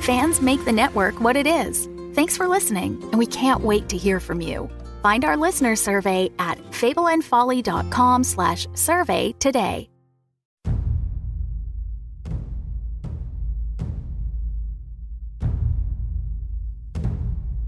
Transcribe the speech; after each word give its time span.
Fans 0.00 0.40
make 0.40 0.64
the 0.64 0.72
network 0.72 1.20
what 1.20 1.36
it 1.36 1.46
is. 1.46 1.88
Thanks 2.14 2.36
for 2.36 2.48
listening, 2.48 3.02
and 3.10 3.18
we 3.18 3.26
can't 3.26 3.60
wait 3.62 3.88
to 3.90 3.96
hear 3.96 4.20
from 4.20 4.40
you. 4.40 4.68
Find 5.02 5.24
our 5.24 5.36
listener 5.36 5.76
survey 5.76 6.30
at 6.38 6.58
fableandfolly.com 6.70 8.24
slash 8.24 8.66
survey 8.74 9.32
today. 9.38 9.88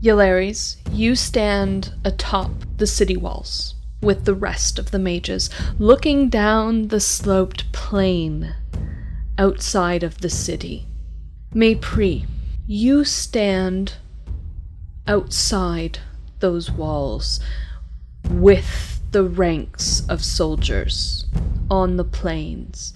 Ylares, 0.02 0.76
you 0.90 1.14
stand 1.14 1.92
atop 2.06 2.50
the 2.78 2.86
city 2.86 3.18
walls 3.18 3.74
with 4.00 4.24
the 4.24 4.34
rest 4.34 4.78
of 4.78 4.92
the 4.92 4.98
mages, 4.98 5.50
looking 5.78 6.30
down 6.30 6.88
the 6.88 7.00
sloped 7.00 7.70
plain 7.72 8.54
outside 9.36 10.02
of 10.02 10.22
the 10.22 10.30
city. 10.30 10.86
Mépris, 11.54 12.26
you 12.68 13.04
stand 13.04 13.94
outside 15.08 15.98
those 16.38 16.70
walls 16.70 17.40
with 18.30 19.00
the 19.10 19.24
ranks 19.24 20.06
of 20.08 20.22
soldiers 20.24 21.24
on 21.68 21.96
the 21.96 22.04
plains. 22.04 22.94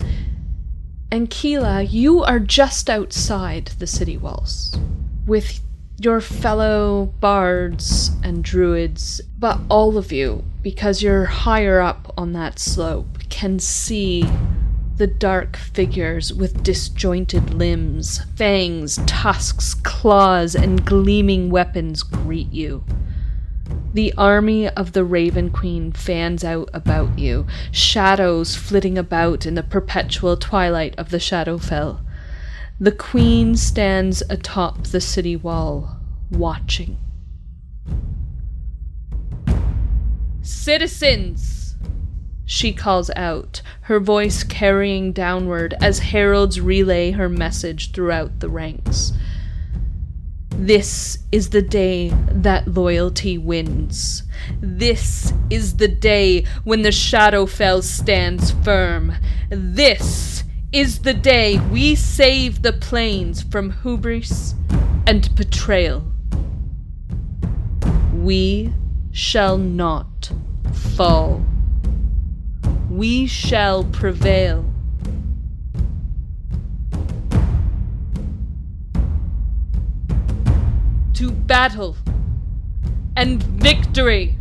And 1.10 1.28
Keela, 1.28 1.82
you 1.82 2.22
are 2.22 2.38
just 2.38 2.88
outside 2.88 3.72
the 3.80 3.88
city 3.88 4.16
walls 4.16 4.78
with 5.26 5.60
your 5.98 6.20
fellow 6.20 7.06
bards 7.18 8.12
and 8.22 8.44
druids, 8.44 9.20
but 9.36 9.58
all 9.68 9.98
of 9.98 10.12
you, 10.12 10.44
because 10.62 11.02
you're 11.02 11.24
higher 11.24 11.80
up 11.80 12.14
on 12.16 12.32
that 12.34 12.60
slope, 12.60 13.18
can 13.30 13.58
see 13.58 14.24
the 14.96 15.06
dark 15.08 15.56
figures 15.56 16.32
with 16.32 16.62
disjointed 16.62 17.52
limbs, 17.52 18.20
fangs, 18.36 19.00
tusks, 19.06 19.74
claws, 19.74 20.54
and 20.54 20.84
gleaming 20.84 21.50
weapons 21.50 22.02
greet 22.02 22.52
you. 22.52 22.84
The 23.92 24.12
army 24.16 24.68
of 24.68 24.92
the 24.92 25.04
Raven 25.04 25.50
Queen 25.50 25.90
fans 25.92 26.44
out 26.44 26.68
about 26.72 27.18
you, 27.18 27.46
shadows 27.72 28.54
flitting 28.54 28.96
about 28.96 29.46
in 29.46 29.54
the 29.54 29.62
perpetual 29.62 30.36
twilight 30.36 30.94
of 30.96 31.10
the 31.10 31.18
Shadowfell. 31.18 32.00
The 32.78 32.92
Queen 32.92 33.56
stands 33.56 34.22
atop 34.28 34.84
the 34.84 35.00
city 35.00 35.36
wall, 35.36 35.96
watching. 36.30 36.98
Citizens! 40.42 41.63
She 42.46 42.72
calls 42.72 43.10
out, 43.16 43.62
her 43.82 43.98
voice 44.00 44.42
carrying 44.42 45.12
downward 45.12 45.74
as 45.80 45.98
heralds 46.00 46.60
relay 46.60 47.12
her 47.12 47.28
message 47.28 47.92
throughout 47.92 48.40
the 48.40 48.48
ranks. 48.48 49.12
This 50.50 51.18
is 51.32 51.50
the 51.50 51.62
day 51.62 52.10
that 52.30 52.68
loyalty 52.68 53.38
wins. 53.38 54.22
This 54.60 55.32
is 55.50 55.76
the 55.76 55.88
day 55.88 56.44
when 56.64 56.82
the 56.82 56.90
Shadowfell 56.90 57.82
stands 57.82 58.50
firm. 58.50 59.14
This 59.50 60.44
is 60.72 61.00
the 61.00 61.14
day 61.14 61.58
we 61.70 61.94
save 61.94 62.62
the 62.62 62.72
plains 62.72 63.42
from 63.42 63.70
hubris 63.82 64.54
and 65.06 65.34
betrayal. 65.34 66.04
We 68.12 68.72
shall 69.12 69.58
not 69.58 70.30
fall. 70.72 71.44
We 72.94 73.26
shall 73.26 73.82
prevail. 73.82 74.64
To 81.14 81.32
battle 81.32 81.96
and 83.16 83.42
victory. 83.42 84.36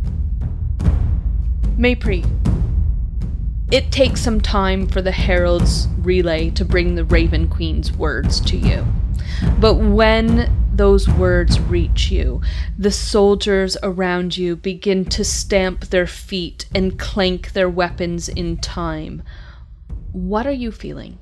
Mépris. 1.76 2.24
It 3.72 3.90
takes 3.90 4.20
some 4.20 4.40
time 4.40 4.86
for 4.86 5.02
the 5.02 5.10
herald's 5.10 5.88
relay 5.98 6.50
to 6.50 6.64
bring 6.64 6.94
the 6.94 7.04
Raven 7.04 7.48
Queen's 7.48 7.90
words 7.90 8.38
to 8.42 8.56
you. 8.56 8.86
But 9.58 9.74
when 9.74 10.48
those 10.76 11.08
words 11.08 11.60
reach 11.60 12.10
you, 12.10 12.40
the 12.78 12.90
soldiers 12.90 13.76
around 13.82 14.36
you 14.36 14.56
begin 14.56 15.04
to 15.06 15.24
stamp 15.24 15.86
their 15.86 16.06
feet 16.06 16.66
and 16.74 16.98
clank 16.98 17.52
their 17.52 17.68
weapons 17.68 18.28
in 18.28 18.56
time. 18.58 19.22
What 20.12 20.46
are 20.46 20.52
you 20.52 20.70
feeling? 20.70 21.18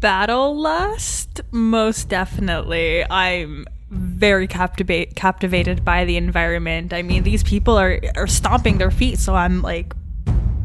Battle 0.00 0.56
lust? 0.56 1.40
Most 1.50 2.08
definitely. 2.08 3.04
I'm 3.08 3.66
very 3.90 4.46
captivate 4.46 5.14
captivated 5.14 5.84
by 5.84 6.04
the 6.04 6.16
environment. 6.16 6.92
I 6.92 7.02
mean, 7.02 7.22
these 7.22 7.42
people 7.42 7.78
are 7.78 8.00
are 8.16 8.26
stomping 8.26 8.78
their 8.78 8.90
feet, 8.90 9.18
so 9.18 9.34
I'm 9.34 9.62
like 9.62 9.94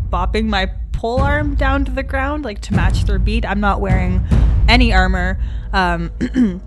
bopping 0.09 0.45
my 0.45 0.71
pole 0.93 1.21
arm 1.21 1.53
down 1.55 1.85
to 1.85 1.91
the 1.91 2.01
ground 2.01 2.45
like 2.45 2.61
to 2.61 2.73
match 2.73 3.03
their 3.03 3.19
beat. 3.19 3.45
I'm 3.45 3.59
not 3.59 3.81
wearing 3.81 4.25
any 4.67 4.93
armor. 4.93 5.39
Um 5.73 6.11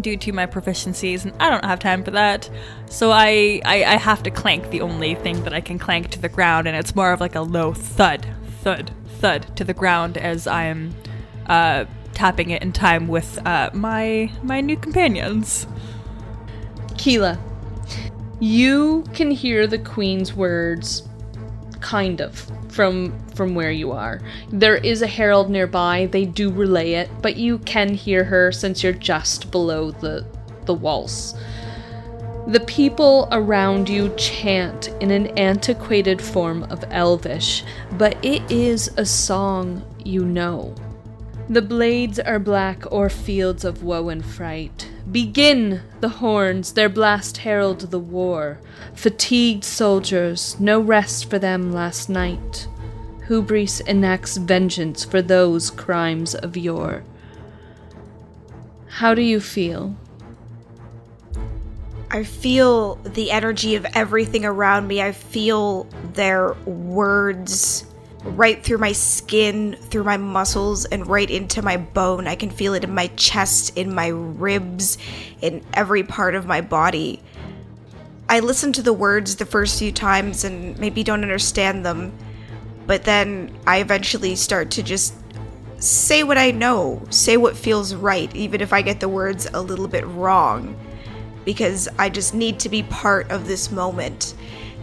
due 0.00 0.16
to 0.16 0.32
my 0.32 0.46
proficiencies 0.46 1.24
and 1.24 1.34
I 1.40 1.50
don't 1.50 1.64
have 1.64 1.78
time 1.78 2.02
for 2.02 2.10
that. 2.12 2.48
So 2.88 3.10
I, 3.10 3.60
I, 3.64 3.84
I 3.84 3.96
have 3.96 4.22
to 4.24 4.30
clank 4.30 4.70
the 4.70 4.80
only 4.80 5.14
thing 5.14 5.44
that 5.44 5.52
I 5.52 5.60
can 5.60 5.78
clank 5.78 6.10
to 6.10 6.20
the 6.20 6.28
ground 6.28 6.66
and 6.66 6.76
it's 6.76 6.94
more 6.94 7.12
of 7.12 7.20
like 7.20 7.34
a 7.34 7.40
low 7.40 7.72
thud, 7.72 8.26
thud, 8.62 8.92
thud 9.18 9.56
to 9.56 9.64
the 9.64 9.74
ground 9.74 10.16
as 10.16 10.46
I 10.46 10.64
am 10.64 10.94
uh, 11.46 11.84
tapping 12.14 12.50
it 12.50 12.62
in 12.62 12.72
time 12.72 13.08
with 13.08 13.44
uh, 13.46 13.70
my 13.72 14.30
my 14.42 14.60
new 14.60 14.76
companions. 14.76 15.66
Keela, 16.96 17.38
You 18.40 19.04
can 19.12 19.30
hear 19.30 19.66
the 19.66 19.78
queen's 19.78 20.34
words 20.34 21.08
kind 21.82 22.20
of 22.20 22.50
from 22.70 23.12
from 23.34 23.54
where 23.54 23.70
you 23.70 23.92
are. 23.92 24.20
There 24.50 24.76
is 24.76 25.02
a 25.02 25.06
herald 25.06 25.50
nearby. 25.50 26.06
They 26.06 26.24
do 26.24 26.50
relay 26.50 26.92
it, 26.92 27.10
but 27.20 27.36
you 27.36 27.58
can 27.58 27.92
hear 27.92 28.24
her 28.24 28.52
since 28.52 28.82
you're 28.82 28.92
just 28.92 29.50
below 29.50 29.90
the 29.90 30.24
the 30.64 30.74
walls. 30.74 31.34
The 32.46 32.60
people 32.60 33.28
around 33.30 33.88
you 33.88 34.12
chant 34.16 34.88
in 35.00 35.10
an 35.10 35.28
antiquated 35.38 36.20
form 36.20 36.64
of 36.64 36.84
Elvish, 36.90 37.62
but 37.92 38.16
it 38.24 38.42
is 38.50 38.90
a 38.96 39.06
song 39.06 39.84
you 40.04 40.24
know. 40.24 40.74
The 41.48 41.62
blades 41.62 42.18
are 42.18 42.38
black 42.38 42.90
o'er 42.92 43.08
fields 43.08 43.64
of 43.64 43.82
woe 43.82 44.08
and 44.08 44.24
fright. 44.24 44.88
Begin 45.10 45.82
the 46.00 46.08
horns, 46.08 46.72
their 46.72 46.88
blast 46.88 47.38
herald 47.38 47.90
the 47.90 47.98
war. 47.98 48.60
Fatigued 48.94 49.64
soldiers, 49.64 50.56
no 50.60 50.80
rest 50.80 51.28
for 51.28 51.38
them 51.38 51.72
last 51.72 52.08
night. 52.08 52.68
Hubris 53.26 53.80
enacts 53.80 54.36
vengeance 54.36 55.04
for 55.04 55.20
those 55.20 55.70
crimes 55.70 56.34
of 56.34 56.56
yore. 56.56 57.02
How 58.86 59.14
do 59.14 59.22
you 59.22 59.40
feel? 59.40 59.96
I 62.10 62.24
feel 62.24 62.96
the 62.96 63.30
energy 63.30 63.74
of 63.74 63.86
everything 63.94 64.44
around 64.44 64.86
me. 64.86 65.02
I 65.02 65.12
feel 65.12 65.84
their 66.12 66.52
words 66.66 67.86
right 68.24 68.62
through 68.62 68.78
my 68.78 68.92
skin, 68.92 69.76
through 69.90 70.04
my 70.04 70.16
muscles, 70.16 70.84
and 70.84 71.06
right 71.06 71.28
into 71.28 71.62
my 71.62 71.76
bone. 71.76 72.28
I 72.28 72.34
can 72.34 72.50
feel 72.50 72.74
it 72.74 72.84
in 72.84 72.94
my 72.94 73.08
chest, 73.16 73.76
in 73.76 73.94
my 73.94 74.08
ribs, 74.08 74.98
in 75.40 75.64
every 75.74 76.02
part 76.02 76.34
of 76.34 76.46
my 76.46 76.60
body. 76.60 77.20
I 78.28 78.40
listen 78.40 78.72
to 78.74 78.82
the 78.82 78.92
words 78.92 79.36
the 79.36 79.44
first 79.44 79.78
few 79.78 79.92
times 79.92 80.44
and 80.44 80.78
maybe 80.78 81.02
don't 81.02 81.22
understand 81.22 81.84
them, 81.84 82.12
but 82.86 83.04
then 83.04 83.54
I 83.66 83.80
eventually 83.80 84.36
start 84.36 84.70
to 84.72 84.82
just 84.82 85.14
say 85.78 86.22
what 86.22 86.38
I 86.38 86.52
know, 86.52 87.02
say 87.10 87.36
what 87.36 87.56
feels 87.56 87.94
right, 87.94 88.34
even 88.36 88.60
if 88.60 88.72
I 88.72 88.82
get 88.82 89.00
the 89.00 89.08
words 89.08 89.48
a 89.52 89.60
little 89.60 89.88
bit 89.88 90.06
wrong, 90.06 90.76
because 91.44 91.88
I 91.98 92.08
just 92.08 92.34
need 92.34 92.60
to 92.60 92.68
be 92.68 92.84
part 92.84 93.30
of 93.32 93.48
this 93.48 93.70
moment 93.70 94.34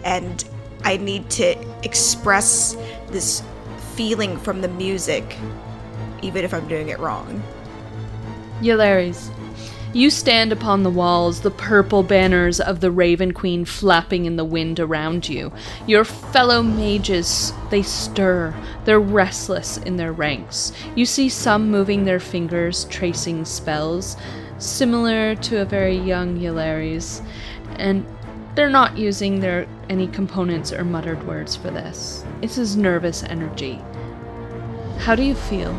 and 0.03 0.43
I 0.83 0.97
need 0.97 1.29
to 1.31 1.55
express 1.83 2.75
this 3.07 3.43
feeling 3.95 4.37
from 4.37 4.61
the 4.61 4.67
music, 4.69 5.37
even 6.21 6.43
if 6.43 6.53
I'm 6.53 6.67
doing 6.67 6.89
it 6.89 6.99
wrong. 6.99 7.43
Yelaris, 8.61 9.31
you 9.91 10.11
stand 10.11 10.51
upon 10.51 10.83
the 10.83 10.91
walls, 10.91 11.41
the 11.41 11.49
purple 11.49 12.03
banners 12.03 12.59
of 12.59 12.79
the 12.79 12.91
Raven 12.91 13.33
Queen 13.33 13.65
flapping 13.65 14.25
in 14.25 14.35
the 14.35 14.45
wind 14.45 14.79
around 14.79 15.27
you. 15.27 15.51
Your 15.87 16.03
fellow 16.03 16.61
mages, 16.61 17.51
they 17.71 17.81
stir. 17.81 18.53
They're 18.85 18.99
restless 18.99 19.77
in 19.77 19.97
their 19.97 20.13
ranks. 20.13 20.71
You 20.95 21.07
see 21.07 21.27
some 21.27 21.71
moving 21.71 22.05
their 22.05 22.19
fingers, 22.19 22.85
tracing 22.85 23.45
spells, 23.45 24.15
similar 24.59 25.35
to 25.35 25.61
a 25.61 25.65
very 25.65 25.97
young 25.97 26.39
Yelaris, 26.39 27.25
and 27.77 28.05
they're 28.59 28.69
not 28.69 28.97
using 28.97 29.39
their 29.39 29.65
any 29.87 30.05
components 30.05 30.73
or 30.73 30.83
muttered 30.83 31.25
words 31.25 31.55
for 31.55 31.71
this. 31.71 32.25
It's 32.41 32.55
his 32.55 32.75
nervous 32.75 33.23
energy. 33.23 33.79
How 34.97 35.15
do 35.15 35.23
you 35.23 35.33
feel? 35.33 35.69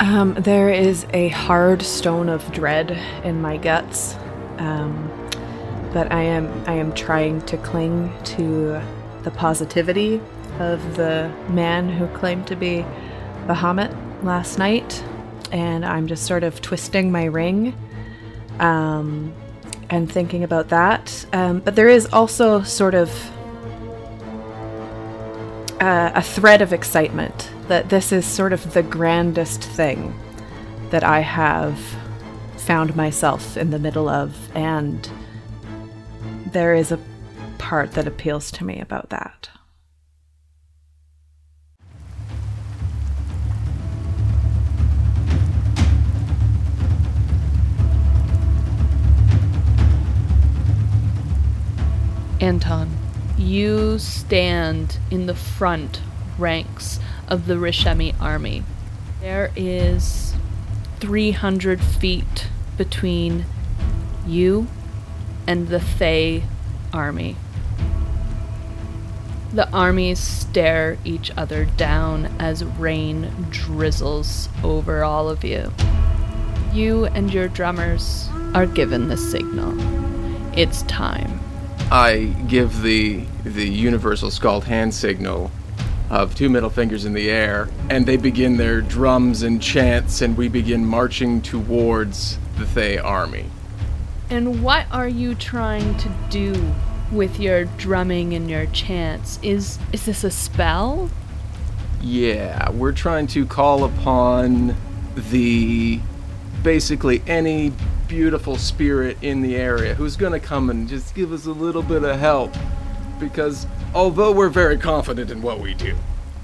Um, 0.00 0.36
there 0.38 0.68
is 0.68 1.06
a 1.14 1.28
hard 1.28 1.80
stone 1.80 2.28
of 2.28 2.52
dread 2.52 2.90
in 3.24 3.40
my 3.40 3.56
guts, 3.56 4.16
um, 4.58 5.10
but 5.94 6.12
I 6.12 6.24
am 6.24 6.62
I 6.66 6.74
am 6.74 6.92
trying 6.92 7.40
to 7.46 7.56
cling 7.56 8.12
to 8.36 8.82
the 9.22 9.30
positivity 9.30 10.20
of 10.58 10.96
the 10.98 11.32
man 11.48 11.88
who 11.88 12.06
claimed 12.08 12.46
to 12.48 12.54
be 12.54 12.84
Bahamut 13.46 13.94
last 14.22 14.58
night, 14.58 15.02
and 15.52 15.86
I'm 15.86 16.06
just 16.06 16.26
sort 16.26 16.44
of 16.44 16.60
twisting 16.60 17.10
my 17.10 17.24
ring, 17.24 17.74
um, 18.60 19.32
and 19.90 20.10
thinking 20.10 20.44
about 20.44 20.68
that. 20.68 21.26
Um, 21.32 21.60
but 21.60 21.76
there 21.76 21.88
is 21.88 22.06
also 22.12 22.62
sort 22.62 22.94
of 22.94 23.10
uh, 25.80 26.12
a 26.14 26.22
thread 26.22 26.62
of 26.62 26.72
excitement 26.72 27.50
that 27.68 27.88
this 27.88 28.12
is 28.12 28.26
sort 28.26 28.52
of 28.52 28.72
the 28.74 28.82
grandest 28.82 29.62
thing 29.62 30.18
that 30.90 31.04
I 31.04 31.20
have 31.20 31.78
found 32.56 32.96
myself 32.96 33.56
in 33.56 33.70
the 33.70 33.78
middle 33.78 34.08
of, 34.08 34.36
and 34.56 35.08
there 36.52 36.74
is 36.74 36.92
a 36.92 36.98
part 37.58 37.92
that 37.92 38.06
appeals 38.06 38.50
to 38.52 38.64
me 38.64 38.80
about 38.80 39.10
that. 39.10 39.50
Antonn, 52.40 52.96
you 53.36 53.98
stand 53.98 54.98
in 55.10 55.26
the 55.26 55.34
front 55.34 56.00
ranks 56.38 57.00
of 57.26 57.46
the 57.46 57.54
Rashemi 57.54 58.14
army. 58.20 58.62
There 59.20 59.50
is 59.56 60.34
300 61.00 61.80
feet 61.80 62.46
between 62.76 63.44
you 64.24 64.68
and 65.48 65.68
the 65.68 65.80
Thay 65.80 66.44
army. 66.92 67.36
The 69.52 69.68
armies 69.72 70.20
stare 70.20 70.98
each 71.04 71.32
other 71.36 71.64
down 71.64 72.26
as 72.38 72.64
rain 72.64 73.48
drizzles 73.50 74.48
over 74.62 75.02
all 75.02 75.28
of 75.28 75.42
you. 75.42 75.72
You 76.72 77.06
and 77.06 77.32
your 77.32 77.48
drummers 77.48 78.28
are 78.54 78.66
given 78.66 79.08
the 79.08 79.16
signal. 79.16 79.74
It's 80.56 80.82
time. 80.82 81.40
I 81.90 82.34
give 82.48 82.82
the 82.82 83.24
the 83.44 83.66
universal 83.66 84.30
skald 84.30 84.64
hand 84.64 84.92
signal 84.92 85.50
of 86.10 86.34
two 86.34 86.50
middle 86.50 86.68
fingers 86.68 87.06
in 87.06 87.14
the 87.14 87.30
air, 87.30 87.68
and 87.88 88.04
they 88.04 88.18
begin 88.18 88.58
their 88.58 88.82
drums 88.82 89.42
and 89.42 89.60
chants, 89.60 90.20
and 90.20 90.36
we 90.36 90.48
begin 90.48 90.84
marching 90.84 91.40
towards 91.40 92.38
the 92.58 92.66
Thay 92.66 92.98
army. 92.98 93.46
And 94.28 94.62
what 94.62 94.86
are 94.90 95.08
you 95.08 95.34
trying 95.34 95.96
to 95.98 96.10
do 96.28 96.74
with 97.10 97.40
your 97.40 97.64
drumming 97.64 98.34
and 98.34 98.50
your 98.50 98.66
chants? 98.66 99.38
Is 99.42 99.78
is 99.90 100.04
this 100.04 100.24
a 100.24 100.30
spell? 100.30 101.08
Yeah, 102.02 102.70
we're 102.70 102.92
trying 102.92 103.28
to 103.28 103.46
call 103.46 103.84
upon 103.84 104.76
the 105.30 106.00
basically 106.62 107.22
any 107.26 107.72
beautiful 108.08 108.56
spirit 108.56 109.18
in 109.22 109.42
the 109.42 109.54
area 109.54 109.94
who's 109.94 110.16
going 110.16 110.32
to 110.32 110.40
come 110.40 110.70
and 110.70 110.88
just 110.88 111.14
give 111.14 111.32
us 111.32 111.46
a 111.46 111.52
little 111.52 111.82
bit 111.82 112.02
of 112.02 112.18
help. 112.18 112.52
Because 113.20 113.66
although 113.94 114.32
we're 114.32 114.48
very 114.48 114.78
confident 114.78 115.30
in 115.30 115.42
what 115.42 115.60
we 115.60 115.74
do, 115.74 115.94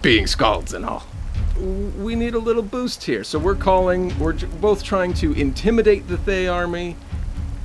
being 0.03 0.25
skalds 0.25 0.75
and 0.75 0.85
all, 0.85 1.05
we 1.99 2.15
need 2.15 2.35
a 2.35 2.39
little 2.39 2.63
boost 2.63 3.05
here. 3.05 3.25
So 3.25 3.39
we're 3.39 3.55
calling, 3.55 4.17
we're 4.19 4.35
both 4.35 4.83
trying 4.83 5.15
to 5.15 5.33
intimidate 5.33 6.07
the 6.07 6.19
Thay 6.19 6.47
army 6.47 6.97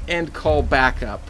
and 0.08 0.34
call 0.34 0.62
backup 0.63 1.22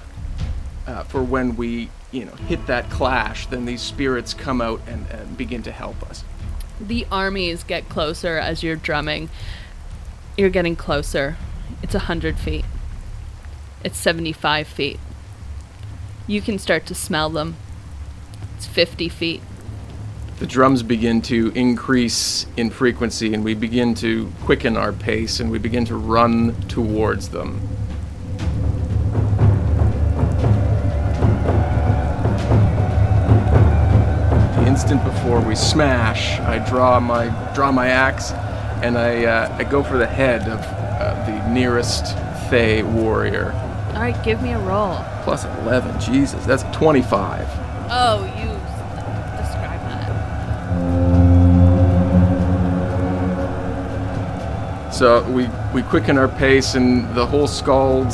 uh, 0.85 1.03
for 1.03 1.23
when 1.23 1.55
we, 1.55 1.89
you 2.11 2.25
know, 2.25 2.35
hit 2.47 2.65
that 2.67 2.89
clash. 2.89 3.47
Then 3.47 3.65
these 3.65 3.81
spirits 3.81 4.33
come 4.33 4.61
out 4.61 4.81
and, 4.87 5.07
and 5.09 5.37
begin 5.37 5.63
to 5.63 5.71
help 5.71 6.01
us. 6.03 6.23
The 6.79 7.07
armies 7.11 7.63
get 7.63 7.89
closer 7.89 8.37
as 8.37 8.61
you're 8.61 8.75
drumming. 8.75 9.29
You're 10.37 10.49
getting 10.49 10.75
closer. 10.75 11.37
It's 11.81 11.93
100 11.93 12.37
feet. 12.37 12.65
It's 13.83 13.97
75 13.97 14.67
feet. 14.67 14.99
You 16.27 16.41
can 16.41 16.59
start 16.59 16.85
to 16.87 16.95
smell 16.95 17.29
them. 17.29 17.55
It's 18.57 18.67
50 18.67 19.09
feet. 19.09 19.41
The 20.39 20.47
drums 20.47 20.83
begin 20.83 21.21
to 21.23 21.51
increase 21.55 22.45
in 22.55 22.69
frequency, 22.69 23.33
and 23.33 23.43
we 23.43 23.53
begin 23.53 23.93
to 23.95 24.31
quicken 24.43 24.77
our 24.77 24.93
pace, 24.93 25.39
and 25.39 25.51
we 25.51 25.59
begin 25.59 25.85
to 25.85 25.95
run 25.95 26.55
towards 26.67 27.29
them. 27.29 27.59
The 34.55 34.65
instant 34.65 35.03
before 35.03 35.41
we 35.41 35.55
smash, 35.55 36.39
I 36.39 36.59
draw 36.69 36.99
my 37.01 37.27
draw 37.53 37.71
my 37.71 37.87
axe, 37.87 38.31
and 38.81 38.97
I 38.97 39.25
uh, 39.25 39.57
I 39.57 39.63
go 39.65 39.83
for 39.83 39.97
the 39.97 40.07
head 40.07 40.47
of 40.47 40.78
nearest 41.49 42.15
Thay 42.49 42.81
warrior. 42.83 43.51
All 43.93 44.01
right, 44.01 44.23
give 44.23 44.41
me 44.41 44.53
a 44.53 44.59
roll. 44.59 44.97
Plus 45.23 45.45
11, 45.45 45.99
Jesus, 45.99 46.45
that's 46.45 46.63
25. 46.75 47.47
Oh, 47.91 48.23
you 48.37 48.47
describe 49.37 49.81
that. 49.89 50.09
So 54.93 55.23
we 55.31 55.49
we 55.73 55.81
quicken 55.83 56.17
our 56.17 56.27
pace, 56.27 56.75
and 56.75 57.13
the 57.15 57.25
whole 57.25 57.47
Skald 57.47 58.13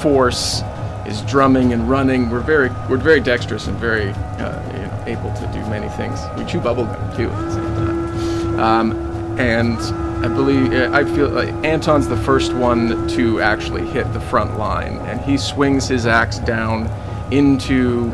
force 0.00 0.62
is 1.06 1.22
drumming 1.22 1.72
and 1.72 1.88
running. 1.88 2.28
We're 2.30 2.40
very 2.40 2.70
we're 2.88 2.96
very 2.96 3.20
dexterous 3.20 3.66
and 3.66 3.76
very 3.78 4.10
uh, 4.10 4.72
you 4.72 4.78
know, 4.78 5.04
able 5.06 5.32
to 5.34 5.46
do 5.52 5.60
many 5.68 5.88
things. 5.90 6.20
We 6.36 6.44
chew 6.44 6.60
bubblegum 6.60 7.16
too 7.16 7.28
at 7.28 7.44
the 7.44 7.52
same 7.52 7.74
time. 7.74 8.60
Um, 8.60 9.38
and 9.38 9.78
I 10.22 10.28
believe 10.28 10.72
uh, 10.72 10.90
I 10.92 11.04
feel 11.04 11.30
like 11.30 11.52
Antonn's 11.64 12.06
the 12.06 12.16
first 12.16 12.52
one 12.52 13.08
to 13.08 13.40
actually 13.40 13.84
hit 13.84 14.12
the 14.12 14.20
front 14.20 14.56
line, 14.56 14.98
and 15.00 15.20
he 15.20 15.36
swings 15.36 15.88
his 15.88 16.06
axe 16.06 16.38
down 16.38 16.88
into 17.32 18.08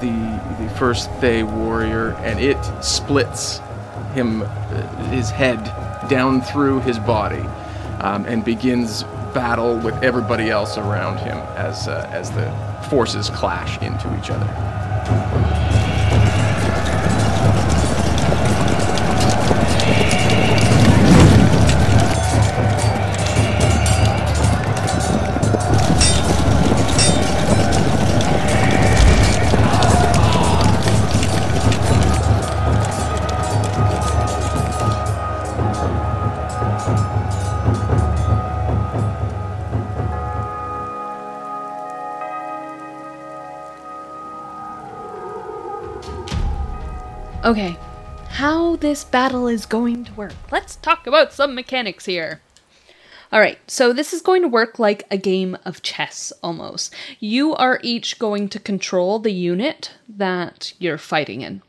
the 0.00 0.40
the 0.58 0.68
first 0.76 1.08
Thay 1.20 1.44
warrior, 1.44 2.16
and 2.24 2.40
it 2.40 2.58
splits 2.82 3.60
him 4.14 4.42
uh, 4.42 4.46
his 5.10 5.30
head 5.30 5.62
down 6.08 6.40
through 6.40 6.80
his 6.80 6.98
body, 6.98 7.44
um, 8.00 8.24
and 8.26 8.44
begins 8.44 9.04
battle 9.32 9.76
with 9.76 9.94
everybody 10.02 10.50
else 10.50 10.76
around 10.76 11.18
him 11.18 11.38
as 11.56 11.86
uh, 11.86 12.10
as 12.10 12.32
the 12.32 12.50
forces 12.90 13.30
clash 13.30 13.80
into 13.80 14.12
each 14.18 14.30
other. 14.30 15.69
This 48.90 49.04
battle 49.04 49.46
is 49.46 49.66
going 49.66 50.04
to 50.04 50.12
work. 50.14 50.34
Let's 50.50 50.74
talk 50.74 51.06
about 51.06 51.32
some 51.32 51.54
mechanics 51.54 52.06
here. 52.06 52.40
Alright, 53.32 53.60
so 53.70 53.92
this 53.92 54.12
is 54.12 54.20
going 54.20 54.42
to 54.42 54.48
work 54.48 54.80
like 54.80 55.04
a 55.12 55.16
game 55.16 55.56
of 55.64 55.80
chess 55.80 56.32
almost. 56.42 56.92
You 57.20 57.54
are 57.54 57.78
each 57.84 58.18
going 58.18 58.48
to 58.48 58.58
control 58.58 59.20
the 59.20 59.30
unit 59.30 59.94
that 60.08 60.72
you're 60.80 60.98
fighting 60.98 61.42
in. 61.42 61.62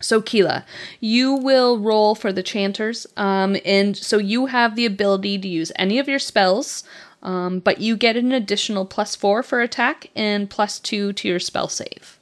So, 0.00 0.22
Keela, 0.22 0.64
you 1.00 1.32
will 1.32 1.80
roll 1.80 2.14
for 2.14 2.32
the 2.32 2.44
chanters, 2.44 3.04
um, 3.16 3.56
and 3.64 3.96
so 3.96 4.18
you 4.18 4.46
have 4.46 4.76
the 4.76 4.86
ability 4.86 5.36
to 5.38 5.48
use 5.48 5.72
any 5.74 5.98
of 5.98 6.06
your 6.06 6.20
spells, 6.20 6.84
um, 7.24 7.58
but 7.58 7.80
you 7.80 7.96
get 7.96 8.16
an 8.16 8.30
additional 8.30 8.86
plus 8.86 9.16
four 9.16 9.42
for 9.42 9.60
attack 9.60 10.10
and 10.14 10.48
plus 10.48 10.78
two 10.78 11.12
to 11.14 11.26
your 11.26 11.40
spell 11.40 11.66
save. 11.66 12.20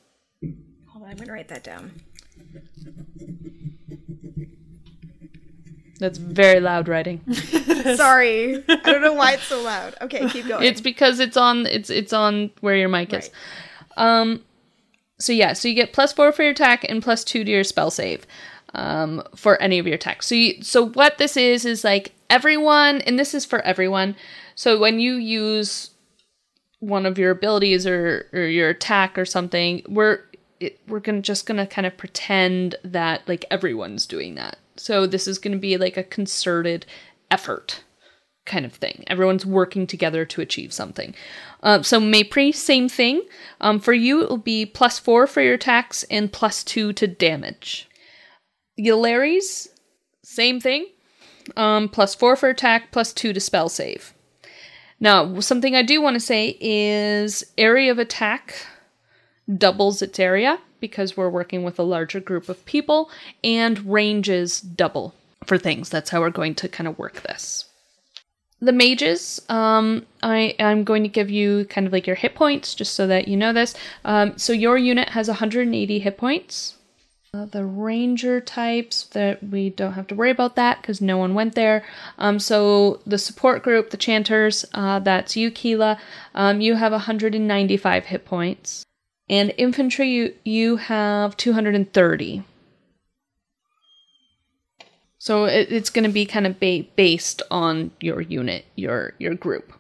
Hold 0.87 1.05
on, 1.05 1.11
I'm 1.11 1.17
gonna 1.19 1.35
write 1.35 1.49
that 1.49 1.63
down. 1.63 2.01
That's 5.99 6.19
very 6.19 6.61
loud 6.61 6.89
writing. 6.89 7.21
Sorry, 7.97 8.63
I 8.69 8.77
don't 8.85 9.03
know 9.03 9.15
why 9.15 9.35
it's 9.35 9.45
so 9.45 9.63
loud. 9.63 9.95
Okay, 10.03 10.29
keep 10.29 10.47
going. 10.47 10.65
It's 10.65 10.81
because 10.81 11.21
it's 11.21 11.37
on 11.37 11.67
it's 11.67 11.91
it's 11.91 12.13
on 12.13 12.51
where 12.61 12.77
your 12.77 12.89
mic 12.89 13.13
is. 13.13 13.31
Um 13.97 14.43
so 15.19 15.33
yeah, 15.33 15.55
so 15.55 15.69
you 15.69 15.75
get 15.75 15.93
plus 15.93 16.13
4 16.13 16.33
for 16.33 16.43
your 16.43 16.53
attack 16.53 16.85
and 16.89 17.03
plus 17.03 17.25
2 17.25 17.45
to 17.45 17.51
your 17.51 17.65
spell 17.65 17.91
save. 17.91 18.27
Um, 18.75 19.23
for 19.35 19.63
any 19.63 19.79
of 19.79 19.87
your 19.87 19.95
attacks. 19.95 20.27
So 20.27 20.35
you, 20.35 20.63
so 20.63 20.89
what 20.89 21.17
this 21.17 21.39
is 21.39 21.65
is 21.65 21.83
like 21.83 22.13
everyone 22.29 23.01
and 23.03 23.19
this 23.19 23.33
is 23.33 23.47
for 23.47 23.61
everyone. 23.63 24.17
So 24.55 24.79
when 24.79 24.99
you 24.99 25.15
use 25.15 25.93
one 26.81 27.07
of 27.07 27.17
your 27.17 27.31
abilities 27.31 27.87
or, 27.87 28.29
or 28.35 28.43
your 28.43 28.69
attack 28.69 29.17
or 29.17 29.25
something, 29.25 29.83
we're 29.89 30.21
it, 30.61 30.81
we're 30.89 31.01
gonna 31.01 31.21
just 31.21 31.47
gonna 31.47 31.67
kind 31.67 31.87
of 31.87 31.97
pretend 31.97 32.77
that 32.85 33.27
like 33.29 33.45
everyone's 33.51 34.07
doing 34.07 34.35
that. 34.37 34.59
So 34.77 35.07
this 35.07 35.27
is 35.27 35.39
gonna 35.39 35.59
be 35.59 35.77
like 35.77 35.97
a 35.97 36.05
concerted 36.05 36.87
effort 37.31 37.83
kind 38.47 38.65
of 38.65 38.73
thing. 38.73 39.05
Everyone's 39.09 39.45
working 39.45 39.87
together 39.87 40.25
to 40.25 40.41
achieve 40.41 40.73
something. 40.73 41.15
Um, 41.63 41.83
so 41.83 42.01
Maypri, 42.01 42.55
same 42.55 42.89
thing. 42.89 43.23
Um, 43.61 43.81
for 43.81 43.93
you, 43.93 44.23
it 44.23 44.31
will 44.31 44.39
be 44.39 44.65
plus 44.65 44.99
four 44.99 45.27
for 45.27 45.43
your 45.43 45.55
attacks 45.55 46.05
and 46.05 46.33
plus 46.33 46.65
two 46.65 46.93
to 46.95 47.07
damage. 47.07 47.89
Yulares, 48.79 49.69
same 50.23 50.61
thing. 50.61 50.87
Um, 51.57 51.89
plus 51.89 52.15
four 52.15 52.37
for 52.37 52.49
attack, 52.49 52.93
plus 52.93 53.13
two 53.13 53.33
to 53.33 53.41
spell 53.41 53.69
save. 53.69 54.15
Now, 54.99 55.41
something 55.41 55.77
I 55.77 55.83
do 55.83 56.01
want 56.01 56.15
to 56.15 56.21
say 56.21 56.57
is 56.61 57.45
area 57.59 57.91
of 57.91 57.99
attack 57.99 58.67
doubles 59.55 60.03
its 60.03 60.19
area 60.19 60.59
because 60.81 61.17
we're 61.17 61.29
working 61.29 61.63
with 61.63 61.79
a 61.79 61.83
larger 61.83 62.21
group 62.21 62.49
of 62.49 62.65
people, 62.67 63.11
and 63.43 63.91
ranges 63.91 64.61
double 64.61 65.15
for 65.47 65.59
things. 65.59 65.89
That's 65.89 66.11
how 66.11 66.21
we're 66.21 66.31
going 66.31 66.55
to 66.57 66.69
kind 66.69 66.87
of 66.87 66.99
work 66.99 67.23
this. 67.23 67.65
The 68.61 68.73
mages, 68.73 69.41
um, 69.49 70.07
I 70.23 70.55
am 70.59 70.85
going 70.85 71.03
to 71.03 71.09
give 71.09 71.31
you 71.31 71.67
kind 71.67 71.87
of 71.87 71.93
like 71.93 72.07
your 72.07 72.17
hit 72.17 72.35
points 72.35 72.75
just 72.75 72.95
so 72.95 73.07
that 73.07 73.29
you 73.29 73.37
know 73.37 73.53
this. 73.53 73.75
Um, 74.05 74.39
so 74.39 74.53
your 74.53 74.79
unit 74.79 75.11
has 75.11 75.29
180 75.29 75.99
hit 75.99 76.17
points. 76.17 76.77
Uh, 77.35 77.45
the 77.45 77.67
ranger 77.67 78.41
types 78.41 79.05
that 79.09 79.43
we 79.43 79.69
don't 79.69 79.93
have 79.93 80.07
to 80.07 80.15
worry 80.15 80.31
about 80.31 80.57
that 80.57 80.81
because 80.81 81.03
no 81.03 81.19
one 81.19 81.35
went 81.35 81.55
there. 81.55 81.85
Um, 82.17 82.39
so 82.39 83.01
the 83.07 83.19
support 83.19 83.63
group, 83.63 83.91
the 83.91 83.99
chanters, 83.99 84.65
uh, 84.73 85.01
that's 85.01 85.37
you, 85.37 85.51
Keela. 85.51 85.99
Um, 86.35 86.63
you 86.63 86.77
have 86.77 86.93
195 86.93 88.07
hit 88.07 88.25
points, 88.25 88.86
and 89.29 89.53
infantry 89.57 90.09
you 90.11 90.35
you 90.45 90.77
have 90.77 91.37
230. 91.37 92.45
So 95.19 95.45
it, 95.47 95.73
it's 95.73 95.91
going 95.91 96.05
to 96.05 96.11
be 96.11 96.25
kind 96.27 96.47
of 96.47 96.61
ba- 96.61 96.85
based 96.95 97.43
on 97.51 97.91
your 98.01 98.21
unit, 98.21 98.65
your 98.77 99.15
your 99.19 99.35
group. 99.35 99.73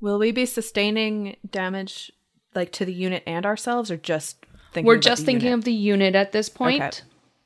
Will 0.00 0.18
we 0.18 0.32
be 0.32 0.46
sustaining 0.46 1.36
damage 1.48 2.10
like 2.54 2.72
to 2.72 2.84
the 2.84 2.92
unit 2.92 3.22
and 3.26 3.46
ourselves, 3.46 3.90
or 3.90 3.96
just 3.96 4.44
thinking? 4.72 4.86
We're 4.86 4.98
just 4.98 5.24
thinking 5.24 5.48
unit? 5.48 5.58
of 5.58 5.64
the 5.64 5.72
unit 5.72 6.14
at 6.14 6.32
this 6.32 6.48
point. 6.48 6.82
Okay. 6.82 7.00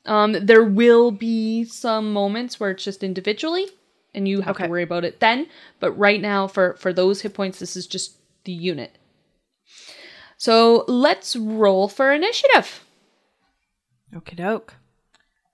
Um, 0.07 0.33
there 0.33 0.63
will 0.63 1.11
be 1.11 1.65
some 1.65 2.13
moments 2.13 2.59
where 2.59 2.71
it's 2.71 2.83
just 2.83 3.03
individually, 3.03 3.67
and 4.13 4.27
you 4.27 4.41
have 4.41 4.55
Okay. 4.55 4.65
to 4.65 4.69
worry 4.69 4.83
about 4.83 5.03
it 5.03 5.19
then. 5.19 5.47
But 5.79 5.91
right 5.93 6.21
now, 6.21 6.47
for 6.47 6.73
for 6.75 6.93
those 6.93 7.21
hit 7.21 7.33
points, 7.33 7.59
this 7.59 7.75
is 7.75 7.85
just 7.85 8.15
the 8.45 8.53
unit. 8.53 8.97
So 10.45 10.85
let's 10.87 11.35
roll 11.35 11.87
for 11.87 12.13
initiative. 12.13 12.85
Okie 14.13 14.35
doke. 14.35 14.75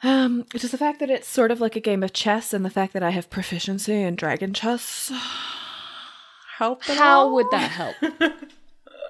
Um, 0.03 0.43
does 0.49 0.69
the 0.69 0.77
fact 0.77 0.99
that 0.99 1.09
it's 1.09 1.29
sort 1.29 1.49
of 1.49 1.61
like 1.61 1.77
a 1.77 1.79
game 1.79 2.03
of 2.03 2.11
chess 2.11 2.51
and 2.51 2.65
the 2.65 2.69
fact 2.69 2.91
that 2.91 3.01
I 3.01 3.11
have 3.11 3.29
proficiency 3.29 4.01
in 4.01 4.17
dragon 4.17 4.53
chess 4.53 5.09
help? 6.57 6.83
How 6.83 7.21
all? 7.21 7.35
would 7.35 7.45
that 7.51 7.71
help? 7.71 7.95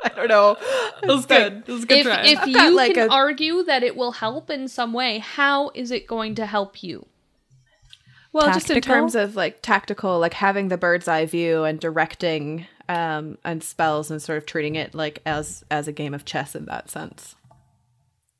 I 0.04 0.10
don't 0.16 0.28
know. 0.28 0.56
It 1.02 1.08
was 1.08 1.26
good. 1.26 1.64
It 1.66 1.72
was 1.72 1.84
a 1.86 1.88
good 1.88 1.98
if 1.98 2.06
try. 2.06 2.26
if 2.28 2.40
I've 2.42 2.48
you 2.48 2.70
like, 2.76 2.94
can 2.94 3.10
a- 3.10 3.12
argue 3.12 3.64
that 3.64 3.82
it 3.82 3.96
will 3.96 4.12
help 4.12 4.52
in 4.52 4.68
some 4.68 4.94
way, 4.94 5.18
how 5.18 5.72
is 5.74 5.90
it 5.90 6.06
going 6.06 6.36
to 6.36 6.46
help 6.46 6.84
you? 6.84 7.08
Well, 8.34 8.54
just 8.54 8.70
in 8.70 8.82
terms 8.82 9.16
of 9.16 9.36
like 9.36 9.64
tactical, 9.64 10.20
like 10.20 10.36
having 10.36 10.68
the 10.68 10.78
bird's 10.78 11.08
eye 11.08 11.26
view 11.26 11.64
and 11.64 11.80
directing 11.80 12.68
um 12.92 13.38
and 13.46 13.64
spells 13.64 14.12
and 14.12 14.22
sort 14.22 14.38
of 14.38 14.46
treating 14.46 14.76
it 14.76 14.94
like 14.94 15.22
as 15.26 15.64
as 15.72 15.88
a 15.88 15.92
game 15.92 16.14
of 16.14 16.26
chess 16.26 16.56
in 16.56 16.66
that 16.66 16.90
sense. 16.90 17.36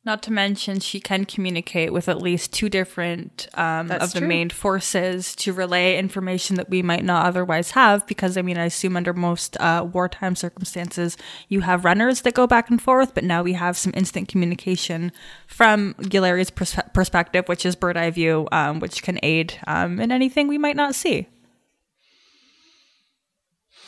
Not 0.04 0.24
to 0.24 0.32
mention, 0.32 0.80
she 0.80 1.00
can 1.00 1.26
communicate 1.26 1.94
with 1.94 2.10
at 2.10 2.20
least 2.20 2.52
two 2.52 2.70
different 2.70 3.48
um, 3.54 3.92
of 3.92 4.14
the 4.14 4.20
true. 4.20 4.28
main 4.28 4.50
forces 4.50 5.36
to 5.36 5.54
relay 5.54 5.96
information 5.96 6.56
that 6.56 6.72
we 6.72 6.82
might 6.82 7.06
not 7.06 7.28
otherwise 7.28 7.72
have. 7.72 8.08
Because, 8.08 8.36
I 8.36 8.42
mean, 8.42 8.58
I 8.58 8.66
assume 8.66 8.98
under 8.98 9.14
most 9.14 9.58
uh, 9.60 9.88
wartime 9.94 10.36
circumstances, 10.36 11.18
you 11.50 11.60
have 11.60 11.86
runners 11.86 12.22
that 12.22 12.34
go 12.34 12.48
back 12.48 12.72
and 12.72 12.82
forth, 12.82 13.14
but 13.14 13.24
now 13.24 13.44
we 13.44 13.54
have 13.54 13.78
some 13.78 13.94
instant 13.96 14.28
communication 14.28 15.12
from 15.46 15.94
Gilari's 16.10 16.50
pers- 16.50 16.80
perspective, 16.96 17.48
which 17.48 17.64
is 17.64 17.76
bird 17.76 17.96
eye 17.96 18.10
view, 18.10 18.48
um, 18.52 18.80
which 18.80 19.04
can 19.04 19.20
aid 19.22 19.54
um, 19.68 20.00
in 20.00 20.12
anything 20.12 20.48
we 20.48 20.58
might 20.58 20.76
not 20.76 20.96
see. 20.96 21.28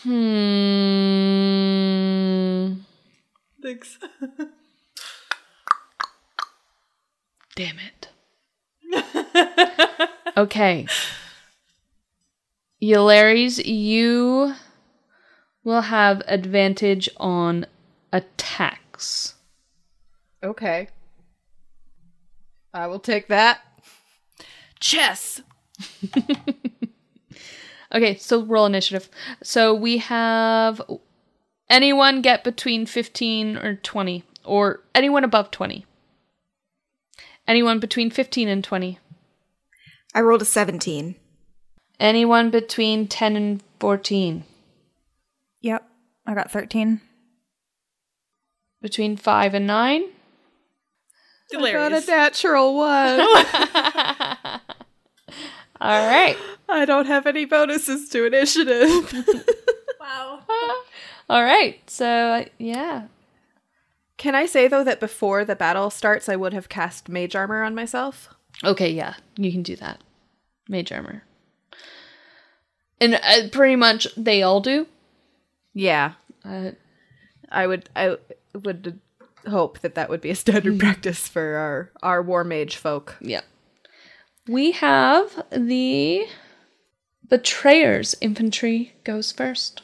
Hmm. 0.04 0.10
Thanks. 3.62 3.98
Damn 7.56 7.78
it. 7.80 8.10
okay. 10.38 10.88
Yulares, 12.82 13.64
you 13.64 14.54
will 15.64 15.82
have 15.82 16.22
advantage 16.28 17.08
on 17.16 17.66
attacks. 18.12 19.36
Okay. 20.44 20.90
I 22.74 22.88
will 22.88 23.00
take 23.00 23.30
that. 23.30 23.62
Chess. 24.82 25.42
Okay, 27.94 28.16
so 28.16 28.44
roll 28.44 28.66
initiative. 28.66 29.10
So 29.44 29.74
we 29.74 30.00
have 30.00 30.82
anyone 31.70 32.22
get 32.22 32.44
between 32.44 32.86
15 32.86 33.58
or 33.58 33.76
20, 33.76 34.24
or 34.44 34.82
anyone 34.96 35.24
above 35.24 35.52
20. 35.52 35.86
Anyone 37.48 37.80
between 37.80 38.10
15 38.10 38.48
and 38.48 38.64
20. 38.64 39.00
I 40.16 40.22
rolled 40.22 40.42
a 40.42 40.46
17. 40.46 41.16
Anyone 42.00 42.50
between 42.50 43.08
10 43.08 43.36
and 43.36 43.64
14. 43.80 44.44
Yep. 45.62 45.88
I 46.26 46.34
got 46.34 46.52
13. 46.52 47.02
Between 48.82 49.18
5 49.18 49.54
and 49.54 49.68
9. 49.68 50.04
Hilarious. 51.52 51.76
I 51.76 51.90
got 51.90 52.04
a 52.04 52.06
natural 52.08 52.76
one. 52.76 53.20
All 55.84 56.08
right. 56.08 56.38
I 56.70 56.86
don't 56.86 57.08
have 57.08 57.28
any 57.28 57.44
bonuses 57.44 58.08
to 58.10 58.26
initiative. 58.26 59.14
wow. 60.00 60.40
All 61.30 61.44
right. 61.44 61.78
So, 61.90 62.46
yeah. 62.58 63.08
Can 64.16 64.34
I 64.34 64.46
say 64.46 64.70
though 64.70 64.86
that 64.86 65.02
before 65.02 65.44
the 65.44 65.58
battle 65.58 65.90
starts, 65.90 66.30
I 66.30 66.38
would 66.38 66.54
have 66.54 66.70
cast 66.70 67.10
mage 67.10 67.36
armor 67.36 67.64
on 67.64 67.76
myself? 67.76 68.34
Okay, 68.64 68.90
yeah. 68.90 69.16
You 69.36 69.52
can 69.52 69.62
do 69.62 69.76
that. 69.76 70.00
Mage 70.70 70.94
armor. 70.94 71.24
And 73.02 73.16
uh, 73.16 73.50
pretty 73.52 73.76
much 73.76 74.08
they 74.16 74.42
all 74.42 74.62
do. 74.62 74.88
Yeah. 75.74 76.14
Uh, 76.46 76.72
I 77.52 77.68
would 77.68 77.90
I 77.94 78.16
would 78.54 79.02
hope 79.50 79.80
that 79.80 79.96
that 79.96 80.10
would 80.10 80.22
be 80.22 80.30
a 80.30 80.36
standard 80.36 80.80
practice 80.80 81.28
for 81.28 81.56
our 81.56 81.92
our 82.02 82.22
war 82.22 82.46
mage 82.46 82.78
folk. 82.78 83.18
Yeah. 83.20 83.42
We 84.48 84.72
have 84.72 85.46
the 85.52 86.26
betrayers 87.30 88.14
infantry 88.20 88.94
goes 89.06 89.32
first. 89.32 89.84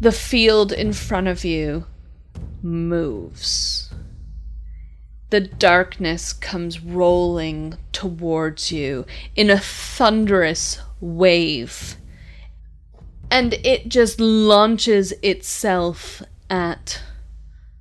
The 0.00 0.12
field 0.12 0.70
in 0.70 0.92
front 0.92 1.28
of 1.28 1.46
you 1.46 1.86
moves. 2.62 3.90
The 5.30 5.40
darkness 5.40 6.34
comes 6.34 6.80
rolling 6.80 7.78
towards 7.92 8.70
you 8.70 9.06
in 9.34 9.48
a 9.48 9.58
thunderous 9.58 10.78
wave. 11.00 11.96
And 13.30 13.54
it 13.54 13.88
just 13.88 14.20
launches 14.20 15.12
itself 15.22 16.22
at 16.50 17.00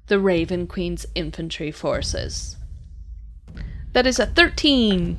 the 0.07 0.19
Raven 0.19 0.67
Queen's 0.67 1.05
infantry 1.15 1.71
forces. 1.71 2.57
That 3.93 4.07
is 4.07 4.19
a 4.19 4.25
13. 4.25 5.17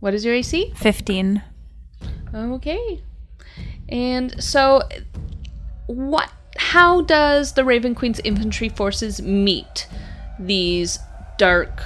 What 0.00 0.14
is 0.14 0.24
your 0.24 0.34
AC? 0.34 0.72
15. 0.76 1.42
Okay. 2.34 3.02
And 3.88 4.42
so 4.42 4.82
what 5.86 6.30
how 6.56 7.02
does 7.02 7.54
the 7.54 7.64
Raven 7.64 7.94
Queen's 7.94 8.20
infantry 8.20 8.68
forces 8.68 9.20
meet 9.20 9.86
these 10.38 10.98
dark 11.36 11.82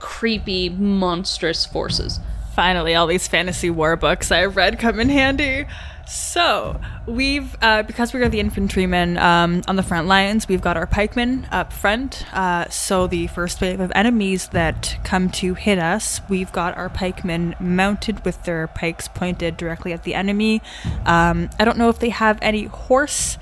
creepy 0.00 0.68
monstrous 0.68 1.64
forces? 1.64 2.20
Finally, 2.54 2.94
all 2.94 3.06
these 3.06 3.26
fantasy 3.26 3.70
war 3.70 3.96
books 3.96 4.30
I've 4.30 4.56
read 4.56 4.78
come 4.78 5.00
in 5.00 5.08
handy. 5.08 5.66
So, 6.10 6.80
we've, 7.06 7.56
uh, 7.62 7.84
because 7.84 8.12
we 8.12 8.20
are 8.20 8.28
the 8.28 8.40
infantrymen 8.40 9.16
um, 9.16 9.62
on 9.68 9.76
the 9.76 9.84
front 9.84 10.08
lines, 10.08 10.48
we've 10.48 10.60
got 10.60 10.76
our 10.76 10.88
pikemen 10.88 11.46
up 11.52 11.72
front. 11.72 12.26
Uh, 12.34 12.68
so, 12.68 13.06
the 13.06 13.28
first 13.28 13.60
wave 13.60 13.78
of 13.78 13.92
enemies 13.94 14.48
that 14.48 14.98
come 15.04 15.30
to 15.30 15.54
hit 15.54 15.78
us, 15.78 16.20
we've 16.28 16.50
got 16.50 16.76
our 16.76 16.88
pikemen 16.88 17.54
mounted 17.60 18.24
with 18.24 18.42
their 18.42 18.66
pikes 18.66 19.06
pointed 19.06 19.56
directly 19.56 19.92
at 19.92 20.02
the 20.02 20.14
enemy. 20.16 20.62
Um, 21.06 21.48
I 21.60 21.64
don't 21.64 21.78
know 21.78 21.90
if 21.90 22.00
they 22.00 22.10
have 22.10 22.40
any 22.42 22.64
horse. 22.64 23.38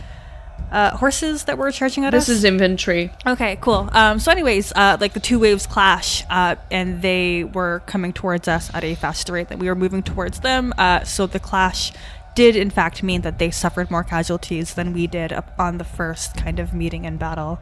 Uh, 0.70 0.94
horses 0.94 1.44
that 1.44 1.57
were 1.57 1.70
charging 1.70 2.04
at 2.04 2.11
This 2.11 2.24
us. 2.24 2.26
This 2.26 2.37
is 2.38 2.44
infantry. 2.44 3.11
Okay, 3.26 3.57
cool. 3.62 3.88
Um, 3.90 4.18
so, 4.18 4.31
anyways, 4.31 4.70
uh, 4.72 4.98
like 5.00 5.14
the 5.14 5.20
two 5.20 5.38
waves 5.38 5.66
clash, 5.66 6.24
uh, 6.28 6.57
and 6.70 7.00
they 7.00 7.44
were 7.44 7.81
coming 7.87 8.12
towards 8.12 8.48
us 8.48 8.70
at 8.74 8.85
a 8.85 8.94
faster 8.94 9.33
rate 9.33 9.48
than 9.48 9.61
we 9.61 9.68
were 9.68 9.74
moving 9.74 10.02
towards 10.02 10.40
them. 10.40 10.74
Uh, 10.76 11.04
so 11.04 11.26
the 11.26 11.40
clash 11.40 11.92
did, 12.38 12.55
in 12.55 12.70
fact, 12.70 13.03
mean 13.03 13.22
that 13.22 13.40
they 13.40 13.51
suffered 13.51 13.90
more 13.90 14.05
casualties 14.05 14.74
than 14.74 14.92
we 14.92 15.09
did 15.09 15.33
on 15.59 15.79
the 15.79 15.83
first 15.83 16.37
kind 16.37 16.61
of 16.61 16.72
meeting 16.72 17.05
in 17.05 17.16
battle. 17.16 17.59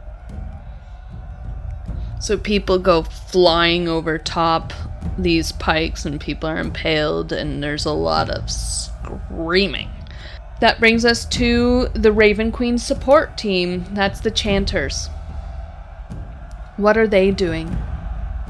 So 2.21 2.37
people 2.37 2.79
go 2.79 3.03
flying 3.03 3.89
over 3.89 4.19
top 4.19 4.75
these 5.17 5.51
pikes 5.53 6.05
and 6.05 6.21
people 6.21 6.51
are 6.51 6.59
impaled 6.59 7.33
and 7.33 7.63
there's 7.63 7.87
a 7.87 7.93
lot 7.93 8.29
of 8.29 8.51
screaming. 8.51 9.89
That 10.61 10.79
brings 10.79 11.07
us 11.07 11.25
to 11.25 11.89
the 11.95 12.13
Raven 12.13 12.53
Queen 12.53 12.77
support 12.77 13.39
team. 13.39 13.87
That's 13.95 14.21
the 14.21 14.31
Chanters. 14.31 15.09
What 16.77 16.99
are 16.99 17.09
they 17.09 17.31
doing? 17.31 17.69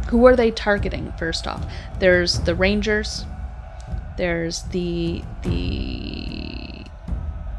Who 0.08 0.26
are 0.26 0.34
they 0.34 0.50
targeting 0.50 1.12
first 1.20 1.46
off? 1.46 1.64
There's 2.00 2.40
the 2.40 2.56
Rangers. 2.56 3.24
There's 4.16 4.62
the 4.64 5.22
the 5.42 6.84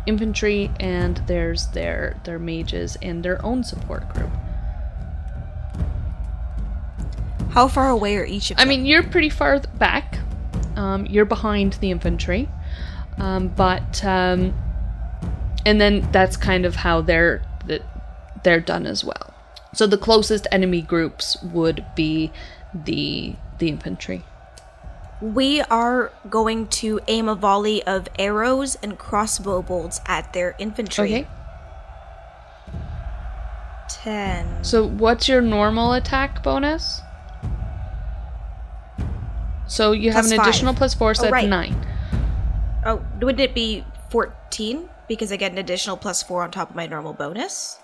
infantry 0.06 0.72
and 0.80 1.18
there's 1.28 1.68
their 1.68 2.20
their 2.24 2.40
mages 2.40 2.98
and 3.02 3.24
their 3.24 3.44
own 3.46 3.64
support 3.64 4.08
group. 4.14 4.32
How 7.52 7.68
far 7.68 7.90
away 7.90 8.18
are 8.18 8.26
each 8.26 8.52
of 8.52 8.58
I 8.60 8.62
them? 8.62 8.70
mean, 8.70 8.86
you're 8.86 9.04
pretty 9.04 9.30
far 9.30 9.60
th- 9.60 9.78
back. 9.80 10.20
Um, 10.76 11.06
you're 11.08 11.26
behind 11.26 11.74
the 11.74 11.90
infantry, 11.90 12.48
um, 13.18 13.48
but 13.48 14.04
um, 14.06 14.54
and 15.66 15.82
then 15.82 16.08
that's 16.12 16.38
kind 16.38 16.66
of 16.66 16.76
how 16.76 17.02
they're 17.02 17.42
they're 18.44 18.60
done 18.60 18.86
as 18.86 19.04
well. 19.04 19.34
So 19.74 19.88
the 19.88 19.98
closest 19.98 20.48
enemy 20.52 20.82
groups 20.82 21.42
would 21.42 21.84
be 21.96 22.32
the 22.74 23.36
the 23.58 23.70
infantry. 23.70 24.24
We 25.22 25.62
are 25.62 26.12
going 26.30 26.68
to 26.68 27.00
aim 27.08 27.28
a 27.28 27.34
volley 27.36 27.82
of 27.84 28.08
arrows 28.20 28.76
and 28.84 28.98
crossbow 29.00 29.62
bolts 29.64 30.00
at 30.06 30.32
their 30.34 30.56
infantry. 30.60 31.06
Okay. 31.14 31.28
10. 33.90 34.64
So 34.64 34.86
what's 34.88 35.28
your 35.28 35.42
normal 35.42 35.94
attack 35.94 36.44
bonus? 36.44 37.02
So 39.66 39.92
you 39.92 40.12
have 40.12 40.24
Plus 40.24 40.32
an 40.32 40.38
five. 40.38 40.48
additional 40.48 40.74
plus 40.74 40.94
four, 40.94 41.14
so 41.14 41.22
Oh, 41.22 41.24
that's 41.26 41.34
right. 41.34 41.50
nine. 41.50 41.76
Oh, 42.86 43.02
wouldn't 43.22 43.40
it 43.40 43.54
be 43.54 43.84
14? 44.10 44.90
Because 45.08 45.32
I 45.32 45.36
get 45.38 45.52
an 45.52 45.58
additional 45.58 45.98
plus 45.98 46.22
4 46.24 46.44
on 46.44 46.52
top 46.52 46.70
of 46.70 46.76
my 46.76 46.86
normal 46.86 47.14
bonus? 47.14 47.80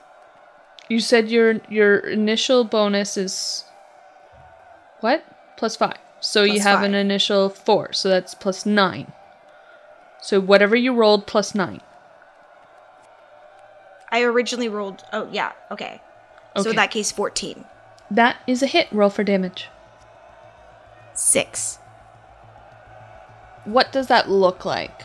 You 0.89 0.99
said 0.99 1.29
your 1.29 1.61
your 1.69 1.97
initial 1.99 2.65
bonus 2.65 3.15
is 3.15 3.63
what? 4.99 5.23
Plus 5.55 5.75
five. 5.77 5.97
So 6.23 6.43
you 6.43 6.53
Plus 6.53 6.63
have 6.63 6.83
an 6.83 6.95
initial 6.95 7.49
four, 7.49 7.91
so 7.91 8.07
that's 8.07 8.33
plus 8.33 8.65
nine. 8.65 9.11
So 10.21 10.39
whatever 10.39 10.73
you 10.73 10.93
rolled 10.93 11.27
plus 11.27 11.53
nine. 11.53 11.81
I 14.09 14.21
originally 14.23 14.69
rolled. 14.69 15.03
Oh, 15.11 15.27
yeah, 15.33 15.51
okay. 15.69 16.01
So 16.55 16.61
Okay. 16.61 16.69
in 16.69 16.75
that 16.77 16.91
case, 16.91 17.11
14. 17.11 17.65
That 18.09 18.37
is 18.47 18.63
a 18.63 18.67
hit. 18.67 18.87
Roll 18.93 19.09
for 19.09 19.25
damage. 19.25 19.67
6. 21.13 21.79
What 23.65 23.91
does 23.91 24.07
that 24.07 24.29
look 24.29 24.63
like? 24.63 25.01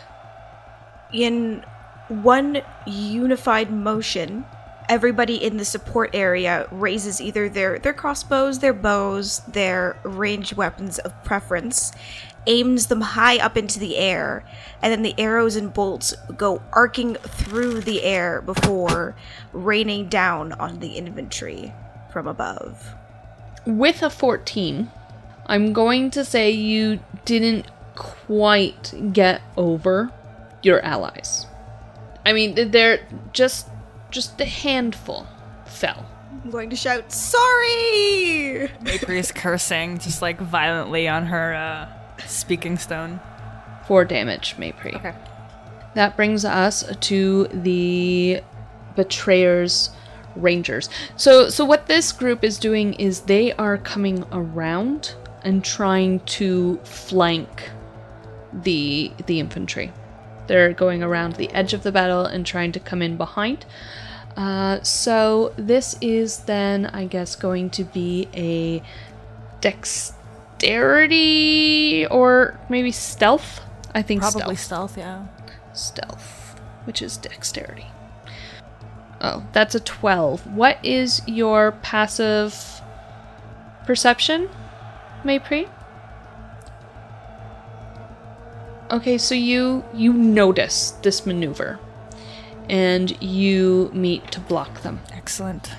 In 1.13 1.65
one 2.09 2.63
unified 2.87 3.73
motion, 3.73 4.45
everybody 4.89 5.37
in 5.37 5.57
the 5.57 5.65
support 5.65 6.11
area 6.15 6.67
raises 6.71 7.21
either 7.21 7.49
their, 7.49 7.79
their 7.79 7.93
crossbows, 7.93 8.59
their 8.59 8.73
bows, 8.73 9.41
their 9.49 9.99
ranged 10.03 10.57
weapons 10.57 10.99
of 10.99 11.25
preference, 11.25 11.93
aims 12.47 12.87
them 12.87 13.03
high 13.03 13.39
up 13.39 13.57
into 13.57 13.79
the 13.79 13.97
air, 13.97 14.45
and 14.83 14.93
then 14.93 15.03
the 15.03 15.15
arrows 15.19 15.57
and 15.57 15.73
bolts 15.73 16.15
go 16.37 16.63
arcing 16.73 17.15
through 17.17 17.81
the 17.81 18.03
air 18.03 18.41
before 18.41 19.15
raining 19.53 20.09
down 20.09 20.53
on 20.53 20.81
the 20.81 20.97
infantry 20.97 21.73
from 22.11 22.27
above. 22.27 22.95
With 23.67 24.03
a 24.03 24.11
14, 24.11 24.91
I'm 25.47 25.73
going 25.73 26.11
to 26.13 26.25
say 26.25 26.51
you 26.51 27.01
didn't 27.25 27.67
quite 27.95 29.13
get 29.13 29.43
over 29.57 30.11
your 30.63 30.81
allies. 30.81 31.47
I 32.25 32.33
mean, 32.33 32.71
they're 32.71 33.07
just 33.33 33.69
just 34.11 34.41
a 34.41 34.45
handful 34.45 35.27
fell. 35.67 36.07
I'm 36.45 36.51
going 36.51 36.71
to 36.71 36.77
shout, 36.77 37.13
Sorry! 37.13 38.71
Mapri's 38.83 39.33
cursing 39.33 39.99
just 39.99 40.23
like 40.23 40.41
violently 40.41 41.09
on 41.09 41.27
her 41.27 41.55
uh, 41.55 41.89
speaking 42.27 42.79
stone. 42.79 43.21
Four 43.87 44.05
damage, 44.05 44.57
Maypri. 44.57 44.95
Okay. 44.95 45.15
That 45.95 46.17
brings 46.17 46.45
us 46.45 46.85
to 47.01 47.49
the 47.49 48.43
betrayers 48.95 49.91
rangers. 50.37 50.89
So 51.17 51.49
so 51.49 51.65
what 51.65 51.87
this 51.87 52.13
group 52.13 52.45
is 52.45 52.59
doing 52.59 52.95
is 52.95 53.23
they 53.23 53.53
are 53.55 53.79
coming 53.79 54.25
around 54.31 55.15
and 55.43 55.65
trying 55.65 56.21
to 56.21 56.79
flank 56.85 57.71
the 58.53 59.13
the 59.27 59.41
infantry. 59.41 59.93
They're 60.49 60.73
going 60.73 61.03
around 61.03 61.37
the 61.37 61.49
edge 61.53 61.73
of 61.75 61.83
the 61.85 61.93
battle 61.93 62.25
and 62.25 62.45
trying 62.45 62.73
to 62.73 62.81
come 62.81 63.01
in 63.03 63.17
behind. 63.17 63.65
Uh, 64.37 64.83
so 64.83 65.53
this 65.57 65.97
is 66.01 66.39
then, 66.41 66.87
I 66.87 67.07
guess, 67.07 67.37
going 67.37 67.71
to 67.71 67.85
be 67.85 68.29
a 68.35 68.83
dexterity 70.59 72.07
or 72.07 72.59
maybe 72.69 72.91
stealth. 72.93 73.61
I 73.95 74.03
think 74.03 74.21
Probably 74.23 74.57
stealth. 74.57 74.93
stealth, 74.93 74.99
yeah. 74.99 75.27
Stealth, 75.73 76.61
which 76.85 77.01
is 77.03 77.17
dexterity. 77.17 77.87
Oh, 79.21 79.45
that's 79.53 79.75
a 79.75 79.81
12. 79.81 80.55
What 80.55 80.79
is 80.85 81.21
your 81.27 81.73
passive 81.73 82.81
perception, 83.87 84.49
Maypre? 85.25 85.69
Okay, 88.91 89.19
so 89.19 89.35
you 89.35 89.85
you 89.93 90.13
notice 90.13 90.93
this 91.03 91.27
maneuver 91.27 91.79
and 92.69 93.21
you 93.23 93.91
meet 93.93 94.31
to 94.33 94.41
block 94.41 94.83
them. 94.83 95.01
Excellent. 95.13 95.73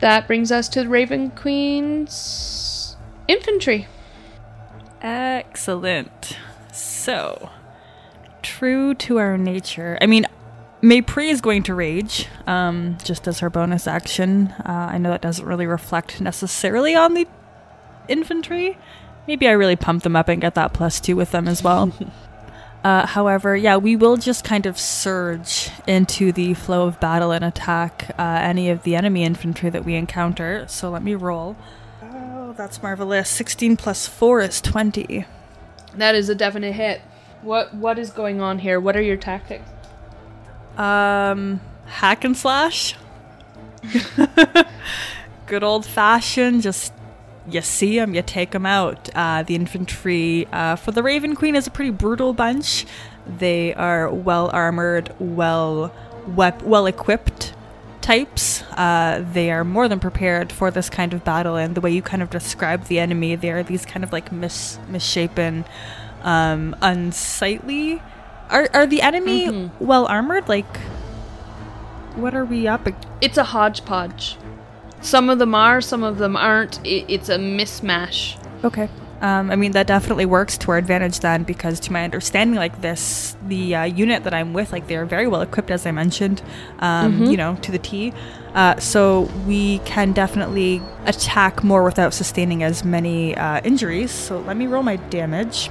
That 0.00 0.26
brings 0.26 0.50
us 0.52 0.68
to 0.70 0.82
the 0.82 0.88
Raven 0.88 1.30
Queen's 1.30 2.96
infantry. 3.28 3.86
Excellent. 5.02 6.36
So, 6.72 7.50
true 8.42 8.94
to 8.94 9.18
our 9.18 9.36
nature. 9.36 9.98
I 10.00 10.06
mean, 10.06 10.26
Maypre 10.82 11.28
is 11.28 11.40
going 11.40 11.62
to 11.64 11.74
rage, 11.74 12.26
um, 12.46 12.96
just 13.04 13.28
as 13.28 13.40
her 13.40 13.50
bonus 13.50 13.86
action. 13.86 14.54
Uh, 14.64 14.88
I 14.92 14.98
know 14.98 15.10
that 15.10 15.20
doesn't 15.20 15.44
really 15.44 15.66
reflect 15.66 16.20
necessarily 16.20 16.94
on 16.94 17.14
the 17.14 17.26
infantry. 18.08 18.78
Maybe 19.30 19.46
I 19.46 19.52
really 19.52 19.76
pump 19.76 20.02
them 20.02 20.16
up 20.16 20.28
and 20.28 20.40
get 20.40 20.56
that 20.56 20.72
plus 20.72 20.98
two 20.98 21.14
with 21.14 21.30
them 21.30 21.46
as 21.46 21.62
well. 21.62 21.92
uh, 22.84 23.06
however, 23.06 23.56
yeah, 23.56 23.76
we 23.76 23.94
will 23.94 24.16
just 24.16 24.42
kind 24.42 24.66
of 24.66 24.76
surge 24.76 25.70
into 25.86 26.32
the 26.32 26.54
flow 26.54 26.88
of 26.88 26.98
battle 26.98 27.30
and 27.30 27.44
attack 27.44 28.10
uh, 28.18 28.22
any 28.42 28.70
of 28.70 28.82
the 28.82 28.96
enemy 28.96 29.22
infantry 29.22 29.70
that 29.70 29.84
we 29.84 29.94
encounter. 29.94 30.66
So 30.66 30.90
let 30.90 31.04
me 31.04 31.14
roll. 31.14 31.54
Oh, 32.02 32.54
that's 32.56 32.82
marvelous. 32.82 33.28
16 33.28 33.76
plus 33.76 34.08
4 34.08 34.40
is 34.40 34.60
20. 34.60 35.26
That 35.94 36.16
is 36.16 36.28
a 36.28 36.34
definite 36.34 36.72
hit. 36.72 37.00
What 37.42 37.72
what 37.72 38.00
is 38.00 38.10
going 38.10 38.40
on 38.40 38.58
here? 38.58 38.80
What 38.80 38.96
are 38.96 39.00
your 39.00 39.16
tactics? 39.16 39.70
Um, 40.76 41.60
hack 41.86 42.24
and 42.24 42.36
slash. 42.36 42.96
Good 45.46 45.62
old 45.62 45.86
fashioned, 45.86 46.62
just 46.62 46.92
you 47.50 47.60
see 47.62 47.98
them, 47.98 48.14
you 48.14 48.22
take 48.22 48.50
them 48.52 48.66
out. 48.66 49.08
Uh, 49.14 49.42
the 49.42 49.54
infantry 49.54 50.46
uh, 50.52 50.76
for 50.76 50.92
the 50.92 51.02
Raven 51.02 51.34
Queen 51.34 51.54
is 51.56 51.66
a 51.66 51.70
pretty 51.70 51.90
brutal 51.90 52.32
bunch. 52.32 52.86
They 53.26 53.74
are 53.74 54.08
well 54.10 54.50
armored, 54.52 55.14
well 55.18 55.92
wep- 56.26 56.62
well 56.62 56.86
equipped 56.86 57.52
types. 58.00 58.62
Uh, 58.76 59.24
they 59.32 59.50
are 59.50 59.62
more 59.64 59.86
than 59.88 60.00
prepared 60.00 60.50
for 60.52 60.70
this 60.70 60.88
kind 60.90 61.12
of 61.12 61.22
battle, 61.24 61.56
and 61.56 61.74
the 61.74 61.80
way 61.80 61.90
you 61.90 62.02
kind 62.02 62.22
of 62.22 62.30
describe 62.30 62.84
the 62.84 62.98
enemy, 62.98 63.34
they 63.36 63.50
are 63.50 63.62
these 63.62 63.84
kind 63.84 64.02
of 64.02 64.12
like 64.12 64.32
mis- 64.32 64.78
misshapen, 64.88 65.64
um, 66.22 66.74
unsightly. 66.80 68.02
Are 68.48 68.68
are 68.74 68.86
the 68.86 69.02
enemy 69.02 69.46
Mhm. 69.46 69.70
well 69.78 70.06
armored? 70.06 70.48
Like, 70.48 70.78
what 72.16 72.34
are 72.34 72.44
we 72.44 72.66
up? 72.66 72.86
ag- 72.88 72.96
It's 73.20 73.38
a 73.38 73.44
hodgepodge. 73.44 74.36
Some 75.00 75.30
of 75.30 75.38
them 75.38 75.54
are, 75.54 75.80
some 75.80 76.02
of 76.02 76.18
them 76.18 76.36
aren't. 76.36 76.78
I 76.80 77.04
it's 77.08 77.28
a 77.28 77.36
mismatch. 77.38 78.36
Okay. 78.64 78.88
Um, 79.22 79.50
I 79.50 79.56
mean, 79.56 79.72
that 79.72 79.86
definitely 79.86 80.24
works 80.24 80.56
to 80.58 80.70
our 80.70 80.78
advantage 80.78 81.20
then, 81.20 81.42
because 81.42 81.78
to 81.80 81.92
my 81.92 82.04
understanding, 82.04 82.56
like 82.56 82.80
this, 82.80 83.36
the 83.46 83.74
uh, 83.74 83.84
unit 83.84 84.24
that 84.24 84.32
I'm 84.32 84.54
with, 84.54 84.72
like 84.72 84.86
they're 84.86 85.04
very 85.04 85.26
well 85.26 85.42
equipped, 85.42 85.70
as 85.70 85.84
I 85.84 85.90
mentioned, 85.90 86.40
um, 86.78 87.20
Mhm. 87.20 87.30
you 87.30 87.36
know, 87.36 87.56
to 87.60 87.70
the 87.70 87.78
T. 87.78 88.14
Uh, 88.54 88.78
so 88.78 89.28
we 89.46 89.78
can 89.80 90.12
definitely 90.12 90.80
attack 91.04 91.62
more 91.62 91.84
without 91.84 92.14
sustaining 92.14 92.62
as 92.62 92.82
many 92.82 93.36
uh, 93.36 93.60
injuries. 93.62 94.10
So 94.10 94.38
let 94.38 94.56
me 94.56 94.66
roll 94.66 94.82
my 94.82 94.96
damage. 94.96 95.70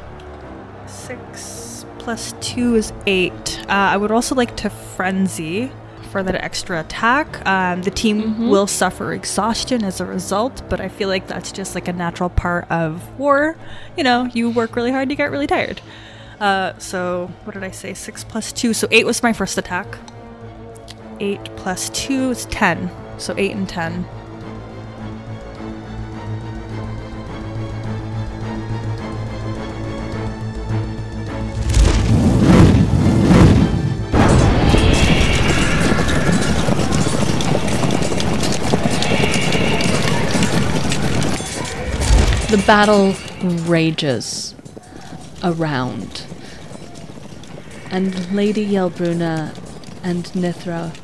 Six 0.85 1.85
plus 1.97 2.35
two 2.41 2.75
is 2.75 2.93
eight. 3.07 3.59
Uh, 3.67 3.71
I 3.93 3.97
would 3.97 4.11
also 4.11 4.35
like 4.35 4.55
to 4.57 4.69
frenzy 4.69 5.71
for 6.11 6.23
that 6.23 6.35
extra 6.35 6.79
attack. 6.79 7.45
Um, 7.47 7.81
the 7.83 7.91
team 7.91 8.35
Mhm. 8.35 8.49
will 8.49 8.67
suffer 8.67 9.13
exhaustion 9.13 9.83
as 9.83 9.99
a 10.01 10.05
result, 10.05 10.61
but 10.69 10.79
I 10.81 10.87
feel 10.89 11.07
like 11.09 11.27
that's 11.27 11.51
just 11.51 11.75
like 11.75 11.87
a 11.87 11.93
natural 11.93 12.29
part 12.29 12.69
of 12.71 13.01
war. 13.19 13.55
You 13.97 14.03
know, 14.03 14.27
you 14.33 14.49
work 14.49 14.75
really 14.75 14.91
hard, 14.91 15.09
you 15.09 15.15
get 15.15 15.31
really 15.31 15.47
tired. 15.47 15.81
Uh, 16.39 16.73
so 16.77 17.29
what 17.43 17.53
did 17.53 17.63
I 17.63 17.71
say? 17.71 17.93
Six 17.93 18.23
plus 18.23 18.51
two. 18.51 18.73
So 18.73 18.87
eight 18.91 19.05
was 19.05 19.21
my 19.21 19.33
first 19.33 19.57
attack. 19.57 19.97
Eight 21.19 21.43
plus 21.57 21.89
two 21.89 22.31
is 22.31 22.45
ten. 22.45 22.89
So 23.17 23.33
eight 23.37 23.51
and 23.51 23.67
ten. 23.67 24.05
Battle 42.69 43.15
rages 43.67 44.53
around. 45.43 46.27
And 47.89 48.31
Lady 48.31 48.63
Yhelbruna 48.63 49.57
and 50.03 50.25
Nithra 50.25 50.95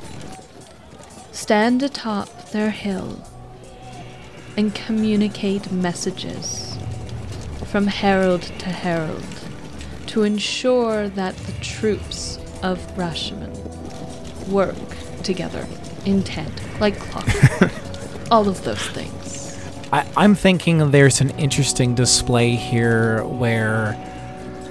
stand 1.32 1.82
atop 1.82 2.52
their 2.52 2.70
hill 2.70 3.20
and 4.56 4.76
communicate 4.76 5.72
messages 5.72 6.78
from 7.66 7.88
herald 7.88 8.44
to 8.44 8.70
herald 8.70 9.26
to 10.06 10.22
ensure 10.22 11.10
that 11.10 11.36
the 11.36 11.54
troops 11.64 12.38
of 12.62 12.78
Rashemen 12.96 13.58
work 14.50 14.76
together 15.24 15.66
intent 16.06 16.62
like 16.80 17.00
clockwork. 17.00 17.72
All 18.30 18.48
of 18.48 18.64
those 18.64 18.88
things. 18.90 19.25
I, 19.96 20.06
I'm 20.18 20.36
thinking 20.36 20.92
there's 20.92 21.22
an 21.22 21.30
interesting 21.40 21.96
display 21.96 22.56
here 22.56 23.24
where 23.24 23.96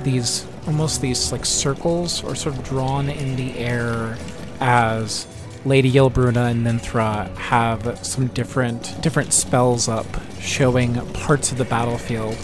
these 0.02 0.46
almost 0.66 1.00
these 1.00 1.32
like 1.32 1.46
circles 1.46 2.22
are 2.24 2.34
sort 2.34 2.58
of 2.58 2.64
drawn 2.64 3.08
in 3.08 3.34
the 3.36 3.58
air 3.58 4.18
as 4.60 5.26
Lady 5.64 5.90
Yhelbruna 5.90 6.50
and 6.50 6.66
Nithra 6.66 7.34
have 7.38 8.04
some 8.04 8.26
different 8.28 9.00
different 9.00 9.32
spells 9.32 9.88
up 9.88 10.04
showing 10.40 10.94
parts 11.12 11.50
of 11.52 11.56
the 11.56 11.64
battlefield. 11.64 12.36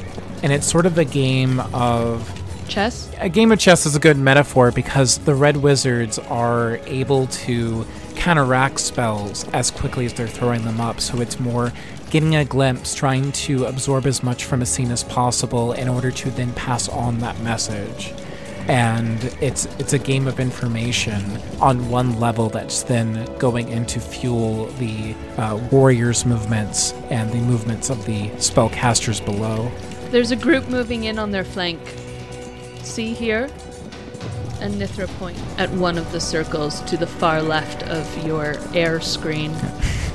And 0.43 0.51
it's 0.51 0.67
sort 0.67 0.87
of 0.87 0.97
a 0.97 1.05
game 1.05 1.61
of 1.75 2.35
Chess? 2.67 3.11
a 3.19 3.29
game 3.29 3.53
of 3.53 3.59
chess 3.59 3.85
is 3.85 3.97
a 3.97 3.99
good 3.99 4.17
metaphor 4.17 4.71
because 4.71 5.19
the 5.19 5.35
red 5.35 5.57
wizards 5.57 6.19
are 6.19 6.77
able 6.87 7.27
to 7.27 7.85
counteract 8.15 8.79
spells 8.79 9.47
as 9.49 9.71
quickly 9.71 10.07
as 10.07 10.15
they're 10.15 10.29
throwing 10.29 10.63
them 10.65 10.81
up. 10.81 11.01
So 11.01 11.21
it's 11.21 11.41
more 11.41 11.73
getting 12.11 12.35
a 12.35 12.45
glimpse, 12.45 12.95
trying 12.95 13.31
to 13.33 13.67
absorb 13.67 14.05
as 14.05 14.23
much 14.23 14.45
from 14.45 14.63
a 14.63 14.67
scene 14.67 14.91
as 14.91 15.05
possible 15.05 15.73
in 15.73 15.89
order 15.89 16.11
to 16.11 16.31
then 16.31 16.53
pass 16.55 16.89
on 16.89 17.19
that 17.21 17.39
message. 17.41 18.13
And 18.67 19.25
it's 19.41 19.67
it's 19.79 19.95
a 19.95 19.99
game 19.99 20.27
of 20.27 20.39
information 20.39 21.25
on 21.61 21.89
one 21.89 22.21
level 22.21 22.49
that's 22.49 22.83
then 22.83 23.27
going 23.39 23.69
into 23.69 23.99
fuel 24.01 24.67
the 24.79 25.15
uh, 25.39 25.59
warriors' 25.73 26.27
movements 26.27 26.93
and 27.11 27.33
the 27.33 27.39
movements 27.39 27.91
of 27.91 28.05
the 28.07 28.29
spellcasters 28.31 29.25
below. 29.25 29.71
There's 30.11 30.31
a 30.31 30.37
group 30.37 30.69
moving 30.69 31.05
in 31.05 31.19
on 31.19 31.31
their 31.31 31.45
flank. 31.45 31.81
See 32.83 33.15
here? 33.15 33.49
And 34.61 34.75
Nithra 34.75 35.09
point 35.19 35.39
at 35.57 35.71
one 35.71 35.97
of 35.97 36.13
the 36.13 36.21
circles 36.21 36.83
to 36.83 36.97
the 36.97 37.07
far 37.07 37.41
left 37.41 37.83
of 37.85 38.27
your 38.27 38.57
air 38.75 39.01
screen. 39.01 39.55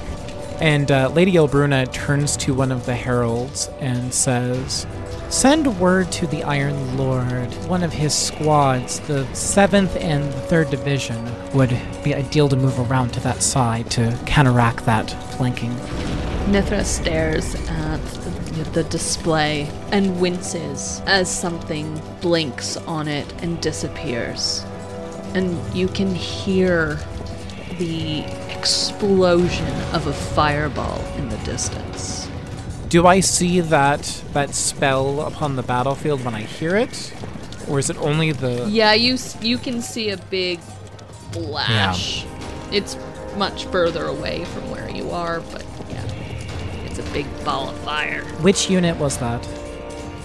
And 0.62 0.90
uh, 0.90 1.10
Lady 1.10 1.34
Yhelbruna 1.34 1.92
turns 1.92 2.38
to 2.38 2.54
one 2.54 2.72
of 2.72 2.86
the 2.86 2.96
heralds 2.96 3.70
and 3.80 4.14
says, 4.14 4.88
Send 5.30 5.80
word 5.80 6.12
to 6.14 6.28
the 6.28 6.44
Iron 6.44 6.98
Lord. 6.98 7.54
One 7.68 7.84
of 7.84 7.92
his 7.92 8.14
squads, 8.14 9.02
the 9.02 9.26
7th 9.34 10.00
and 10.00 10.32
the 10.32 10.38
3rd 10.48 10.70
Division, 10.70 11.52
would 11.54 11.78
be 12.04 12.16
ideal 12.16 12.48
to 12.48 12.56
move 12.56 12.80
around 12.90 13.12
to 13.14 13.20
that 13.22 13.42
side 13.42 13.92
to 13.92 14.18
counteract 14.26 14.86
that 14.86 15.10
flanking. 15.34 15.76
Nithra 16.48 16.86
stares 16.86 17.56
at 17.68 17.98
the, 17.98 18.64
the 18.72 18.84
display 18.86 19.64
and 19.92 20.22
winces 20.22 21.02
as 21.06 21.30
something 21.30 22.00
blinks 22.22 22.78
on 22.78 23.08
it 23.08 23.30
and 23.42 23.60
disappears. 23.62 24.64
And 25.34 25.76
you 25.76 25.90
can 25.90 26.16
hear 26.16 27.00
the 27.78 28.24
explosion 28.66 29.72
of 29.94 30.08
a 30.08 30.14
fireball 30.14 31.00
in 31.18 31.30
the 31.30 31.38
distance. 31.46 32.28
Do 32.90 33.06
I 33.06 33.20
see 33.20 33.60
that 33.60 34.24
that 34.34 34.56
spell 34.56 35.22
upon 35.22 35.56
the 35.56 35.62
battlefield 35.62 36.26
when 36.26 36.34
I 36.34 36.42
hear 36.42 36.76
it, 36.76 37.14
or 37.70 37.78
is 37.78 37.92
it 37.92 37.98
only 37.98 38.32
the? 38.32 38.68
Yeah, 38.68 38.94
you 38.94 39.20
you 39.40 39.60
can 39.60 39.84
see 39.84 40.10
a 40.10 40.18
big 40.18 40.60
flash. 41.32 42.24
Yeah. 42.24 42.32
It's 42.72 42.98
much 43.38 43.66
further 43.66 44.06
away 44.08 44.46
from 44.46 44.72
where 44.72 44.90
you 44.90 45.12
are, 45.12 45.42
but 45.42 45.64
yeah, 45.92 46.04
it's 46.86 46.98
a 46.98 47.14
big 47.14 47.28
ball 47.46 47.70
of 47.70 47.78
fire. 47.82 48.24
Which 48.42 48.68
unit 48.68 48.98
was 48.98 49.20
that? 49.20 49.44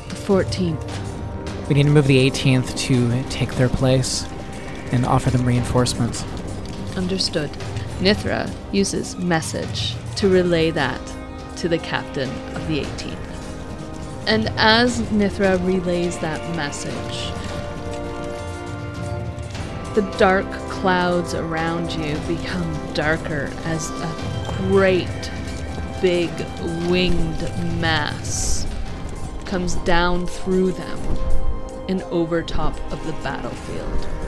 The 0.08 0.16
14th. 0.16 1.68
We 1.68 1.74
need 1.74 1.84
to 1.84 1.90
move 1.90 2.06
the 2.06 2.30
18th 2.30 2.74
to 2.88 3.22
take 3.28 3.54
their 3.56 3.68
place 3.68 4.26
and 4.92 5.04
offer 5.04 5.28
them 5.28 5.44
reinforcements. 5.44 6.24
Understood. 6.96 7.50
Nithra 8.00 8.50
uses 8.72 9.14
message 9.16 9.94
to 10.16 10.28
relay 10.28 10.70
that 10.70 11.00
to 11.56 11.68
the 11.68 11.78
captain 11.78 12.30
of 12.56 12.66
the 12.66 12.80
18th. 12.80 13.16
And 14.26 14.48
as 14.56 15.00
Nithra 15.10 15.58
relays 15.66 16.18
that 16.20 16.40
message, 16.56 17.30
the 19.94 20.02
dark 20.16 20.50
clouds 20.70 21.34
around 21.34 21.92
you 21.92 22.16
become 22.26 22.94
darker 22.94 23.50
as 23.64 23.90
a 23.90 24.54
great 24.68 25.30
big 26.00 26.30
winged 26.88 27.40
mass 27.80 28.66
comes 29.44 29.74
down 29.74 30.26
through 30.26 30.72
them 30.72 30.98
and 31.90 32.02
over 32.04 32.40
top 32.40 32.80
of 32.92 33.04
the 33.04 33.12
battlefield. 33.24 34.19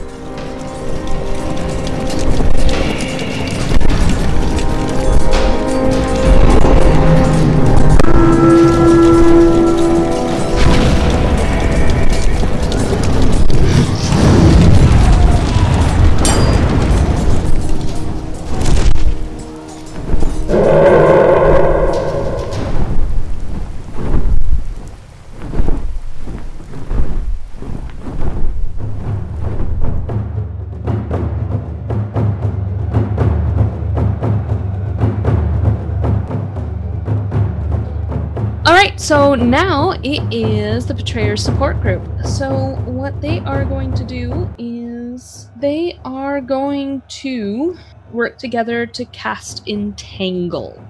Now 39.43 39.93
it 40.03 40.23
is 40.33 40.87
the 40.87 40.95
Betrayer 40.95 41.37
support 41.37 41.81
group. 41.81 42.03
So, 42.25 42.77
what 42.87 43.21
they 43.21 43.41
are 43.41 43.65
going 43.65 43.93
to 43.95 44.05
do 44.05 44.53
is 44.59 45.51
they 45.57 45.99
are 46.05 46.41
going 46.41 47.03
to 47.09 47.77
work 48.13 48.39
together 48.39 48.87
to 48.87 49.05
cast 49.07 49.67
Entangle 49.67 50.83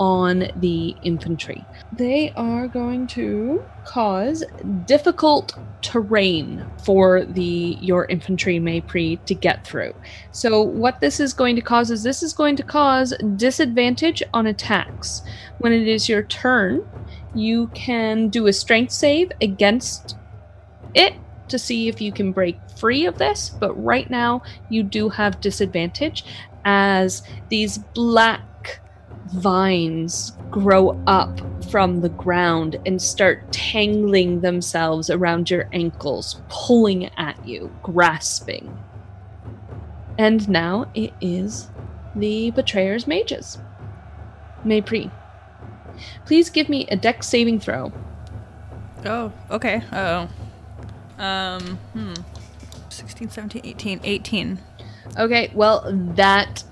on 0.00 0.50
the 0.56 0.96
infantry. 1.02 1.62
They 1.92 2.32
are 2.34 2.66
going 2.66 3.06
to 3.08 3.62
cause 3.84 4.42
difficult 4.86 5.54
terrain 5.82 6.64
for 6.82 7.24
the 7.24 7.76
your 7.80 8.06
infantry 8.06 8.58
Maypre 8.58 9.22
to 9.26 9.34
get 9.34 9.66
through. 9.66 9.94
So 10.32 10.62
what 10.62 11.00
this 11.00 11.20
is 11.20 11.34
going 11.34 11.54
to 11.56 11.62
cause 11.62 11.90
is 11.90 12.02
this 12.02 12.22
is 12.22 12.32
going 12.32 12.56
to 12.56 12.62
cause 12.62 13.12
disadvantage 13.36 14.22
on 14.32 14.46
attacks. 14.46 15.22
When 15.58 15.72
it 15.72 15.86
is 15.86 16.08
your 16.08 16.22
turn, 16.22 16.88
you 17.34 17.68
can 17.68 18.28
do 18.28 18.46
a 18.46 18.52
strength 18.52 18.92
save 18.92 19.32
against 19.40 20.16
it 20.94 21.14
to 21.48 21.58
see 21.58 21.88
if 21.88 22.00
you 22.00 22.12
can 22.12 22.32
break 22.32 22.58
free 22.76 23.06
of 23.06 23.18
this, 23.18 23.50
but 23.50 23.72
right 23.82 24.08
now 24.10 24.42
you 24.68 24.82
do 24.82 25.08
have 25.08 25.40
disadvantage 25.40 26.24
as 26.64 27.22
these 27.48 27.78
black 27.78 28.80
vines 29.32 30.32
grow 30.50 31.00
up 31.06 31.40
from 31.70 32.00
the 32.00 32.08
ground 32.08 32.76
and 32.86 33.00
start 33.00 33.52
tangling 33.52 34.40
themselves 34.40 35.10
around 35.10 35.50
your 35.50 35.68
ankles, 35.72 36.40
pulling 36.48 37.06
at 37.16 37.46
you, 37.46 37.72
grasping. 37.82 38.76
And 40.18 40.48
now 40.48 40.90
it 40.94 41.12
is 41.20 41.70
the 42.16 42.50
Betrayer's 42.50 43.06
Mages. 43.06 43.58
Maypre, 44.64 45.10
please 46.26 46.50
give 46.50 46.68
me 46.68 46.86
a 46.88 46.96
dex 46.96 47.26
saving 47.26 47.60
throw. 47.60 47.92
Oh, 49.04 49.32
okay. 49.50 49.82
Oh. 49.92 50.28
Um, 51.18 51.78
hmm. 51.92 52.14
16, 52.88 53.30
17, 53.30 53.62
18. 53.64 54.00
18. 54.04 54.58
Okay, 55.18 55.50
well 55.54 55.84
that 56.14 56.64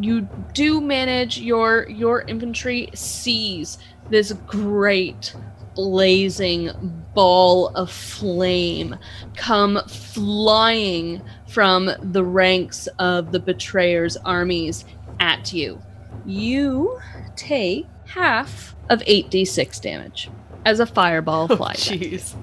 you 0.00 0.28
do 0.52 0.80
manage 0.80 1.38
your 1.38 1.88
your 1.88 2.22
infantry 2.22 2.90
sees 2.94 3.78
this 4.10 4.32
great 4.46 5.34
blazing 5.74 6.70
ball 7.14 7.68
of 7.68 7.90
flame 7.90 8.96
come 9.36 9.78
flying 9.88 11.22
from 11.48 11.90
the 12.00 12.24
ranks 12.24 12.88
of 12.98 13.32
the 13.32 13.40
betrayer's 13.40 14.16
armies 14.18 14.84
at 15.20 15.52
you. 15.52 15.80
You 16.24 16.98
take 17.36 17.86
half 18.06 18.74
of 18.88 19.00
8d6 19.00 19.80
damage 19.80 20.30
as 20.64 20.80
a 20.80 20.86
fireball 20.86 21.46
Oh, 21.50 21.56
flies. 21.56 21.88
Jeez. 21.88 22.34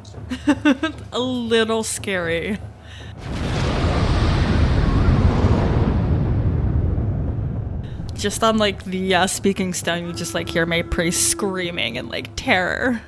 a 1.11 1.19
little 1.19 1.83
scary. 1.83 2.57
Just 8.15 8.43
on 8.43 8.57
like 8.57 8.83
the 8.85 9.15
uh, 9.15 9.27
speaking 9.27 9.73
stone, 9.73 10.05
you 10.07 10.13
just 10.13 10.33
like 10.33 10.47
hear 10.47 10.65
Maypre 10.65 11.11
screaming 11.13 11.95
in 11.97 12.07
like 12.07 12.29
terror. 12.35 13.01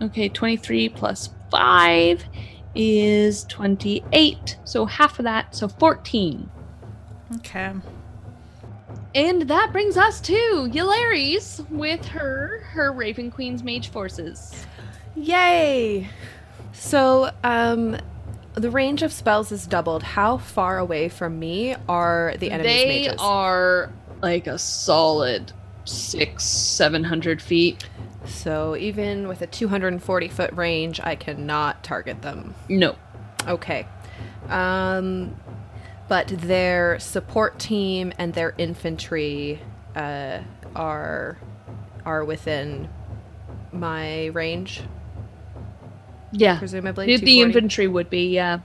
Okay, 0.00 0.28
23 0.28 0.88
plus 0.88 1.30
5 1.50 2.24
is 2.74 3.44
28. 3.44 4.58
So 4.64 4.86
half 4.86 5.18
of 5.20 5.24
that, 5.24 5.54
so 5.54 5.68
14. 5.68 6.50
Okay. 7.36 7.72
And 9.14 9.42
that 9.42 9.72
brings 9.72 9.96
us 9.96 10.20
to 10.22 10.34
Yularis 10.72 11.68
with 11.70 12.04
her 12.06 12.60
her 12.70 12.92
Raven 12.92 13.30
Queen's 13.30 13.62
mage 13.62 13.88
forces. 13.88 14.66
Yay! 15.14 16.08
So, 16.72 17.30
um, 17.44 17.98
the 18.54 18.70
range 18.70 19.02
of 19.02 19.12
spells 19.12 19.52
is 19.52 19.66
doubled. 19.66 20.02
How 20.02 20.38
far 20.38 20.78
away 20.78 21.08
from 21.08 21.38
me 21.38 21.74
are 21.88 22.34
the 22.38 22.50
enemy's 22.50 22.72
they 22.72 22.86
mages? 22.86 23.16
are 23.18 23.92
like 24.22 24.46
a 24.46 24.58
solid 24.58 25.52
six, 25.84 26.44
seven 26.44 27.04
hundred 27.04 27.42
feet. 27.42 27.86
So 28.24 28.76
even 28.76 29.26
with 29.28 29.42
a 29.42 29.46
240 29.46 30.28
foot 30.28 30.52
range, 30.52 31.00
I 31.00 31.16
cannot 31.16 31.82
target 31.82 32.22
them. 32.22 32.54
No. 32.68 32.94
Okay. 33.48 33.86
Um, 34.48 35.36
but 36.08 36.28
their 36.28 36.98
support 36.98 37.58
team 37.58 38.12
and 38.18 38.34
their 38.34 38.54
infantry 38.58 39.60
uh, 39.96 40.40
are 40.74 41.38
are 42.04 42.24
within 42.24 42.88
my 43.72 44.26
range. 44.26 44.82
Yeah. 46.32 46.58
presumably. 46.58 47.06
The, 47.06 47.24
the 47.24 47.40
infantry 47.42 47.86
would 47.86 48.08
be, 48.08 48.34
yeah. 48.34 48.60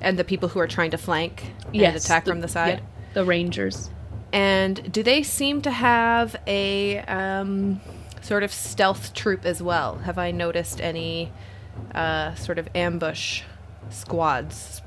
and 0.00 0.18
the 0.18 0.24
people 0.24 0.48
who 0.50 0.60
are 0.60 0.66
trying 0.68 0.90
to 0.90 0.98
flank 0.98 1.52
Yes, 1.72 1.94
and 1.94 2.04
attack 2.04 2.24
the- 2.24 2.30
from 2.30 2.40
the 2.40 2.48
side. 2.48 2.80
yeah, 2.80 3.14
the 3.14 3.24
rangers. 3.24 3.90
And 4.32 4.92
do 4.92 5.02
they 5.02 5.22
seem 5.24 5.62
to 5.62 5.70
have 5.70 6.36
a 6.46 6.98
um, 7.00 7.80
sort 8.20 8.42
of 8.44 8.52
stealth 8.52 9.12
troop 9.14 9.44
as 9.44 9.60
well? 9.62 9.96
Have 9.98 10.18
I 10.18 10.30
noticed 10.30 10.80
any 10.80 11.32
uh, 11.94 12.34
sort 12.36 12.58
of 12.58 12.68
ambush 12.74 13.42
squads? 13.88 14.82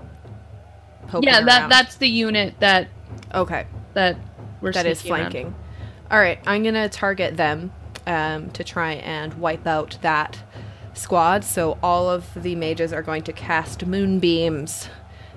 Yeah, 1.21 1.41
that 1.41 1.61
around? 1.61 1.69
that's 1.69 1.95
the 1.95 2.07
unit 2.07 2.55
that 2.59 2.87
okay 3.33 3.67
that 3.93 4.17
we're 4.61 4.71
that 4.71 4.85
is 4.85 5.01
flanking. 5.01 5.53
All 6.09 6.19
right, 6.19 6.39
I'm 6.45 6.63
gonna 6.63 6.89
target 6.89 7.37
them 7.37 7.71
um, 8.05 8.49
to 8.51 8.63
try 8.63 8.93
and 8.93 9.33
wipe 9.35 9.67
out 9.67 9.97
that 10.01 10.39
squad. 10.93 11.43
So 11.43 11.77
all 11.81 12.09
of 12.09 12.29
the 12.35 12.55
mages 12.55 12.93
are 12.93 13.01
going 13.01 13.23
to 13.23 13.33
cast 13.33 13.85
moonbeams 13.85 14.89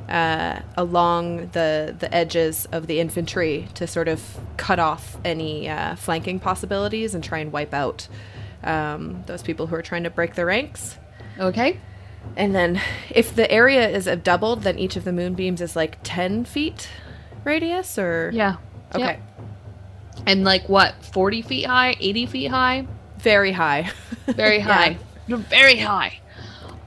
uh, 0.09 0.61
along 0.77 1.49
the 1.49 1.95
the 1.99 2.13
edges 2.15 2.67
of 2.73 2.87
the 2.87 3.01
infantry 3.01 3.69
to 3.75 3.87
sort 3.87 4.09
of 4.09 4.39
cut 4.57 4.79
off 4.79 5.17
any 5.25 5.69
uh, 5.69 5.97
flanking 5.97 6.39
possibilities 6.39 7.15
and 7.15 7.25
try 7.25 7.39
and 7.39 7.53
wipe 7.53 7.75
out 7.75 8.09
um, 8.63 9.23
those 9.27 9.43
people 9.43 9.67
who 9.67 9.75
are 9.75 9.83
trying 9.83 10.05
to 10.05 10.11
break 10.11 10.35
the 10.35 10.45
ranks. 10.45 10.99
Okay. 11.39 11.81
And 12.37 12.55
then 12.55 12.81
if 13.11 13.35
the 13.35 13.51
area 13.51 13.89
is 13.89 14.07
doubled, 14.23 14.63
then 14.63 14.79
each 14.79 14.97
of 14.97 15.05
the 15.05 15.13
moonbeams 15.13 15.61
is 15.61 15.75
like 15.77 15.99
10 16.03 16.45
feet 16.45 16.89
radius, 17.45 17.99
or 17.99 18.31
Yeah. 18.35 18.57
Okay. 18.95 19.05
Yep. 19.05 19.21
And 20.27 20.45
like 20.45 20.69
what, 20.69 20.95
40 21.05 21.43
feet 21.43 21.67
high, 21.67 21.97
80 22.01 22.27
feet 22.27 22.47
high? 22.51 22.87
Very 23.19 23.53
high. 23.53 23.91
Very 24.27 24.59
high. 24.73 24.99
They're 25.29 25.37
very 25.39 25.77
high. 25.79 26.19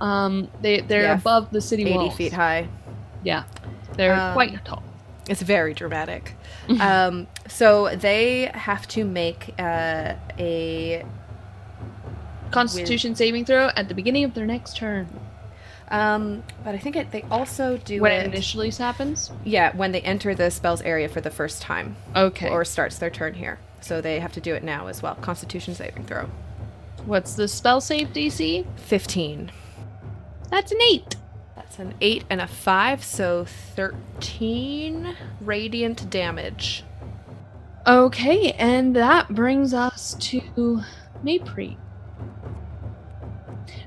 Um, 0.01 0.49
they 0.61 0.79
they're 0.81 1.03
Yeah, 1.03 1.13
above 1.15 1.51
the 1.51 1.61
city 1.61 1.83
80 1.83 1.93
walls. 1.97 2.15
feet 2.15 2.33
high. 2.33 2.67
Yeah, 3.23 3.43
they're 3.97 4.13
Um, 4.15 4.33
quite 4.33 4.63
tall. 4.65 4.83
It's 5.27 5.41
very 5.41 5.73
dramatic. 5.73 6.35
um, 6.79 7.27
so 7.47 7.95
they 7.95 8.49
have 8.53 8.87
to 8.89 9.03
make 9.03 9.53
uh, 9.59 10.13
a 10.37 11.03
Constitution 12.51 13.13
saving 13.15 13.45
throw 13.45 13.69
at 13.75 13.87
the 13.89 13.93
beginning 13.93 14.23
of 14.23 14.33
their 14.33 14.45
next 14.45 14.77
turn. 14.77 15.07
Um, 15.89 16.43
but 16.63 16.75
I 16.75 16.77
think 16.77 16.95
it, 16.95 17.11
they 17.11 17.23
also 17.31 17.77
do 17.77 18.01
When 18.01 18.11
it 18.11 18.25
it 18.25 18.33
initially 18.33 18.69
happens. 18.69 19.31
Yeah, 19.43 19.75
when 19.75 19.91
they 19.91 20.01
enter 20.01 20.35
the 20.35 20.51
spell's 20.51 20.81
area 20.81 21.09
for 21.09 21.21
the 21.21 21.31
first 21.31 21.61
time. 21.61 21.95
Okay. 22.15 22.49
Or 22.49 22.63
starts 22.63 22.97
their 22.99 23.09
turn 23.09 23.33
here. 23.33 23.59
So 23.81 24.01
they 24.01 24.19
have 24.19 24.33
to 24.33 24.41
do 24.41 24.53
it 24.53 24.63
now 24.63 24.87
as 24.87 25.01
well. 25.01 25.15
Constitution 25.15 25.73
saving 25.73 26.05
throw. 26.05 26.29
What's 27.05 27.33
the 27.33 27.47
spell 27.47 27.81
save 27.81 28.09
DC? 28.09 28.65
15. 28.77 29.51
That's 30.51 30.71
an 30.71 30.81
8. 30.81 31.15
That's 31.55 31.79
an 31.79 31.93
8 32.01 32.25
and 32.29 32.41
a 32.41 32.47
5, 32.47 33.03
so 33.03 33.45
13 33.45 35.15
radiant 35.41 36.09
damage. 36.09 36.83
Okay, 37.87 38.51
and 38.53 38.95
that 38.95 39.29
brings 39.29 39.73
us 39.73 40.15
to 40.19 40.81
Maypre. 41.23 41.77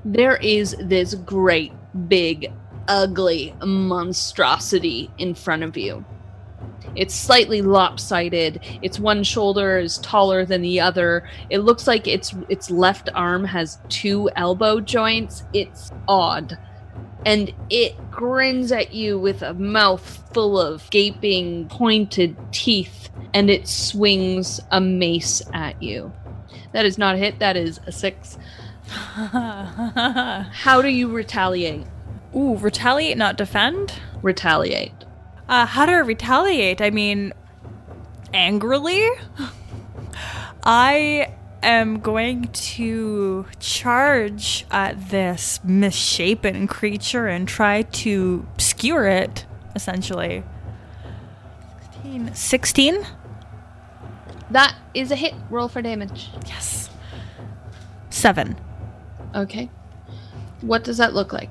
There 0.03 0.37
is 0.37 0.75
this 0.79 1.13
great, 1.13 1.71
big, 2.07 2.51
ugly 2.87 3.55
monstrosity 3.63 5.09
in 5.17 5.35
front 5.35 5.63
of 5.63 5.77
you. 5.77 6.05
It's 6.95 7.15
slightly 7.15 7.61
lopsided. 7.61 8.59
Its 8.81 8.99
one 8.99 9.23
shoulder 9.23 9.79
is 9.79 9.97
taller 9.99 10.45
than 10.45 10.61
the 10.61 10.79
other. 10.79 11.27
It 11.49 11.59
looks 11.59 11.87
like 11.87 12.07
its 12.07 12.35
its 12.49 12.69
left 12.69 13.09
arm 13.15 13.45
has 13.45 13.79
two 13.89 14.29
elbow 14.35 14.79
joints. 14.79 15.43
It's 15.53 15.91
odd. 16.07 16.57
And 17.25 17.53
it 17.69 17.95
grins 18.11 18.71
at 18.71 18.93
you 18.93 19.17
with 19.17 19.41
a 19.41 19.53
mouth 19.53 20.23
full 20.33 20.59
of 20.59 20.89
gaping, 20.89 21.67
pointed 21.69 22.35
teeth, 22.51 23.09
and 23.33 23.49
it 23.49 23.67
swings 23.67 24.59
a 24.71 24.81
mace 24.81 25.41
at 25.53 25.81
you. 25.81 26.11
That 26.73 26.85
is 26.85 26.97
not 26.97 27.15
a 27.15 27.17
hit, 27.17 27.39
that 27.39 27.55
is 27.55 27.79
a 27.87 27.91
six. 27.91 28.37
How 30.51 30.81
do 30.81 30.87
you 30.87 31.09
retaliate? 31.09 31.85
Ooh, 32.35 32.57
retaliate, 32.57 33.17
not 33.17 33.37
defend? 33.37 33.93
Retaliate. 34.21 34.93
Uh, 35.47 35.65
how 35.65 35.85
do 35.85 35.91
I 35.91 35.99
retaliate? 35.99 36.81
I 36.81 36.89
mean, 36.89 37.33
angrily? 38.33 39.07
I 40.63 41.33
am 41.61 41.99
going 41.99 42.47
to 42.47 43.45
charge 43.59 44.65
at 44.71 45.09
this 45.09 45.59
misshapen 45.63 46.67
creature 46.67 47.27
and 47.27 47.47
try 47.47 47.83
to 47.83 48.47
skewer 48.57 49.07
it, 49.07 49.45
essentially. 49.75 50.43
16. 51.93 52.33
16? 52.33 53.07
That 54.51 54.75
is 54.93 55.11
a 55.11 55.15
hit. 55.15 55.33
Roll 55.49 55.67
for 55.67 55.81
damage. 55.81 56.29
Yes. 56.47 56.89
Seven. 58.09 58.55
Okay. 59.35 59.69
What 60.61 60.83
does 60.83 60.97
that 60.97 61.13
look 61.13 61.33
like? 61.33 61.49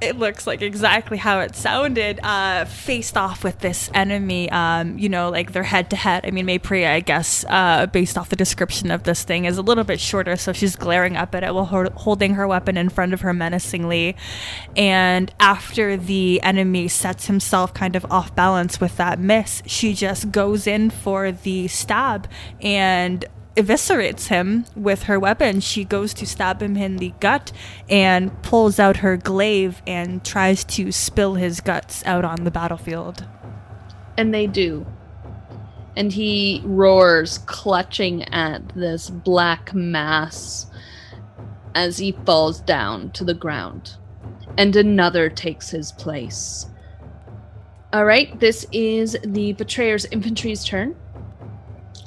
it 0.00 0.16
looks 0.16 0.46
like 0.46 0.62
exactly 0.62 1.16
how 1.16 1.40
it 1.40 1.56
sounded 1.56 2.20
uh 2.22 2.64
faced 2.64 3.16
off 3.16 3.42
with 3.42 3.58
this 3.58 3.90
enemy 3.94 4.48
um 4.50 4.96
you 4.98 5.08
know 5.08 5.28
like 5.28 5.52
they're 5.52 5.62
head 5.64 5.90
to 5.90 5.96
head 5.96 6.24
i 6.24 6.30
mean 6.30 6.46
maypri 6.46 6.86
i 6.86 7.00
guess 7.00 7.44
uh 7.48 7.84
based 7.86 8.16
off 8.16 8.28
the 8.28 8.36
description 8.36 8.90
of 8.90 9.02
this 9.02 9.24
thing 9.24 9.44
is 9.44 9.58
a 9.58 9.62
little 9.62 9.84
bit 9.84 9.98
shorter 9.98 10.36
so 10.36 10.52
she's 10.52 10.76
glaring 10.76 11.16
up 11.16 11.34
at 11.34 11.42
it 11.42 11.52
while 11.52 11.64
ho- 11.64 11.90
holding 11.96 12.34
her 12.34 12.46
weapon 12.46 12.76
in 12.76 12.88
front 12.88 13.12
of 13.12 13.22
her 13.22 13.32
menacingly 13.32 14.14
and 14.76 15.32
after 15.40 15.96
the 15.96 16.40
enemy 16.42 16.86
sets 16.86 17.26
himself 17.26 17.74
kind 17.74 17.96
of 17.96 18.06
off 18.10 18.34
balance 18.36 18.80
with 18.80 18.96
that 18.96 19.18
miss 19.18 19.62
she 19.66 19.94
just 19.94 20.30
goes 20.30 20.66
in 20.66 20.90
for 20.90 21.32
the 21.32 21.66
stab 21.66 22.28
and 22.60 23.24
eviscerates 23.58 24.28
him 24.28 24.64
with 24.76 25.02
her 25.04 25.18
weapon. 25.18 25.60
She 25.60 25.84
goes 25.84 26.14
to 26.14 26.26
stab 26.26 26.62
him 26.62 26.76
in 26.76 26.98
the 26.98 27.12
gut 27.18 27.50
and 27.88 28.40
pulls 28.42 28.78
out 28.78 28.98
her 28.98 29.16
glaive 29.16 29.82
and 29.86 30.24
tries 30.24 30.64
to 30.64 30.92
spill 30.92 31.34
his 31.34 31.60
guts 31.60 32.04
out 32.06 32.24
on 32.24 32.44
the 32.44 32.52
battlefield. 32.52 33.26
And 34.16 34.32
they 34.32 34.46
do. 34.46 34.86
And 35.96 36.12
he 36.12 36.62
roars, 36.64 37.38
clutching 37.38 38.22
at 38.32 38.68
this 38.76 39.10
black 39.10 39.74
mass 39.74 40.66
as 41.74 41.98
he 41.98 42.12
falls 42.24 42.60
down 42.60 43.10
to 43.12 43.24
the 43.24 43.34
ground. 43.34 43.96
And 44.56 44.76
another 44.76 45.28
takes 45.28 45.70
his 45.70 45.90
place. 45.90 46.66
All 47.92 48.04
right, 48.04 48.38
this 48.38 48.66
is 48.70 49.16
the 49.24 49.54
Betrayer's 49.54 50.04
infantry's 50.06 50.64
turn. 50.64 50.94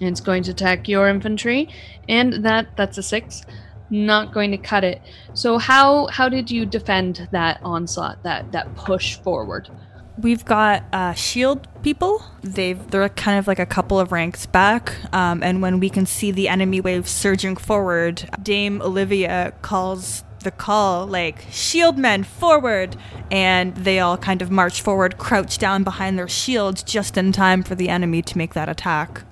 It's 0.01 0.19
going 0.19 0.43
to 0.43 0.51
attack 0.51 0.87
your 0.87 1.07
infantry, 1.07 1.69
and 2.09 2.43
that 2.45 2.75
that's 2.75 2.97
a 2.97 3.03
six. 3.03 3.43
Not 3.89 4.33
going 4.33 4.51
to 4.51 4.57
cut 4.57 4.83
it. 4.83 5.01
So 5.33 5.57
how 5.57 6.07
how 6.07 6.29
did 6.29 6.49
you 6.49 6.65
defend 6.65 7.27
that 7.31 7.59
onslaught, 7.63 8.23
that 8.23 8.51
that 8.51 8.75
push 8.75 9.15
forward? 9.17 9.69
We've 10.17 10.43
got 10.43 10.83
uh, 10.91 11.13
shield 11.13 11.67
people. 11.83 12.23
They've 12.41 12.89
they're 12.89 13.09
kind 13.09 13.37
of 13.37 13.47
like 13.47 13.59
a 13.59 13.65
couple 13.65 13.99
of 13.99 14.11
ranks 14.11 14.45
back, 14.45 14.95
um, 15.13 15.43
and 15.43 15.61
when 15.61 15.79
we 15.79 15.89
can 15.89 16.05
see 16.05 16.31
the 16.31 16.47
enemy 16.47 16.81
wave 16.81 17.07
surging 17.07 17.55
forward, 17.55 18.29
Dame 18.41 18.81
Olivia 18.81 19.53
calls 19.61 20.23
the 20.43 20.51
call 20.51 21.05
like 21.05 21.45
shield 21.51 21.99
men 21.99 22.23
forward 22.23 22.95
and 23.29 23.75
they 23.75 23.99
all 23.99 24.17
kind 24.17 24.41
of 24.41 24.49
march 24.49 24.81
forward 24.81 25.17
crouch 25.19 25.59
down 25.59 25.83
behind 25.83 26.17
their 26.17 26.27
shields 26.27 26.81
just 26.81 27.15
in 27.15 27.31
time 27.31 27.61
for 27.61 27.75
the 27.75 27.89
enemy 27.89 28.23
to 28.23 28.37
make 28.37 28.55
that 28.55 28.67
attack 28.67 29.23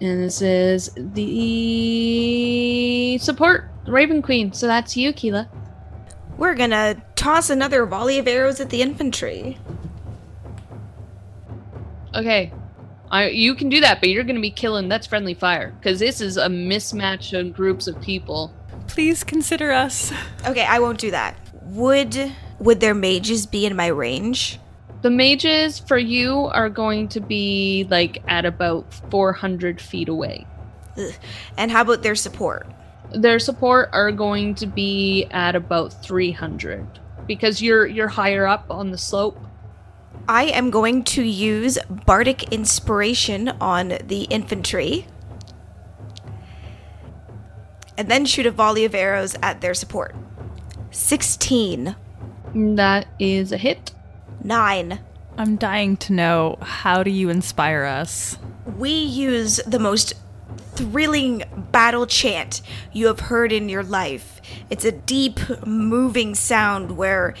And 0.00 0.22
this 0.24 0.40
is 0.40 0.90
the 0.96 1.48
support 3.18 3.68
Raven 3.86 4.22
Queen. 4.22 4.52
So 4.52 4.66
that's 4.66 4.96
you, 4.96 5.12
Keela. 5.12 5.48
We're 6.38 6.54
gonna 6.54 7.02
toss 7.16 7.50
another 7.50 7.84
volley 7.84 8.18
of 8.18 8.26
arrows 8.26 8.60
at 8.60 8.70
the 8.70 8.80
infantry. 8.80 9.58
Okay. 12.14 12.52
I, 13.10 13.28
you 13.28 13.54
can 13.54 13.68
do 13.68 13.80
that, 13.80 14.00
but 14.00 14.08
you're 14.08 14.22
going 14.24 14.36
to 14.36 14.40
be 14.40 14.52
killing. 14.52 14.88
That's 14.88 15.06
friendly 15.06 15.34
fire. 15.34 15.74
Because 15.78 15.98
this 15.98 16.20
is 16.20 16.36
a 16.36 16.46
mismatch 16.46 17.38
of 17.38 17.52
groups 17.52 17.88
of 17.88 18.00
people. 18.00 18.54
please 18.86 19.24
consider 19.24 19.72
us 19.72 20.12
Okay, 20.46 20.64
I 20.64 20.78
won't 20.78 20.98
do 20.98 21.10
that. 21.10 21.36
Would 21.62 22.32
would 22.58 22.80
their 22.80 22.94
mages 22.94 23.46
be 23.46 23.66
in 23.66 23.74
my 23.74 23.86
range? 23.88 24.58
The 25.02 25.10
mages 25.10 25.78
for 25.78 25.96
you 25.96 26.46
are 26.52 26.68
going 26.68 27.08
to 27.08 27.20
be 27.20 27.86
like 27.90 28.22
at 28.28 28.44
about 28.44 28.92
400 29.10 29.80
feet 29.80 30.08
away. 30.08 30.46
Ugh. 30.98 31.12
And 31.56 31.70
how 31.70 31.82
about 31.82 32.02
their 32.02 32.14
support? 32.14 32.66
Their 33.14 33.38
support 33.38 33.88
are 33.92 34.12
going 34.12 34.54
to 34.56 34.66
be 34.66 35.26
at 35.30 35.56
about 35.56 35.92
300 36.04 36.86
because 37.26 37.62
you're 37.62 37.86
you're 37.86 38.08
higher 38.08 38.46
up 38.46 38.66
on 38.70 38.90
the 38.90 38.98
slope. 38.98 39.38
I 40.28 40.44
am 40.44 40.70
going 40.70 41.02
to 41.04 41.22
use 41.22 41.78
bardic 41.88 42.52
inspiration 42.52 43.48
on 43.60 43.98
the 44.04 44.26
infantry. 44.30 45.06
And 47.96 48.10
then 48.10 48.24
shoot 48.26 48.46
a 48.46 48.50
volley 48.50 48.84
of 48.84 48.94
arrows 48.94 49.34
at 49.42 49.60
their 49.60 49.74
support. 49.74 50.14
16. 50.90 51.96
That 52.54 53.06
is 53.18 53.52
a 53.52 53.56
hit. 53.56 53.92
9. 54.42 55.00
i'm 55.38 55.56
dying 55.56 55.96
to 55.96 56.12
know 56.12 56.58
how 56.60 57.02
do 57.02 57.10
you 57.10 57.28
inspire 57.30 57.84
us 57.84 58.38
We 58.78 58.92
use 58.92 59.56
the 59.66 59.78
most 59.78 60.14
thrilling 60.74 61.42
battle 61.72 62.06
chant 62.06 62.62
you 62.92 63.06
have 63.08 63.20
heard 63.20 63.52
in 63.52 63.68
your 63.68 63.82
life. 63.82 64.40
It's 64.70 64.84
a 64.84 64.92
deep, 64.92 65.38
moving 65.66 66.34
sound 66.34 66.96
where 66.96 67.34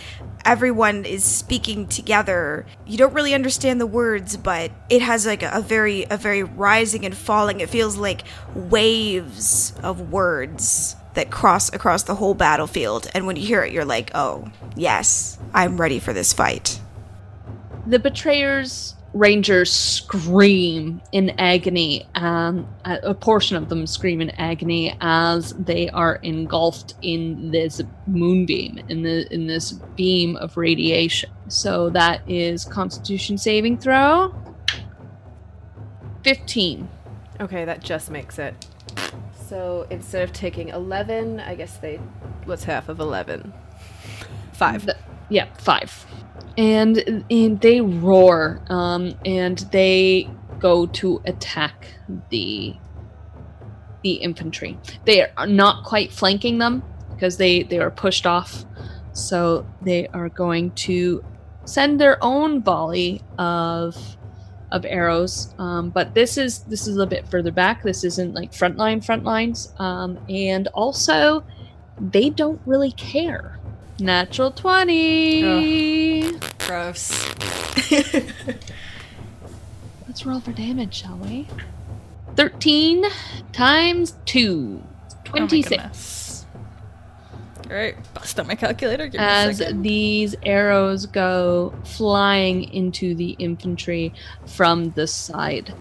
everyone 0.44 1.04
is 1.04 1.24
speaking 1.24 1.86
together. 1.86 2.66
You 2.86 2.98
don't 2.98 3.14
really 3.14 3.34
understand 3.34 3.80
the 3.80 3.86
words, 3.86 4.36
but 4.36 4.70
it 4.88 5.02
has 5.02 5.26
like 5.26 5.42
a, 5.42 5.50
a 5.54 5.60
very 5.60 6.04
a 6.10 6.16
very 6.16 6.42
rising 6.42 7.04
and 7.06 7.16
falling. 7.16 7.60
It 7.60 7.70
feels 7.70 7.96
like 7.96 8.24
waves 8.54 9.72
of 9.82 10.12
words 10.12 10.96
that 11.14 11.30
cross 11.30 11.72
across 11.72 12.02
the 12.04 12.14
whole 12.16 12.34
battlefield. 12.34 13.10
And 13.14 13.26
when 13.26 13.36
you 13.36 13.46
hear 13.46 13.62
it, 13.62 13.72
you're 13.72 13.84
like, 13.84 14.10
"Oh, 14.14 14.50
yes, 14.76 15.38
I'm 15.54 15.80
ready 15.80 15.98
for 15.98 16.12
this 16.12 16.32
fight." 16.32 16.80
The 17.86 17.98
betrayers 17.98 18.94
rangers 19.12 19.72
scream 19.72 21.02
in 21.10 21.30
agony 21.30 22.06
um, 22.14 22.68
a 22.84 22.98
a 23.02 23.14
portion 23.14 23.56
of 23.56 23.68
them 23.68 23.84
scream 23.84 24.20
in 24.20 24.30
agony 24.30 24.96
as 25.00 25.52
they 25.54 25.90
are 25.90 26.20
engulfed 26.22 26.94
in 27.02 27.50
this 27.50 27.82
moonbeam 28.06 28.78
in 28.88 29.02
the 29.02 29.26
in 29.34 29.48
this 29.48 29.72
beam 29.96 30.36
of 30.36 30.56
radiation 30.56 31.28
so 31.48 31.90
that 31.90 32.20
is 32.30 32.64
constitution 32.64 33.36
saving 33.36 33.76
throw 33.76 34.32
15. 36.22 36.88
Okay, 37.40 37.64
that 37.64 37.82
just 37.82 38.10
makes 38.10 38.38
it. 38.38 38.54
So 39.46 39.86
instead 39.90 40.22
of 40.22 40.32
taking 40.32 40.68
11, 40.68 41.40
I 41.40 41.54
guess 41.54 41.76
they. 41.78 41.96
What's 42.44 42.64
half 42.64 42.88
of 42.88 43.00
11? 43.00 43.52
Five. 44.52 44.86
The- 44.86 44.96
yeah, 45.30 45.46
five. 45.58 46.06
And 46.58 47.24
and 47.30 47.60
they 47.60 47.80
roar, 47.80 48.60
um, 48.68 49.14
and 49.24 49.58
they 49.72 50.28
go 50.58 50.86
to 50.86 51.22
attack 51.24 51.86
the 52.28 52.76
the 54.02 54.12
infantry. 54.14 54.78
They 55.04 55.26
are 55.30 55.46
not 55.46 55.84
quite 55.84 56.12
flanking 56.12 56.58
them 56.58 56.82
because 57.14 57.38
they 57.38 57.62
they 57.62 57.78
are 57.78 57.90
pushed 57.90 58.26
off. 58.26 58.64
So 59.12 59.66
they 59.82 60.08
are 60.08 60.28
going 60.28 60.72
to 60.72 61.24
send 61.64 62.00
their 62.00 62.22
own 62.22 62.62
volley 62.62 63.22
of 63.38 63.96
of 64.72 64.84
arrows. 64.84 65.54
Um, 65.58 65.90
but 65.90 66.14
this 66.14 66.36
is 66.36 66.64
this 66.64 66.86
is 66.86 66.96
a 66.96 67.06
bit 67.06 67.28
further 67.28 67.52
back. 67.52 67.82
This 67.82 68.04
isn't 68.04 68.34
like 68.34 68.52
frontline 68.52 69.04
front 69.04 69.24
lines. 69.24 69.72
Um, 69.78 70.18
and 70.28 70.68
also, 70.68 71.44
they 71.98 72.30
don't 72.30 72.60
really 72.66 72.92
care. 72.92 73.59
Natural 74.00 74.50
twenty. 74.50 76.32
Gross. 76.66 77.10
Let's 80.06 80.24
roll 80.24 80.40
for 80.40 80.52
damage, 80.52 80.94
shall 80.94 81.16
we? 81.18 81.46
Thirteen 82.34 83.04
times 83.52 84.14
two. 84.24 84.82
Oh 84.82 85.16
Twenty-six. 85.24 86.46
All 87.68 87.76
right, 87.76 87.94
bust 88.14 88.40
out 88.40 88.46
my 88.48 88.56
calculator. 88.56 89.06
Give 89.06 89.20
me 89.20 89.26
a 89.26 89.30
as 89.30 89.62
these 89.74 90.34
arrows 90.42 91.06
go 91.06 91.72
flying 91.84 92.64
into 92.72 93.14
the 93.14 93.36
infantry 93.38 94.12
from 94.46 94.90
the 94.92 95.06
side. 95.06 95.72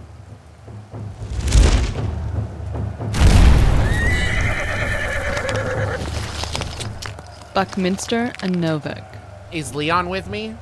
Buckminster 7.54 8.32
and 8.42 8.60
Novak. 8.62 9.16
Is 9.52 9.74
Leon 9.76 10.10
with 10.10 10.30
me? 10.30 10.56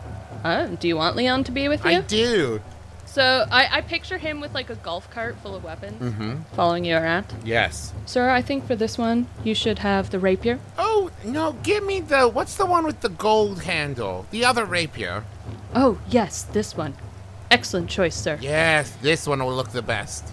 Uh, 0.43 0.67
do 0.67 0.88
you 0.88 0.95
want 0.95 1.15
Leon 1.15 1.43
to 1.45 1.51
be 1.51 1.67
with 1.67 1.83
you? 1.83 1.91
I 1.91 2.01
do. 2.01 2.61
So 3.05 3.45
I, 3.51 3.77
I 3.77 3.81
picture 3.81 4.17
him 4.17 4.39
with 4.39 4.53
like 4.53 4.69
a 4.69 4.75
golf 4.75 5.09
cart 5.09 5.38
full 5.41 5.55
of 5.55 5.63
weapons 5.63 6.01
Mm-hmm. 6.01 6.41
following 6.55 6.85
you 6.85 6.95
around. 6.95 7.25
Yes. 7.43 7.93
Sir, 8.05 8.29
I 8.29 8.41
think 8.41 8.65
for 8.67 8.75
this 8.75 8.97
one 8.97 9.27
you 9.43 9.55
should 9.55 9.79
have 9.79 10.09
the 10.11 10.19
rapier. 10.19 10.59
Oh 10.77 11.09
no! 11.25 11.53
Give 11.63 11.83
me 11.83 11.99
the 12.01 12.27
what's 12.27 12.55
the 12.55 12.65
one 12.65 12.85
with 12.85 13.01
the 13.01 13.09
gold 13.09 13.63
handle? 13.63 14.25
The 14.31 14.45
other 14.45 14.65
rapier. 14.65 15.23
Oh, 15.73 15.99
yes, 16.09 16.43
this 16.43 16.75
one. 16.77 16.93
Excellent 17.49 17.89
choice, 17.89 18.15
sir. 18.15 18.38
Yes, 18.41 18.91
this 19.01 19.25
one 19.27 19.43
will 19.43 19.53
look 19.55 19.71
the 19.71 19.81
best. 19.81 20.25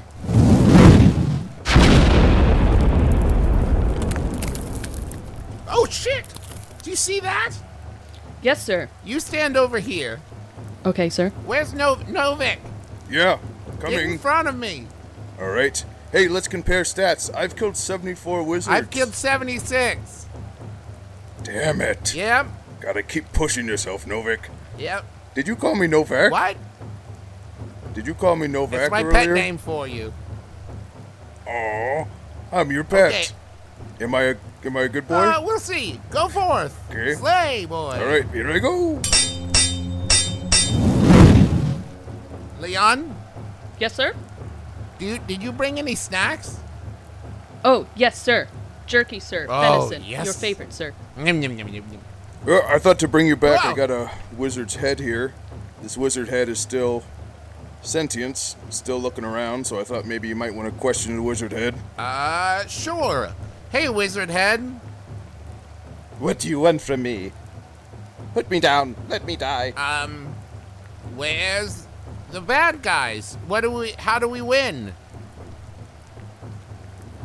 Oh 5.69 5.87
shit! 5.91 6.25
Do 6.85 6.91
you 6.91 6.97
see 6.97 7.19
that? 7.21 7.55
Yes, 8.43 8.63
sir. 8.63 8.91
You 9.05 9.19
stand 9.19 9.57
over 9.57 9.79
here. 9.79 10.21
Okay, 10.85 11.09
sir. 11.09 11.31
Where's 11.47 11.73
no- 11.73 11.97
Novik? 11.97 12.59
Yeah, 13.11 13.39
Get 13.81 13.93
in 14.03 14.19
front 14.19 14.49
of 14.49 14.57
me. 14.57 14.87
All 15.41 15.49
right. 15.49 15.83
Hey, 16.13 16.29
let's 16.29 16.47
compare 16.47 16.83
stats. 16.83 17.35
I've 17.35 17.57
killed 17.57 17.77
74 17.77 18.43
wizards. 18.43 18.69
I've 18.69 18.91
killed 18.91 19.15
76. 19.15 20.27
Damn 21.43 21.81
it. 21.81 22.15
Yep. 22.15 22.47
Gotta 22.81 23.03
keep 23.03 23.33
pushing 23.33 23.67
yourself, 23.67 24.05
Novik. 24.05 24.51
Yep. 24.79 25.05
Did 25.35 25.49
you 25.49 25.57
call 25.57 25.75
me 25.75 25.87
Novak? 25.87 26.31
What? 26.31 26.57
Did 27.95 28.07
you 28.07 28.15
call 28.15 28.37
me 28.37 28.47
Novak 28.47 28.79
That's 28.79 28.91
my 28.91 29.03
earlier? 29.03 29.13
pet 29.13 29.31
name 29.31 29.59
for 29.59 29.89
you. 29.89 30.13
Aw, 31.47 32.05
I'm 32.53 32.71
your 32.71 32.85
pet. 32.85 33.09
Okay. 33.13 34.05
Am 34.05 34.15
I 34.15 34.23
a 34.23 34.35
am 34.65 34.77
I 34.77 34.83
a 34.83 34.89
good 34.89 35.07
boy? 35.07 35.15
Uh, 35.15 35.41
we'll 35.43 35.59
see. 35.59 36.01
Go 36.11 36.29
forth. 36.29 36.79
Okay. 36.91 37.15
Slay, 37.15 37.67
boy. 37.67 37.75
All 38.01 38.07
right, 38.07 38.29
here 38.31 38.51
I 38.51 38.59
go. 38.59 39.01
Leon, 42.61 43.15
Yes, 43.79 43.95
sir. 43.95 44.15
do 44.99 45.19
did 45.19 45.43
you 45.43 45.53
bring 45.53 45.79
any 45.79 45.95
snacks? 45.95 46.59
Oh, 47.65 47.87
yes, 47.97 48.21
sir. 48.21 48.49
Jerky, 48.87 49.19
sir. 49.21 49.47
Oh, 49.49 49.89
Venison. 49.89 50.09
yes. 50.09 50.25
Your 50.27 50.35
favorite, 50.35 50.73
sir. 50.73 50.93
Yum, 51.17 51.43
yum, 51.43 51.59
yum, 51.59 51.69
yum, 51.69 51.85
yum. 51.91 52.01
Uh, 52.47 52.61
I 52.67 52.79
thought 52.79 52.99
to 53.01 53.09
bring 53.09 53.27
you 53.27 53.37
back. 53.37 53.65
I 53.65 53.73
got 53.75 53.91
a 53.91 54.11
wizard's 54.37 54.77
head 54.77 55.01
here. 55.01 55.33
This 55.83 55.97
wizard 55.97 56.29
head 56.29 56.49
is 56.51 56.61
still 56.61 57.03
sentient, 57.83 58.55
still 58.71 59.01
looking 59.01 59.25
around. 59.25 59.67
So 59.67 59.81
I 59.81 59.85
thought 59.85 60.05
maybe 60.07 60.29
you 60.29 60.37
might 60.37 60.55
want 60.55 60.73
to 60.73 60.79
question 60.79 61.17
the 61.17 61.23
wizard 61.23 61.53
head. 61.53 61.75
Uh, 61.99 62.67
sure. 62.67 63.33
Hey, 63.75 63.89
wizard 63.89 64.31
head. 64.31 64.61
What 66.21 66.39
do 66.39 66.49
you 66.49 66.61
want 66.61 66.81
from 66.81 67.03
me? 67.03 67.33
Put 68.33 68.49
me 68.49 68.61
down. 68.61 68.95
Let 69.09 69.27
me 69.27 69.35
die. 69.35 69.71
Um, 69.71 70.33
where's 71.17 71.85
the 72.31 72.41
bad 72.41 72.83
guys? 72.83 73.37
What 73.49 73.63
do 73.63 73.73
we? 73.73 73.91
How 73.99 74.21
do 74.21 74.29
we 74.29 74.41
win? 74.41 74.93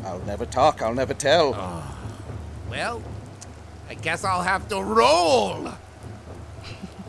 I'll 0.03 0.21
never 0.21 0.47
talk. 0.47 0.81
I'll 0.81 0.95
never 0.95 1.13
tell. 1.13 1.51
Well, 2.67 3.03
I 3.87 3.93
guess 3.93 4.23
I'll 4.23 4.41
have 4.41 4.67
to 4.69 4.81
roll. 4.81 5.67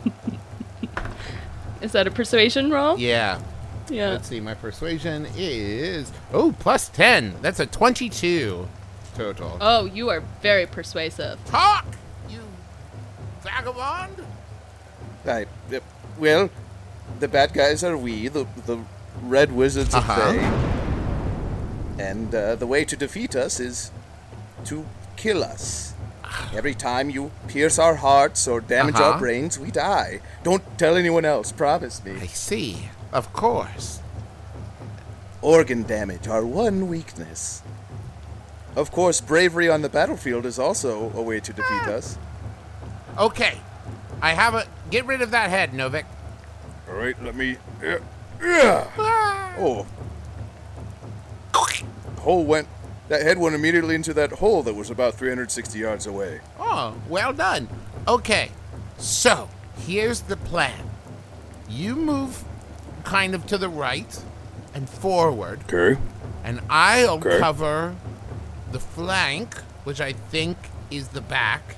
Is 1.81 1.93
that 1.93 2.05
a 2.05 2.11
persuasion 2.11 2.69
roll? 2.69 2.99
Yeah. 2.99 3.41
Yeah. 3.89 4.09
Let's 4.09 4.27
see. 4.27 4.39
My 4.39 4.53
persuasion 4.53 5.25
is 5.35 6.11
oh 6.31 6.53
plus 6.59 6.89
ten. 6.89 7.33
That's 7.41 7.59
a 7.59 7.65
twenty-two 7.65 8.67
total. 9.15 9.57
Oh, 9.61 9.85
you 9.85 10.09
are 10.09 10.21
very 10.41 10.65
persuasive. 10.65 11.43
Talk, 11.45 11.85
you 12.29 12.39
vagabond. 13.41 14.25
I, 15.25 15.45
uh, 15.73 15.79
well, 16.17 16.49
the 17.19 17.27
bad 17.27 17.53
guys 17.53 17.83
are 17.83 17.97
we, 17.97 18.27
the 18.27 18.47
the 18.65 18.79
red 19.23 19.51
wizards 19.51 19.93
of 19.93 20.03
Uh-huh. 20.09 20.31
Thay. 20.31 22.03
And 22.03 22.33
uh, 22.33 22.55
the 22.55 22.65
way 22.65 22.85
to 22.85 22.95
defeat 22.95 23.35
us 23.35 23.59
is 23.59 23.91
to 24.65 24.85
kill 25.17 25.43
us. 25.43 25.93
Every 26.55 26.73
time 26.73 27.09
you 27.09 27.31
pierce 27.47 27.77
our 27.77 27.95
hearts 27.95 28.47
or 28.47 28.61
damage 28.61 28.95
Uh-huh. 28.95 29.11
our 29.11 29.19
brains, 29.19 29.59
we 29.59 29.69
die. 29.71 30.21
Don't 30.43 30.63
tell 30.77 30.95
anyone 30.95 31.25
else, 31.25 31.51
promise 31.51 32.03
me. 32.03 32.13
I 32.21 32.27
see. 32.27 32.89
Of 33.11 33.31
course. 33.33 33.99
Organ 35.41 35.83
damage, 35.83 36.27
our 36.27 36.45
one 36.45 36.87
weakness. 36.87 37.61
Of 38.75 38.91
course, 38.91 39.19
bravery 39.19 39.69
on 39.69 39.81
the 39.81 39.89
battlefield 39.89 40.45
is 40.45 40.57
also 40.57 41.11
a 41.15 41.21
way 41.21 41.39
to 41.39 41.53
defeat 41.53 41.83
ah. 41.87 41.91
us. 41.91 42.17
Okay. 43.17 43.57
I 44.21 44.31
have 44.33 44.53
a. 44.53 44.65
Get 44.89 45.05
rid 45.05 45.21
of 45.21 45.31
that 45.31 45.49
head, 45.49 45.71
Novik. 45.71 46.05
All 46.87 46.95
right, 46.95 47.21
let 47.23 47.35
me. 47.35 47.57
Yeah. 47.81 47.97
yeah. 48.41 48.87
Oh. 49.57 49.85
Hole 52.21 52.45
went. 52.45 52.67
That 53.09 53.23
head 53.23 53.39
went 53.39 53.55
immediately 53.55 53.95
into 53.95 54.13
that 54.13 54.31
hole 54.33 54.63
that 54.63 54.75
was 54.75 54.89
about 54.89 55.15
360 55.15 55.77
yards 55.77 56.05
away. 56.05 56.39
Oh, 56.59 56.95
well 57.09 57.33
done. 57.33 57.67
Okay, 58.07 58.51
so 58.97 59.49
here's 59.85 60.21
the 60.21 60.37
plan. 60.37 60.89
You 61.67 61.95
move 61.95 62.43
kind 63.03 63.35
of 63.35 63.45
to 63.47 63.57
the 63.57 63.67
right 63.67 64.23
and 64.73 64.89
forward, 64.89 65.61
Okay. 65.65 65.99
and 66.43 66.61
I'll 66.69 67.15
Okay. 67.15 67.39
cover 67.39 67.95
the 68.71 68.79
flank, 68.79 69.55
which 69.83 69.99
I 70.01 70.13
think 70.13 70.57
is 70.89 71.09
the 71.09 71.21
back. 71.21 71.75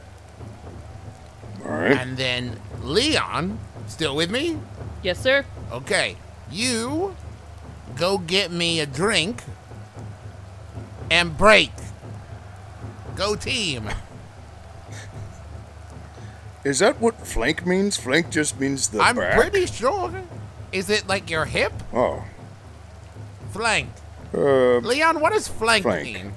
All 1.65 1.71
right. 1.71 1.91
And 1.97 2.17
then 2.17 2.59
Leon, 2.81 3.59
still 3.87 4.15
with 4.15 4.29
me? 4.29 4.59
Yes, 5.01 5.19
sir. 5.19 5.45
Okay, 5.71 6.17
you 6.51 7.15
go 7.95 8.17
get 8.17 8.51
me 8.51 8.79
a 8.79 8.85
drink 8.85 9.43
and 11.09 11.37
break. 11.37 11.71
Go 13.15 13.35
team. 13.35 13.89
Is 16.63 16.79
that 16.79 16.99
what 17.01 17.27
flank 17.27 17.65
means? 17.65 17.97
Flank 17.97 18.29
just 18.29 18.57
means 18.59 18.87
the 18.87 19.01
I'm 19.01 19.17
back. 19.17 19.37
pretty 19.37 19.65
sure. 19.65 20.23
Is 20.71 20.89
it 20.89 21.07
like 21.07 21.29
your 21.29 21.45
hip? 21.45 21.73
Oh. 21.93 22.23
Flank. 23.51 23.89
Uh, 24.33 24.77
Leon, 24.77 25.19
what 25.19 25.33
does 25.33 25.47
flank, 25.47 25.83
flank. 25.83 26.05
mean? 26.05 26.33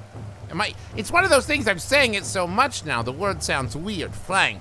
Am 0.51 0.61
I? 0.61 0.75
It's 0.97 1.11
one 1.11 1.25
of 1.25 1.31
those 1.31 1.47
things. 1.47 1.67
I'm 1.67 1.79
saying 1.79 2.15
it 2.15 2.25
so 2.25 2.47
much 2.47 2.85
now. 2.85 3.03
The 3.03 3.13
word 3.13 3.43
sounds 3.43 3.77
weird. 3.77 4.15
Flank. 4.15 4.61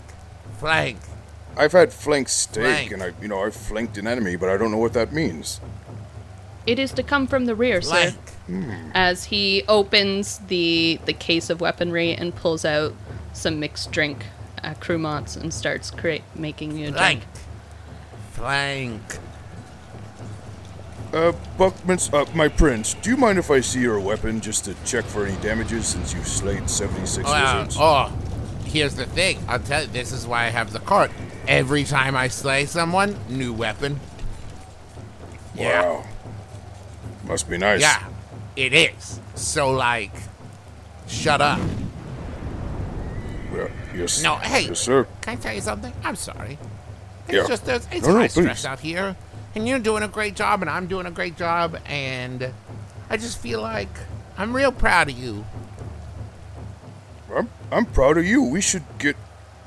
Flank. 0.60 0.98
I've 1.58 1.72
had 1.72 1.94
flank 1.94 2.28
steak, 2.28 2.64
Flank. 2.64 2.92
and 2.92 3.04
I, 3.04 3.14
you 3.22 3.28
know, 3.30 3.44
I've 3.44 3.56
flanked 3.56 3.98
an 3.98 4.08
enemy, 4.08 4.36
but 4.36 4.50
I 4.50 4.58
don't 4.58 4.72
know 4.72 4.78
what 4.78 4.94
that 4.94 5.14
means. 5.14 5.62
It 6.66 6.80
is 6.80 6.92
to 6.94 7.04
come 7.04 7.28
from 7.28 7.46
the 7.46 7.56
rear, 7.56 7.82
sir. 7.82 8.12
Flank. 8.48 8.92
As 8.94 9.26
he 9.26 9.64
opens 9.68 10.40
the 10.40 11.00
the 11.06 11.14
case 11.14 11.50
of 11.50 11.62
weaponry 11.62 12.14
and 12.14 12.36
pulls 12.36 12.66
out 12.66 12.94
some 13.34 13.60
mixed 13.60 13.92
drink, 13.92 14.26
uh, 14.64 14.74
Crewmonts, 14.76 15.36
and 15.40 15.54
starts 15.54 15.92
create 15.92 16.24
making 16.36 16.78
you 16.78 16.90
a 16.90 16.92
Flank. 16.92 17.22
drink. 17.22 17.46
Flank. 18.34 19.02
Uh, 21.16 21.32
Buckminster, 21.58 22.14
uh, 22.14 22.26
my 22.34 22.50
prince, 22.50 22.94
do 22.96 23.10
you 23.10 23.16
mind 23.16 23.40
if 23.40 23.50
I 23.50 23.62
see 23.62 23.80
your 23.80 24.02
weapon 24.02 24.42
just 24.42 24.66
to 24.66 24.76
check 24.84 25.06
for 25.06 25.26
any 25.26 25.42
damages 25.42 25.88
since 25.88 26.14
you've 26.14 26.28
slayed 26.28 26.70
76 26.70 27.26
Uh, 27.30 27.54
wizards? 27.56 27.78
oh, 27.80 28.12
here's 28.66 28.96
the 28.96 29.06
thing. 29.06 29.40
I'll 29.48 29.60
tell 29.60 29.84
you, 29.84 29.88
this 29.88 30.12
is 30.12 30.28
why 30.28 30.44
I 30.44 30.50
have 30.50 30.74
the 30.74 30.80
cart. 30.82 31.12
Every 31.48 31.86
time 31.86 32.18
I 32.18 32.28
slay 32.28 32.66
someone, 32.66 33.18
new 33.30 33.54
weapon. 33.54 34.02
Yeah. 35.56 35.84
Wow. 35.90 36.04
Must 37.24 37.50
be 37.50 37.58
nice. 37.60 37.80
Yeah, 37.80 38.04
it 38.58 38.74
is. 38.74 39.22
So, 39.36 39.72
like, 39.72 40.12
shut 41.08 41.40
up. 41.40 41.62
Well, 43.54 43.70
yes. 43.96 44.22
No, 44.22 44.36
hey. 44.36 44.68
Yes, 44.68 44.80
sir. 44.82 45.08
Can 45.22 45.38
I 45.38 45.42
tell 45.42 45.54
you 45.56 45.62
something? 45.62 45.94
I'm 46.04 46.18
sorry. 46.18 46.58
It's 47.30 47.36
Yeah. 47.38 47.48
just 47.48 47.68
it's 47.70 48.06
No, 48.06 48.20
no, 48.20 48.28
stress 48.28 48.66
out 48.66 48.82
here, 48.82 49.16
and 49.56 49.68
you're 49.68 49.80
doing 49.80 50.04
a 50.04 50.08
great 50.08 50.36
job, 50.36 50.62
and 50.62 50.70
I'm 50.70 50.88
doing 50.88 51.06
a 51.06 51.12
great 51.12 51.38
job, 51.38 51.80
and 51.86 52.52
I 53.10 53.18
just 53.18 53.40
feel 53.40 53.62
like 53.62 53.90
I'm 54.38 54.56
real 54.56 54.72
proud 54.72 55.10
of 55.10 55.18
you. 55.18 55.46
I'm, 57.34 57.50
I'm 57.72 57.86
proud 57.86 58.18
of 58.18 58.26
you. 58.26 58.44
We 58.44 58.62
should 58.62 58.84
get 59.00 59.16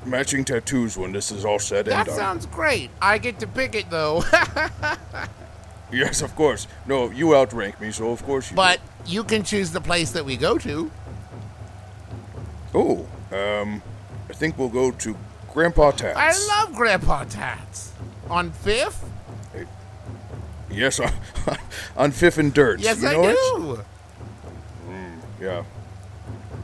matching 0.05 0.45
tattoos 0.45 0.97
when 0.97 1.11
this 1.11 1.31
is 1.31 1.43
all 1.43 1.59
said 1.59 1.87
and 1.87 1.97
done. 1.97 2.05
That 2.05 2.15
sounds 2.15 2.45
great. 2.45 2.89
I 3.01 3.17
get 3.17 3.39
to 3.39 3.47
pick 3.47 3.75
it 3.75 3.89
though, 3.89 4.23
Yes, 5.91 6.21
of 6.21 6.35
course. 6.35 6.67
No, 6.85 7.09
you 7.09 7.35
outrank 7.35 7.81
me, 7.81 7.91
so 7.91 8.11
of 8.11 8.23
course 8.23 8.51
you. 8.51 8.55
but 8.55 8.79
you 9.05 9.23
can 9.23 9.43
choose 9.43 9.71
the 9.71 9.81
place 9.81 10.11
that 10.11 10.23
we 10.23 10.37
go 10.37 10.57
to. 10.59 10.91
Oh, 12.73 13.07
um, 13.31 13.81
I 14.29 14.33
think 14.33 14.57
we'll 14.57 14.69
go 14.69 14.91
to 14.91 15.17
Grandpa 15.51 15.91
Tats. 15.91 16.17
I 16.17 16.61
love 16.61 16.75
Grandpa 16.75 17.23
Tats. 17.23 17.91
On 18.29 18.51
Fifth? 18.51 19.08
Yes, 20.71 20.99
on, 20.99 21.11
on 21.97 22.11
Fifth 22.11 22.37
and 22.37 22.53
Dirt. 22.53 22.79
Yes, 22.79 23.01
you 23.01 23.07
I 23.07 23.13
know 23.13 23.23
it? 23.29 23.35
do. 23.55 23.83
Yeah. 25.41 25.63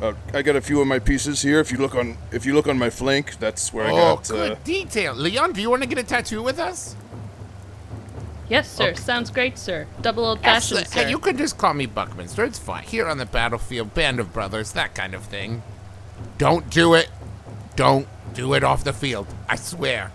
Uh, 0.02 0.14
I 0.34 0.42
got 0.42 0.56
a 0.58 0.62
few 0.62 0.82
of 0.82 0.88
my 0.88 1.00
pieces 1.00 1.42
here. 1.42 1.60
If 1.60 1.72
you 1.72 1.78
look 1.78 1.96
on, 1.96 2.18
if 2.32 2.46
you 2.46 2.54
look 2.54 2.68
on 2.68 2.78
my 2.78 2.90
flank, 2.90 3.40
that's 3.40 3.74
where 3.74 3.86
I 3.88 3.92
got. 3.92 4.30
Oh, 4.32 4.36
good 4.36 4.52
Uh, 4.52 4.56
detail. 4.64 5.14
Leon, 5.16 5.54
do 5.54 5.62
you 5.62 5.70
want 5.70 5.82
to 5.84 5.88
get 5.88 5.98
a 5.98 6.04
tattoo 6.04 6.44
with 6.44 6.60
us? 6.60 6.96
Yes, 8.50 8.70
sir. 8.70 8.94
Sounds 8.94 9.32
great, 9.32 9.58
sir. 9.58 9.88
Double 10.02 10.26
old 10.26 10.40
fashioned, 10.42 10.82
Excellent. 10.82 10.88
sir. 10.90 11.04
Hey, 11.06 11.10
you 11.10 11.18
can 11.18 11.36
just 11.38 11.58
call 11.58 11.74
me 11.74 11.86
Buckminster. 11.88 12.44
It's 12.44 12.60
fine. 12.60 12.84
Here 12.84 13.08
on 13.08 13.18
the 13.18 13.26
battlefield, 13.26 13.94
band 13.96 14.20
of 14.20 14.34
brothers, 14.34 14.74
that 14.74 14.94
kind 14.94 15.16
of 15.16 15.24
thing. 15.24 15.64
Don't 16.38 16.70
do 16.70 16.94
it. 16.94 17.10
Don't 17.76 18.08
do 18.36 18.54
it 18.54 18.64
off 18.64 18.84
the 18.84 18.94
field. 18.94 19.28
I 19.50 19.56
swear. 19.56 20.12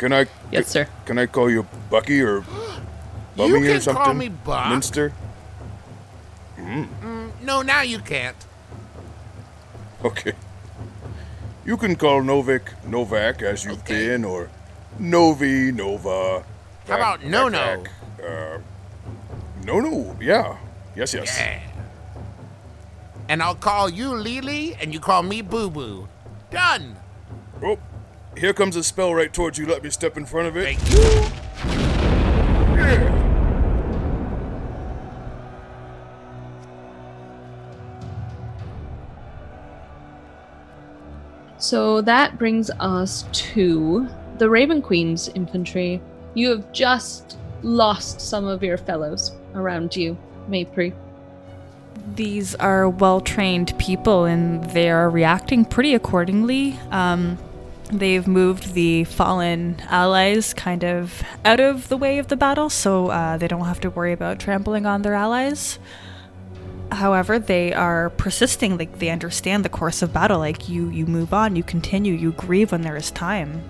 Can 0.00 0.12
I? 0.12 0.26
Yes, 0.50 0.68
sir. 0.68 0.88
Can 1.04 1.18
I 1.18 1.26
call 1.26 1.50
you 1.50 1.66
Bucky 1.90 2.22
or 2.22 2.40
Bummy 3.36 3.48
you 3.48 3.56
or 3.56 3.66
can 3.66 3.80
something? 3.80 4.02
call 4.04 4.14
me 4.14 4.28
Buck. 4.28 4.68
Minster. 4.70 5.12
Mm, 6.58 6.88
Mm, 7.02 7.30
no, 7.42 7.62
now 7.62 7.82
you 7.82 7.98
can't. 8.00 8.36
okay. 10.04 10.32
You 11.66 11.76
can 11.76 11.94
call 11.96 12.22
Novik 12.22 12.72
Novak 12.88 13.42
as 13.42 13.64
you've 13.64 13.84
been, 13.84 14.24
or 14.24 14.48
Novi 14.98 15.70
Nova. 15.72 16.42
How 16.88 16.96
about 16.96 17.22
No 17.24 17.48
No? 17.48 17.84
Uh, 18.18 18.58
no 19.64 19.80
No. 19.80 20.16
Yeah. 20.20 20.56
Yes. 20.96 21.12
Yes. 21.14 21.36
Yeah. 21.38 21.60
And 23.28 23.42
I'll 23.42 23.54
call 23.54 23.88
you 23.90 24.08
Lily, 24.16 24.74
and 24.80 24.92
you 24.92 25.00
call 25.00 25.22
me 25.22 25.42
Boo 25.42 25.70
Boo. 25.70 26.08
Done. 26.50 26.96
Oh, 27.62 27.78
here 28.36 28.52
comes 28.52 28.76
a 28.76 28.84
spell 28.84 29.14
right 29.14 29.32
towards 29.32 29.58
you. 29.58 29.66
Let 29.66 29.82
me 29.82 29.90
step 29.90 30.16
in 30.16 30.24
front 30.24 30.48
of 30.48 30.56
it. 30.56 30.76
Thank 30.76 30.90
you. 30.90 31.40
So 41.58 42.00
that 42.00 42.38
brings 42.38 42.70
us 42.80 43.26
to 43.32 44.08
the 44.38 44.48
Raven 44.48 44.80
Queen's 44.80 45.28
infantry. 45.28 46.00
You 46.32 46.48
have 46.50 46.72
just 46.72 47.36
lost 47.62 48.20
some 48.20 48.46
of 48.46 48.62
your 48.62 48.78
fellows 48.78 49.32
around 49.54 49.94
you, 49.94 50.16
Maypri. 50.48 50.94
These 52.14 52.54
are 52.54 52.88
well 52.88 53.20
trained 53.20 53.78
people 53.78 54.24
and 54.24 54.64
they 54.70 54.90
are 54.90 55.10
reacting 55.10 55.66
pretty 55.66 55.94
accordingly. 55.94 56.78
Um, 56.90 57.36
they've 57.92 58.26
moved 58.26 58.74
the 58.74 59.04
fallen 59.04 59.80
allies 59.88 60.54
kind 60.54 60.84
of 60.84 61.22
out 61.44 61.60
of 61.60 61.88
the 61.88 61.96
way 61.96 62.18
of 62.18 62.28
the 62.28 62.36
battle 62.36 62.70
so 62.70 63.08
uh, 63.08 63.36
they 63.36 63.48
don't 63.48 63.66
have 63.66 63.80
to 63.80 63.90
worry 63.90 64.12
about 64.12 64.38
trampling 64.38 64.86
on 64.86 65.02
their 65.02 65.14
allies. 65.14 65.78
However, 66.92 67.38
they 67.38 67.72
are 67.72 68.10
persisting. 68.10 68.76
Like 68.76 68.98
they 68.98 69.10
understand 69.10 69.64
the 69.64 69.68
course 69.68 70.02
of 70.02 70.12
battle. 70.12 70.38
Like 70.38 70.68
you, 70.68 70.88
you 70.88 71.06
move 71.06 71.32
on, 71.32 71.56
you 71.56 71.62
continue, 71.62 72.14
you 72.14 72.32
grieve 72.32 72.72
when 72.72 72.82
there 72.82 72.96
is 72.96 73.10
time. 73.10 73.62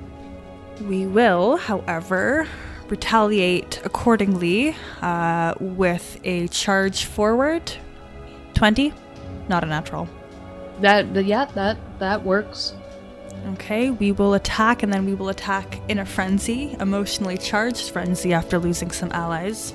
We 0.82 1.06
will, 1.06 1.58
however, 1.58 2.48
retaliate 2.88 3.80
accordingly 3.84 4.74
uh, 5.02 5.54
with 5.60 6.18
a 6.24 6.48
charge 6.48 7.04
forward. 7.04 7.72
Twenty, 8.54 8.94
not 9.48 9.62
a 9.64 9.66
natural. 9.66 10.08
That 10.80 11.14
yeah, 11.24 11.44
that 11.54 11.76
that 11.98 12.24
works. 12.24 12.74
Okay, 13.48 13.90
we 13.90 14.12
will 14.12 14.34
attack 14.34 14.82
and 14.82 14.92
then 14.92 15.06
we 15.06 15.14
will 15.14 15.28
attack 15.28 15.80
in 15.88 15.98
a 15.98 16.04
frenzy, 16.04 16.76
emotionally 16.80 17.38
charged 17.38 17.90
frenzy 17.90 18.32
after 18.32 18.58
losing 18.58 18.90
some 18.90 19.10
allies. 19.12 19.72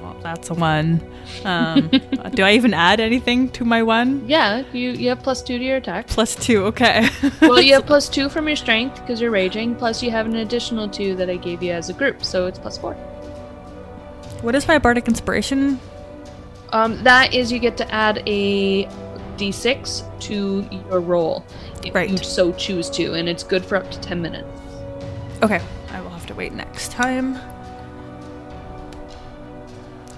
Well, 0.00 0.16
that's 0.22 0.50
a 0.50 0.54
one. 0.54 1.00
Um, 1.44 1.88
do 2.34 2.42
I 2.42 2.52
even 2.52 2.74
add 2.74 3.00
anything 3.00 3.50
to 3.50 3.64
my 3.64 3.82
one? 3.82 4.24
Yeah, 4.26 4.64
you 4.72 4.90
you 4.90 5.08
have 5.10 5.22
plus 5.22 5.42
two 5.42 5.58
to 5.58 5.64
your 5.64 5.76
attack. 5.76 6.08
Plus 6.08 6.34
two, 6.34 6.64
okay. 6.66 7.08
well, 7.40 7.60
you 7.60 7.74
have 7.74 7.86
plus 7.92 8.08
two 8.08 8.28
from 8.28 8.46
your 8.46 8.56
strength 8.56 8.96
because 9.00 9.20
you're 9.20 9.30
raging. 9.30 9.74
Plus, 9.76 10.02
you 10.02 10.10
have 10.10 10.26
an 10.26 10.36
additional 10.36 10.88
two 10.88 11.14
that 11.16 11.30
I 11.30 11.36
gave 11.36 11.62
you 11.62 11.72
as 11.72 11.88
a 11.88 11.92
group, 11.92 12.24
so 12.24 12.46
it's 12.46 12.58
plus 12.58 12.78
four. 12.78 12.94
What 14.42 14.54
is 14.54 14.66
my 14.66 14.78
bardic 14.78 15.06
inspiration? 15.06 15.78
Um, 16.72 17.02
that 17.04 17.34
is, 17.34 17.50
you 17.52 17.58
get 17.58 17.76
to 17.78 17.94
add 17.94 18.22
a 18.26 18.88
d6 19.40 20.20
to 20.20 20.68
your 20.70 21.00
roll 21.00 21.44
if 21.84 21.94
right. 21.94 22.10
you 22.10 22.18
so 22.18 22.52
choose 22.52 22.90
to, 22.90 23.14
and 23.14 23.28
it's 23.28 23.42
good 23.42 23.64
for 23.64 23.76
up 23.76 23.90
to 23.90 23.98
10 24.00 24.20
minutes. 24.20 24.46
Okay, 25.42 25.60
I 25.92 26.00
will 26.00 26.10
have 26.10 26.26
to 26.26 26.34
wait 26.34 26.52
next 26.52 26.92
time. 26.92 27.34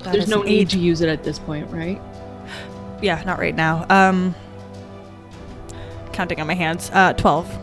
That 0.03 0.13
There's 0.13 0.29
no 0.29 0.43
need 0.43 0.69
to 0.71 0.79
use 0.79 1.01
it 1.01 1.09
at 1.09 1.23
this 1.23 1.39
point, 1.39 1.71
right? 1.71 2.01
Yeah, 3.01 3.23
not 3.25 3.39
right 3.39 3.55
now. 3.55 3.87
Um, 3.89 4.35
counting 6.13 6.41
on 6.41 6.47
my 6.49 6.55
hands. 6.55 6.91
Uh, 6.93 7.13
12. 7.13 7.59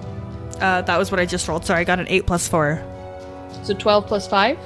Uh, 0.61 0.81
that 0.81 0.97
was 0.97 1.11
what 1.11 1.19
I 1.19 1.25
just 1.25 1.47
rolled. 1.47 1.65
Sorry, 1.65 1.81
I 1.81 1.83
got 1.83 1.99
an 1.99 2.07
8 2.07 2.25
plus 2.25 2.47
4. 2.47 2.81
So 3.63 3.73
12 3.73 4.07
plus 4.07 4.27
5? 4.27 4.57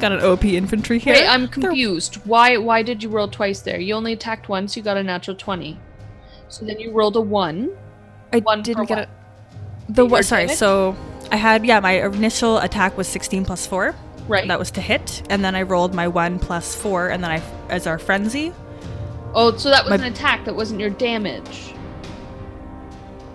Got 0.00 0.12
an 0.12 0.20
OP 0.20 0.44
infantry 0.44 0.98
here. 0.98 1.14
Wait, 1.14 1.26
I'm 1.26 1.48
confused. 1.48 2.16
Why 2.26 2.56
why 2.58 2.82
did 2.82 3.02
you 3.02 3.08
roll 3.08 3.28
twice 3.28 3.60
there? 3.60 3.80
You 3.80 3.94
only 3.94 4.12
attacked 4.12 4.48
once. 4.48 4.76
You 4.76 4.82
got 4.82 4.96
a 4.96 5.02
natural 5.02 5.36
twenty. 5.36 5.78
So 6.48 6.64
then 6.64 6.78
you 6.78 6.92
rolled 6.92 7.16
a 7.16 7.20
one. 7.20 7.70
I 8.32 8.38
One 8.40 8.62
didn't 8.62 8.86
get 8.86 8.98
what? 8.98 9.08
it. 9.08 9.94
The 9.94 10.04
what? 10.06 10.24
Sorry. 10.24 10.42
damage? 10.44 10.58
So 10.58 10.96
I 11.32 11.36
had 11.36 11.64
yeah. 11.64 11.80
My 11.80 11.92
initial 12.04 12.58
attack 12.58 12.96
was 12.96 13.08
sixteen 13.08 13.44
plus 13.44 13.66
four. 13.66 13.94
Right. 14.28 14.46
That 14.48 14.58
was 14.58 14.70
to 14.72 14.80
hit, 14.80 15.22
and 15.30 15.44
then 15.44 15.54
I 15.54 15.62
rolled 15.62 15.94
my 15.94 16.08
one 16.08 16.38
plus 16.38 16.74
four, 16.74 17.08
and 17.08 17.22
then 17.22 17.30
I 17.30 17.42
as 17.68 17.86
our 17.86 17.98
frenzy. 17.98 18.52
Oh, 19.34 19.56
so 19.56 19.70
that 19.70 19.84
was 19.84 19.90
My- 20.00 20.06
an 20.06 20.12
attack. 20.12 20.44
That 20.44 20.56
wasn't 20.56 20.80
your 20.80 20.90
damage. 20.90 21.72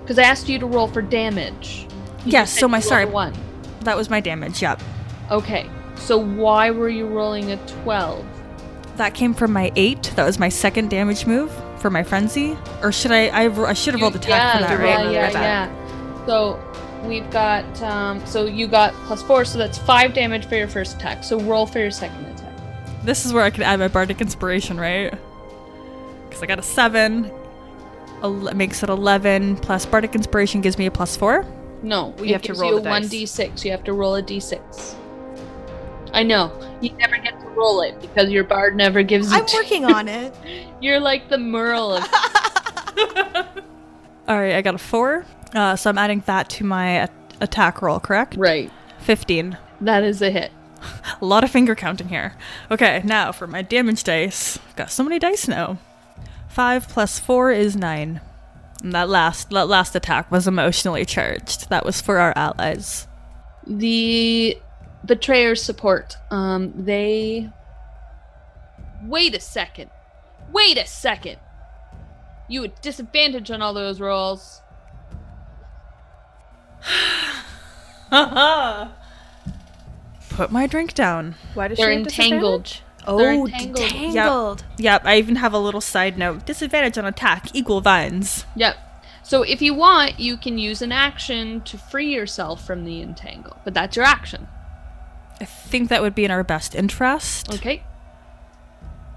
Because 0.02 0.18
I 0.20 0.24
asked 0.24 0.50
you 0.50 0.60
to 0.60 0.66
roll 0.66 0.88
for 0.88 1.02
damage. 1.02 1.88
You 2.26 2.32
Yes. 2.34 2.58
So 2.60 2.68
my 2.68 2.80
sorry. 2.80 3.04
a 3.04 3.08
one. 3.08 3.34
That 3.82 3.96
was 3.98 4.10
my 4.10 4.20
damage. 4.20 4.62
Yep. 4.62 4.82
Okay. 5.32 5.70
So 6.02 6.18
why 6.18 6.72
were 6.72 6.90
you 6.90 7.06
rolling 7.08 7.52
a 7.52 7.58
twelve? 7.68 8.26
That 8.98 9.14
came 9.14 9.34
from 9.34 9.54
my 9.54 9.72
eight. 9.76 10.12
That 10.16 10.26
was 10.26 10.38
my 10.40 10.50
second 10.50 10.90
damage 10.90 11.26
move 11.26 11.52
for 11.80 11.90
my 11.90 12.04
frenzy. 12.04 12.58
Or 12.82 12.92
should 12.92 13.12
I? 13.12 13.28
I, 13.28 13.70
I 13.70 13.74
should 13.74 13.94
have 13.94 14.02
rolled 14.02 14.16
attack 14.16 14.30
yeah, 14.30 14.54
for 14.58 14.62
that, 14.64 14.80
yeah, 14.86 14.96
right? 15.04 15.12
yeah, 15.12 15.28
My 15.28 15.34
bad. 15.34 15.70
yeah. 15.72 16.26
So 16.26 16.64
we've 17.08 17.30
got 17.32 17.82
um, 17.82 18.26
so 18.26 18.46
you 18.46 18.68
got 18.68 18.94
plus 19.06 19.22
four, 19.24 19.46
so 19.46 19.58
that's 19.58 19.78
five 19.78 20.14
damage 20.14 20.46
for 20.46 20.56
your 20.56 20.68
first 20.68 20.98
attack. 20.98 21.24
So 21.24 21.40
roll 21.40 21.66
for 21.66 21.80
your 21.80 21.92
second 21.92 22.26
attack. 22.26 22.54
This 23.04 23.26
is 23.26 23.34
where 23.34 23.44
I 23.44 23.50
can 23.50 23.64
add 23.64 23.80
my 23.80 23.88
bardic 23.88 24.22
inspiration, 24.22 24.80
right? 24.80 25.12
Because 26.28 26.44
I 26.44 26.46
got 26.46 26.60
a 26.60 26.64
seven. 26.64 27.32
Ele- 28.24 28.54
makes 28.54 28.84
it 28.84 28.90
eleven 28.90 29.56
plus 29.56 29.86
bardic 29.86 30.14
inspiration 30.14 30.62
gives 30.62 30.78
me 30.78 30.86
a 30.86 30.92
plus 30.92 31.16
four. 31.18 31.46
No, 31.82 32.14
You 32.20 32.26
it 32.26 32.32
have 32.34 32.42
to 32.44 32.48
gives 32.50 32.60
roll 32.60 32.74
you 32.76 32.80
the 32.82 32.90
a 32.90 33.00
1d6. 33.00 33.66
You 33.66 33.72
have 33.72 33.84
to 33.86 33.94
roll 33.94 34.14
a 34.16 34.22
d 34.22 34.40
six. 34.40 34.96
I 36.14 36.24
know 36.24 36.52
you 36.82 36.92
never 36.94 37.18
get 37.18 37.40
to 37.40 37.48
roll 37.48 37.82
it 37.82 38.00
because 38.02 38.30
your 38.30 38.44
bard 38.44 38.76
never 38.76 39.04
gives 39.04 39.32
it. 39.32 39.36
I'm 39.36 39.46
working 39.54 39.86
on 39.86 40.08
it. 40.08 40.34
You're 40.82 41.00
like 41.00 41.30
the 41.30 41.38
Merle 41.38 41.94
of. 41.94 42.04
All 44.28 44.38
right, 44.40 44.56
I 44.56 44.62
got 44.62 44.76
a 44.76 44.80
four. 44.80 45.26
Uh, 45.54 45.76
so 45.76 45.90
I'm 45.90 45.98
adding 45.98 46.24
that 46.26 46.50
to 46.52 46.64
my 46.64 47.04
a- 47.04 47.10
attack 47.40 47.82
roll, 47.82 48.00
correct? 48.00 48.36
Right. 48.36 48.72
15. 49.00 49.58
That 49.82 50.04
is 50.04 50.22
a 50.22 50.32
hit. 50.32 50.52
A 51.22 51.26
lot 51.26 51.44
of 51.44 51.52
finger 51.52 51.76
counting 51.76 52.08
here. 52.10 52.36
Okay, 52.72 53.02
now 53.06 53.32
for 53.32 53.46
my 53.48 53.62
damage 53.62 54.04
dice. 54.04 54.58
Got 54.76 54.92
so 54.92 55.04
many 55.04 55.20
dice 55.20 55.48
now. 55.48 55.78
5 56.50 56.88
plus 56.88 57.20
4 57.20 57.52
is 57.52 57.76
9. 57.76 58.22
And 58.84 58.94
that 58.94 59.10
last 59.10 59.52
that 59.52 59.68
last 59.68 59.96
attack 59.96 60.32
was 60.32 60.48
emotionally 60.48 61.06
charged. 61.06 61.70
That 61.70 61.86
was 61.86 62.02
for 62.02 62.18
our 62.18 62.34
allies. 62.36 63.08
The 63.68 64.58
betrayer's 65.06 65.62
support. 65.64 66.18
Um, 66.30 66.74
they. 66.76 67.50
Wait 69.04 69.34
a 69.36 69.40
second. 69.40 69.90
Wait 70.52 70.78
a 70.78 70.86
second. 70.86 71.38
You 72.48 72.62
had 72.64 72.80
disadvantage 72.82 73.50
on 73.52 73.62
all 73.62 73.74
those 73.74 74.00
rolls. 74.00 74.62
Put 80.30 80.52
my 80.52 80.68
drink 80.68 80.94
down. 80.94 81.36
Why 81.54 81.68
does 81.68 81.78
They're 81.78 81.92
she 81.92 81.98
have 81.98 82.08
entangled. 82.08 82.64
disadvantage? 82.64 82.84
They're 83.06 83.32
Oh, 83.32 83.46
entangled. 83.48 83.80
entangled. 83.92 84.64
Yep. 84.78 84.80
yep, 84.80 85.02
I 85.06 85.18
even 85.18 85.38
have 85.38 85.54
a 85.54 85.60
little 85.60 85.82
side 85.82 86.18
note. 86.18 86.46
Disadvantage 86.46 86.98
on 86.98 87.06
attack, 87.06 87.48
equal 87.56 87.82
vines. 87.82 88.46
Yep. 88.56 88.76
So 89.24 89.44
if 89.44 89.62
you 89.62 89.74
want, 89.74 90.20
you 90.20 90.38
can 90.38 90.58
use 90.58 90.82
an 90.82 90.92
action 90.92 91.62
to 91.62 91.78
free 91.78 92.14
yourself 92.14 92.66
from 92.66 92.84
the 92.86 93.02
entangle, 93.02 93.58
but 93.64 93.74
that's 93.74 93.96
your 93.96 94.06
action. 94.06 94.48
I 95.42 95.46
think 95.46 95.90
that 95.90 96.04
would 96.04 96.14
be 96.14 96.24
in 96.24 96.30
our 96.30 96.44
best 96.44 96.76
interest. 96.76 97.52
Okay. 97.52 97.84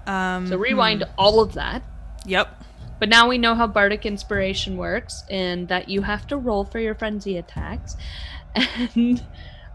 Um, 0.07 0.47
So 0.47 0.57
rewind 0.57 1.03
hmm. 1.03 1.11
all 1.17 1.39
of 1.39 1.53
that. 1.53 1.83
Yep. 2.25 2.63
But 2.99 3.09
now 3.09 3.29
we 3.29 3.37
know 3.37 3.53
how 3.53 3.67
bardic 3.67 4.05
inspiration 4.05 4.75
works 4.75 5.23
and 5.29 5.67
that 5.67 5.87
you 5.87 6.01
have 6.01 6.25
to 6.27 6.37
roll 6.37 6.65
for 6.65 6.79
your 6.79 6.95
frenzy 6.95 7.37
attacks. 7.37 7.95
And 8.55 9.21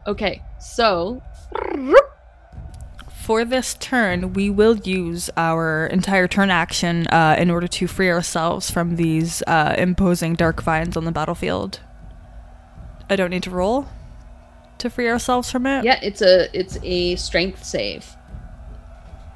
okay, 0.07 0.43
so 0.59 1.23
For 3.13 3.45
this 3.45 3.75
turn, 3.75 4.33
we 4.33 4.49
will 4.49 4.77
use 4.77 5.29
our 5.37 5.87
entire 5.87 6.27
turn 6.27 6.51
action 6.51 7.07
uh, 7.09 7.37
in 7.39 7.51
order 7.51 7.69
to 7.69 7.87
free 7.87 8.11
ourselves 8.11 8.71
from 8.71 8.97
these 8.97 9.43
uh, 9.47 9.75
imposing 9.77 10.35
dark 10.35 10.63
vines 10.63 10.97
on 10.97 11.05
the 11.05 11.13
battlefield. 11.13 11.81
I 13.11 13.17
don't 13.17 13.31
need 13.31 13.43
to 13.43 13.51
roll 13.51 13.87
to 14.81 14.91
free 14.91 15.09
ourselves 15.09 15.51
from 15.51 15.67
it. 15.67 15.85
yeah, 15.85 15.99
it's 16.03 16.23
a 16.23 16.49
it's 16.59 16.79
a 16.83 17.17
strength 17.17 17.65
save. 17.65 18.17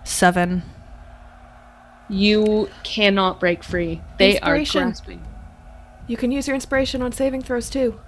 Seven. 0.05 0.63
You 2.09 2.69
cannot 2.83 3.41
break 3.41 3.65
free. 3.65 4.03
They 4.19 4.39
are 4.41 4.63
grasping. 4.63 5.25
You 6.07 6.17
can 6.19 6.31
use 6.31 6.47
your 6.47 6.55
inspiration 6.55 7.01
on 7.01 7.13
saving 7.13 7.43
throws 7.43 7.71
too. 7.71 7.99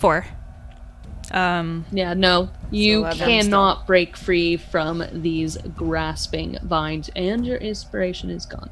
Four. 0.00 0.26
Um, 1.30 1.86
Yeah, 1.92 2.14
no. 2.14 2.50
You 2.70 3.00
11 3.00 3.18
cannot 3.18 3.86
break 3.86 4.16
free 4.16 4.56
from 4.56 5.04
these 5.12 5.56
grasping 5.76 6.58
vines, 6.62 7.08
and 7.14 7.46
your 7.46 7.56
inspiration 7.58 8.30
is 8.30 8.44
gone. 8.46 8.70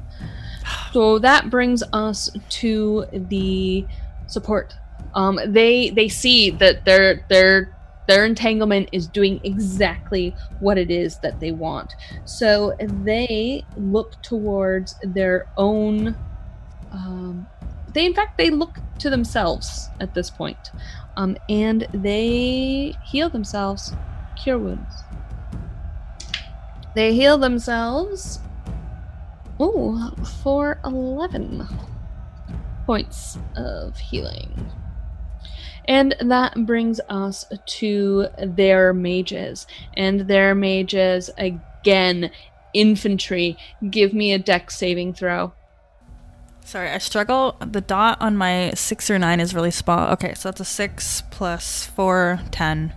So 0.91 1.19
that 1.19 1.49
brings 1.49 1.83
us 1.93 2.29
to 2.49 3.05
the 3.11 3.85
support. 4.27 4.75
Um, 5.13 5.39
they 5.45 5.89
they 5.91 6.09
see 6.09 6.49
that 6.51 6.85
their 6.85 7.25
their 7.29 7.75
their 8.07 8.25
entanglement 8.25 8.89
is 8.91 9.07
doing 9.07 9.39
exactly 9.43 10.35
what 10.59 10.77
it 10.77 10.91
is 10.91 11.19
that 11.19 11.39
they 11.39 11.51
want. 11.51 11.93
So 12.25 12.75
they 12.79 13.65
look 13.77 14.21
towards 14.21 14.95
their 15.03 15.47
own. 15.57 16.15
Um, 16.91 17.47
they 17.93 18.05
in 18.05 18.13
fact 18.13 18.37
they 18.37 18.49
look 18.49 18.77
to 18.99 19.09
themselves 19.09 19.89
at 19.99 20.13
this 20.13 20.29
point 20.29 20.71
um, 21.15 21.37
and 21.49 21.87
they 21.93 22.95
heal 23.03 23.29
themselves 23.29 23.93
cure 24.35 24.57
wounds 24.57 25.03
they 26.95 27.13
heal 27.13 27.37
themselves 27.37 28.39
ooh, 29.61 30.11
for 30.43 30.79
11 30.85 31.67
points 32.85 33.37
of 33.55 33.97
healing 33.97 34.71
and 35.85 36.15
that 36.21 36.65
brings 36.65 36.99
us 37.09 37.45
to 37.65 38.27
their 38.41 38.93
mages 38.93 39.67
and 39.95 40.21
their 40.21 40.55
mages 40.55 41.29
again 41.37 42.31
infantry 42.73 43.57
give 43.89 44.13
me 44.13 44.33
a 44.33 44.39
deck 44.39 44.71
saving 44.71 45.13
throw 45.13 45.53
sorry, 46.65 46.89
I 46.89 46.97
struggle. 46.97 47.57
The 47.59 47.81
dot 47.81 48.19
on 48.21 48.37
my 48.37 48.71
six 48.71 49.09
or 49.09 49.19
nine 49.19 49.39
is 49.39 49.53
really 49.53 49.71
small. 49.71 50.09
Okay, 50.11 50.33
so 50.33 50.49
that's 50.49 50.61
a 50.61 50.65
six 50.65 51.21
plus 51.29 51.85
four, 51.85 52.39
ten. 52.51 52.93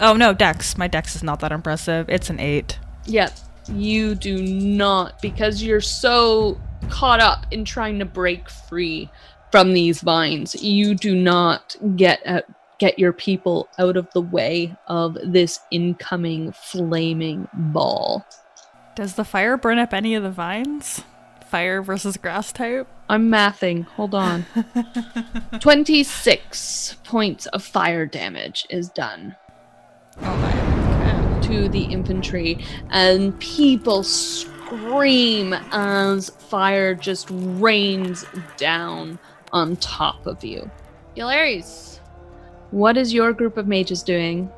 Oh 0.00 0.14
no, 0.14 0.32
Dex. 0.32 0.76
My 0.78 0.88
Dex 0.88 1.14
is 1.14 1.22
not 1.22 1.40
that 1.40 1.52
impressive. 1.52 2.08
It's 2.08 2.30
an 2.30 2.40
eight. 2.40 2.78
Yeah, 3.06 3.30
you 3.72 4.14
do 4.14 4.42
not 4.42 5.20
because 5.22 5.62
you're 5.62 5.80
so 5.80 6.60
caught 6.88 7.20
up 7.20 7.46
in 7.50 7.64
trying 7.64 7.98
to 7.98 8.04
break 8.04 8.48
free 8.48 9.10
from 9.50 9.72
these 9.72 10.00
vines. 10.00 10.60
You 10.62 10.94
do 10.94 11.14
not 11.14 11.76
get 11.96 12.20
at, 12.24 12.46
get 12.78 12.98
your 12.98 13.12
people 13.12 13.68
out 13.78 13.96
of 13.96 14.08
the 14.12 14.20
way 14.20 14.76
of 14.86 15.16
this 15.24 15.60
incoming 15.70 16.52
flaming 16.52 17.48
ball. 17.52 18.24
Does 18.96 19.14
the 19.14 19.24
fire 19.24 19.56
burn 19.56 19.78
up 19.78 19.94
any 19.94 20.14
of 20.14 20.22
the 20.22 20.30
vines? 20.30 21.02
Fire 21.46 21.82
versus 21.82 22.16
grass 22.16 22.52
type? 22.52 22.86
I'm 23.08 23.28
mathing. 23.28 23.84
Hold 23.84 24.14
on. 24.14 24.46
26 25.60 26.96
points 27.02 27.46
of 27.46 27.64
fire 27.64 28.06
damage 28.06 28.66
is 28.70 28.88
done. 28.88 29.34
Oh 30.22 30.60
to 31.50 31.68
the 31.68 31.82
infantry, 31.84 32.64
and 32.90 33.38
people 33.40 34.02
scream 34.04 35.52
as 35.72 36.30
fire 36.30 36.94
just 36.94 37.26
rains 37.30 38.24
down 38.56 39.18
on 39.52 39.76
top 39.76 40.26
of 40.26 40.44
you. 40.44 40.70
Hilarious. 41.14 42.00
What 42.70 42.96
is 42.96 43.12
your 43.12 43.32
group 43.32 43.56
of 43.56 43.66
mages 43.66 44.02
doing? 44.02 44.50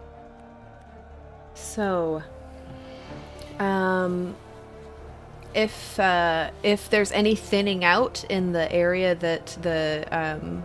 So, 1.54 2.22
um, 3.58 4.34
if 5.54 5.98
uh, 5.98 6.50
if 6.62 6.90
there's 6.90 7.12
any 7.12 7.34
thinning 7.34 7.84
out 7.84 8.24
in 8.24 8.52
the 8.52 8.70
area 8.72 9.14
that 9.14 9.56
the 9.62 10.06
um, 10.10 10.62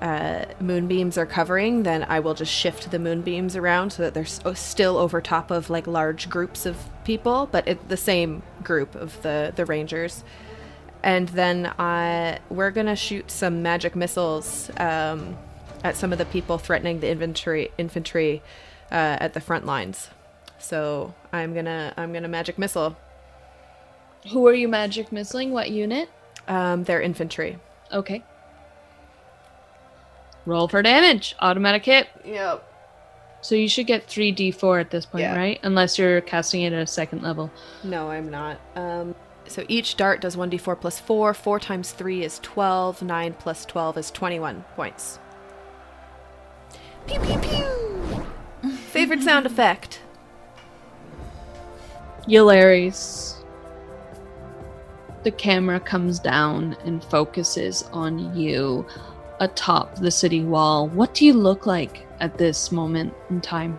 uh, 0.00 0.44
moonbeams 0.60 1.18
are 1.18 1.26
covering, 1.26 1.82
then 1.82 2.04
I 2.08 2.20
will 2.20 2.34
just 2.34 2.52
shift 2.52 2.90
the 2.90 2.98
moonbeams 2.98 3.56
around 3.56 3.92
so 3.92 4.02
that 4.02 4.14
they're 4.14 4.22
s- 4.22 4.40
still 4.54 4.96
over 4.96 5.20
top 5.20 5.50
of 5.50 5.68
like 5.70 5.86
large 5.86 6.28
groups 6.30 6.66
of 6.66 6.76
people, 7.04 7.48
but 7.50 7.66
it, 7.68 7.88
the 7.88 7.96
same 7.96 8.42
group 8.62 8.94
of 8.94 9.20
the 9.22 9.52
the 9.54 9.64
rangers. 9.64 10.24
And 11.02 11.28
then 11.30 11.72
I 11.78 12.40
we're 12.50 12.70
gonna 12.70 12.96
shoot 12.96 13.30
some 13.30 13.62
magic 13.62 13.96
missiles 13.96 14.70
um, 14.76 15.36
at 15.82 15.96
some 15.96 16.12
of 16.12 16.18
the 16.18 16.26
people 16.26 16.58
threatening 16.58 17.00
the 17.00 17.08
infantry 17.10 17.70
infantry 17.78 18.42
uh, 18.92 19.16
at 19.20 19.32
the 19.34 19.40
front 19.40 19.64
lines. 19.66 20.10
So 20.58 21.14
I'm 21.32 21.54
gonna 21.54 21.94
I'm 21.96 22.12
gonna 22.12 22.28
magic 22.28 22.58
missile. 22.58 22.96
Who 24.32 24.46
are 24.46 24.52
you 24.52 24.68
magic 24.68 25.08
missiling? 25.10 25.50
What 25.50 25.70
unit? 25.70 26.10
Um, 26.46 26.84
they're 26.84 27.00
infantry. 27.00 27.58
Okay. 27.90 28.22
Roll 30.46 30.68
for 30.68 30.82
damage. 30.82 31.34
Automatic 31.40 31.84
hit. 31.84 32.08
Yep. 32.24 32.66
So 33.42 33.54
you 33.54 33.68
should 33.68 33.86
get 33.86 34.06
3d4 34.06 34.80
at 34.80 34.90
this 34.90 35.06
point, 35.06 35.22
Yeah. 35.22 35.36
right? 35.36 35.58
Unless 35.62 35.98
you're 35.98 36.20
casting 36.20 36.62
it 36.62 36.72
at 36.74 36.82
a 36.82 36.86
second 36.86 37.22
level. 37.22 37.50
No, 37.82 38.10
I'm 38.10 38.30
not. 38.30 38.60
Um, 38.76 39.14
so 39.50 39.64
each 39.68 39.96
dart 39.96 40.20
does 40.20 40.36
1d4 40.36 40.80
plus 40.80 41.00
4. 41.00 41.34
4 41.34 41.60
times 41.60 41.92
3 41.92 42.24
is 42.24 42.38
12. 42.40 43.02
9 43.02 43.32
plus 43.34 43.64
12 43.64 43.98
is 43.98 44.10
21 44.10 44.64
points. 44.76 45.18
Pew 47.06 47.18
pew 47.20 47.38
pew! 47.38 48.70
Favorite 48.70 49.22
sound 49.22 49.46
effect? 49.46 50.00
Yularis. 52.28 53.36
The 55.22 55.32
camera 55.32 55.80
comes 55.80 56.18
down 56.18 56.76
and 56.84 57.02
focuses 57.04 57.82
on 57.92 58.34
you 58.36 58.86
atop 59.40 59.96
the 59.96 60.10
city 60.10 60.42
wall. 60.42 60.88
What 60.88 61.14
do 61.14 61.26
you 61.26 61.34
look 61.34 61.66
like 61.66 62.06
at 62.20 62.38
this 62.38 62.70
moment 62.70 63.12
in 63.28 63.40
time? 63.40 63.78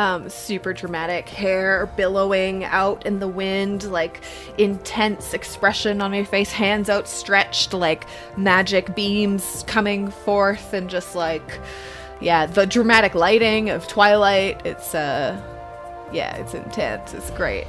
Um, 0.00 0.30
super 0.30 0.72
dramatic 0.72 1.28
hair 1.28 1.84
billowing 1.94 2.64
out 2.64 3.04
in 3.04 3.18
the 3.20 3.28
wind, 3.28 3.84
like 3.90 4.22
intense 4.56 5.34
expression 5.34 6.00
on 6.00 6.10
my 6.10 6.24
face, 6.24 6.50
hands 6.50 6.88
outstretched, 6.88 7.74
like 7.74 8.06
magic 8.34 8.96
beams 8.96 9.62
coming 9.66 10.10
forth, 10.10 10.72
and 10.72 10.88
just 10.88 11.14
like, 11.14 11.60
yeah, 12.18 12.46
the 12.46 12.64
dramatic 12.64 13.14
lighting 13.14 13.68
of 13.68 13.86
Twilight. 13.88 14.64
It's, 14.64 14.94
uh, 14.94 15.38
yeah, 16.14 16.34
it's 16.36 16.54
intense. 16.54 17.12
It's 17.12 17.30
great. 17.32 17.66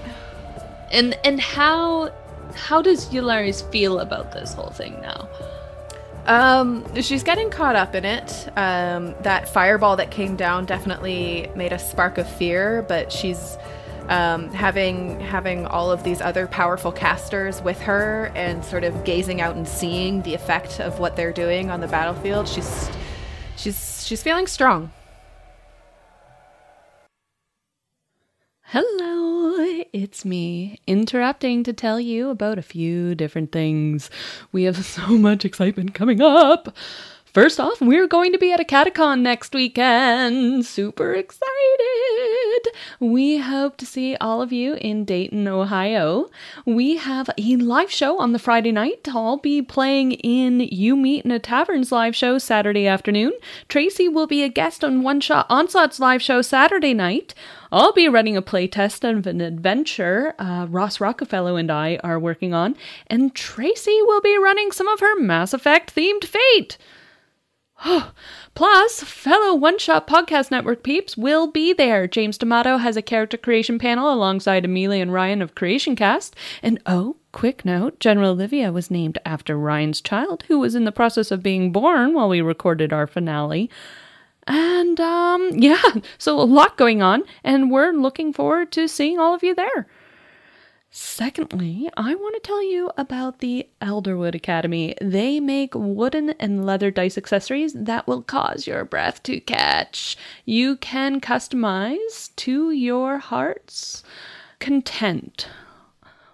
And 0.89 1.19
and 1.25 1.37
how 1.41 2.13
how 2.55 2.81
does 2.81 3.09
Yularis 3.09 3.69
feel 3.73 3.99
about 3.99 4.31
this 4.31 4.53
whole 4.53 4.69
thing 4.69 5.01
now? 5.01 5.27
Um, 6.25 7.01
she's 7.01 7.23
getting 7.23 7.49
caught 7.49 7.75
up 7.75 7.95
in 7.95 8.05
it. 8.05 8.47
Um, 8.55 9.15
that 9.21 9.49
fireball 9.49 9.95
that 9.97 10.11
came 10.11 10.35
down 10.35 10.65
definitely 10.65 11.49
made 11.55 11.73
a 11.73 11.79
spark 11.79 12.17
of 12.17 12.29
fear, 12.29 12.85
but 12.87 13.11
she's 13.11 13.57
um, 14.07 14.49
having 14.49 15.19
having 15.19 15.65
all 15.65 15.91
of 15.91 16.03
these 16.03 16.21
other 16.21 16.47
powerful 16.47 16.91
casters 16.91 17.61
with 17.61 17.79
her 17.81 18.31
and 18.35 18.63
sort 18.63 18.83
of 18.83 19.03
gazing 19.03 19.41
out 19.41 19.55
and 19.55 19.67
seeing 19.67 20.21
the 20.23 20.33
effect 20.33 20.79
of 20.79 20.99
what 20.99 21.15
they're 21.15 21.33
doing 21.33 21.69
on 21.69 21.81
the 21.81 21.87
battlefield. 21.87 22.47
She's 22.47 22.89
she's 23.55 24.05
she's 24.05 24.21
feeling 24.21 24.47
strong. 24.47 24.91
Hello, 28.73 29.83
it's 29.91 30.23
me, 30.23 30.79
interrupting 30.87 31.61
to 31.65 31.73
tell 31.73 31.99
you 31.99 32.29
about 32.29 32.57
a 32.57 32.61
few 32.61 33.15
different 33.15 33.51
things. 33.51 34.09
We 34.53 34.63
have 34.63 34.85
so 34.85 35.07
much 35.09 35.43
excitement 35.43 35.93
coming 35.93 36.21
up. 36.21 36.73
First 37.25 37.59
off, 37.59 37.81
we're 37.81 38.07
going 38.07 38.31
to 38.31 38.37
be 38.37 38.53
at 38.53 38.61
a 38.61 38.63
catacon 38.63 39.23
next 39.23 39.53
weekend. 39.53 40.65
Super 40.65 41.13
excited! 41.13 42.67
We 43.01 43.39
hope 43.39 43.75
to 43.77 43.85
see 43.85 44.15
all 44.21 44.41
of 44.41 44.53
you 44.53 44.75
in 44.75 45.03
Dayton, 45.03 45.49
Ohio. 45.49 46.29
We 46.65 46.95
have 46.95 47.29
a 47.37 47.55
live 47.57 47.91
show 47.91 48.19
on 48.19 48.31
the 48.31 48.39
Friday 48.39 48.71
night. 48.71 49.05
I'll 49.09 49.35
be 49.35 49.61
playing 49.61 50.13
in 50.13 50.61
You 50.61 50.95
Meet 50.95 51.25
in 51.25 51.31
a 51.31 51.39
Tavern's 51.39 51.91
live 51.91 52.15
show 52.15 52.37
Saturday 52.37 52.87
afternoon. 52.87 53.33
Tracy 53.67 54.07
will 54.07 54.27
be 54.27 54.43
a 54.43 54.49
guest 54.49 54.81
on 54.81 55.03
One 55.03 55.19
Shot 55.19 55.45
Onslaught's 55.49 55.99
live 55.99 56.21
show 56.21 56.41
Saturday 56.41 56.93
night. 56.93 57.33
I'll 57.71 57.93
be 57.93 58.09
running 58.09 58.35
a 58.35 58.41
playtest 58.41 59.09
of 59.09 59.25
an 59.25 59.39
adventure 59.39 60.33
uh, 60.37 60.67
Ross 60.69 60.97
Rockafellow 60.97 61.59
and 61.59 61.71
I 61.71 61.99
are 62.03 62.19
working 62.19 62.53
on, 62.53 62.75
and 63.07 63.33
Tracy 63.33 63.97
will 64.01 64.21
be 64.21 64.37
running 64.37 64.71
some 64.71 64.87
of 64.89 64.99
her 64.99 65.19
Mass 65.19 65.53
Effect 65.53 65.95
themed 65.95 66.25
Fate. 66.25 66.77
Plus, 68.53 69.03
fellow 69.03 69.55
One 69.55 69.79
Shot 69.79 70.05
Podcast 70.05 70.51
Network 70.51 70.83
peeps 70.83 71.17
will 71.17 71.47
be 71.47 71.73
there. 71.73 72.07
James 72.07 72.37
D'Amato 72.37 72.77
has 72.77 72.97
a 72.97 73.01
character 73.01 73.37
creation 73.37 73.79
panel 73.79 74.13
alongside 74.13 74.65
Amelia 74.65 75.01
and 75.01 75.13
Ryan 75.13 75.41
of 75.41 75.55
Creation 75.55 75.95
Cast. 75.95 76.35
And 76.61 76.79
oh, 76.85 77.17
quick 77.31 77.65
note 77.65 77.99
General 77.99 78.31
Olivia 78.31 78.71
was 78.71 78.91
named 78.91 79.17
after 79.25 79.57
Ryan's 79.57 80.01
child, 80.01 80.43
who 80.47 80.59
was 80.59 80.75
in 80.75 80.83
the 80.83 80.91
process 80.91 81.31
of 81.31 81.41
being 81.41 81.71
born 81.71 82.13
while 82.13 82.29
we 82.29 82.41
recorded 82.41 82.93
our 82.93 83.07
finale. 83.07 83.69
And 84.53 84.99
um, 84.99 85.51
yeah, 85.53 85.81
so 86.17 86.37
a 86.37 86.43
lot 86.43 86.75
going 86.75 87.01
on, 87.01 87.23
and 87.41 87.71
we're 87.71 87.93
looking 87.93 88.33
forward 88.33 88.73
to 88.73 88.89
seeing 88.89 89.17
all 89.17 89.33
of 89.33 89.43
you 89.43 89.55
there. 89.55 89.87
Secondly, 90.89 91.89
I 91.95 92.15
want 92.15 92.35
to 92.35 92.45
tell 92.45 92.61
you 92.61 92.91
about 92.97 93.39
the 93.39 93.69
Elderwood 93.81 94.35
Academy. 94.35 94.93
They 94.99 95.39
make 95.39 95.73
wooden 95.73 96.31
and 96.31 96.65
leather 96.65 96.91
dice 96.91 97.17
accessories 97.17 97.71
that 97.71 98.07
will 98.07 98.23
cause 98.23 98.67
your 98.67 98.83
breath 98.83 99.23
to 99.23 99.39
catch. 99.39 100.17
You 100.43 100.75
can 100.75 101.21
customize 101.21 102.35
to 102.35 102.71
your 102.71 103.19
heart's 103.19 104.03
content 104.59 105.47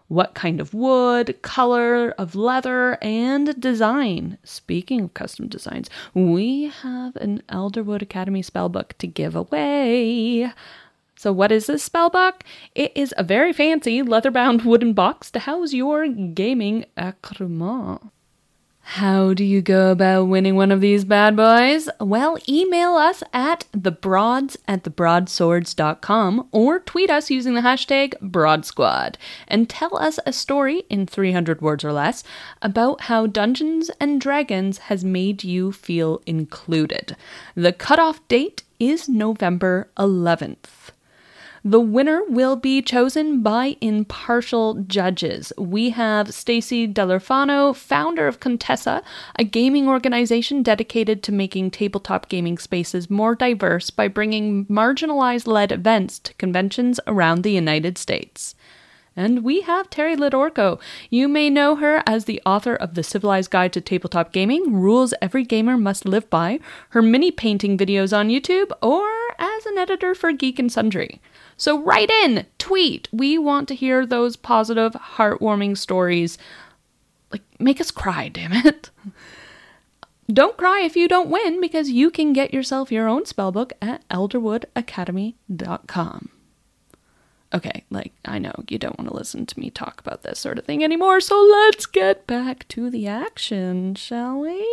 what 0.08 0.34
kind 0.34 0.60
of 0.62 0.74
wood, 0.74 1.42
color 1.42 2.12
of 2.12 2.36
leather, 2.36 2.98
and 3.02 3.60
design. 3.60 4.38
Speaking 4.44 5.02
of 5.02 5.14
custom 5.14 5.48
designs, 5.48 5.90
we 6.14 6.72
have 6.82 7.16
an 7.18 7.42
Elderwood 7.50 8.02
Academy 8.02 8.42
spellbook 8.42 8.94
to 9.00 9.08
give 9.08 9.36
away. 9.36 10.52
So, 11.18 11.34
what 11.34 11.52
is 11.52 11.66
this 11.66 11.88
spellbook? 11.88 12.42
It 12.76 12.92
is 12.96 13.14
a 13.18 13.24
very 13.24 13.52
fancy 13.52 14.02
leather 14.02 14.32
bound 14.32 14.62
wooden 14.62 14.94
box 14.94 15.32
to 15.32 15.40
house 15.40 15.74
your 15.74 16.08
gaming 16.08 16.86
accoutrement. 16.96 18.02
How 18.92 19.34
do 19.34 19.44
you 19.44 19.62
go 19.62 19.92
about 19.92 20.30
winning 20.30 20.56
one 20.56 20.72
of 20.72 20.80
these 20.80 21.04
bad 21.04 21.36
boys? 21.36 21.90
Well, 22.00 22.38
email 22.48 22.94
us 22.94 23.22
at 23.34 23.66
thebroads 23.74 24.56
at 24.66 24.86
thebroadswords.com 24.86 26.48
or 26.54 26.80
tweet 26.80 27.10
us 27.10 27.30
using 27.30 27.54
the 27.54 27.62
hashtag 27.62 28.14
BroadSquad 28.22 29.16
and 29.50 29.70
tell 29.70 29.98
us 29.98 30.20
a 30.26 30.32
story 30.32 30.84
in 30.90 31.06
300 31.06 31.62
words 31.62 31.84
or 31.84 31.92
less 31.92 32.24
about 32.62 33.02
how 33.02 33.28
Dungeons 33.28 33.92
and 34.00 34.22
Dragons 34.22 34.78
has 34.78 35.04
made 35.04 35.44
you 35.44 35.74
feel 35.74 36.22
included. 36.26 37.18
The 37.56 37.74
cutoff 37.74 38.26
date 38.30 38.64
is 38.80 39.10
November 39.10 39.90
11th. 39.98 40.92
The 41.64 41.80
winner 41.80 42.22
will 42.30 42.56
be 42.56 42.82
chosen 42.82 43.42
by 43.42 43.78
impartial 43.82 44.76
judges. 44.76 45.52
We 45.58 45.90
have 45.90 46.34
Stacy 46.34 46.88
Dellorfano, 46.88 47.76
founder 47.76 48.28
of 48.28 48.40
Contessa, 48.40 49.04
a 49.38 49.44
gaming 49.44 49.88
organization 49.88 50.62
dedicated 50.64 51.24
to 51.24 51.32
making 51.32 51.72
tabletop 51.72 52.30
gaming 52.30 52.58
spaces 52.58 53.10
more 53.10 53.36
diverse 53.36 53.90
by 53.90 54.08
bringing 54.08 54.66
marginalized 54.68 55.48
led 55.48 55.72
events 55.72 56.20
to 56.20 56.34
conventions 56.36 57.00
around 57.08 57.42
the 57.44 57.52
United 57.52 57.98
States. 57.98 58.56
And 59.16 59.44
we 59.44 59.62
have 59.62 59.90
Teri 59.90 60.16
Litorco. 60.16 60.80
You 61.10 61.28
may 61.28 61.50
know 61.50 61.78
her 61.78 62.04
as 62.06 62.26
the 62.26 62.40
author 62.46 62.76
of 62.76 62.94
The 62.94 63.02
Civilized 63.02 63.50
Guide 63.50 63.74
to 63.74 63.82
Tabletop 63.82 64.32
Gaming, 64.32 64.74
Rules 64.74 65.12
Every 65.24 65.44
Gamer 65.44 65.76
Must 65.76 66.06
Live 66.06 66.30
By, 66.30 66.60
her 66.90 67.02
mini 67.02 67.32
painting 67.32 67.80
videos 67.80 68.16
on 68.16 68.30
YouTube, 68.30 68.72
or 68.80 69.10
as 69.40 69.66
an 69.66 69.80
editor 69.80 70.14
for 70.14 70.32
Geek 70.32 70.60
and 70.60 70.72
Sundry. 70.72 71.20
So 71.58 71.82
write 71.82 72.10
in, 72.10 72.46
tweet. 72.60 73.10
We 73.12 73.38
want 73.38 73.68
to 73.70 73.76
hear 73.76 74.06
those 74.06 74.36
positive, 74.36 74.94
heartwarming 74.94 75.78
stories. 75.78 76.38
Like, 77.32 77.44
make 77.60 77.82
us 77.82 77.92
cry, 77.92 78.30
damn 78.34 78.54
it. 78.54 78.92
Don't 80.32 80.58
cry 80.58 80.82
if 80.82 80.96
you 80.96 81.08
don't 81.08 81.30
win, 81.30 81.60
because 81.60 81.90
you 81.90 82.12
can 82.12 82.34
get 82.34 82.54
yourself 82.54 82.92
your 82.92 83.08
own 83.08 83.24
spellbook 83.24 83.72
at 83.82 84.08
elderwoodacademy.com. 84.10 86.30
Okay, 87.54 87.86
like, 87.90 88.12
I 88.26 88.40
know 88.40 88.52
you 88.68 88.78
don't 88.78 89.00
want 89.00 89.10
to 89.10 89.16
listen 89.16 89.46
to 89.46 89.60
me 89.60 89.70
talk 89.70 90.02
about 90.02 90.24
this 90.24 90.38
sort 90.38 90.60
of 90.60 90.66
thing 90.66 90.84
anymore, 90.84 91.22
so 91.22 91.42
let's 91.42 91.86
get 91.86 92.28
back 92.28 92.68
to 92.68 92.90
the 92.90 93.08
action, 93.08 93.96
shall 93.96 94.40
we? 94.40 94.68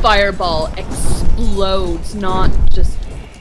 Fireball 0.00 0.66
explodes 0.76 2.14
not 2.14 2.52
just 2.70 2.96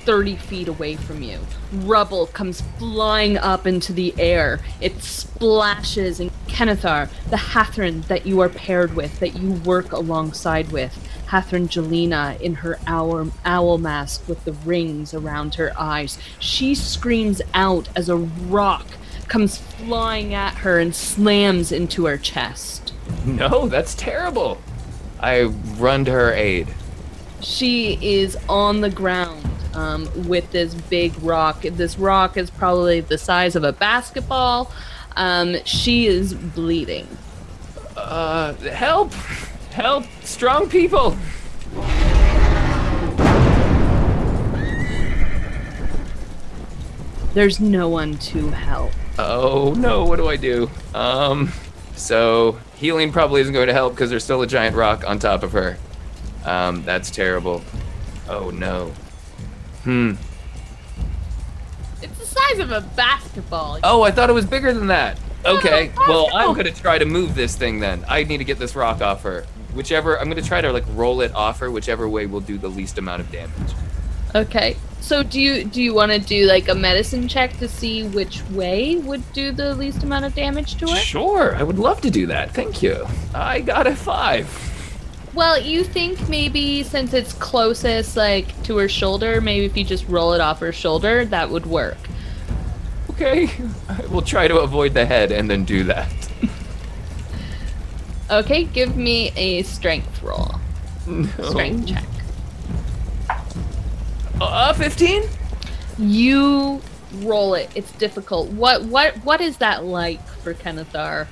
30 0.05 0.38
feet 0.38 0.68
away 0.68 0.95
from 0.95 1.22
you. 1.22 1.39
Rubble 1.72 2.26
comes 2.26 2.62
flying 2.80 3.38
up 3.38 3.68
into 3.68 3.93
the 3.93 4.12
air. 4.18 4.60
It 4.82 5.03
splashes, 5.03 6.20
and 6.20 6.32
Kenithar, 6.47 7.10
the 7.30 7.38
Hathran 7.38 8.08
that 8.08 8.26
you 8.26 8.39
are 8.39 8.49
paired 8.49 8.95
with, 8.95 9.20
that 9.20 9.38
you 9.38 9.51
work 9.51 9.91
alongside 9.91 10.72
with, 10.72 10.97
Hathran 11.28 11.68
Jelena 11.68 12.41
in 12.41 12.55
her 12.55 12.80
owl, 12.88 13.30
owl 13.45 13.78
mask 13.78 14.28
with 14.28 14.43
the 14.43 14.53
rings 14.53 15.14
around 15.14 15.55
her 15.55 15.74
eyes, 15.78 16.18
she 16.39 16.74
screams 16.74 17.39
out 17.53 17.88
as 17.95 18.10
a 18.10 18.18
rock 18.18 18.88
comes 19.28 19.58
flying 19.58 20.34
at 20.34 20.55
her 20.55 20.80
and 20.80 20.95
slams 20.95 21.72
into 21.72 22.05
her 22.05 22.18
chest. 22.18 22.93
No, 23.26 23.68
that's 23.68 23.93
terrible. 23.93 24.60
I 25.20 25.43
run 25.43 26.05
to 26.05 26.11
her 26.11 26.34
aid. 26.34 26.68
She 27.41 27.97
is 28.01 28.38
on 28.49 28.82
the 28.82 28.89
ground 28.89 29.45
um, 29.74 30.09
with 30.28 30.51
this 30.51 30.74
big 30.74 31.13
rock. 31.22 31.61
This 31.61 31.97
rock 31.97 32.38
is 32.38 32.49
probably 32.49 33.01
the 33.01 33.18
size 33.18 33.55
of 33.55 33.63
a 33.63 33.72
basketball. 33.72 34.72
Um, 35.15 35.57
she 35.65 36.07
is 36.07 36.34
bleeding. 36.34 37.07
Uh, 37.95 38.53
help! 38.53 39.13
Help! 39.72 40.05
Strong 40.24 40.70
people! 40.70 41.18
There's 47.34 47.59
no 47.59 47.88
one 47.88 48.18
to 48.18 48.49
help. 48.49 48.91
Oh 49.20 49.76
no, 49.78 50.05
what 50.05 50.15
do 50.15 50.28
I 50.28 50.38
do? 50.38 50.72
Um, 50.95 51.51
so 51.98 52.60
healing 52.76 53.12
probably 53.12 53.41
isn't 53.41 53.54
going 53.54 53.68
to 53.68 53.74
help 53.74 53.93
because 53.93 54.10
there's 54.10 54.24
still 54.24 54.41
a 54.41 54.48
giant 54.48 54.76
rock 54.76 55.04
on 55.06 55.20
top 55.20 55.43
of 55.43 55.52
her. 55.52 55.78
Um, 56.45 56.84
that's 56.84 57.12
terrible. 57.12 57.62
Oh 58.30 58.50
no. 58.50 58.93
Hmm. 59.84 60.14
It's 62.02 62.18
the 62.20 62.26
size 62.26 62.60
of 62.60 62.72
a 62.72 62.82
basketball. 62.95 63.80
Oh, 63.84 64.04
I 64.04 64.12
thought 64.12 64.30
it 64.30 64.34
was 64.34 64.45
bigger 64.45 64.74
than 64.74 64.88
that. 64.88 65.20
Okay, 65.45 65.91
well, 66.08 66.30
I'm 66.34 66.54
gonna 66.54 66.72
try 66.72 66.98
to 66.98 67.06
move 67.06 67.36
this 67.36 67.56
thing 67.56 67.80
then. 67.80 68.04
I 68.08 68.24
need 68.24 68.38
to 68.39 68.43
get 68.43 68.60
this 68.60 68.76
rock 68.76 69.02
off 69.02 69.24
her. 69.24 69.45
Whichever, 69.74 70.20
I'm 70.20 70.28
gonna 70.30 70.41
try 70.41 70.62
to 70.62 70.72
like 70.74 70.84
roll 70.89 71.22
it 71.22 71.34
off 71.34 71.60
her, 71.60 71.72
whichever 71.72 72.08
way 72.10 72.26
will 72.26 72.41
do 72.41 72.58
the 72.58 72.68
least 72.68 72.98
amount 72.98 73.22
of 73.22 73.32
damage. 73.32 73.74
Okay, 74.36 74.76
So 75.02 75.24
do 75.24 75.39
you 75.39 75.64
do 75.64 75.82
you 75.82 75.93
want 75.93 76.12
to 76.12 76.20
do 76.20 76.45
like 76.45 76.68
a 76.68 76.76
medicine 76.76 77.28
check 77.28 77.58
to 77.60 77.68
see 77.68 78.08
which 78.08 78.43
way 78.50 78.98
would 78.98 79.24
do 79.32 79.52
the 79.52 79.74
least 79.76 80.04
amount 80.04 80.26
of 80.26 80.36
damage 80.36 80.76
to 80.76 80.88
her? 80.88 80.95
Sure, 80.98 81.56
I 81.56 81.64
would 81.64 81.80
love 81.80 82.02
to 82.02 82.10
do 82.12 82.28
that. 82.28 82.52
Thank 82.52 82.82
you. 82.84 83.08
I 83.34 83.62
got 83.62 83.88
a 83.88 83.95
five. 83.95 84.48
Well, 85.34 85.60
you 85.60 85.84
think 85.84 86.28
maybe 86.28 86.84
since 86.84 87.14
it's 87.14 87.32
closest 87.34 88.18
like 88.18 88.62
to 88.64 88.78
her 88.78 88.89
shoulder, 88.89 89.39
maybe 89.39 89.66
if 89.66 89.78
you 89.78 89.84
just 89.84 90.08
roll 90.08 90.34
it 90.34 90.41
off 90.41 90.60
her 90.60 90.72
shoulder, 90.74 91.26
that 91.26 91.50
would 91.50 91.66
work. 91.66 91.98
Okay, 93.12 93.50
I 93.88 94.06
will 94.08 94.22
try 94.22 94.48
to 94.48 94.58
avoid 94.60 94.93
the 94.93 95.06
head 95.06 95.32
and 95.32 95.50
then 95.50 95.64
do 95.64 95.84
that. 95.86 96.12
Okay, 98.30 98.66
give 98.66 98.98
me 98.98 99.32
a 99.36 99.64
strength 99.64 100.22
roll. 100.22 100.56
No. 101.08 101.26
Strength 101.50 101.88
check. 101.88 102.04
Uh, 104.39 104.73
15? 104.73 105.23
You 105.97 106.81
roll 107.15 107.53
it. 107.53 107.69
It's 107.73 107.91
difficult. 107.93 108.49
What 108.49 108.83
what 108.85 109.15
what 109.23 109.41
is 109.41 109.57
that 109.57 109.83
like 109.83 110.25
for 110.27 110.53
Kenithar? 110.53 111.27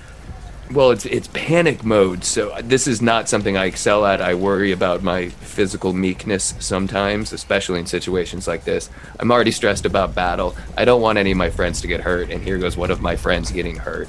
Well, 0.72 0.90
it's 0.90 1.06
it's 1.06 1.28
panic 1.28 1.84
mode, 1.84 2.24
so 2.24 2.58
this 2.64 2.88
is 2.88 3.00
not 3.00 3.30
something 3.30 3.56
I 3.56 3.66
excel 3.66 4.06
at. 4.06 4.22
I 4.22 4.34
worry 4.34 4.72
about 4.72 5.04
my 5.04 5.30
physical 5.30 5.94
meekness 5.94 6.56
sometimes, 6.60 7.32
especially 7.34 7.80
in 7.80 7.86
situations 7.86 8.48
like 8.48 8.64
this. 8.64 8.90
I'm 9.20 9.32
already 9.32 9.52
stressed 9.52 9.86
about 9.86 10.16
battle. 10.16 10.56
I 10.76 10.86
don't 10.86 11.02
want 11.02 11.20
any 11.20 11.32
of 11.32 11.38
my 11.38 11.52
friends 11.52 11.82
to 11.82 11.88
get 11.88 12.02
hurt, 12.02 12.32
and 12.32 12.42
here 12.42 12.58
goes 12.58 12.76
one 12.76 12.90
of 12.90 13.02
my 13.02 13.16
friends 13.16 13.52
getting 13.52 13.76
hurt. 13.76 14.08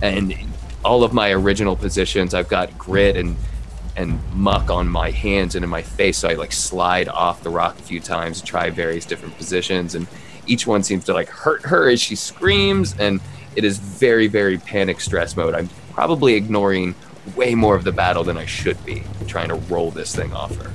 And 0.00 0.34
all 0.84 1.04
of 1.04 1.12
my 1.12 1.30
original 1.30 1.76
positions, 1.76 2.34
I've 2.34 2.48
got 2.48 2.76
grit 2.76 3.16
and 3.16 3.36
and 3.96 4.18
muck 4.32 4.70
on 4.70 4.88
my 4.88 5.10
hands 5.10 5.54
and 5.54 5.64
in 5.64 5.70
my 5.70 5.82
face, 5.82 6.18
so 6.18 6.28
I 6.28 6.34
like 6.34 6.52
slide 6.52 7.08
off 7.08 7.42
the 7.42 7.50
rock 7.50 7.78
a 7.78 7.82
few 7.82 8.00
times, 8.00 8.40
try 8.42 8.70
various 8.70 9.04
different 9.04 9.36
positions, 9.36 9.94
and 9.94 10.06
each 10.46 10.66
one 10.66 10.82
seems 10.82 11.04
to 11.04 11.12
like 11.12 11.28
hurt 11.28 11.62
her 11.62 11.88
as 11.88 12.00
she 12.00 12.16
screams, 12.16 12.94
and 12.98 13.20
it 13.56 13.64
is 13.64 13.78
very, 13.78 14.28
very 14.28 14.58
panic 14.58 15.00
stress 15.00 15.36
mode. 15.36 15.54
I'm 15.54 15.68
probably 15.92 16.34
ignoring 16.34 16.94
way 17.36 17.54
more 17.54 17.76
of 17.76 17.84
the 17.84 17.92
battle 17.92 18.24
than 18.24 18.36
I 18.36 18.46
should 18.46 18.82
be, 18.84 19.04
trying 19.26 19.48
to 19.48 19.54
roll 19.54 19.90
this 19.90 20.14
thing 20.14 20.32
off 20.32 20.56
her. 20.56 20.72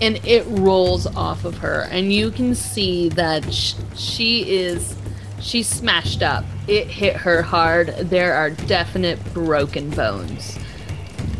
And 0.00 0.16
it 0.24 0.44
rolls 0.48 1.06
off 1.06 1.44
of 1.44 1.58
her, 1.58 1.88
and 1.90 2.12
you 2.12 2.30
can 2.30 2.54
see 2.54 3.08
that 3.10 3.52
sh- 3.52 3.74
she 3.94 4.42
is 4.50 4.94
she's 5.40 5.68
smashed 5.68 6.22
up. 6.22 6.44
It 6.66 6.88
hit 6.88 7.16
her 7.16 7.42
hard. 7.42 7.88
There 7.98 8.34
are 8.34 8.50
definite 8.50 9.22
broken 9.32 9.90
bones. 9.90 10.58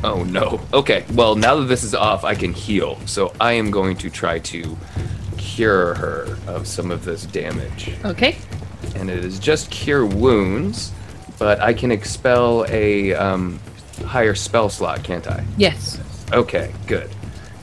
Oh 0.05 0.23
no. 0.23 0.61
Okay, 0.75 1.07
well, 1.15 1.35
now 1.35 1.57
that 1.57 1.65
this 1.65 1.83
is 1.83 1.95
off, 1.95 2.25
I 2.25 2.35
can 2.35 2.53
heal. 2.53 2.99
So 3.07 3.33
I 3.41 3.53
am 3.53 3.71
going 3.71 3.97
to 3.97 4.11
try 4.11 4.39
to 4.41 4.77
cure 5.39 5.95
her 5.95 6.37
of 6.47 6.67
some 6.67 6.91
of 6.91 7.07
this 7.07 7.25
damage. 7.25 7.91
Okay. 8.05 8.37
And 8.97 9.09
it 9.09 9.25
is 9.25 9.39
just 9.39 9.71
cure 9.71 10.05
wounds, 10.05 10.93
but 11.39 11.59
I 11.61 11.73
can 11.73 11.91
expel 11.91 12.67
a 12.69 13.15
um, 13.15 13.59
higher 14.05 14.35
spell 14.35 14.69
slot, 14.69 15.03
can't 15.03 15.27
I? 15.27 15.43
Yes. 15.57 15.99
Okay, 16.33 16.71
good. 16.87 17.11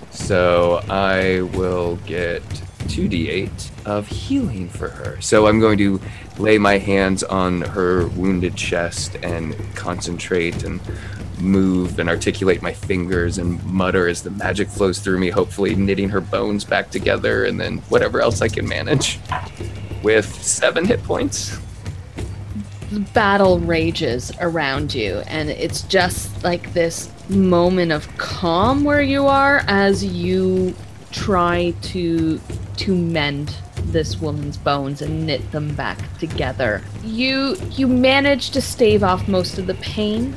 So 0.09 0.83
I 0.89 1.41
will 1.55 1.97
get 2.07 2.41
2d8 2.85 3.85
of 3.85 4.07
healing 4.07 4.67
for 4.67 4.89
her. 4.89 5.21
So 5.21 5.45
I'm 5.45 5.59
going 5.59 5.77
to 5.77 6.01
lay 6.39 6.57
my 6.57 6.79
hands 6.79 7.23
on 7.23 7.61
her 7.61 8.07
wounded 8.07 8.55
chest 8.55 9.15
and 9.21 9.55
concentrate 9.75 10.63
and 10.63 10.81
move 11.41 11.99
and 11.99 12.09
articulate 12.09 12.61
my 12.61 12.73
fingers 12.73 13.37
and 13.37 13.63
mutter 13.65 14.07
as 14.07 14.21
the 14.21 14.31
magic 14.31 14.67
flows 14.67 14.99
through 14.99 15.19
me, 15.19 15.29
hopefully 15.29 15.75
knitting 15.75 16.09
her 16.09 16.21
bones 16.21 16.63
back 16.63 16.89
together 16.89 17.45
and 17.45 17.59
then 17.59 17.77
whatever 17.89 18.21
else 18.21 18.41
I 18.41 18.47
can 18.47 18.67
manage. 18.67 19.19
With 20.03 20.33
seven 20.43 20.85
hit 20.85 21.03
points. 21.03 21.59
The 22.91 22.99
battle 23.13 23.59
rages 23.59 24.31
around 24.39 24.93
you 24.93 25.19
and 25.27 25.49
it's 25.49 25.83
just 25.83 26.43
like 26.43 26.73
this 26.73 27.09
moment 27.29 27.91
of 27.91 28.07
calm 28.17 28.83
where 28.83 29.01
you 29.01 29.27
are 29.27 29.63
as 29.67 30.03
you 30.03 30.75
try 31.11 31.73
to 31.81 32.39
to 32.77 32.95
mend 32.95 33.55
this 33.85 34.19
woman's 34.19 34.57
bones 34.57 35.01
and 35.01 35.25
knit 35.25 35.51
them 35.51 35.73
back 35.75 36.17
together 36.17 36.81
you 37.03 37.55
you 37.71 37.87
manage 37.87 38.51
to 38.51 38.61
stave 38.61 39.03
off 39.03 39.27
most 39.27 39.57
of 39.57 39.67
the 39.67 39.73
pain 39.75 40.35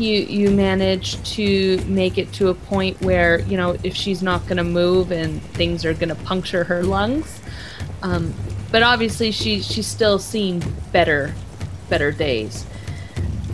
you 0.00 0.20
you 0.20 0.50
manage 0.50 1.22
to 1.34 1.78
make 1.86 2.18
it 2.18 2.32
to 2.32 2.48
a 2.48 2.54
point 2.54 3.00
where 3.02 3.40
you 3.42 3.56
know 3.56 3.76
if 3.82 3.94
she's 3.94 4.22
not 4.22 4.42
going 4.44 4.56
to 4.56 4.64
move 4.64 5.10
and 5.10 5.42
things 5.42 5.84
are 5.84 5.94
going 5.94 6.08
to 6.08 6.14
puncture 6.14 6.64
her 6.64 6.82
lungs 6.82 7.40
um, 8.02 8.32
but 8.70 8.82
obviously 8.82 9.30
she 9.30 9.60
she's 9.60 9.86
still 9.86 10.18
seen 10.18 10.62
better 10.92 11.34
better 11.88 12.12
days. 12.12 12.64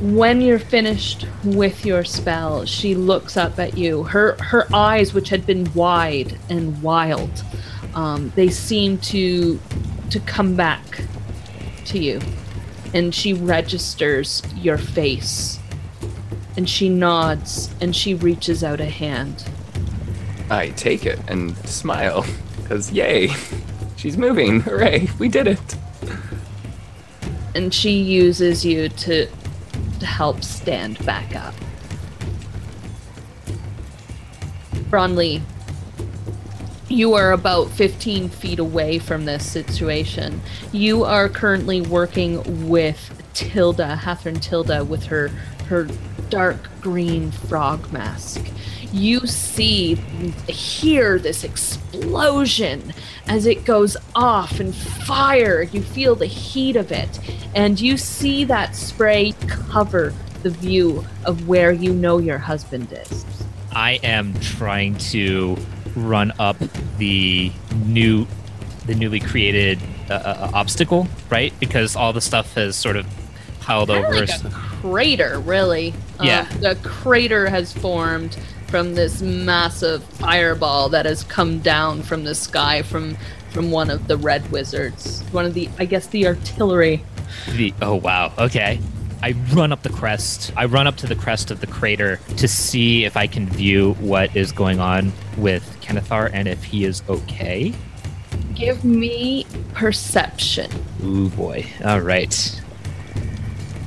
When 0.01 0.41
you're 0.41 0.59
finished 0.59 1.27
with 1.45 1.87
your 1.87 2.05
spell, 2.05 2.67
she 2.67 2.95
looks 2.95 3.37
up 3.37 3.59
at 3.59 3.79
you. 3.79 4.03
Her 4.05 4.37
her 4.41 4.67
eyes, 4.75 5.15
which 5.15 5.29
had 5.29 5.47
been 5.47 5.73
wide 5.73 6.39
and 6.51 6.83
wild, 6.83 7.45
um, 7.95 8.33
they 8.35 8.49
seem 8.49 8.99
to 8.99 9.59
to 10.11 10.21
come 10.21 10.57
back 10.57 11.05
to 11.87 11.99
you, 11.99 12.21
and 12.93 13.15
she 13.15 13.33
registers 13.33 14.43
your 14.57 14.79
face, 14.79 15.59
and 16.57 16.69
she 16.69 16.89
nods 16.89 17.71
and 17.81 17.95
she 17.95 18.15
reaches 18.15 18.63
out 18.63 18.81
a 18.81 18.87
hand. 18.87 19.45
I 20.51 20.69
take 20.71 21.07
it 21.07 21.19
and 21.29 21.57
smile, 21.69 22.25
because 22.63 22.93
yay, 22.93 23.29
she's 23.97 24.17
moving. 24.17 24.61
Hooray, 24.61 25.09
we 25.19 25.29
did 25.29 25.47
it. 25.47 25.77
and 27.55 27.73
she 27.73 27.93
uses 27.93 28.65
you 28.65 28.89
to 28.89 29.27
to 30.01 30.07
help 30.07 30.43
stand 30.43 31.05
back 31.07 31.35
up. 31.37 31.55
Bronlei, 34.91 35.41
you 36.89 37.15
are 37.15 37.33
about 37.33 37.71
15 37.71 38.29
feet 38.29 38.59
away 38.59 38.99
from 38.99 39.25
this 39.25 39.51
situation. 39.51 40.41
You 40.73 41.05
are 41.05 41.29
currently 41.29 41.81
working 41.81 42.69
with 42.69 43.23
Tilda, 43.35 43.99
Hathran 44.03 44.41
Tilda, 44.41 44.85
with 44.85 45.05
her 45.07 45.29
her 45.69 45.89
dark 46.31 46.69
green 46.81 47.31
frog 47.31 47.93
mask. 47.93 48.45
You 48.93 49.27
see, 49.27 49.97
hear 50.47 51.19
this 51.19 51.43
explosion 51.43 52.93
as 53.27 53.47
it 53.47 53.65
goes 53.65 53.97
off 54.15 54.61
and 54.61 54.75
fire. 54.75 55.63
You 55.63 55.83
feel 55.83 56.15
the 56.15 56.27
heat 56.27 56.77
of 56.77 56.93
it, 56.93 57.19
and 57.55 57.81
you 57.81 57.97
see 57.97 58.45
that 58.45 58.77
spray 58.77 59.33
cover 59.49 60.15
the 60.45 60.51
view 60.51 61.05
of 61.25 61.49
where 61.49 61.73
you 61.73 61.93
know 61.93 62.19
your 62.19 62.39
husband 62.39 62.93
is. 62.93 63.25
I 63.73 63.99
am 64.05 64.35
trying 64.41 64.97
to 64.99 65.57
run 65.97 66.33
up 66.39 66.57
the 66.99 67.51
new, 67.85 68.27
the 68.87 68.95
newly 68.95 69.21
created 69.21 69.81
uh, 70.09 70.15
uh, 70.15 70.51
obstacle, 70.55 71.09
right? 71.31 71.53
Because 71.59 71.97
all 71.97 72.13
the 72.13 72.21
stuff 72.21 72.55
has 72.55 72.77
sort 72.77 72.97
of 72.97 73.07
piled 73.61 73.91
over. 73.91 74.15
like 74.15 74.31
crater, 74.85 75.39
really. 75.41 75.95
Yeah. 76.23 76.47
Uh, 76.51 76.59
the 76.59 76.79
crater 76.83 77.49
has 77.49 77.73
formed 77.73 78.37
from 78.69 78.95
this 78.95 79.23
massive 79.23 80.05
fireball 80.05 80.91
that 80.91 81.07
has 81.07 81.25
come 81.25 81.61
down 81.61 82.03
from 82.03 82.25
the 82.25 82.35
sky 82.35 82.83
from 82.83 83.17
from 83.51 83.71
one 83.71 83.89
of 83.89 84.09
the 84.09 84.17
red 84.17 84.51
wizards. 84.51 85.23
One 85.31 85.47
of 85.47 85.55
the, 85.55 85.71
I 85.79 85.85
guess, 85.87 86.09
the 86.09 86.27
artillery. 86.27 87.03
The 87.53 87.73
oh 87.81 87.95
wow, 87.95 88.33
okay. 88.39 88.79
I 89.23 89.33
run 89.55 89.73
up 89.73 89.83
the 89.83 89.91
crest. 89.91 90.53
I 90.55 90.67
run 90.67 90.87
up 90.87 90.97
to 90.97 91.07
the 91.07 91.15
crest 91.15 91.51
of 91.51 91.61
the 91.61 91.67
crater 91.67 92.21
to 92.37 92.47
see 92.47 93.07
if 93.07 93.17
I 93.17 93.27
can 93.27 93.49
view 93.49 93.95
what 93.95 94.37
is 94.37 94.53
going 94.53 94.81
on 94.81 95.13
with 95.39 95.79
Kenithar 95.81 96.31
and 96.31 96.47
if 96.47 96.63
he 96.63 96.85
is 96.85 97.03
okay. 97.09 97.73
Give 98.55 98.85
me 98.85 99.47
perception. 99.73 100.71
Ooh 101.03 101.31
boy. 101.31 101.65
All 101.85 102.01
right. 102.01 102.61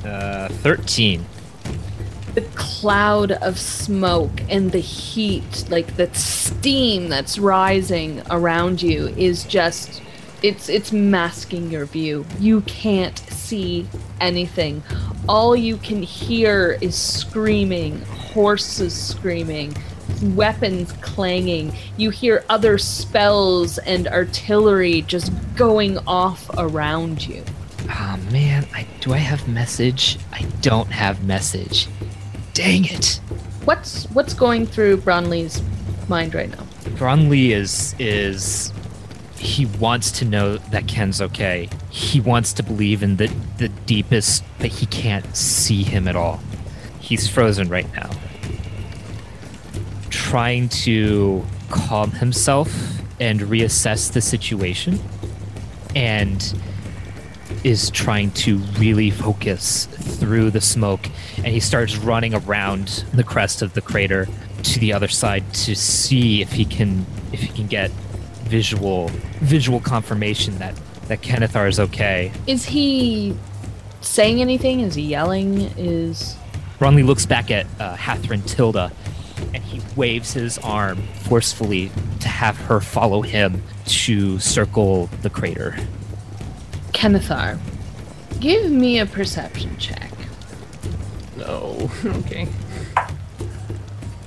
Uh, 0.08 0.48
thirteen. 0.62 1.26
the 2.34 2.40
cloud 2.54 3.32
of 3.32 3.58
smoke 3.58 4.30
and 4.48 4.70
the 4.70 4.78
heat, 4.78 5.64
like 5.70 5.96
the 5.96 6.12
steam 6.14 7.08
that's 7.08 7.38
rising 7.38 8.22
around 8.30 8.80
you, 8.80 9.08
is 9.16 9.44
just 9.44 10.00
it's 10.42 10.68
it's 10.68 10.92
masking 10.92 11.70
your 11.70 11.84
view. 11.84 12.24
You 12.38 12.60
can't 12.62 13.18
see 13.18 13.88
anything. 14.20 14.82
All 15.28 15.56
you 15.56 15.76
can 15.78 16.02
hear 16.02 16.78
is 16.80 16.94
screaming, 16.96 18.00
horses 18.02 18.94
screaming, 18.94 19.76
weapons 20.22 20.92
clanging. 21.00 21.74
You 21.96 22.10
hear 22.10 22.44
other 22.48 22.78
spells 22.78 23.78
and 23.78 24.06
artillery 24.06 25.02
just 25.02 25.32
going 25.56 25.98
off 26.06 26.48
around 26.56 27.26
you. 27.26 27.42
Oh 27.88 28.18
man, 28.30 28.66
I, 28.74 28.86
do 29.00 29.12
I 29.12 29.18
have 29.18 29.48
message? 29.48 30.18
I 30.32 30.42
don't 30.60 30.90
have 30.90 31.24
message. 31.24 31.88
Dang 32.54 32.84
it. 32.84 33.20
What's 33.64 34.04
what's 34.10 34.34
going 34.34 34.66
through 34.66 34.98
Bronlei's 34.98 35.62
mind 36.08 36.34
right 36.34 36.50
now? 36.50 36.64
Bronlei 36.96 37.50
is 37.50 37.94
is 37.98 38.72
he 39.38 39.66
wants 39.66 40.10
to 40.12 40.24
know 40.24 40.56
that 40.56 40.88
Ken's 40.88 41.22
okay. 41.22 41.68
He 41.90 42.20
wants 42.20 42.52
to 42.54 42.62
believe 42.62 43.02
in 43.02 43.16
the 43.16 43.30
the 43.58 43.68
deepest, 43.68 44.44
but 44.58 44.68
he 44.68 44.86
can't 44.86 45.36
see 45.36 45.82
him 45.82 46.08
at 46.08 46.16
all. 46.16 46.40
He's 47.00 47.28
frozen 47.28 47.68
right 47.68 47.90
now. 47.94 48.10
Trying 50.10 50.68
to 50.70 51.44
calm 51.70 52.12
himself 52.12 53.00
and 53.20 53.40
reassess 53.40 54.12
the 54.12 54.20
situation 54.20 55.00
and 55.94 56.54
is 57.64 57.90
trying 57.90 58.30
to 58.32 58.58
really 58.78 59.10
focus 59.10 59.86
through 59.86 60.50
the 60.50 60.60
smoke 60.60 61.08
and 61.38 61.46
he 61.46 61.60
starts 61.60 61.96
running 61.96 62.34
around 62.34 63.04
the 63.12 63.24
crest 63.24 63.62
of 63.62 63.74
the 63.74 63.80
crater 63.80 64.26
to 64.62 64.78
the 64.80 64.92
other 64.92 65.08
side 65.08 65.42
to 65.52 65.74
see 65.74 66.40
if 66.42 66.52
he 66.52 66.64
can 66.64 67.04
if 67.32 67.40
he 67.40 67.48
can 67.48 67.66
get 67.66 67.90
visual 68.44 69.08
visual 69.40 69.80
confirmation 69.80 70.58
that 70.58 70.74
that 71.08 71.22
Kenithar 71.22 71.68
is 71.68 71.80
okay. 71.80 72.32
Is 72.46 72.66
he 72.66 73.34
saying 74.00 74.40
anything? 74.40 74.80
Is 74.80 74.94
he 74.94 75.02
yelling? 75.02 75.60
Is 75.76 76.36
Bronlei 76.78 77.04
looks 77.04 77.26
back 77.26 77.50
at 77.50 77.66
uh, 77.80 77.96
Hathran 77.96 78.46
Tilda 78.46 78.92
and 79.54 79.62
he 79.62 79.80
waves 79.96 80.32
his 80.32 80.58
arm 80.58 80.98
forcefully 81.24 81.90
to 82.20 82.28
have 82.28 82.56
her 82.56 82.80
follow 82.80 83.22
him 83.22 83.62
to 83.86 84.38
circle 84.38 85.08
the 85.22 85.30
crater. 85.30 85.76
Kenithar, 86.98 87.60
give 88.40 88.72
me 88.72 88.98
a 88.98 89.06
perception 89.06 89.76
check. 89.78 90.10
No. 91.36 91.88
okay. 92.04 92.48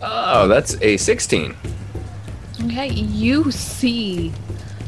Oh, 0.01 0.47
that's 0.47 0.81
a 0.81 0.95
16. 0.95 1.53
Okay, 2.63 2.87
you 2.87 3.51
see 3.51 4.31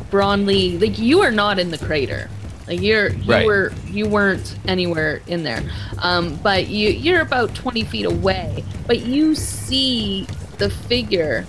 Bronlei 0.10 0.80
like 0.80 0.98
you 0.98 1.20
are 1.24 1.32
not 1.32 1.60
in 1.60 1.72
the 1.72 1.78
crater. 1.78 2.30
Like 2.68 2.82
you're 2.82 3.10
you 3.10 3.30
Right. 3.30 3.46
were 3.46 3.74
you 3.88 4.08
weren't 4.08 4.58
anywhere 4.66 5.22
in 5.28 5.44
there. 5.44 5.62
Um, 5.98 6.36
but 6.42 6.68
you 6.70 6.88
you're 6.90 7.20
about 7.20 7.54
twenty 7.54 7.84
feet 7.84 8.06
away. 8.06 8.64
But 8.88 9.02
you 9.02 9.36
see 9.36 10.26
the 10.58 10.70
figure 10.70 11.46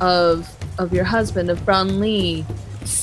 of 0.00 0.48
of 0.78 0.92
your 0.92 1.04
husband 1.04 1.50
of 1.50 1.60
Bronlei 1.60 2.44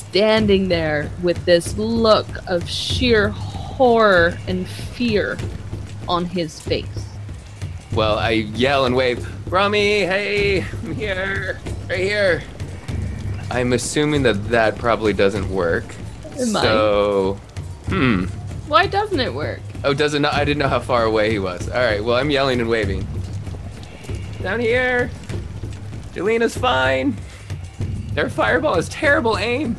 standing 0.09 0.69
there 0.69 1.09
with 1.21 1.43
this 1.45 1.77
look 1.77 2.27
of 2.47 2.67
sheer 2.67 3.29
horror 3.29 4.37
and 4.47 4.67
fear 4.67 5.37
on 6.07 6.25
his 6.25 6.59
face. 6.59 7.05
Well, 7.93 8.17
I 8.17 8.31
yell 8.31 8.85
and 8.85 8.95
wave, 8.95 9.27
Rami, 9.51 10.01
hey, 10.01 10.61
I'm 10.61 10.95
here, 10.95 11.59
right 11.87 11.99
here. 11.99 12.43
I'm 13.51 13.73
assuming 13.73 14.23
that 14.23 14.49
that 14.49 14.77
probably 14.77 15.13
doesn't 15.13 15.49
work. 15.49 15.85
It 16.37 16.49
might. 16.49 16.61
so, 16.61 17.39
hmm. 17.87 18.25
Why 18.67 18.87
doesn't 18.87 19.19
it 19.19 19.33
work? 19.33 19.59
Oh, 19.83 19.93
does 19.93 20.13
it 20.13 20.19
not? 20.19 20.33
I 20.33 20.43
didn't 20.43 20.59
know 20.59 20.67
how 20.67 20.79
far 20.79 21.03
away 21.03 21.31
he 21.31 21.39
was. 21.39 21.69
All 21.69 21.81
right, 21.81 22.03
well, 22.03 22.15
I'm 22.17 22.31
yelling 22.31 22.59
and 22.61 22.69
waving. 22.69 23.07
Down 24.41 24.59
here. 24.59 25.09
Jelena's 26.13 26.57
fine. 26.57 27.15
Their 28.13 28.29
fireball 28.29 28.75
is 28.75 28.89
terrible 28.89 29.37
aim. 29.37 29.75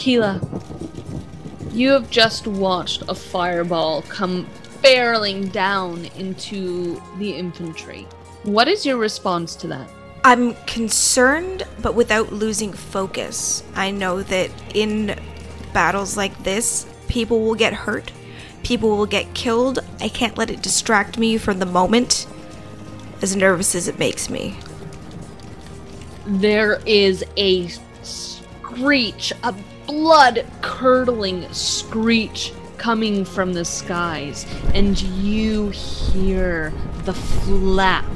Keela, 0.00 0.40
you 1.72 1.90
have 1.90 2.08
just 2.08 2.46
watched 2.46 3.02
a 3.06 3.14
fireball 3.14 4.00
come 4.00 4.46
barreling 4.82 5.52
down 5.52 6.06
into 6.16 7.02
the 7.18 7.32
infantry. 7.32 8.08
What 8.44 8.66
is 8.66 8.86
your 8.86 8.96
response 8.96 9.54
to 9.56 9.66
that? 9.66 9.90
I'm 10.24 10.54
concerned, 10.64 11.64
but 11.82 11.94
without 11.94 12.32
losing 12.32 12.72
focus. 12.72 13.62
I 13.74 13.90
know 13.90 14.22
that 14.22 14.50
in 14.74 15.20
battles 15.74 16.16
like 16.16 16.44
this, 16.44 16.86
people 17.08 17.40
will 17.42 17.54
get 17.54 17.74
hurt, 17.74 18.10
people 18.62 18.96
will 18.96 19.04
get 19.04 19.34
killed. 19.34 19.80
I 20.00 20.08
can't 20.08 20.38
let 20.38 20.48
it 20.48 20.62
distract 20.62 21.18
me 21.18 21.36
from 21.36 21.58
the 21.58 21.66
moment, 21.66 22.26
as 23.20 23.36
nervous 23.36 23.74
as 23.74 23.86
it 23.86 23.98
makes 23.98 24.30
me. 24.30 24.56
There 26.26 26.80
is 26.86 27.22
a 27.36 27.68
screech, 28.02 29.34
a 29.42 29.54
blood 29.90 30.46
curdling 30.62 31.52
screech 31.52 32.52
coming 32.78 33.24
from 33.24 33.52
the 33.52 33.64
skies, 33.64 34.46
and 34.72 35.00
you 35.02 35.70
hear 35.70 36.72
the 37.04 37.12
flap 37.12 38.06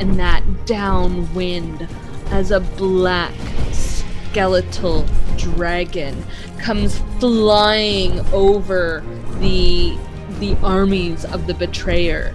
and 0.00 0.18
that 0.18 0.42
downwind 0.66 1.86
as 2.30 2.50
a 2.50 2.58
black 2.60 3.32
skeletal 3.72 5.06
dragon 5.36 6.24
comes 6.58 6.98
flying 7.20 8.18
over 8.32 9.04
the 9.38 9.96
the 10.38 10.56
armies 10.62 11.24
of 11.26 11.46
the 11.46 11.54
betrayer 11.54 12.34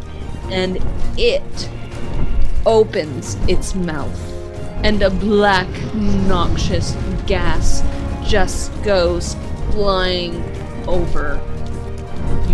and 0.51 0.77
it 1.17 1.69
opens 2.65 3.35
its 3.47 3.73
mouth 3.73 4.19
and 4.83 5.01
a 5.01 5.09
black 5.09 5.67
noxious 5.95 6.95
gas 7.25 7.81
just 8.27 8.71
goes 8.83 9.35
flying 9.71 10.43
over 10.87 11.41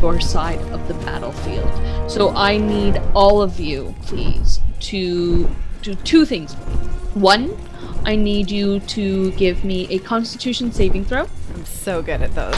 your 0.01 0.19
side 0.19 0.59
of 0.71 0.87
the 0.87 0.93
battlefield. 1.05 1.69
So 2.09 2.29
I 2.35 2.57
need 2.57 2.97
all 3.13 3.41
of 3.41 3.59
you, 3.59 3.95
please, 4.03 4.59
to 4.81 5.49
do 5.81 5.95
two 5.95 6.25
things. 6.25 6.53
One, 7.13 7.57
I 8.03 8.15
need 8.15 8.49
you 8.49 8.79
to 8.79 9.31
give 9.33 9.63
me 9.63 9.87
a 9.89 9.99
constitution 9.99 10.71
saving 10.71 11.05
throw. 11.05 11.27
I'm 11.53 11.65
so 11.65 12.01
good 12.01 12.21
at 12.21 12.33
those. 12.33 12.57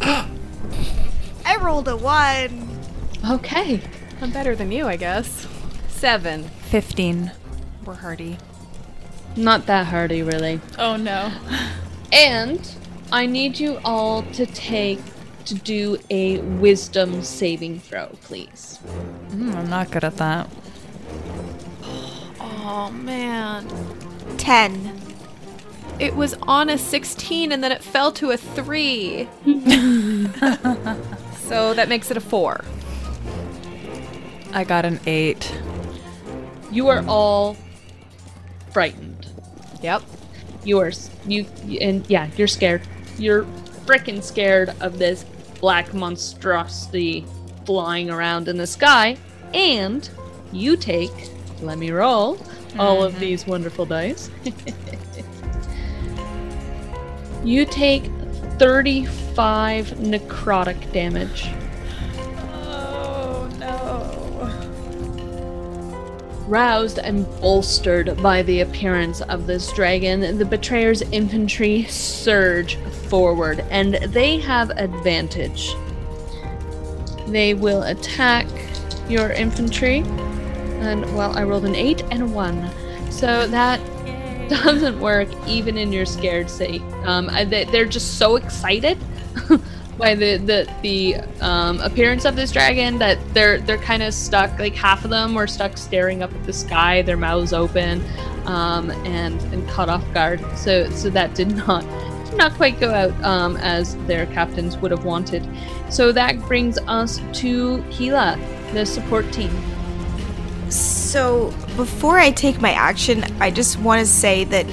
I 0.00 1.56
rolled 1.60 1.88
a 1.88 1.96
one. 1.96 2.68
Okay. 3.28 3.80
I'm 4.20 4.30
better 4.30 4.54
than 4.54 4.70
you, 4.70 4.86
I 4.86 4.96
guess. 4.96 5.46
Seven. 5.88 6.44
15. 6.70 7.32
We're 7.84 7.94
hardy. 7.94 8.38
Not 9.38 9.66
that 9.66 9.86
hardy, 9.86 10.22
really. 10.22 10.60
Oh 10.78 10.96
no. 10.96 11.32
And 12.12 12.68
I 13.12 13.26
need 13.26 13.60
you 13.60 13.78
all 13.84 14.24
to 14.32 14.44
take 14.46 14.98
to 15.44 15.54
do 15.54 15.96
a 16.10 16.38
wisdom 16.38 17.22
saving 17.22 17.78
throw, 17.78 18.08
please. 18.22 18.80
Mm, 19.28 19.54
I'm 19.54 19.70
not 19.70 19.92
good 19.92 20.02
at 20.02 20.16
that. 20.16 20.50
Oh 22.40 22.90
man. 22.92 23.66
10. 24.38 25.00
It 26.00 26.16
was 26.16 26.34
on 26.42 26.68
a 26.68 26.76
16 26.76 27.52
and 27.52 27.62
then 27.62 27.70
it 27.70 27.82
fell 27.82 28.10
to 28.12 28.30
a 28.30 28.36
3. 28.36 29.28
so 31.38 31.74
that 31.74 31.86
makes 31.88 32.10
it 32.10 32.16
a 32.16 32.20
4. 32.20 32.64
I 34.52 34.64
got 34.64 34.84
an 34.84 34.98
8. 35.06 35.54
You 36.70 36.88
are 36.88 37.04
all 37.06 37.56
frightened. 38.70 39.17
Yep. 39.82 40.02
Yours. 40.64 41.10
you 41.26 41.46
and 41.80 42.08
yeah, 42.08 42.28
you're 42.36 42.48
scared. 42.48 42.82
You're 43.18 43.44
freaking 43.86 44.22
scared 44.22 44.74
of 44.80 44.98
this 44.98 45.24
black 45.60 45.94
monstrosity 45.94 47.24
flying 47.64 48.10
around 48.10 48.48
in 48.48 48.56
the 48.56 48.66
sky, 48.66 49.16
and 49.54 50.08
you 50.52 50.76
take. 50.76 51.12
Let 51.60 51.78
me 51.78 51.90
roll 51.90 52.38
all 52.78 53.02
of 53.02 53.12
mm-hmm. 53.12 53.20
these 53.20 53.46
wonderful 53.46 53.86
dice. 53.86 54.30
you 57.44 57.64
take 57.64 58.04
35 58.58 59.86
necrotic 59.86 60.92
damage. 60.92 61.48
Roused 66.48 66.98
and 66.98 67.26
bolstered 67.42 68.16
by 68.22 68.40
the 68.40 68.62
appearance 68.62 69.20
of 69.20 69.46
this 69.46 69.70
dragon, 69.74 70.38
the 70.38 70.46
betrayer's 70.46 71.02
infantry 71.02 71.84
surge 71.84 72.76
forward, 72.76 73.60
and 73.68 73.96
they 73.96 74.38
have 74.38 74.70
advantage. 74.70 75.74
They 77.26 77.52
will 77.52 77.82
attack 77.82 78.46
your 79.10 79.30
infantry, 79.30 79.98
and 80.80 81.04
well, 81.14 81.36
I 81.36 81.42
rolled 81.42 81.66
an 81.66 81.74
8 81.74 82.02
and 82.10 82.22
a 82.22 82.26
1. 82.26 83.10
So 83.12 83.46
that 83.48 83.78
doesn't 84.48 84.98
work 85.00 85.28
even 85.46 85.76
in 85.76 85.92
your 85.92 86.06
scared 86.06 86.48
state. 86.48 86.80
Um, 87.04 87.26
they're 87.50 87.84
just 87.84 88.16
so 88.16 88.36
excited 88.36 88.96
by 89.98 90.14
the 90.14 90.36
the, 90.36 90.72
the 90.82 91.16
um, 91.44 91.80
appearance 91.80 92.24
of 92.24 92.36
this 92.36 92.52
dragon 92.52 92.98
that 92.98 93.18
they're 93.34 93.58
they're 93.58 93.78
kind 93.78 94.02
of 94.02 94.14
stuck. 94.14 94.58
Like 94.58 94.74
half 94.74 95.04
of 95.04 95.10
them 95.10 95.34
were 95.34 95.46
stuck 95.46 95.76
staring 95.76 96.22
up 96.22 96.32
at 96.32 96.44
the 96.44 96.52
sky, 96.52 97.02
their 97.02 97.16
mouths 97.16 97.52
open, 97.52 98.02
um, 98.46 98.90
and 99.04 99.40
and 99.52 99.68
caught 99.68 99.88
off 99.88 100.04
guard. 100.14 100.40
So 100.56 100.88
so 100.90 101.10
that 101.10 101.34
did 101.34 101.54
not 101.56 101.82
did 102.26 102.38
not 102.38 102.54
quite 102.54 102.78
go 102.80 102.92
out 102.92 103.24
um, 103.24 103.56
as 103.58 103.96
their 104.06 104.26
captains 104.26 104.76
would 104.78 104.90
have 104.90 105.04
wanted. 105.04 105.46
So 105.90 106.12
that 106.12 106.38
brings 106.42 106.78
us 106.86 107.18
to 107.40 107.78
Hila. 107.90 108.38
the 108.72 108.86
support 108.86 109.30
team. 109.32 109.50
So, 110.70 111.50
before 111.76 112.18
I 112.18 112.30
take 112.30 112.60
my 112.60 112.72
action, 112.72 113.24
I 113.40 113.50
just 113.50 113.78
want 113.78 114.00
to 114.00 114.06
say 114.06 114.44
that 114.44 114.66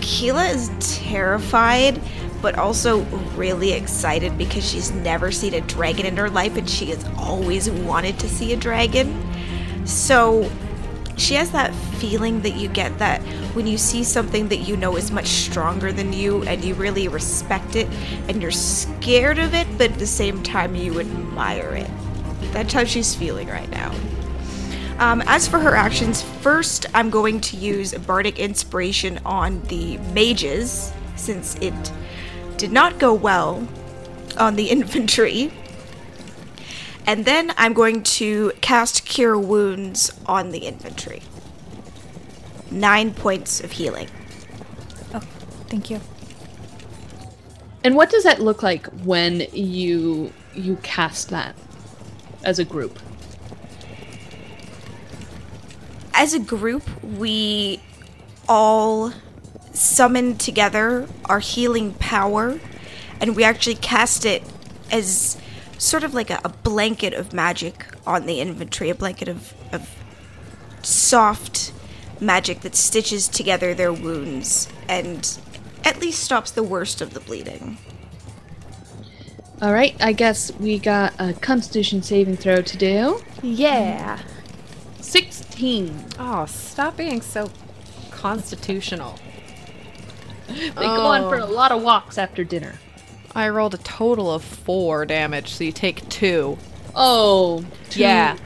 Keela 0.00 0.46
is 0.46 0.70
terrified, 0.80 2.00
but 2.42 2.58
also 2.58 3.02
really 3.36 3.72
excited 3.72 4.36
because 4.36 4.68
she's 4.68 4.90
never 4.90 5.30
seen 5.30 5.54
a 5.54 5.60
dragon 5.62 6.04
in 6.04 6.16
her 6.16 6.28
life 6.28 6.56
and 6.56 6.68
she 6.68 6.86
has 6.86 7.04
always 7.16 7.70
wanted 7.70 8.18
to 8.18 8.28
see 8.28 8.52
a 8.52 8.56
dragon. 8.56 9.22
So, 9.86 10.50
she 11.16 11.34
has 11.34 11.50
that 11.52 11.74
feeling 11.74 12.40
that 12.42 12.56
you 12.56 12.68
get 12.68 12.98
that 12.98 13.20
when 13.54 13.66
you 13.66 13.78
see 13.78 14.02
something 14.02 14.48
that 14.48 14.58
you 14.58 14.76
know 14.76 14.96
is 14.96 15.10
much 15.10 15.26
stronger 15.26 15.92
than 15.92 16.12
you 16.12 16.42
and 16.44 16.64
you 16.64 16.74
really 16.74 17.06
respect 17.06 17.76
it 17.76 17.86
and 18.28 18.40
you're 18.42 18.50
scared 18.50 19.38
of 19.38 19.54
it, 19.54 19.66
but 19.78 19.92
at 19.92 19.98
the 19.98 20.06
same 20.06 20.42
time 20.42 20.74
you 20.74 20.98
admire 20.98 21.74
it. 21.74 21.90
That's 22.52 22.72
how 22.72 22.84
she's 22.84 23.14
feeling 23.14 23.48
right 23.48 23.70
now. 23.70 23.94
Um, 24.98 25.22
as 25.26 25.48
for 25.48 25.58
her 25.58 25.74
actions, 25.74 26.22
first 26.22 26.86
I'm 26.94 27.10
going 27.10 27.40
to 27.42 27.56
use 27.56 27.92
Bardic 27.94 28.38
Inspiration 28.38 29.18
on 29.24 29.60
the 29.62 29.98
mages, 30.14 30.92
since 31.16 31.56
it 31.56 31.92
did 32.62 32.70
not 32.70 32.96
go 33.00 33.12
well 33.12 33.66
on 34.38 34.54
the 34.54 34.66
infantry. 34.76 35.50
And 37.08 37.24
then 37.24 37.52
I'm 37.56 37.72
going 37.72 38.04
to 38.04 38.52
cast 38.60 39.04
Cure 39.04 39.36
Wounds 39.36 40.12
on 40.26 40.50
the 40.50 40.58
infantry. 40.58 41.22
Nine 42.70 43.14
points 43.14 43.60
of 43.60 43.72
healing. 43.72 44.08
Oh, 45.12 45.18
thank 45.66 45.90
you. 45.90 46.00
And 47.82 47.96
what 47.96 48.10
does 48.10 48.22
that 48.22 48.40
look 48.40 48.62
like 48.62 48.86
when 49.02 49.40
you 49.52 50.32
you 50.54 50.76
cast 50.84 51.30
that 51.30 51.56
as 52.44 52.60
a 52.60 52.64
group? 52.64 52.96
As 56.14 56.32
a 56.32 56.38
group, 56.38 56.84
we 57.02 57.82
all 58.48 59.12
summon 59.72 60.36
together 60.36 61.08
our 61.26 61.40
healing 61.40 61.94
power, 61.94 62.60
and 63.20 63.36
we 63.36 63.44
actually 63.44 63.76
cast 63.76 64.24
it 64.24 64.42
as 64.90 65.36
sort 65.78 66.04
of 66.04 66.14
like 66.14 66.30
a, 66.30 66.40
a 66.44 66.48
blanket 66.48 67.14
of 67.14 67.32
magic 67.32 67.86
on 68.06 68.26
the 68.26 68.40
infantry, 68.40 68.90
a 68.90 68.94
blanket 68.94 69.28
of, 69.28 69.54
of 69.72 69.88
soft 70.82 71.72
magic 72.20 72.60
that 72.60 72.74
stitches 72.76 73.28
together 73.28 73.74
their 73.74 73.92
wounds 73.92 74.68
and 74.88 75.38
at 75.84 76.00
least 76.00 76.22
stops 76.22 76.50
the 76.50 76.62
worst 76.62 77.00
of 77.00 77.14
the 77.14 77.20
bleeding. 77.20 77.78
All 79.60 79.72
right, 79.72 79.94
I 80.00 80.12
guess 80.12 80.52
we 80.58 80.78
got 80.78 81.14
a 81.18 81.34
Constitution 81.34 82.02
saving 82.02 82.36
throw 82.36 82.62
to 82.62 82.76
do. 82.76 83.22
Yeah. 83.42 84.18
16. 85.00 86.04
Oh, 86.18 86.46
stop 86.46 86.96
being 86.96 87.20
so 87.20 87.50
constitutional. 88.10 89.18
They 90.48 90.86
go 90.86 91.06
on 91.06 91.22
for 91.22 91.36
a 91.36 91.44
oh. 91.44 91.50
lot 91.50 91.72
of 91.72 91.82
walks 91.82 92.18
after 92.18 92.44
dinner. 92.44 92.74
I 93.34 93.48
rolled 93.48 93.74
a 93.74 93.78
total 93.78 94.32
of 94.32 94.44
four 94.44 95.06
damage, 95.06 95.54
so 95.54 95.64
you 95.64 95.72
take 95.72 96.08
two. 96.08 96.58
Oh, 96.94 97.64
two- 97.90 98.00
yeah. 98.00 98.36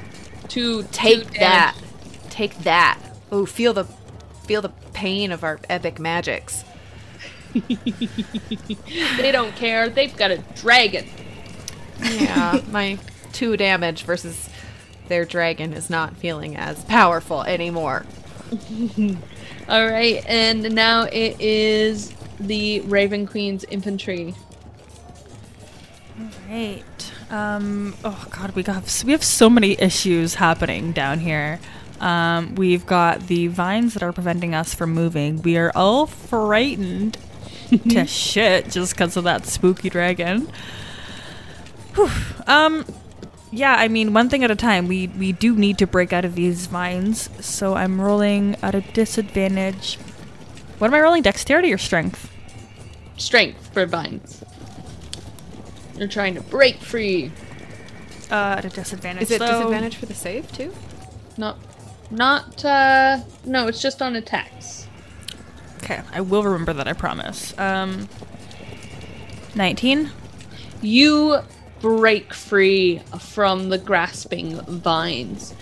Two. 0.49 0.85
Take 0.93 1.25
two 1.25 1.39
that. 1.41 1.75
damage. 1.75 2.31
Take 2.31 2.59
that. 2.59 3.01
Oh, 3.33 3.47
feel 3.47 3.73
the 3.73 3.85
feel 4.47 4.63
the 4.63 4.69
pain 4.93 5.33
of 5.33 5.43
our 5.43 5.59
epic 5.69 5.99
magics. 5.99 6.65
They 9.17 9.33
don't 9.33 9.57
care. 9.57 9.89
They've 9.89 10.15
got 10.15 10.31
a 10.31 10.39
dragon. 10.57 11.07
Yeah, 12.03 12.61
my 12.71 12.99
two 13.33 13.57
damage 13.57 14.03
versus 14.05 14.49
their 15.09 15.25
dragon 15.25 15.73
is 15.73 15.89
not 15.89 16.17
feeling 16.17 16.57
as 16.57 16.85
powerful 16.85 17.43
anymore. 17.43 18.05
All 19.69 19.85
right, 19.85 20.25
and 20.27 20.75
now 20.75 21.03
it 21.05 21.41
is 21.41 22.13
the 22.39 22.81
Raven 22.81 23.27
Queen's 23.27 23.65
infantry. 23.65 24.35
All 26.21 26.29
right. 26.49 27.13
Um. 27.31 27.95
Oh 28.05 28.27
God, 28.31 28.53
we 28.53 28.63
got 28.63 29.03
we 29.05 29.11
have 29.13 29.25
so 29.25 29.51
many 29.51 29.73
issues 29.81 30.35
happening 30.37 30.93
down 30.93 31.19
here. 31.19 31.59
Um, 32.01 32.55
we've 32.55 32.87
got 32.87 33.27
the 33.27 33.49
vines 33.49 33.95
that 33.95 34.03
are 34.05 34.13
preventing 34.13 34.55
us 34.55 34.73
from 34.73 34.93
moving. 34.93 35.43
We 35.43 35.57
are 35.57 35.73
all 35.75 36.07
frightened 36.07 37.19
to 37.89 38.07
shit 38.07 38.71
just 38.71 38.93
because 38.93 39.17
of 39.17 39.25
that 39.25 39.47
spooky 39.47 39.91
dragon. 39.91 40.49
Whew. 41.97 42.11
Um. 42.47 42.85
Yeah, 43.53 43.75
I 43.79 43.89
mean, 43.89 44.13
one 44.13 44.29
thing 44.29 44.43
at 44.45 44.51
a 44.51 44.57
time. 44.57 44.89
We 44.89 45.07
we 45.09 45.33
do 45.33 45.55
need 45.55 45.79
to 45.79 45.87
break 45.87 46.13
out 46.13 46.25
of 46.25 46.35
these 46.35 46.67
vines. 46.67 47.31
So 47.45 47.75
I'm 47.75 48.01
rolling 48.01 48.57
at 48.63 48.75
a 48.75 48.81
disadvantage. 48.81 49.99
What 50.79 50.89
am 50.89 50.95
I 50.95 51.01
rolling? 51.01 51.23
Dexterity 51.23 51.73
or 51.73 51.79
strength? 51.79 52.31
Strength 53.17 53.73
for 53.73 53.87
vines. 53.87 54.45
You're 55.97 56.09
trying 56.09 56.35
to 56.35 56.43
break 56.43 56.77
free. 56.81 57.31
Uh, 58.31 58.57
at 58.59 58.65
a 58.65 58.69
disadvantage. 58.69 59.23
Is 59.23 59.31
it 59.31 59.39
so- 59.39 59.47
disadvantage 59.47 59.97
for 59.97 60.07
the 60.07 60.15
save 60.15 60.51
too? 60.53 60.75
Not, 61.39 61.59
not. 62.11 62.65
uh 62.65 63.21
No, 63.45 63.69
it's 63.69 63.81
just 63.81 64.03
on 64.03 64.17
attacks. 64.17 64.89
Okay, 65.83 66.03
I 66.13 66.21
will 66.21 66.43
remember 66.43 66.73
that. 66.73 66.89
I 66.89 66.93
promise. 66.95 67.57
Um, 67.59 68.09
nineteen. 69.55 70.11
You 70.83 71.41
break 71.87 72.35
free 72.35 72.99
from 73.21 73.69
the 73.69 73.79
grasping 73.79 74.61
vines. 74.63 75.55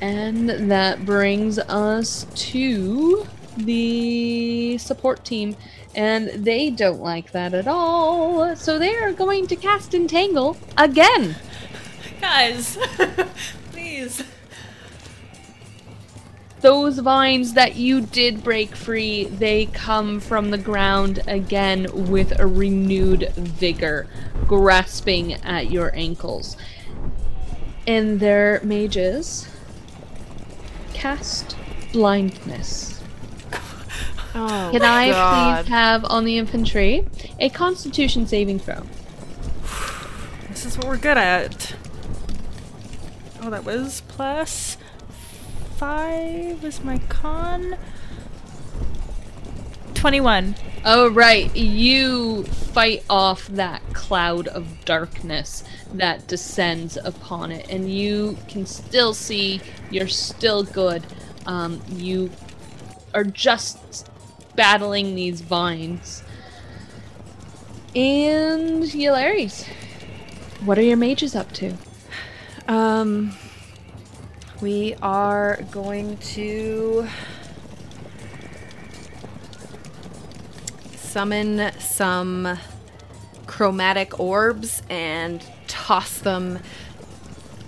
And 0.00 0.48
that 0.70 1.04
brings 1.04 1.58
us 1.58 2.24
to 2.52 3.26
the 3.56 4.78
support 4.78 5.24
team. 5.24 5.56
And 5.96 6.28
they 6.28 6.70
don't 6.70 7.00
like 7.00 7.32
that 7.32 7.52
at 7.52 7.66
all. 7.66 8.54
So 8.54 8.78
they 8.78 8.94
are 8.94 9.12
going 9.12 9.48
to 9.48 9.56
cast 9.56 9.92
Entangle 9.92 10.56
again. 10.78 11.34
Guys, 12.20 12.78
please. 13.72 14.22
Those 16.62 17.00
vines 17.00 17.54
that 17.54 17.74
you 17.74 18.00
did 18.00 18.44
break 18.44 18.76
free, 18.76 19.24
they 19.24 19.66
come 19.66 20.20
from 20.20 20.50
the 20.50 20.58
ground 20.58 21.20
again 21.26 21.88
with 22.08 22.38
a 22.38 22.46
renewed 22.46 23.32
vigor, 23.34 24.06
grasping 24.46 25.34
at 25.42 25.72
your 25.72 25.92
ankles. 25.94 26.56
And 27.84 28.20
their 28.20 28.60
mages 28.62 29.48
cast 30.94 31.56
blindness. 31.92 33.00
Oh, 34.34 34.70
Can 34.72 34.82
I 34.82 35.10
God. 35.10 35.64
please 35.64 35.68
have 35.68 36.04
on 36.04 36.24
the 36.24 36.38
infantry 36.38 37.04
a 37.40 37.48
constitution 37.50 38.26
saving 38.26 38.60
throw? 38.60 38.84
This 40.48 40.64
is 40.64 40.78
what 40.78 40.86
we're 40.86 40.96
good 40.96 41.18
at. 41.18 41.74
Oh, 43.42 43.50
that 43.50 43.64
was 43.64 44.02
plus 44.06 44.76
five. 45.82 46.62
Was 46.62 46.84
my 46.84 46.98
con? 47.08 47.76
Twenty-one. 49.94 50.54
Oh, 50.84 51.10
right. 51.10 51.54
You 51.56 52.44
fight 52.44 53.04
off 53.10 53.48
that 53.48 53.82
cloud 53.92 54.46
of 54.46 54.84
darkness 54.84 55.64
that 55.92 56.28
descends 56.28 56.96
upon 56.98 57.50
it, 57.50 57.68
and 57.68 57.92
you 57.92 58.38
can 58.46 58.64
still 58.64 59.12
see 59.12 59.60
you're 59.90 60.06
still 60.06 60.62
good. 60.62 61.04
Um, 61.46 61.82
you 61.88 62.30
are 63.12 63.24
just 63.24 64.08
battling 64.54 65.16
these 65.16 65.40
vines. 65.40 66.22
And 67.96 68.84
Yularis, 68.84 69.66
what 70.64 70.78
are 70.78 70.82
your 70.82 70.96
mages 70.96 71.34
up 71.34 71.50
to? 71.54 71.74
Um, 72.68 73.34
we 74.62 74.94
are 75.02 75.58
going 75.72 76.16
to 76.18 77.06
summon 80.94 81.72
some 81.80 82.56
chromatic 83.46 84.18
orbs 84.20 84.82
and 84.88 85.44
toss 85.66 86.18
them. 86.20 86.60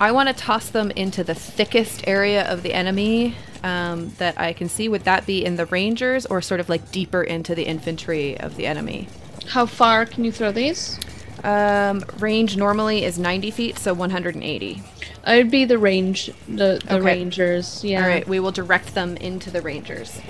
I 0.01 0.13
want 0.13 0.29
to 0.29 0.35
toss 0.35 0.71
them 0.71 0.93
into 0.93 1.25
the 1.25 1.35
thickest 1.35 2.07
area 2.07 2.51
of 2.51 2.63
the 2.63 2.73
enemy 2.73 3.35
um, 3.65 4.13
that 4.19 4.39
I 4.39 4.53
can 4.53 4.69
see. 4.69 4.89
Would 4.89 5.05
that 5.05 5.27
be 5.27 5.45
in 5.45 5.57
the 5.57 5.67
rangers 5.67 6.27
or 6.27 6.41
sort 6.41 6.61
of 6.61 6.69
like 6.69 6.93
deeper 6.93 7.23
into 7.23 7.57
the 7.57 7.65
infantry 7.65 8.39
of 8.39 8.57
the 8.57 8.67
enemy? 8.67 9.09
How 9.49 9.67
far 9.67 10.07
can 10.07 10.25
you 10.25 10.31
throw 10.31 10.53
these? 10.53 10.99
Um, 11.43 12.05
range 12.21 12.57
normally 12.57 13.05
is 13.05 13.19
90 13.19 13.51
feet, 13.51 13.79
so 13.79 13.93
180. 13.93 14.83
It'd 15.27 15.51
be 15.51 15.65
the 15.65 15.79
range, 15.79 16.31
the, 16.49 16.81
the 16.85 16.97
Okay. 16.97 17.01
rangers. 17.01 17.83
Yeah. 17.83 18.03
All 18.03 18.09
right, 18.09 18.27
we 18.29 18.41
will 18.41 18.51
direct 18.53 18.95
them 18.95 19.17
into 19.17 19.51
the 19.51 19.63
rangers. 19.63 20.21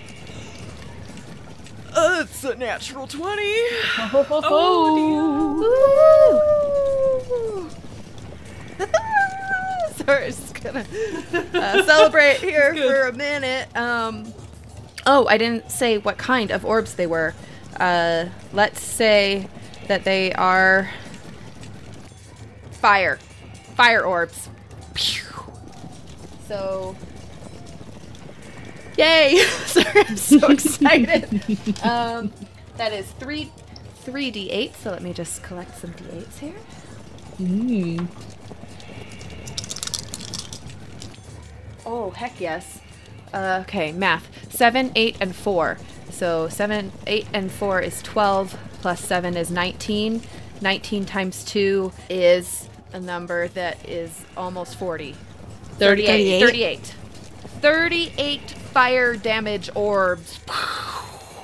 it's 1.97 2.45
a 2.45 2.55
natural 2.57 3.07
twenty. 3.07 3.55
Oh, 4.12 4.95
dear. 8.79 8.87
so 9.97 10.05
we're 10.07 10.27
just 10.27 10.55
gonna 10.62 10.85
uh, 11.55 11.83
celebrate 11.87 12.37
here 12.39 12.75
for 12.75 13.09
a 13.09 13.12
minute. 13.12 13.69
Um, 13.77 14.33
oh, 15.07 15.27
I 15.29 15.39
didn't 15.39 15.71
say 15.71 15.99
what 15.99 16.19
kind 16.19 16.51
of 16.51 16.65
orbs 16.65 16.95
they 16.95 17.07
were. 17.07 17.35
Uh, 17.79 18.27
let's 18.53 18.81
say 18.81 19.49
that 19.89 20.05
they 20.05 20.33
are 20.35 20.91
fire, 22.73 23.19
fire 23.77 24.03
orbs. 24.05 24.49
Pew. 24.95 25.25
So, 26.49 26.97
yay! 28.97 29.39
Sorry, 29.66 30.05
I'm 30.09 30.16
so 30.16 30.47
excited. 30.51 31.25
um, 31.85 32.33
that 32.77 32.93
is 32.93 33.11
three, 33.12 33.51
three 33.97 34.31
d8. 34.31 34.75
So 34.77 34.91
let 34.91 35.03
me 35.03 35.12
just 35.12 35.43
collect 35.43 35.77
some 35.79 35.93
d8s 35.93 36.39
here. 36.39 36.55
Mm. 37.41 38.09
Oh, 41.87 42.11
heck 42.11 42.41
yes. 42.41 42.81
Uh, 43.33 43.59
okay, 43.62 43.93
math. 43.93 44.29
7, 44.55 44.93
8, 44.95 45.16
and 45.21 45.35
4. 45.35 45.79
So 46.11 46.49
7, 46.49 46.93
8, 47.07 47.27
and 47.33 47.51
4 47.51 47.81
is 47.81 48.01
12, 48.03 48.57
plus 48.81 49.01
7 49.01 49.37
is 49.37 49.51
19. 49.51 50.23
19 50.61 51.05
times 51.05 51.45
2 51.45 51.93
is 52.09 52.69
a 52.95 53.01
number 53.01 53.49
that 53.49 53.87
is 53.87 54.25
almost 54.37 54.77
40. 54.77 55.15
38. 55.79 56.41
38. 56.41 56.95
38 57.61 58.51
fire 58.51 59.16
damage 59.16 59.69
orbs. 59.75 60.39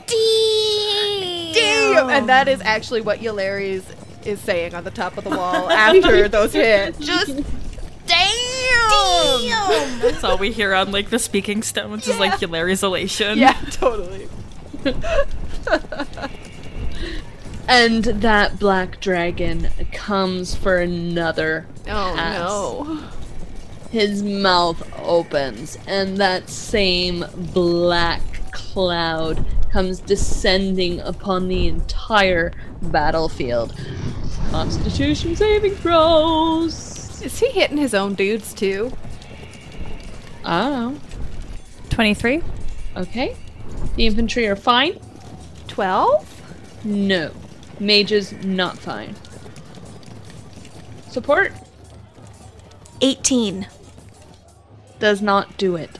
Damn! 0.06 1.52
Damn! 1.52 2.10
And 2.10 2.28
that 2.28 2.46
is 2.48 2.60
actually 2.62 3.00
what 3.00 3.18
Yulari's 3.18 3.84
is 4.24 4.40
saying 4.40 4.74
on 4.74 4.84
the 4.84 4.90
top 4.90 5.18
of 5.18 5.24
the 5.24 5.30
wall 5.30 5.70
after 5.70 6.28
those 6.28 6.52
hits. 6.52 6.98
Just 6.98 7.34
damn! 8.06 8.90
Damn! 8.90 10.00
That's 10.00 10.22
all 10.22 10.38
we 10.38 10.52
hear 10.52 10.72
on 10.72 10.92
like 10.92 11.10
the 11.10 11.18
speaking 11.18 11.62
stones 11.62 12.06
is 12.06 12.18
like 12.18 12.38
Hilarious 12.38 12.82
elation. 12.82 13.38
Yeah, 13.38 13.56
totally. 13.70 14.28
And 17.68 18.04
that 18.04 18.58
black 18.58 19.00
dragon 19.00 19.68
comes 19.92 20.54
for 20.54 20.78
another. 20.78 21.66
Oh, 21.82 22.14
pass. 22.16 22.38
no. 22.38 23.04
His 23.90 24.22
mouth 24.22 24.88
opens, 25.02 25.76
and 25.86 26.18
that 26.18 26.48
same 26.48 27.24
black 27.52 28.22
cloud 28.52 29.44
comes 29.72 30.00
descending 30.00 31.00
upon 31.00 31.48
the 31.48 31.66
entire 31.66 32.52
battlefield. 32.82 33.74
Constitution 34.50 35.36
saving 35.36 35.74
throws. 35.76 37.22
Is 37.22 37.38
he 37.38 37.50
hitting 37.50 37.76
his 37.76 37.94
own 37.94 38.14
dudes 38.14 38.54
too? 38.54 38.92
I 40.44 40.70
don't 40.70 41.00
23. 41.90 42.42
Okay. 42.96 43.36
The 43.96 44.06
infantry 44.06 44.46
are 44.46 44.56
fine. 44.56 44.98
12? 45.68 46.84
No. 46.84 47.30
Mages 47.80 48.32
not 48.44 48.78
fine. 48.78 49.16
Support 51.10 51.52
18. 53.00 53.66
does 54.98 55.22
not 55.22 55.56
do 55.56 55.74
it. 55.76 55.98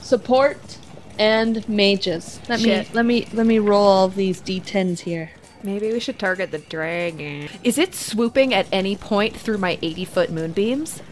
Support 0.00 0.78
and 1.18 1.66
mages. 1.68 2.40
Let 2.48 2.60
Shit. 2.60 2.88
me 2.88 2.94
let 2.94 3.06
me 3.06 3.28
let 3.32 3.46
me 3.46 3.58
roll 3.58 3.86
all 3.86 4.08
these 4.08 4.40
d10s 4.42 5.00
here. 5.00 5.30
Maybe 5.62 5.92
we 5.92 6.00
should 6.00 6.18
target 6.18 6.50
the 6.50 6.58
dragon. 6.58 7.48
Is 7.64 7.78
it 7.78 7.94
swooping 7.94 8.52
at 8.52 8.66
any 8.70 8.94
point 8.96 9.34
through 9.36 9.58
my 9.58 9.78
80 9.82 10.04
foot 10.04 10.30
moonbeams? 10.30 11.02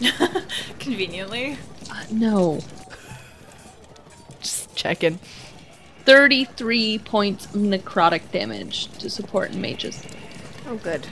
Conveniently. 0.78 1.58
Uh, 1.90 2.04
no. 2.10 2.60
Just 4.40 4.74
checking. 4.74 5.18
33 6.08 7.00
points 7.00 7.44
of 7.44 7.60
necrotic 7.60 8.30
damage 8.30 8.86
to 8.96 9.10
support 9.10 9.50
and 9.50 9.60
mages. 9.60 10.02
Oh, 10.66 10.76
good. 10.76 11.06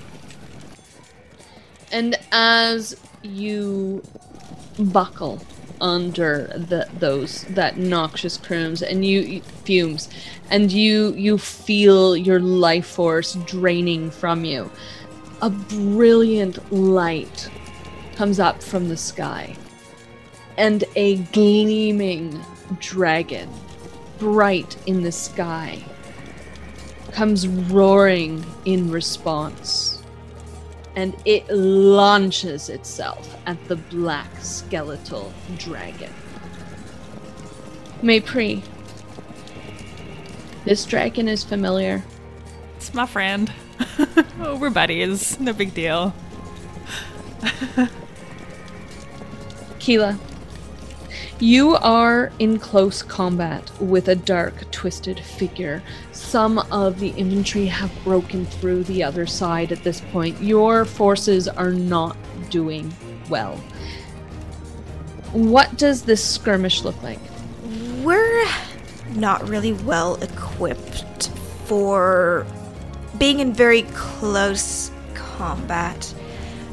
And 1.93 2.19
as 2.33 2.97
you 3.23 4.03
buckle 4.79 5.45
under 5.83 6.47
the 6.47 6.89
those 6.99 7.43
that 7.51 7.77
noxious 7.77 8.39
crumbs 8.39 8.81
and 8.81 9.05
you, 9.05 9.21
you 9.21 9.43
fumes 9.43 10.09
and 10.51 10.73
you 10.73 11.13
you 11.13 11.37
feel 11.37 12.17
your 12.17 12.41
life 12.41 12.87
force 12.87 13.35
draining 13.45 14.11
from 14.11 14.47
you 14.47 14.71
a 15.43 15.51
brilliant 15.51 16.73
light 16.73 17.51
comes 18.15 18.41
up 18.41 18.63
from 18.63 18.89
the 18.89 18.97
sky 18.97 19.55
and 20.57 20.85
a 20.95 21.17
gleaming 21.35 22.43
dragon 22.81 23.51
bright 24.19 24.77
in 24.87 25.03
the 25.03 25.13
sky 25.13 25.83
comes 27.13 27.47
roaring 27.49 28.45
in 28.65 28.91
response 28.91 30.03
and 30.97 31.15
it 31.27 31.49
launches 31.51 32.69
itself 32.71 33.37
at 33.47 33.63
the 33.69 33.77
black 33.77 34.31
skeletal 34.41 35.33
dragon. 35.59 36.13
Maypri, 38.03 38.63
this 40.65 40.85
dragon 40.87 41.29
is 41.29 41.45
familiar. 41.45 42.03
It's 42.77 42.93
my 42.95 43.07
friend. 43.07 43.53
oh, 44.41 44.57
we're 44.57 44.71
buddies. 44.71 45.39
No 45.39 45.53
big 45.53 45.75
deal. 45.75 46.15
Keela, 49.79 50.19
you 51.39 51.77
are 51.77 52.33
in 52.39 52.59
close 52.59 53.03
combat 53.03 53.71
with 53.81 54.09
a 54.09 54.15
dark, 54.17 54.71
twisted 54.71 55.21
figure. 55.21 55.83
Some 56.13 56.59
of 56.71 56.99
the 56.99 57.11
infantry 57.11 57.67
have 57.67 57.93
broken 58.05 58.47
through 58.47 58.85
the 58.85 59.05
other 59.05 59.27
side 59.27 59.71
at 59.71 59.83
this 59.85 60.01
point. 60.13 60.41
Your 60.41 60.85
forces 60.85 61.47
are 61.47 61.73
not 61.73 62.17
doing 62.49 62.95
well. 63.29 63.57
What 65.33 65.77
does 65.77 66.03
this 66.03 66.25
skirmish 66.25 66.83
look 66.83 67.03
like? 67.03 67.19
We're 68.03 68.49
not 69.11 69.47
really 69.49 69.75
well 69.75 70.17
equipped 70.23 71.29
for 71.67 72.47
being 73.19 73.41
in 73.41 73.53
very 73.53 73.83
close 73.83 74.91
combat. 75.15 76.15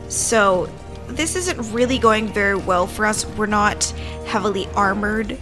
So, 0.07 0.69
this 1.07 1.35
isn't 1.35 1.73
really 1.73 1.97
going 1.97 2.27
very 2.27 2.55
well 2.55 2.87
for 2.87 3.05
us. 3.05 3.25
We're 3.25 3.45
not 3.45 3.83
heavily 4.25 4.67
armored. 4.75 5.37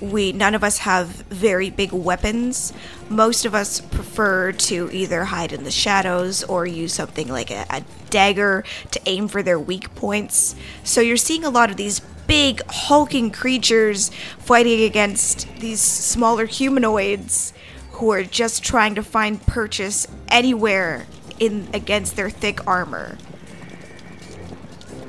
We 0.00 0.32
none 0.32 0.54
of 0.54 0.64
us 0.64 0.78
have 0.78 1.08
very 1.08 1.68
big 1.68 1.92
weapons. 1.92 2.72
Most 3.08 3.44
of 3.44 3.54
us 3.54 3.80
prefer 3.80 4.52
to 4.52 4.90
either 4.92 5.24
hide 5.24 5.52
in 5.52 5.64
the 5.64 5.70
shadows 5.70 6.42
or 6.44 6.66
use 6.66 6.94
something 6.94 7.28
like 7.28 7.50
a, 7.50 7.66
a 7.68 7.84
dagger 8.08 8.64
to 8.92 9.00
aim 9.06 9.28
for 9.28 9.42
their 9.42 9.58
weak 9.58 9.94
points. 9.94 10.56
So 10.84 11.00
you're 11.00 11.18
seeing 11.18 11.44
a 11.44 11.50
lot 11.50 11.70
of 11.70 11.76
these 11.76 12.00
big 12.26 12.62
hulking 12.68 13.30
creatures 13.30 14.10
fighting 14.38 14.82
against 14.82 15.48
these 15.58 15.80
smaller 15.80 16.46
humanoids 16.46 17.52
who 17.92 18.10
are 18.12 18.22
just 18.22 18.62
trying 18.62 18.94
to 18.94 19.02
find 19.02 19.44
purchase 19.46 20.06
anywhere 20.28 21.06
in 21.38 21.68
against 21.74 22.16
their 22.16 22.30
thick 22.30 22.66
armor. 22.66 23.18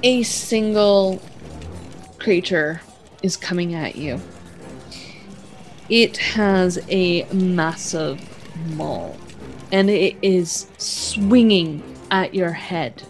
A 0.03 0.23
single 0.23 1.21
creature 2.17 2.81
is 3.21 3.37
coming 3.37 3.75
at 3.75 3.95
you. 3.95 4.19
It 5.89 6.17
has 6.17 6.79
a 6.89 7.25
massive 7.31 8.19
maul, 8.75 9.15
and 9.71 9.91
it 9.91 10.15
is 10.23 10.65
swinging 10.79 11.83
at 12.09 12.33
your 12.33 12.53
head. 12.53 13.03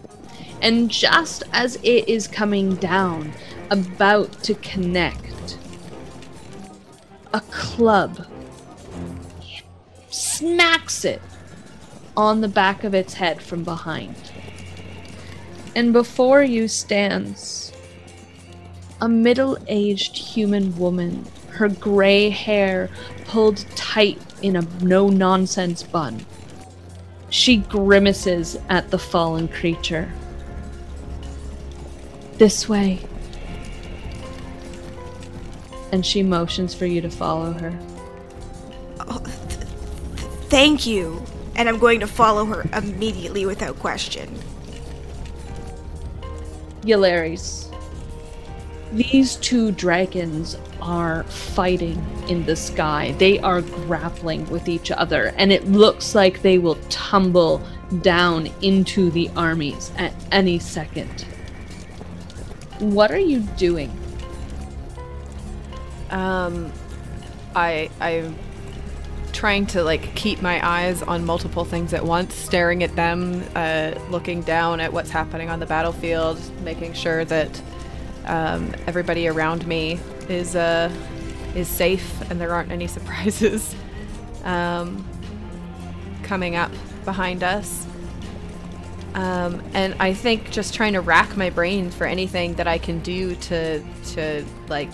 And 0.61 0.91
just 0.91 1.43
as 1.53 1.77
it 1.77 2.09
is 2.09 2.27
coming 2.27 2.75
down, 2.75 3.31
about 3.69 4.43
to 4.43 4.53
connect, 4.55 5.57
a 7.33 7.39
club 7.39 8.27
smacks 10.09 11.05
it 11.05 11.21
on 12.17 12.41
the 12.41 12.49
back 12.49 12.83
of 12.83 12.93
its 12.93 13.13
head 13.13 13.41
from 13.41 13.63
behind. 13.63 14.30
And 15.75 15.93
before 15.93 16.43
you 16.43 16.67
stands 16.67 17.71
a 18.99 19.09
middle 19.09 19.57
aged 19.67 20.17
human 20.17 20.77
woman, 20.77 21.25
her 21.49 21.69
gray 21.69 22.29
hair 22.29 22.89
pulled 23.25 23.65
tight 23.75 24.19
in 24.41 24.55
a 24.55 24.61
no 24.81 25.09
nonsense 25.09 25.81
bun. 25.83 26.25
She 27.29 27.57
grimaces 27.57 28.57
at 28.69 28.91
the 28.91 28.99
fallen 28.99 29.47
creature. 29.47 30.11
This 32.33 32.67
way. 32.67 32.99
And 35.91 36.05
she 36.05 36.23
motions 36.23 36.73
for 36.73 36.85
you 36.85 37.01
to 37.01 37.09
follow 37.09 37.53
her. 37.53 37.77
Oh, 38.99 39.19
thank 40.49 40.85
you. 40.85 41.23
And 41.55 41.69
I'm 41.69 41.79
going 41.79 41.99
to 42.01 42.07
follow 42.07 42.45
her 42.45 42.65
immediately 42.73 43.45
without 43.45 43.79
question. 43.79 44.37
Yularis, 46.83 47.67
These 48.91 49.37
two 49.37 49.71
dragons 49.71 50.57
are 50.81 51.23
fighting 51.23 52.03
in 52.27 52.45
the 52.45 52.55
sky. 52.55 53.15
They 53.19 53.39
are 53.39 53.61
grappling 53.61 54.49
with 54.49 54.67
each 54.67 54.91
other, 54.91 55.33
and 55.37 55.51
it 55.51 55.67
looks 55.67 56.13
like 56.13 56.41
they 56.41 56.57
will 56.57 56.77
tumble 56.89 57.61
down 58.01 58.49
into 58.61 59.09
the 59.11 59.29
armies 59.35 59.91
at 59.97 60.13
any 60.31 60.59
second. 60.59 61.25
What 62.79 63.11
are 63.11 63.19
you 63.19 63.41
doing? 63.57 63.91
Um, 66.09 66.71
I 67.55 67.89
I'm 68.01 68.35
trying 69.33 69.65
to 69.67 69.83
like 69.83 70.13
keep 70.15 70.41
my 70.41 70.65
eyes 70.65 71.01
on 71.01 71.25
multiple 71.25 71.65
things 71.65 71.93
at 71.93 72.05
once, 72.05 72.33
staring 72.33 72.83
at 72.83 72.95
them, 72.95 73.43
uh, 73.55 73.93
looking 74.09 74.41
down 74.41 74.79
at 74.79 74.93
what's 74.93 75.09
happening 75.09 75.49
on 75.49 75.59
the 75.59 75.65
battlefield, 75.65 76.39
making 76.61 76.93
sure 76.93 77.25
that 77.25 77.61
um, 78.25 78.73
everybody 78.87 79.27
around 79.27 79.65
me 79.67 79.99
is 80.29 80.55
uh, 80.55 80.91
is 81.55 81.67
safe 81.67 82.21
and 82.29 82.39
there 82.39 82.51
aren't 82.51 82.71
any 82.71 82.87
surprises 82.97 83.75
um, 84.43 85.05
coming 86.23 86.55
up 86.55 86.71
behind 87.05 87.43
us. 87.43 87.87
Um, 89.13 89.61
and 89.73 89.93
I 89.99 90.13
think 90.13 90.51
just 90.51 90.73
trying 90.73 90.93
to 90.93 91.01
rack 91.01 91.35
my 91.35 91.49
brain 91.49 91.91
for 91.91 92.07
anything 92.07 92.55
that 92.55 92.67
I 92.67 92.77
can 92.77 92.99
do 92.99 93.35
to 93.35 93.83
to 94.13 94.45
like 94.69 94.91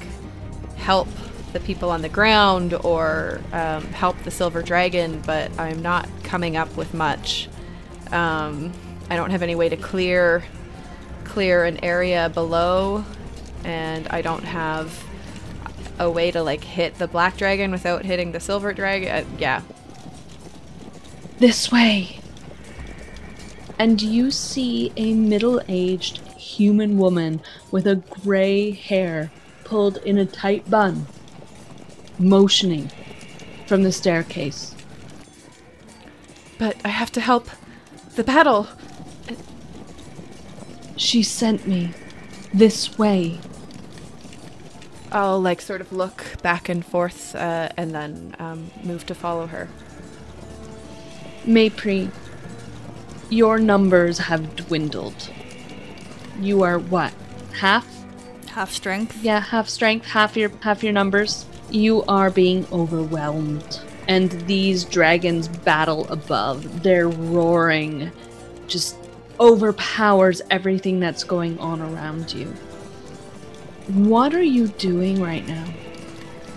help 0.75 1.07
the 1.53 1.59
people 1.59 1.89
on 1.89 2.01
the 2.01 2.09
ground 2.09 2.73
or 2.73 3.41
um, 3.53 3.83
help 3.87 4.21
the 4.23 4.31
silver 4.31 4.61
dragon, 4.61 5.21
but 5.25 5.57
I'm 5.59 5.81
not 5.81 6.07
coming 6.23 6.57
up 6.57 6.75
with 6.75 6.93
much. 6.93 7.49
Um, 8.11 8.73
I 9.09 9.15
don't 9.15 9.31
have 9.31 9.43
any 9.43 9.55
way 9.55 9.69
to 9.69 9.77
clear 9.77 10.43
clear 11.23 11.65
an 11.65 11.83
area 11.83 12.29
below, 12.29 13.05
and 13.63 14.07
I 14.07 14.21
don't 14.21 14.43
have 14.43 15.03
a 15.99 16.09
way 16.09 16.31
to 16.31 16.41
like 16.41 16.63
hit 16.63 16.95
the 16.95 17.07
black 17.07 17.37
dragon 17.37 17.71
without 17.71 18.05
hitting 18.05 18.31
the 18.31 18.39
silver 18.39 18.73
dragon. 18.73 19.09
Uh, 19.09 19.25
yeah. 19.37 19.61
This 21.39 21.71
way. 21.71 22.19
And 23.79 24.01
you 24.01 24.31
see 24.31 24.91
a 24.97 25.13
middle 25.13 25.61
aged 25.67 26.17
human 26.29 26.97
woman 26.97 27.41
with 27.69 27.85
a 27.85 27.95
gray 27.95 28.71
hair 28.71 29.31
pulled 29.63 29.97
in 29.97 30.17
a 30.17 30.25
tight 30.25 30.67
bun, 30.69 31.05
motioning 32.19 32.91
from 33.65 33.83
the 33.83 33.91
staircase. 33.91 34.75
But 36.57 36.77
I 36.83 36.89
have 36.89 37.11
to 37.13 37.21
help 37.21 37.49
the 38.15 38.23
battle. 38.23 38.67
She 40.95 41.21
sent 41.21 41.67
me 41.67 41.93
this 42.53 42.97
way. 42.97 43.39
I'll 45.11 45.39
like 45.39 45.61
sort 45.61 45.81
of 45.81 45.93
look 45.93 46.25
back 46.41 46.67
and 46.67 46.85
forth 46.85 47.35
uh, 47.35 47.69
and 47.77 47.93
then 47.93 48.35
um, 48.39 48.71
move 48.83 49.05
to 49.05 49.15
follow 49.15 49.47
her. 49.47 49.69
Maypri, 51.45 52.11
your 53.29 53.57
numbers 53.57 54.17
have 54.17 54.55
dwindled. 54.55 55.29
You 56.41 56.63
are 56.63 56.77
what? 56.77 57.13
Half? 57.59 57.87
Half 58.49 58.71
strength? 58.71 59.23
Yeah, 59.23 59.39
half 59.39 59.69
strength, 59.69 60.07
half 60.07 60.35
your 60.35 60.51
half 60.61 60.83
your 60.83 60.93
numbers. 60.93 61.45
You 61.69 62.03
are 62.03 62.29
being 62.29 62.65
overwhelmed. 62.71 63.81
And 64.07 64.31
these 64.47 64.85
dragons 64.85 65.47
battle 65.47 66.07
above. 66.09 66.83
Their 66.83 67.09
roaring 67.09 68.11
just 68.67 68.95
overpowers 69.39 70.41
everything 70.49 70.99
that's 70.99 71.23
going 71.23 71.59
on 71.59 71.81
around 71.81 72.33
you. 72.33 72.45
What 73.87 74.33
are 74.33 74.43
you 74.43 74.67
doing 74.67 75.21
right 75.21 75.45
now? 75.47 75.65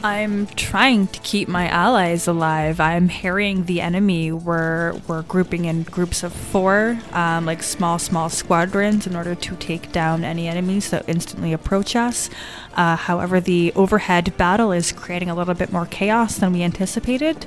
I'm 0.03 0.47
trying 0.47 1.09
to 1.09 1.21
keep 1.21 1.47
my 1.47 1.69
allies 1.69 2.27
alive. 2.27 2.81
I'm 2.81 3.11
harrying 3.11 3.67
the 3.67 3.83
enemy. 3.83 4.33
We're 4.33 4.95
we're 5.07 5.21
grouping 5.23 5.67
in 5.67 5.83
groups 5.83 6.23
of 6.23 6.33
four, 6.33 6.99
um, 7.13 7.45
like 7.45 7.63
small 7.63 7.99
small 7.99 8.31
squadrons, 8.31 9.07
in 9.07 9.15
order 9.15 9.35
to 9.35 9.57
take 9.57 9.93
down 9.93 10.25
any 10.25 10.49
enemies 10.49 10.89
that 10.89 11.07
instantly 11.07 11.53
approach 11.53 11.95
us. 11.97 12.31
Uh, 12.77 12.97
however, 12.97 13.41
the 13.41 13.75
overhead 13.77 14.35
battle 14.39 14.73
is 14.73 14.91
creating 14.91 15.29
a 15.29 15.35
little 15.35 15.53
bit 15.53 15.71
more 15.71 15.85
chaos 15.85 16.37
than 16.37 16.55
we 16.55 16.63
anticipated, 16.63 17.45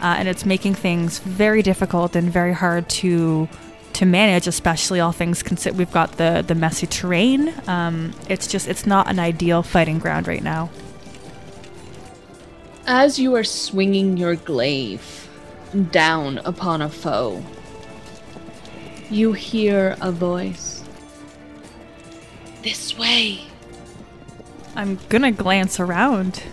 uh, 0.00 0.14
and 0.16 0.28
it's 0.28 0.46
making 0.46 0.74
things 0.74 1.18
very 1.18 1.60
difficult 1.60 2.14
and 2.14 2.30
very 2.30 2.52
hard 2.52 2.88
to 2.88 3.48
to 3.94 4.06
manage, 4.06 4.46
especially 4.46 5.00
all 5.00 5.10
things 5.10 5.42
considered. 5.42 5.76
We've 5.76 5.90
got 5.90 6.18
the 6.18 6.44
the 6.46 6.54
messy 6.54 6.86
terrain. 6.86 7.52
Um, 7.66 8.12
it's 8.28 8.46
just 8.46 8.68
it's 8.68 8.86
not 8.86 9.10
an 9.10 9.18
ideal 9.18 9.64
fighting 9.64 9.98
ground 9.98 10.28
right 10.28 10.42
now. 10.42 10.70
As 12.88 13.18
you 13.18 13.34
are 13.34 13.42
swinging 13.42 14.16
your 14.16 14.36
glaive 14.36 15.28
down 15.90 16.38
upon 16.38 16.80
a 16.80 16.88
foe, 16.88 17.42
you 19.10 19.32
hear 19.32 19.96
a 20.00 20.12
voice. 20.12 20.84
This 22.62 22.96
way. 22.96 23.40
I'm 24.76 25.00
gonna 25.08 25.32
glance 25.32 25.80
around. 25.80 26.44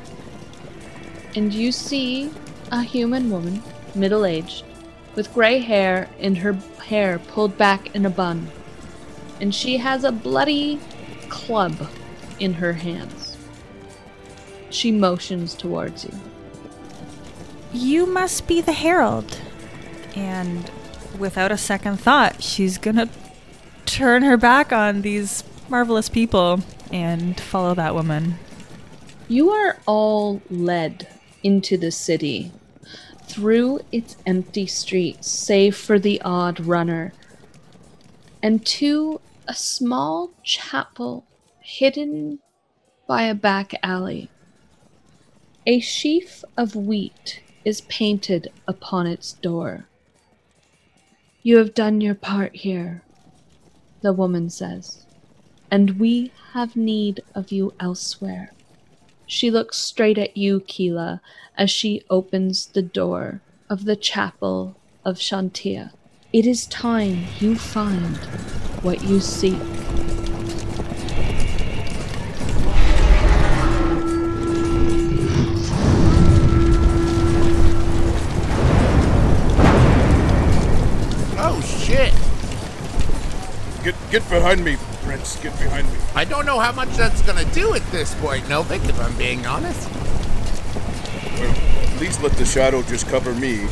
And 1.36 1.54
you 1.54 1.72
see 1.72 2.32
a 2.72 2.82
human 2.82 3.30
woman, 3.30 3.62
middle 3.94 4.26
aged, 4.26 4.66
with 5.14 5.32
gray 5.36 5.60
hair 5.60 6.10
and 6.20 6.40
her 6.40 6.54
hair 6.88 7.20
pulled 7.20 7.60
back 7.60 7.94
in 7.96 8.08
a 8.08 8.10
bun. 8.10 8.48
And 9.40 9.54
she 9.54 9.78
has 9.78 10.04
a 10.04 10.12
bloody 10.12 10.80
club 11.30 11.90
in 12.40 12.56
her 12.56 12.74
hands. 12.74 13.23
She 14.74 14.92
motions 14.92 15.54
towards 15.54 16.04
you. 16.04 16.20
You 17.72 18.08
must 18.08 18.48
be 18.48 18.60
the 18.60 18.74
Herald. 18.74 19.40
And 20.16 20.70
without 21.20 21.52
a 21.52 21.58
second 21.58 22.00
thought, 22.00 22.42
she's 22.42 22.80
gonna 22.80 23.08
turn 23.86 24.24
her 24.24 24.36
back 24.36 24.74
on 24.74 25.04
these 25.04 25.44
marvelous 25.70 26.10
people 26.10 26.62
and 26.92 27.40
follow 27.40 27.76
that 27.76 27.94
woman. 27.94 28.40
You 29.28 29.52
are 29.52 29.78
all 29.86 30.42
led 30.50 31.08
into 31.44 31.78
the 31.78 31.92
city 31.92 32.52
through 33.28 33.82
its 33.92 34.18
empty 34.26 34.66
streets, 34.66 35.30
save 35.30 35.76
for 35.76 36.00
the 36.00 36.20
odd 36.24 36.60
runner, 36.60 37.14
and 38.42 38.66
to 38.66 39.22
a 39.48 39.54
small 39.54 40.32
chapel 40.44 41.26
hidden 41.60 42.40
by 43.08 43.24
a 43.24 43.36
back 43.36 43.74
alley. 43.84 44.30
A 45.66 45.80
sheaf 45.80 46.44
of 46.58 46.76
wheat 46.76 47.42
is 47.64 47.80
painted 47.82 48.52
upon 48.68 49.08
its 49.08 49.32
door. 49.32 49.86
You 51.42 51.58
have 51.58 51.74
done 51.74 52.02
your 52.02 52.16
part 52.16 52.54
here, 52.58 53.02
the 54.02 54.12
woman 54.12 54.50
says, 54.50 55.06
and 55.72 56.02
we 56.02 56.34
have 56.52 56.76
need 56.76 57.24
of 57.34 57.54
you 57.54 57.74
elsewhere. 57.80 58.52
She 59.26 59.50
looks 59.50 59.78
straight 59.78 60.18
at 60.18 60.36
you, 60.36 60.60
Keela, 60.68 61.22
as 61.58 61.72
she 61.72 62.04
opens 62.10 62.66
the 62.66 62.82
door 62.82 63.40
of 63.70 63.86
the 63.86 63.96
chapel 63.96 64.76
of 65.06 65.18
Chauntea. 65.18 65.94
It 66.34 66.46
is 66.46 66.66
time 66.66 67.24
you 67.40 67.56
find 67.56 68.18
what 68.84 69.02
you 69.06 69.22
seek. 69.22 69.62
Get 83.84 83.96
get 84.12 84.30
behind 84.30 84.64
me, 84.64 84.78
Prince. 85.04 85.36
Get 85.42 85.52
behind 85.60 85.92
me. 85.92 86.00
I 86.16 86.24
don't 86.24 86.46
know 86.46 86.58
how 86.58 86.72
much 86.72 86.90
that's 86.96 87.22
gonna 87.24 87.44
do 87.54 87.74
at 87.74 87.86
this 87.92 88.16
point, 88.16 88.46
Novik, 88.46 88.88
if 88.88 88.98
I'm 89.02 89.16
being 89.18 89.46
honest. 89.46 89.90
Well, 91.38 91.52
at 91.52 92.00
least 92.00 92.24
let 92.24 92.32
the 92.34 92.46
shadow 92.46 92.82
just 92.84 93.08
cover 93.08 93.34
me. 93.34 93.68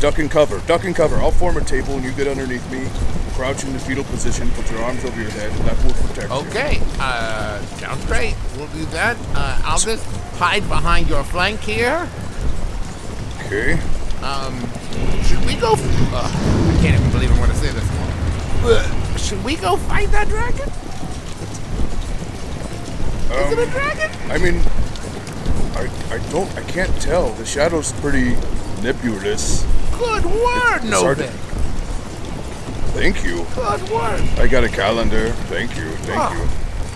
Duck 0.00 0.18
and 0.18 0.30
cover. 0.30 0.60
Duck 0.66 0.84
and 0.84 0.96
cover. 0.96 1.16
I'll 1.16 1.30
form 1.30 1.58
a 1.58 1.60
table 1.60 1.94
and 1.94 2.04
you 2.04 2.12
get 2.12 2.26
underneath 2.26 2.64
me. 2.72 2.88
Crouch 3.34 3.64
in 3.64 3.72
the 3.74 3.78
fetal 3.78 4.04
position. 4.04 4.50
Put 4.52 4.70
your 4.70 4.80
arms 4.82 5.04
over 5.04 5.20
your 5.20 5.30
head, 5.32 5.50
and 5.50 5.60
that 5.66 5.76
will 5.84 5.92
protect 5.92 6.30
you. 6.30 6.36
Okay, 6.48 6.80
uh, 7.00 7.60
sounds 7.78 8.04
great. 8.06 8.34
We'll 8.56 8.68
do 8.68 8.84
that. 8.86 9.16
Uh, 9.34 9.60
I'll 9.64 9.78
just 9.78 10.04
hide 10.36 10.66
behind 10.68 11.08
your 11.08 11.24
flank 11.24 11.60
here. 11.60 12.08
Okay. 13.44 13.72
Um, 14.22 14.58
should 15.24 15.44
we 15.44 15.54
go? 15.56 15.72
F- 15.72 16.12
uh, 16.14 16.22
I 16.24 16.78
can't 16.80 16.98
even 16.98 17.10
believe 17.10 17.30
I'm 17.30 17.38
going 17.38 17.50
to 17.50 17.56
say 17.56 17.70
this. 17.72 18.23
Should 19.18 19.44
we 19.44 19.56
go 19.56 19.76
fight 19.76 20.10
that 20.12 20.26
dragon? 20.28 20.68
Is 23.30 23.52
it 23.52 23.58
a 23.58 23.62
Um, 23.64 23.70
dragon? 23.70 24.10
I 24.30 24.38
mean, 24.38 24.62
I, 25.76 26.14
I 26.14 26.18
don't, 26.30 26.50
I 26.56 26.62
can't 26.62 26.90
tell. 27.02 27.30
The 27.34 27.44
shadow's 27.44 27.92
pretty 28.00 28.36
nebulous. 28.82 29.64
Good 29.98 30.24
word, 30.24 30.76
It's 30.82 30.86
Novik. 30.86 31.28
Thank 32.94 33.22
you. 33.22 33.44
Good 33.54 33.82
word. 33.90 34.22
I 34.38 34.46
got 34.46 34.64
a 34.64 34.68
calendar. 34.70 35.30
Thank 35.50 35.76
you. 35.76 35.90
Thank 36.06 36.18
Ah. 36.20 36.32
you. 36.34 36.48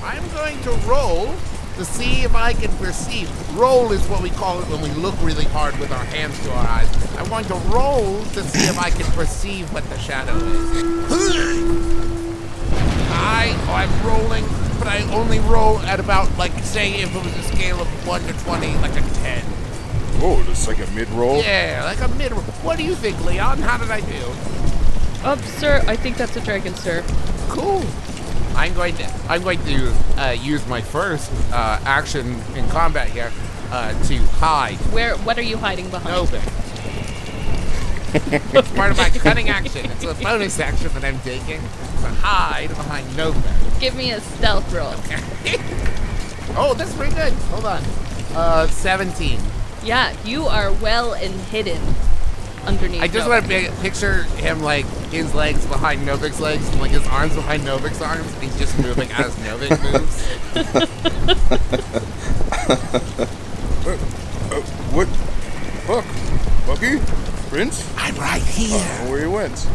I'm 0.06 0.26
going 0.30 0.58
to 0.62 0.70
roll 0.88 1.34
to 1.76 1.84
see 1.84 2.22
if 2.22 2.34
I 2.34 2.54
can 2.54 2.70
perceive. 2.78 3.28
Roll 3.58 3.92
is 3.92 4.00
what 4.08 4.22
we 4.22 4.30
call 4.30 4.58
it 4.60 4.64
when 4.68 4.80
we 4.80 4.88
look 4.90 5.14
really 5.22 5.44
hard 5.46 5.78
with 5.78 5.92
our 5.92 6.04
hands 6.06 6.38
to 6.44 6.50
our 6.52 6.66
eyes. 6.66 6.88
I'm 7.18 7.28
going 7.28 7.44
to 7.46 7.54
roll 7.70 8.22
to 8.32 8.42
see 8.42 8.64
if 8.68 8.78
I 8.78 8.90
can 8.90 9.04
perceive 9.12 9.70
what 9.72 9.84
the 9.90 9.98
shadow 9.98 10.34
is. 10.34 10.97
I, 13.78 13.84
I'm 13.84 14.06
rolling, 14.06 14.44
but 14.78 14.88
I 14.88 15.02
only 15.14 15.38
roll 15.38 15.78
at 15.80 16.00
about, 16.00 16.36
like, 16.36 16.52
say, 16.64 16.94
if 16.94 17.14
it 17.14 17.24
was 17.24 17.36
a 17.36 17.42
scale 17.44 17.80
of 17.80 18.06
1 18.06 18.20
to 18.22 18.32
20, 18.32 18.74
like 18.78 18.90
a 18.90 19.00
10. 19.00 19.44
Oh, 20.20 20.42
that's 20.48 20.66
like 20.66 20.80
a 20.80 20.90
mid 20.90 21.08
roll? 21.10 21.40
Yeah, 21.40 21.82
like 21.84 22.00
a 22.00 22.12
mid 22.14 22.32
roll. 22.32 22.40
What 22.64 22.76
do 22.76 22.82
you 22.82 22.96
think, 22.96 23.24
Leon? 23.24 23.58
How 23.58 23.78
did 23.78 23.90
I 23.92 24.00
do? 24.00 24.22
Oh, 25.24 25.40
sir, 25.58 25.84
I 25.86 25.94
think 25.94 26.16
that's 26.16 26.36
a 26.36 26.40
dragon, 26.40 26.74
sir. 26.74 27.04
Cool. 27.48 27.84
I'm 28.56 28.74
going 28.74 28.96
to 28.96 29.04
I'm 29.28 29.44
going 29.44 29.62
to 29.66 29.94
uh, 30.16 30.30
use 30.32 30.66
my 30.66 30.80
first 30.80 31.30
uh, 31.52 31.78
action 31.84 32.40
in 32.56 32.68
combat 32.70 33.08
here 33.08 33.30
uh, 33.70 33.92
to 34.08 34.18
hide. 34.38 34.76
Where? 34.92 35.16
What 35.18 35.38
are 35.38 35.42
you 35.42 35.56
hiding 35.56 35.88
behind? 35.90 36.16
Novik. 36.16 36.67
It's 38.14 38.70
part 38.72 38.90
of 38.90 38.96
my 38.96 39.10
cunning 39.10 39.48
action. 39.48 39.90
It's 39.90 40.04
a 40.04 40.14
bonus 40.14 40.58
action 40.60 40.90
that 40.94 41.04
I'm 41.04 41.18
taking 41.20 41.60
to 41.60 42.08
hide 42.20 42.68
behind 42.70 43.06
Novik. 43.10 43.80
Give 43.80 43.94
me 43.96 44.10
a 44.12 44.20
stealth 44.20 44.72
roll. 44.72 44.94
Oh, 46.60 46.72
that's 46.74 46.94
pretty 46.96 47.14
good. 47.14 47.32
Hold 47.52 47.66
on. 47.66 47.82
Uh, 48.34 48.66
17. 48.68 49.38
Yeah, 49.84 50.16
you 50.24 50.44
are 50.46 50.72
well 50.72 51.12
and 51.12 51.32
hidden 51.52 51.80
underneath. 52.64 53.02
I 53.02 53.06
just 53.06 53.26
Novik. 53.28 53.30
want 53.30 53.44
to 53.46 53.70
pi- 53.70 53.82
picture 53.82 54.22
him 54.40 54.60
like 54.60 54.86
his 55.10 55.34
legs 55.34 55.64
behind 55.66 56.00
Novik's 56.08 56.40
legs, 56.40 56.66
and 56.70 56.80
like 56.80 56.90
his 56.90 57.06
arms 57.08 57.34
behind 57.34 57.62
Novik's 57.64 58.00
arms, 58.00 58.32
and 58.32 58.42
he's 58.42 58.58
just 58.58 58.76
moving 58.78 59.10
as 59.12 59.34
Novik 59.36 59.78
moves. 59.92 60.24
Uh, 62.68 63.92
uh, 63.92 64.60
what? 64.92 65.08
Buck? 65.86 66.04
Bucky? 66.66 66.98
Prince? 67.48 67.82
I'm 67.96 68.14
right 68.16 68.42
here. 68.42 68.76
I 68.78 68.96
don't 68.98 69.04
know 69.06 69.10
where 69.10 69.20
he 69.22 69.26
went. 69.26 69.66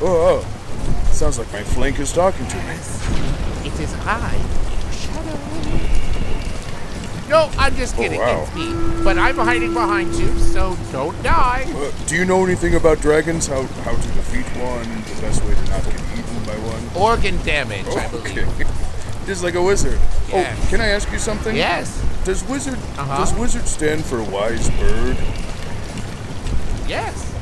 Oh, 0.00 0.44
oh. 0.44 1.08
Sounds 1.12 1.38
like 1.38 1.50
my 1.52 1.62
flank 1.62 1.98
is 1.98 2.12
talking 2.12 2.46
to 2.46 2.56
me. 2.56 2.74
It 3.64 3.80
is 3.80 3.94
I, 4.04 4.36
Shadow. 4.90 5.38
No, 7.28 7.50
I'm 7.56 7.74
just 7.76 7.96
kidding. 7.96 8.20
Oh, 8.20 8.24
wow. 8.24 8.42
It's 8.42 8.54
me. 8.54 9.04
But 9.04 9.18
I'm 9.18 9.36
hiding 9.36 9.72
behind 9.72 10.14
you, 10.14 10.36
so 10.38 10.76
don't 10.90 11.20
die. 11.22 11.64
Uh, 11.68 11.90
do 12.06 12.16
you 12.16 12.24
know 12.26 12.44
anything 12.44 12.74
about 12.74 13.00
dragons? 13.00 13.46
How 13.46 13.62
how 13.84 13.92
to 13.94 14.08
defeat 14.08 14.44
one? 14.60 14.84
The 15.14 15.20
best 15.22 15.42
way 15.44 15.54
to 15.54 15.64
not 15.70 15.84
get 15.84 15.94
eaten 16.18 16.44
by 16.44 16.56
one? 16.58 17.02
Organ 17.02 17.38
damage, 17.44 17.86
I 17.86 18.08
believe. 18.08 18.46
Okay. 18.60 18.68
Just 19.26 19.42
like 19.44 19.54
a 19.54 19.62
wizard. 19.62 19.98
Yes. 20.28 20.58
Oh, 20.60 20.68
can 20.68 20.80
I 20.80 20.88
ask 20.88 21.10
you 21.12 21.18
something? 21.18 21.54
Yes. 21.56 22.04
Does 22.24 22.42
wizard 22.48 22.74
Uh-huh. 22.98 23.16
does 23.18 23.32
wizard 23.34 23.66
stand 23.68 24.04
for 24.04 24.22
wise 24.24 24.68
bird? 24.70 25.16
Yes. 26.92 27.32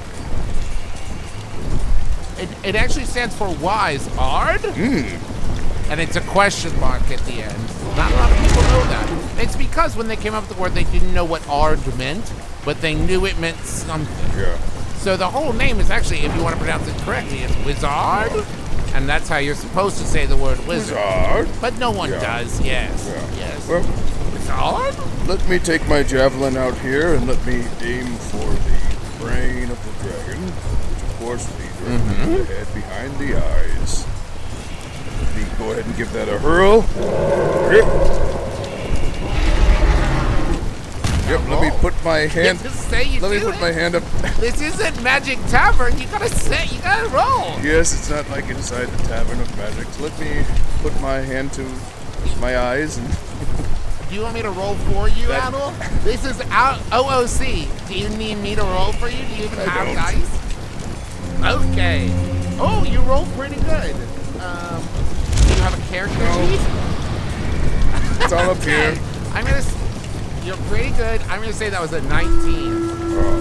It, 2.39 2.49
it 2.69 2.75
actually 2.77 3.05
stands 3.05 3.35
for 3.37 3.53
wise 3.57 4.07
ard. 4.17 4.61
Hmm. 4.61 5.91
And 5.91 6.01
it's 6.01 6.15
a 6.15 6.21
question 6.21 6.79
mark 6.79 7.03
at 7.11 7.19
the 7.27 7.43
end. 7.43 7.97
Not 7.97 8.13
a 8.13 8.15
lot 8.15 8.31
of 8.31 8.39
people 8.39 8.63
know 8.63 8.85
that. 8.85 9.43
It's 9.43 9.57
because 9.57 9.97
when 9.97 10.07
they 10.07 10.15
came 10.15 10.35
up 10.35 10.47
with 10.47 10.57
the 10.57 10.63
word, 10.63 10.73
they 10.73 10.85
didn't 10.85 11.13
know 11.13 11.25
what 11.25 11.47
ard 11.49 11.81
meant, 11.99 12.33
but 12.65 12.81
they 12.81 12.95
knew 12.95 13.27
it 13.27 13.39
meant 13.41 13.57
something. 13.59 14.39
Yeah. 14.41 14.57
So 14.99 15.17
the 15.17 15.27
whole 15.29 15.53
name 15.53 15.81
is 15.81 15.91
actually, 15.91 16.21
if 16.21 16.37
you 16.37 16.45
want 16.45 16.55
to 16.55 16.61
pronounce 16.61 16.87
it 16.87 16.95
correctly, 17.03 17.39
it's 17.39 17.57
wizard. 17.65 18.47
And 18.95 19.09
that's 19.09 19.29
how 19.29 19.39
you're 19.39 19.57
supposed 19.57 19.99
to 19.99 20.05
say 20.05 20.27
the 20.27 20.37
word 20.37 20.59
wizard. 20.69 20.97
Wizard. 20.97 21.49
But 21.61 21.77
no 21.79 21.91
one 21.91 22.11
Yeah. 22.11 22.21
does, 22.21 22.61
yes. 22.61 23.09
Yeah. 23.09 23.49
Yes. 23.49 23.67
Well, 23.67 23.83
wizard? 24.33 25.29
let 25.29 25.49
me 25.49 25.59
take 25.59 25.87
my 25.89 26.05
javelin 26.05 26.57
out 26.57 26.79
here 26.79 27.15
and 27.15 27.27
let 27.27 27.45
me 27.45 27.65
aim 27.83 28.07
for 28.31 28.70
brain 29.21 29.71
of 29.71 29.79
the 29.85 30.09
dragon, 30.09 30.43
which 30.43 31.03
of 31.03 31.19
course 31.19 31.47
would 31.49 31.59
be 31.59 31.69
directly 31.79 32.15
mm-hmm. 32.17 32.33
the 32.33 32.45
head 32.45 32.69
behind 32.75 33.19
the 33.19 33.37
eyes. 33.37 34.07
Let 35.23 35.37
me 35.37 35.45
go 35.59 35.73
ahead 35.73 35.87
and 35.87 35.97
give 35.97 36.13
that 36.13 36.29
a 36.29 36.39
hurl. 36.39 36.85
Yep. 37.71 38.31
Yep, 41.31 41.49
let 41.49 41.61
me 41.63 41.71
oh. 41.71 41.79
put 41.81 42.05
my 42.05 42.19
hand. 42.21 42.59
just 42.61 42.89
say 42.91 43.05
you 43.05 43.21
let 43.21 43.31
me 43.31 43.39
put 43.39 43.55
it. 43.55 43.61
my 43.61 43.71
hand 43.71 43.95
up. 43.95 44.03
This 44.41 44.61
isn't 44.61 45.01
Magic 45.03 45.39
Tavern. 45.47 45.97
You 45.97 46.09
gotta 46.09 46.29
say, 46.29 46.67
you 46.75 46.81
gotta 46.81 47.09
roll. 47.11 47.63
Yes, 47.63 47.93
it's 47.93 48.11
not 48.11 48.29
like 48.31 48.49
inside 48.49 48.87
the 48.87 49.03
Tavern 49.07 49.41
of 49.41 49.57
Magic. 49.57 49.87
So 49.89 50.03
let 50.05 50.19
me 50.19 50.45
put 50.83 50.99
my 51.01 51.19
hand 51.19 51.53
to 51.53 51.63
my 52.41 52.59
eyes 52.59 52.99
and. 52.99 53.07
Do 54.11 54.17
you 54.17 54.23
want 54.23 54.35
me 54.35 54.43
to 54.43 54.51
roll 54.51 54.75
for 54.75 55.09
you, 55.09 55.29
That- 55.29 55.53
Adal? 55.53 55.73
This 56.03 56.25
is 56.25 56.41
out 56.51 56.79
OOC. 56.91 57.69
Do 57.89 57.95
you 57.97 58.09
need 58.11 58.39
me 58.39 58.57
to 58.57 58.63
roll 58.63 58.93
for 58.93 59.09
you? 59.09 59.23
Do 59.25 59.35
you 59.37 59.45
even 59.45 59.59
I 59.61 59.63
have 59.63 59.87
don't. 59.87 59.95
dice? 59.95 60.31
Okay. 61.71 62.11
Oh, 62.59 62.85
you 62.85 63.01
rolled 63.03 63.29
pretty 63.35 63.55
good. 63.55 63.95
Um, 64.41 64.83
do 65.47 65.55
you 65.55 65.61
have 65.63 65.79
a 65.79 65.83
character 65.93 66.19
sheet? 66.19 66.61
It's 68.25 68.33
all 68.33 68.51
up 68.51 68.57
Okay. 68.63 68.95
here. 68.95 69.03
I'm 69.33 69.45
gonna. 69.45 69.63
You're 70.45 70.57
pretty 70.69 70.91
good. 70.97 71.21
I'm 71.29 71.41
gonna 71.41 71.53
say 71.53 71.69
that 71.71 71.81
was 71.81 71.93
a 71.93 72.01
19. 72.03 72.33
Oh, 73.13 73.39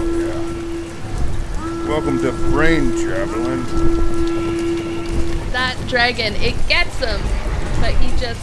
yeah. 1.82 1.88
Welcome 1.88 2.22
to 2.22 2.30
Brain 2.52 2.92
traveling. 3.02 3.64
That 5.50 5.76
dragon, 5.88 6.34
it 6.36 6.54
gets 6.68 6.96
him, 7.00 7.20
but 7.80 7.92
he 7.96 8.08
just 8.18 8.40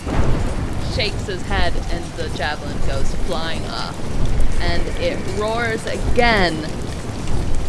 shakes 0.97 1.27
his 1.27 1.43
head 1.43 1.75
and 1.91 2.03
the 2.13 2.27
javelin 2.35 2.75
goes 2.87 3.13
flying 3.27 3.63
off. 3.67 3.95
And 4.61 4.81
it 4.97 5.19
roars 5.39 5.85
again 5.85 6.55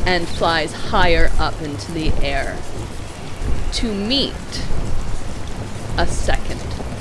and 0.07 0.27
flies 0.27 0.73
higher 0.73 1.31
up 1.39 1.61
into 1.61 1.93
the 1.93 2.11
air 2.25 2.59
to 3.75 3.95
meet 3.95 4.33
a 5.99 6.07
second 6.07 6.59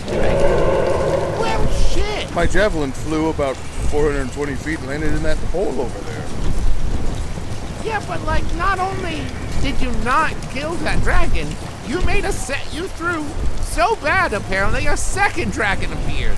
dragon. 0.07 0.51
Well, 1.39 1.65
shit. 1.71 2.29
My 2.35 2.45
javelin 2.45 2.91
flew 2.91 3.29
about 3.29 3.55
420 3.55 4.55
feet 4.55 4.79
and 4.79 4.87
landed 4.89 5.13
in 5.13 5.23
that 5.23 5.37
hole 5.37 5.79
over 5.79 5.99
there. 5.99 6.27
Yeah, 7.85 8.03
but 8.05 8.21
like, 8.23 8.43
not 8.55 8.79
only 8.79 9.21
did 9.61 9.79
you 9.81 9.91
not 10.03 10.33
kill 10.51 10.73
that 10.73 11.01
dragon, 11.03 11.47
you 11.87 12.01
made 12.01 12.25
a 12.25 12.31
set. 12.31 12.73
You 12.73 12.87
threw 12.87 13.25
so 13.61 13.95
bad. 13.97 14.33
Apparently, 14.33 14.87
a 14.87 14.97
second 14.97 15.51
dragon 15.51 15.91
appeared. 15.93 16.37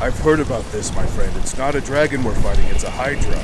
I've 0.00 0.18
heard 0.18 0.40
about 0.40 0.64
this, 0.72 0.94
my 0.94 1.06
friend. 1.06 1.30
It's 1.36 1.56
not 1.58 1.74
a 1.74 1.80
dragon 1.80 2.24
we're 2.24 2.34
fighting, 2.36 2.64
it's 2.66 2.84
a 2.84 2.90
Hydra. 2.90 3.42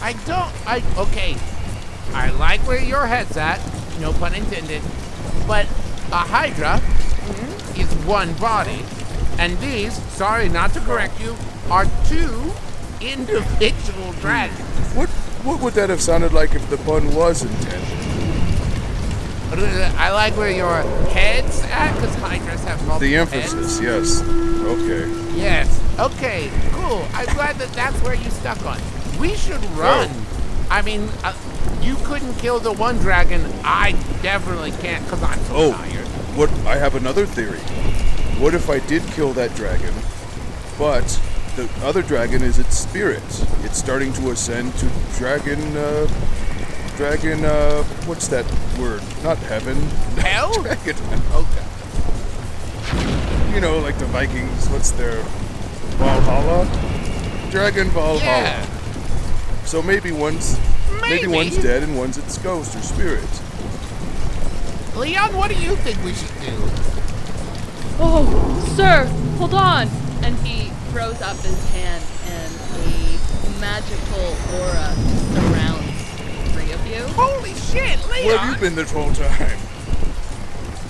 I 0.00 0.12
don't. 0.24 0.52
I 0.66 0.82
okay. 0.96 1.36
I 2.14 2.30
like 2.30 2.60
where 2.66 2.80
your 2.80 3.06
head's 3.06 3.36
at. 3.36 3.60
No 4.00 4.12
pun 4.12 4.34
intended. 4.34 4.82
But 5.46 5.66
a 6.12 6.18
Hydra 6.18 6.78
mm-hmm. 6.78 7.80
is 7.80 7.92
one 8.06 8.32
body, 8.34 8.84
and 9.38 9.58
these, 9.58 9.94
sorry 10.12 10.48
not 10.48 10.72
to 10.74 10.80
correct 10.80 11.20
you, 11.20 11.36
are 11.70 11.86
two 12.06 12.52
individual 13.00 14.12
hmm. 14.12 14.20
dragons. 14.20 14.94
What 14.94 15.08
what 15.44 15.60
would 15.60 15.74
that 15.74 15.90
have 15.90 16.00
sounded 16.00 16.32
like 16.32 16.54
if 16.54 16.68
the 16.70 16.78
pun 16.78 17.14
was 17.14 17.42
intended? 17.42 18.01
I 19.58 20.10
like 20.12 20.36
where 20.36 20.50
your 20.50 20.82
head's 21.10 21.60
at, 21.64 21.94
because 21.94 22.14
Hydras 22.16 22.64
have 22.64 22.78
multiple 22.86 22.98
The 23.00 23.12
heads. 23.12 23.32
emphasis, 23.34 23.80
yes. 23.80 24.22
Okay. 24.22 25.36
Yes. 25.38 25.80
Okay. 25.98 26.50
Cool. 26.72 27.04
I'm 27.12 27.26
glad 27.34 27.56
that 27.56 27.68
that's 27.72 27.96
where 28.02 28.14
you 28.14 28.30
stuck 28.30 28.64
on. 28.64 28.80
We 29.18 29.34
should 29.34 29.62
run. 29.76 30.08
I 30.70 30.80
mean, 30.82 31.08
uh, 31.22 31.34
you 31.82 31.96
couldn't 32.04 32.34
kill 32.38 32.60
the 32.60 32.72
one 32.72 32.96
dragon. 32.98 33.44
I 33.62 33.92
definitely 34.22 34.70
can't 34.72 35.04
because 35.04 35.22
I'm 35.22 35.38
so 35.40 35.54
Oh, 35.54 35.72
tired. 35.72 36.06
what? 36.36 36.50
I 36.66 36.76
have 36.76 36.94
another 36.94 37.26
theory. 37.26 37.58
What 38.40 38.54
if 38.54 38.70
I 38.70 38.78
did 38.78 39.02
kill 39.08 39.34
that 39.34 39.54
dragon, 39.54 39.92
but 40.78 41.20
the 41.56 41.68
other 41.84 42.00
dragon 42.00 42.42
is 42.42 42.58
its 42.58 42.76
spirit? 42.78 43.22
It's 43.64 43.76
starting 43.78 44.12
to 44.14 44.30
ascend 44.30 44.74
to 44.78 44.88
dragon, 45.18 45.60
uh, 45.76 46.08
dragon, 46.96 47.44
uh, 47.44 47.82
what's 48.06 48.28
that 48.28 48.44
word? 48.78 49.02
Not 49.22 49.38
heaven. 49.38 49.76
Hell? 50.18 50.62
dragon. 50.62 50.96
Okay. 51.32 51.64
You 53.54 53.60
know, 53.60 53.78
like 53.78 53.98
the 53.98 54.06
Vikings, 54.06 54.68
what's 54.68 54.90
their 54.92 55.22
Valhalla? 55.98 56.64
Dragon 57.50 57.88
Valhalla. 57.90 58.20
Yeah. 58.20 58.66
So 59.64 59.82
maybe 59.82 60.12
one's 60.12 60.58
maybe. 61.00 61.22
Maybe. 61.22 61.26
one's 61.28 61.56
dead 61.56 61.82
and 61.82 61.96
one's 61.96 62.18
its 62.18 62.38
ghost 62.38 62.76
or 62.76 62.82
spirit. 62.82 63.28
Leon, 64.96 65.34
what 65.34 65.50
do 65.50 65.56
you 65.56 65.74
think 65.76 66.02
we 66.04 66.12
should 66.12 66.40
do? 66.40 66.52
Oh, 67.98 68.72
sir, 68.76 69.06
hold 69.38 69.54
on! 69.54 69.88
And 70.22 70.36
he 70.46 70.70
throws 70.90 71.20
up 71.22 71.36
his 71.38 71.70
hand, 71.70 72.04
and 72.26 72.52
a 72.86 73.60
magical 73.60 74.36
aura 74.58 75.51
you. 76.92 77.02
Holy 77.14 77.54
shit, 77.54 77.98
Leon! 78.08 78.26
Where 78.26 78.38
have 78.38 78.54
you 78.54 78.60
been 78.60 78.74
this 78.74 78.90
whole 78.92 79.12
time? 79.12 79.58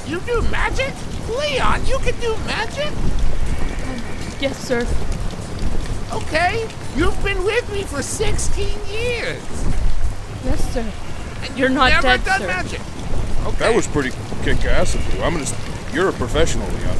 You 0.06 0.20
do 0.20 0.42
magic? 0.50 0.92
Leon, 1.28 1.86
you 1.86 1.98
can 1.98 2.18
do 2.20 2.36
magic? 2.46 2.90
Yes, 4.40 4.58
sir. 4.58 4.86
Okay, 6.12 6.68
you've 6.96 7.22
been 7.24 7.42
with 7.44 7.72
me 7.72 7.84
for 7.84 8.02
16 8.02 8.66
years. 8.90 9.42
Yes, 10.44 10.72
sir. 10.74 10.84
And 11.42 11.58
You're 11.58 11.68
you've 11.68 11.76
not 11.76 11.90
never 11.90 12.02
dead, 12.02 12.24
done 12.24 12.40
sir. 12.40 12.46
magic. 12.48 12.80
That 13.58 13.74
was 13.74 13.86
pretty 13.86 14.10
kick 14.42 14.64
ass 14.64 14.94
of 14.94 15.14
you. 15.14 15.22
I'm 15.22 15.34
gonna. 15.34 15.46
You're 15.92 16.08
a 16.08 16.12
professional, 16.12 16.66
Leon. 16.68 16.96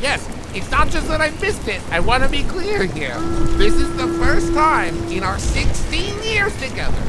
Yes, 0.00 0.26
it's 0.54 0.70
not 0.70 0.88
just 0.88 1.08
that 1.08 1.20
I 1.20 1.30
missed 1.40 1.68
it. 1.68 1.80
I 1.90 2.00
want 2.00 2.22
to 2.22 2.28
be 2.28 2.42
clear 2.44 2.84
here. 2.84 3.18
This 3.58 3.74
is 3.74 3.94
the 3.96 4.06
first 4.18 4.52
time 4.54 4.96
in 5.08 5.22
our 5.22 5.38
16 5.38 6.22
years 6.22 6.54
together. 6.60 7.02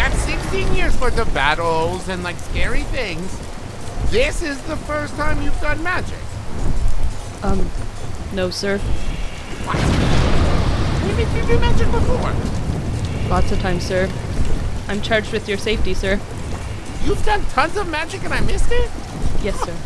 That's 0.00 0.18
16 0.22 0.74
years 0.74 0.98
worth 0.98 1.18
of 1.18 1.32
battles 1.34 2.08
and 2.08 2.22
like 2.22 2.38
scary 2.38 2.84
things. 2.84 3.38
This 4.10 4.40
is 4.42 4.58
the 4.62 4.78
first 4.78 5.14
time 5.16 5.42
you've 5.42 5.60
done 5.60 5.82
magic. 5.82 6.16
Um, 7.42 7.70
no, 8.32 8.48
sir. 8.48 8.78
When 9.68 11.16
did 11.16 11.28
you 11.36 11.46
do 11.46 11.60
magic 11.60 11.90
before? 11.90 13.28
Lots 13.28 13.52
of 13.52 13.60
times, 13.60 13.84
sir. 13.84 14.10
I'm 14.88 15.02
charged 15.02 15.34
with 15.34 15.46
your 15.46 15.58
safety, 15.58 15.92
sir. 15.92 16.18
You've 17.04 17.22
done 17.26 17.44
tons 17.50 17.76
of 17.76 17.86
magic 17.90 18.24
and 18.24 18.32
I 18.32 18.40
missed 18.40 18.72
it? 18.72 18.90
Yes, 19.42 19.60
sir. 19.60 19.76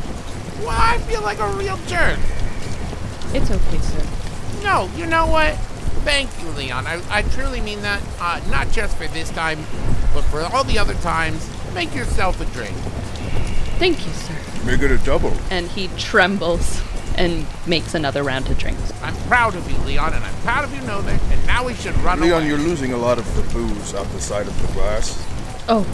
Well, 0.60 0.78
I 0.80 0.98
feel 1.08 1.22
like 1.22 1.40
a 1.40 1.48
real 1.54 1.76
jerk. 1.88 2.20
It's 3.34 3.50
okay, 3.50 3.78
sir. 3.78 4.62
No, 4.62 4.88
you 4.96 5.06
know 5.06 5.26
what? 5.26 5.58
Thank 6.04 6.30
you, 6.42 6.48
Leon. 6.50 6.86
I, 6.86 7.00
I 7.10 7.22
truly 7.22 7.60
mean 7.60 7.80
that. 7.82 8.02
Uh, 8.20 8.40
not 8.50 8.70
just 8.70 8.96
for 8.96 9.06
this 9.08 9.30
time, 9.30 9.58
but 10.12 10.22
for 10.24 10.42
all 10.42 10.64
the 10.64 10.78
other 10.78 10.94
times. 10.94 11.48
Make 11.72 11.94
yourself 11.94 12.40
a 12.40 12.44
drink. 12.52 12.76
Thank 13.78 14.06
you, 14.06 14.12
sir. 14.12 14.36
Make 14.64 14.82
it 14.82 14.90
a 14.90 14.98
double. 14.98 15.32
And 15.50 15.66
he 15.66 15.88
trembles 15.96 16.82
and 17.16 17.46
makes 17.66 17.94
another 17.94 18.22
round 18.22 18.48
of 18.48 18.58
drinks. 18.58 18.92
I'm 19.02 19.16
proud 19.28 19.54
of 19.54 19.70
you, 19.70 19.76
Leon, 19.78 20.14
and 20.14 20.24
I'm 20.24 20.34
proud 20.42 20.64
of 20.64 20.74
you, 20.74 20.80
Novik, 20.82 21.20
and 21.32 21.46
now 21.46 21.64
we 21.64 21.74
should 21.74 21.96
run 21.98 22.20
Leon, 22.20 22.42
away. 22.42 22.48
you're 22.48 22.58
losing 22.58 22.92
a 22.92 22.96
lot 22.96 23.18
of 23.18 23.36
the 23.36 23.42
booze 23.54 23.94
out 23.94 24.06
the 24.08 24.20
side 24.20 24.46
of 24.46 24.62
the 24.66 24.72
glass. 24.74 25.24
Oh, 25.68 25.86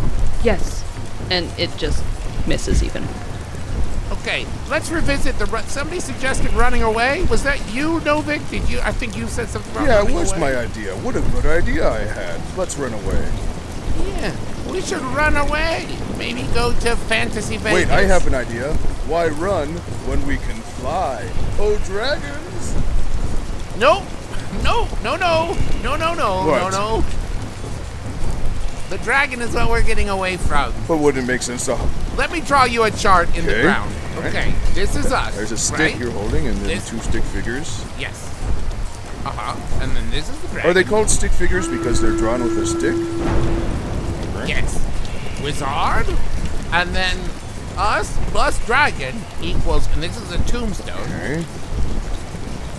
yes. 0.42 0.84
And 1.30 1.46
it 1.58 1.70
just 1.76 2.02
misses 2.46 2.82
even. 2.82 3.06
Okay, 4.12 4.44
let's 4.68 4.90
revisit 4.90 5.38
the. 5.38 5.46
Ru- 5.46 5.60
Somebody 5.62 6.00
suggested 6.00 6.52
running 6.54 6.82
away. 6.82 7.22
Was 7.30 7.42
that 7.44 7.58
you, 7.72 8.00
Novik? 8.00 8.48
Did 8.50 8.68
you? 8.68 8.80
I 8.80 8.92
think 8.92 9.16
you 9.16 9.26
said 9.28 9.48
something 9.48 9.70
about 9.72 9.86
Yeah, 9.86 10.02
it 10.08 10.12
was 10.12 10.32
away. 10.32 10.40
my 10.40 10.56
idea. 10.56 10.94
What 10.96 11.14
a 11.16 11.20
good 11.20 11.46
idea 11.46 11.88
I 11.88 12.00
had. 12.00 12.40
Let's 12.58 12.76
run 12.76 12.92
away. 12.92 13.28
Yeah, 14.18 14.34
we 14.70 14.80
should 14.80 15.00
run 15.02 15.36
away. 15.36 15.86
Maybe 16.18 16.42
go 16.54 16.72
to 16.80 16.96
Fantasy 16.96 17.56
Vegas. 17.56 17.72
Wait, 17.88 17.88
I 17.90 18.02
have 18.02 18.26
an 18.26 18.34
idea. 18.34 18.74
Why 19.06 19.28
run 19.28 19.68
when 20.08 20.26
we 20.26 20.36
can 20.38 20.56
fly? 20.80 21.24
Oh, 21.58 21.76
dragons! 21.86 22.74
No, 23.78 24.04
no, 24.62 24.88
no, 25.04 25.16
no, 25.16 25.56
no, 25.82 25.96
no, 25.96 26.14
no, 26.14 26.46
What? 26.46 26.70
no, 26.72 26.98
no. 26.98 27.04
The 28.90 28.98
dragon 28.98 29.40
is 29.40 29.54
what 29.54 29.68
we're 29.70 29.84
getting 29.84 30.08
away 30.08 30.36
from. 30.36 30.72
But 30.88 30.98
wouldn't 30.98 31.24
it 31.24 31.26
make 31.26 31.42
sense 31.42 31.66
to. 31.66 31.76
Let 32.16 32.30
me 32.32 32.40
draw 32.40 32.64
you 32.64 32.84
a 32.84 32.90
chart 32.90 33.28
in 33.36 33.44
the 33.46 33.52
Okay, 33.52 33.62
ground. 33.62 33.92
right. 34.16 34.26
Okay, 34.26 34.54
this 34.74 34.96
is 34.96 35.12
us. 35.12 35.34
There's 35.34 35.52
a 35.52 35.56
stick 35.58 35.78
right? 35.78 35.96
you're 35.98 36.10
holding, 36.10 36.46
and 36.46 36.56
then 36.58 36.68
This- 36.68 36.88
two 36.88 36.98
stick 37.00 37.22
figures. 37.24 37.84
Yes. 37.98 38.28
Uh 39.24 39.30
huh. 39.30 39.56
And 39.82 39.94
then 39.96 40.10
this 40.10 40.28
is 40.28 40.36
the 40.38 40.48
dragon. 40.48 40.70
Are 40.70 40.74
they 40.74 40.84
called 40.84 41.08
stick 41.10 41.30
figures 41.32 41.68
because 41.68 42.00
they're 42.00 42.16
drawn 42.16 42.42
with 42.42 42.56
a 42.58 42.66
stick? 42.66 42.94
Yes. 44.48 44.80
Wizard. 45.42 46.06
And 46.72 46.94
then 46.94 47.16
us 47.76 48.16
plus 48.32 48.58
dragon 48.66 49.14
equals, 49.42 49.88
and 49.94 50.02
this 50.02 50.16
is 50.16 50.30
a 50.32 50.38
tombstone. 50.44 51.00
Okay. 51.02 51.44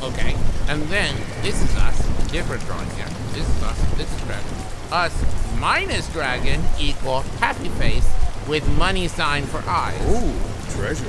Okay. 0.04 0.36
And 0.68 0.82
then 0.84 1.16
this 1.42 1.62
is 1.62 1.76
us. 1.78 1.98
Different 2.32 2.66
drawing 2.66 2.90
here. 2.92 3.08
This 3.34 3.48
is 3.48 3.64
us. 3.64 3.80
This 3.98 4.12
is 4.12 4.22
dragon. 4.22 4.48
Us 4.92 5.14
minus 5.60 6.08
dragon 6.10 6.62
equal 6.80 7.22
happy 7.40 7.70
face 7.70 8.08
with 8.52 8.68
money 8.78 9.08
sign 9.08 9.46
for 9.46 9.64
eyes. 9.66 9.98
Ooh, 10.10 10.34
treasure. 10.76 11.06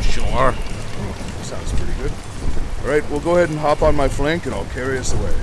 Sure. 0.00 0.54
Oh, 0.54 1.40
sounds 1.42 1.70
pretty 1.74 1.92
good. 2.00 2.10
All 2.80 2.88
right, 2.88 3.10
we'll 3.10 3.20
go 3.20 3.36
ahead 3.36 3.50
and 3.50 3.58
hop 3.58 3.82
on 3.82 3.94
my 3.94 4.08
flank, 4.08 4.46
and 4.46 4.54
I'll 4.54 4.64
carry 4.66 4.96
us 4.96 5.12
away. 5.12 5.34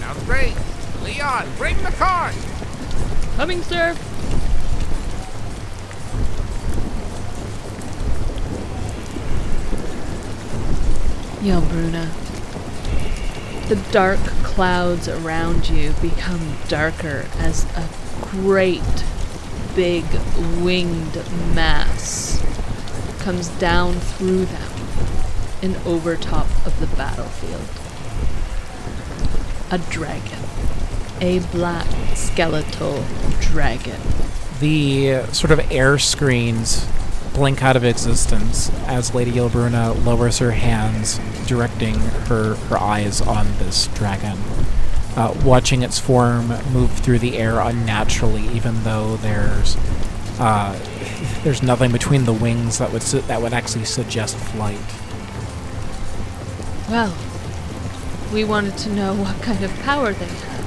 Sounds 0.00 0.22
great. 0.24 0.54
Leon, 1.02 1.48
bring 1.56 1.82
the 1.82 1.92
cart. 1.92 2.34
Coming, 3.36 3.62
sir. 3.62 3.94
Yhelbruna. 11.40 12.10
The 13.70 13.76
dark 13.92 14.20
clouds 14.44 15.08
around 15.08 15.70
you 15.70 15.92
become 16.02 16.56
darker 16.68 17.24
as 17.38 17.64
a 17.74 17.88
great 18.30 18.82
big 19.74 20.04
winged 20.60 21.14
mass 21.54 22.42
comes 23.20 23.48
down 23.58 23.94
through 23.94 24.44
them 24.44 24.72
and 25.62 25.76
over 25.86 26.16
top 26.16 26.46
of 26.66 26.78
the 26.80 26.86
battlefield. 26.96 27.62
A 29.70 29.78
dragon. 29.90 30.38
A 31.20 31.40
black 31.50 31.86
skeletal 32.16 33.04
dragon. 33.40 34.00
The 34.60 35.12
uh, 35.12 35.26
sort 35.32 35.50
of 35.50 35.70
air 35.70 35.98
screens 35.98 36.88
blink 37.34 37.62
out 37.62 37.76
of 37.76 37.84
existence 37.84 38.70
as 38.86 39.14
Lady 39.14 39.32
Yhelbruna 39.32 40.04
lowers 40.04 40.38
her 40.38 40.52
hands, 40.52 41.20
directing 41.46 41.94
her, 41.94 42.54
her 42.54 42.78
eyes 42.78 43.20
on 43.20 43.46
this 43.58 43.86
dragon. 43.88 44.38
Uh, 45.18 45.34
watching 45.44 45.82
its 45.82 45.98
form 45.98 46.46
move 46.72 46.92
through 47.00 47.18
the 47.18 47.38
air 47.38 47.58
unnaturally, 47.58 48.46
even 48.50 48.84
though 48.84 49.16
there's 49.16 49.76
uh, 50.38 50.78
there's 51.42 51.60
nothing 51.60 51.90
between 51.90 52.24
the 52.24 52.32
wings 52.32 52.78
that 52.78 52.92
would 52.92 53.02
su- 53.02 53.20
that 53.22 53.42
would 53.42 53.52
actually 53.52 53.84
suggest 53.84 54.36
flight. 54.36 54.78
Well, 56.88 57.12
we 58.32 58.44
wanted 58.44 58.78
to 58.78 58.90
know 58.90 59.12
what 59.12 59.42
kind 59.42 59.64
of 59.64 59.76
power 59.80 60.12
they 60.12 60.24
had. 60.24 60.64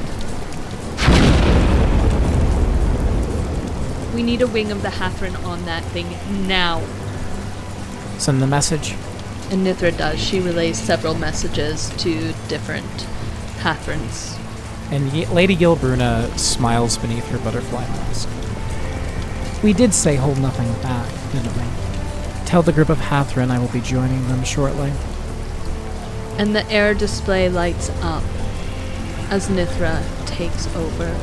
We 4.13 4.21
need 4.21 4.41
a 4.41 4.47
wing 4.47 4.69
of 4.69 4.81
the 4.81 4.89
Hathran 4.89 5.41
on 5.45 5.63
that 5.63 5.85
thing 5.85 6.07
now. 6.45 6.85
Send 8.17 8.41
the 8.41 8.47
message. 8.47 8.95
And 9.49 9.65
Nithra 9.65 9.97
does. 9.97 10.19
She 10.21 10.41
relays 10.41 10.77
several 10.77 11.13
messages 11.13 11.89
to 11.99 12.33
different 12.49 13.07
Hathrans. 13.59 14.40
And 14.91 15.11
Ye- 15.13 15.25
Lady 15.27 15.55
Yhelbruna 15.55 16.37
smiles 16.37 16.97
beneath 16.97 17.27
her 17.29 17.37
butterfly 17.39 17.87
mask. 17.87 18.27
We 19.63 19.73
did 19.73 19.93
say 19.93 20.15
hold 20.17 20.39
nothing 20.39 20.71
back, 20.81 21.09
didn't 21.31 21.55
we? 21.55 21.63
Tell 22.45 22.61
the 22.61 22.73
group 22.73 22.89
of 22.89 22.97
Hathran 22.97 23.49
I 23.49 23.59
will 23.59 23.69
be 23.69 23.79
joining 23.79 24.27
them 24.27 24.43
shortly. 24.43 24.91
And 26.37 26.53
the 26.55 26.69
air 26.69 26.93
display 26.93 27.47
lights 27.47 27.89
up 28.01 28.23
as 29.29 29.47
Nithra 29.47 30.03
takes 30.25 30.67
over 30.75 31.15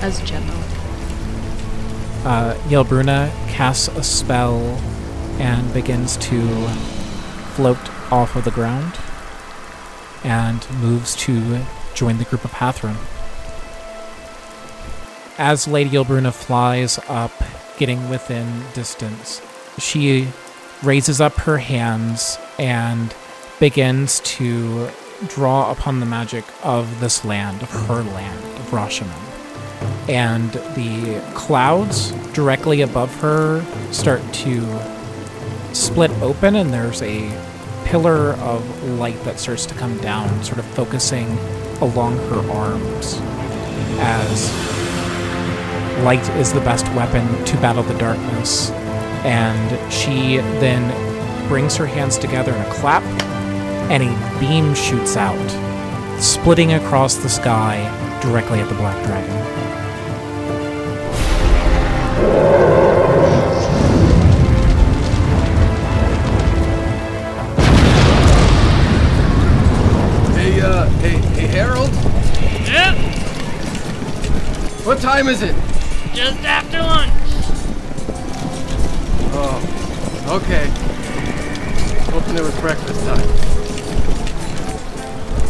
as 0.00 0.20
general. 0.22 0.58
Uh, 2.24 2.54
Yhelbruna 2.68 3.30
casts 3.48 3.88
a 3.88 4.04
spell 4.04 4.60
and 5.40 5.72
begins 5.72 6.16
to 6.18 6.68
float 7.54 7.78
off 8.12 8.36
of 8.36 8.44
the 8.44 8.50
ground 8.50 8.94
and 10.22 10.68
moves 10.80 11.16
to 11.16 11.64
join 11.98 12.18
the 12.18 12.24
group 12.24 12.44
of 12.44 12.52
Hathran. 12.52 12.96
As 15.38 15.66
Lady 15.66 15.90
Yhelbruna 15.90 16.32
flies 16.32 16.98
up, 17.08 17.32
getting 17.76 18.08
within 18.08 18.62
distance, 18.74 19.40
she 19.78 20.28
raises 20.82 21.20
up 21.20 21.34
her 21.34 21.58
hands 21.58 22.38
and 22.58 23.14
begins 23.60 24.20
to 24.20 24.88
draw 25.26 25.70
upon 25.72 26.00
the 26.00 26.06
magic 26.06 26.44
of 26.62 27.00
this 27.00 27.24
land, 27.24 27.62
of 27.62 27.70
her 27.70 28.02
land, 28.02 28.44
of 28.44 28.70
Rashemen 28.70 29.28
and 30.08 30.50
the 30.74 31.22
clouds 31.34 32.12
directly 32.32 32.80
above 32.80 33.14
her 33.20 33.62
start 33.92 34.22
to 34.32 34.62
split 35.74 36.10
open, 36.22 36.56
and 36.56 36.72
there's 36.72 37.02
a 37.02 37.28
pillar 37.84 38.32
of 38.34 38.84
light 38.84 39.22
that 39.24 39.38
starts 39.38 39.66
to 39.66 39.74
come 39.74 39.96
down, 39.98 40.42
sort 40.42 40.58
of 40.58 40.64
focusing 40.66 41.26
along 41.80 42.16
her 42.28 42.50
arms. 42.50 43.18
As 44.00 44.50
light 46.04 46.28
is 46.36 46.52
the 46.52 46.60
best 46.60 46.86
weapon 46.94 47.26
to 47.44 47.56
battle 47.56 47.82
the 47.82 47.98
darkness, 47.98 48.70
and 49.24 49.92
she 49.92 50.36
then 50.60 51.48
brings 51.48 51.76
her 51.76 51.86
hands 51.86 52.18
together 52.18 52.54
in 52.54 52.60
a 52.60 52.72
clap, 52.72 53.02
and 53.90 54.02
a 54.02 54.38
beam 54.40 54.74
shoots 54.74 55.16
out, 55.16 55.38
splitting 56.20 56.74
across 56.74 57.16
the 57.16 57.28
sky 57.28 57.82
directly 58.22 58.60
at 58.60 58.68
the 58.68 58.74
black 58.74 59.02
dragon. 59.04 59.57
What 74.88 75.00
time 75.00 75.28
is 75.28 75.42
it? 75.42 75.54
just 76.14 76.38
after 76.44 76.78
lunch. 76.78 77.12
Oh, 79.34 79.60
okay. 80.40 80.66
Hoping 82.10 82.36
it 82.36 82.42
was 82.42 82.58
breakfast 82.58 83.04
time. 83.04 83.28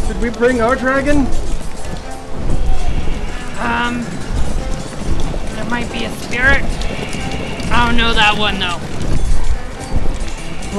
Did 0.09 0.21
we 0.21 0.31
bring 0.31 0.61
our 0.61 0.75
dragon? 0.75 1.19
Um, 3.61 4.03
there 5.55 5.71
might 5.71 5.89
be 5.93 6.03
a 6.03 6.11
spirit. 6.11 6.65
I 7.71 7.87
don't 7.87 7.97
know 7.97 8.13
that 8.15 8.37
one 8.37 8.59
though. 8.59 8.81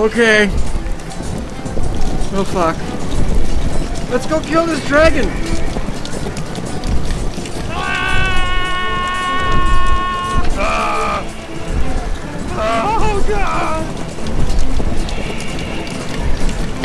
Okay. 0.04 0.50
Oh 2.36 2.44
fuck. 2.44 2.76
Let's 4.12 4.26
go 4.26 4.42
kill 4.42 4.66
this 4.66 4.86
dragon! 4.86 5.59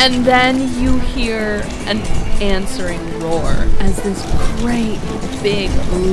And 0.05 0.23
then 0.23 0.79
you 0.79 0.99
hear 0.99 1.63
an 1.87 1.97
answering 2.43 3.01
roar 3.21 3.53
as 3.81 4.03
this 4.03 4.23
great 4.61 5.01
big 5.43 5.71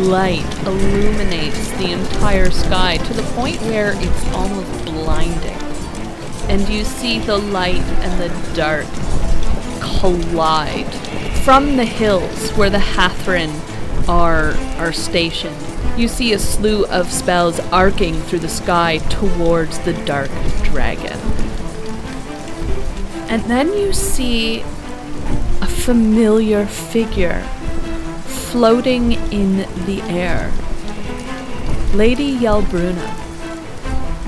light 0.07 0.45
illuminates 0.65 1.69
the 1.71 1.91
entire 1.91 2.51
sky 2.51 2.95
to 2.95 3.13
the 3.13 3.23
point 3.33 3.59
where 3.63 3.91
it's 3.97 4.25
almost 4.27 4.85
blinding. 4.85 5.57
And 6.49 6.69
you 6.69 6.85
see 6.85 7.19
the 7.19 7.37
light 7.37 7.83
and 7.99 8.17
the 8.21 8.55
dark 8.55 8.85
collide. 9.81 10.87
From 11.43 11.75
the 11.75 11.83
hills 11.83 12.51
where 12.51 12.69
the 12.69 12.77
Hathran 12.77 13.51
are 14.07 14.53
are 14.81 14.93
stationed, 14.93 15.57
you 15.99 16.07
see 16.07 16.31
a 16.31 16.39
slew 16.39 16.85
of 16.85 17.11
spells 17.11 17.59
arcing 17.73 18.21
through 18.21 18.39
the 18.39 18.47
sky 18.47 18.99
towards 19.09 19.79
the 19.79 19.91
dark 20.05 20.31
dragon. 20.63 21.10
And 23.31 23.43
then 23.43 23.71
you 23.77 23.93
see 23.93 24.59
a 24.59 25.65
familiar 25.65 26.65
figure 26.65 27.41
floating 28.25 29.13
in 29.31 29.59
the 29.85 30.01
air. 30.01 30.51
Lady 31.93 32.37
Yhelbruna. 32.37 33.17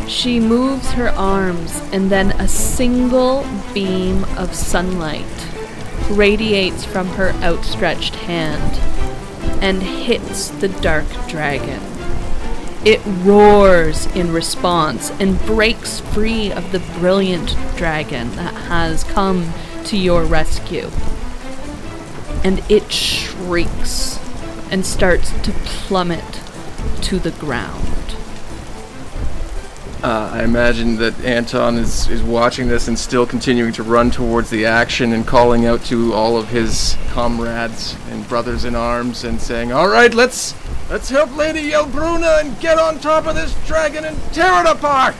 She 0.07 0.39
moves 0.39 0.91
her 0.91 1.09
arms, 1.09 1.81
and 1.91 2.09
then 2.09 2.31
a 2.39 2.47
single 2.47 3.45
beam 3.73 4.23
of 4.37 4.55
sunlight 4.55 5.25
radiates 6.09 6.85
from 6.85 7.07
her 7.09 7.33
outstretched 7.43 8.15
hand 8.15 8.79
and 9.61 9.83
hits 9.83 10.47
the 10.47 10.69
dark 10.69 11.07
dragon. 11.27 11.81
It 12.85 13.01
roars 13.05 14.05
in 14.15 14.31
response 14.31 15.09
and 15.19 15.39
breaks 15.45 15.99
free 16.13 16.51
of 16.51 16.71
the 16.71 16.79
brilliant 16.99 17.57
dragon 17.75 18.29
that 18.35 18.53
has 18.53 19.03
come 19.03 19.51
to 19.85 19.97
your 19.97 20.23
rescue. 20.23 20.89
And 22.43 22.63
it 22.69 22.91
shrieks 22.91 24.19
and 24.71 24.85
starts 24.85 25.31
to 25.41 25.51
plummet 25.51 26.41
to 27.01 27.17
the 27.17 27.31
ground. 27.31 27.87
Uh, 30.03 30.29
I 30.33 30.43
imagine 30.43 30.97
that 30.97 31.17
Antonn 31.23 31.77
is, 31.77 32.09
is 32.09 32.21
watching 32.21 32.67
this 32.67 32.89
and 32.89 32.99
still 32.99 33.25
continuing 33.25 33.71
to 33.73 33.83
run 33.83 34.11
towards 34.11 34.49
the 34.49 34.65
action 34.65 35.13
and 35.13 35.25
calling 35.25 35.65
out 35.65 35.81
to 35.85 36.13
all 36.13 36.35
of 36.35 36.49
his 36.49 36.97
comrades 37.11 37.95
and 38.09 38.27
brothers 38.27 38.65
in 38.65 38.75
arms 38.75 39.23
and 39.23 39.41
saying, 39.41 39.71
"All 39.71 39.87
right, 39.87 40.13
let's 40.13 40.55
let's 40.89 41.07
help 41.07 41.33
Lady 41.37 41.71
Yhelbruna 41.71 42.41
and 42.41 42.59
get 42.59 42.77
on 42.77 42.99
top 42.99 43.27
of 43.27 43.35
this 43.35 43.55
dragon 43.65 44.03
and 44.03 44.17
tear 44.33 44.65
it 44.65 44.67
apart." 44.67 45.15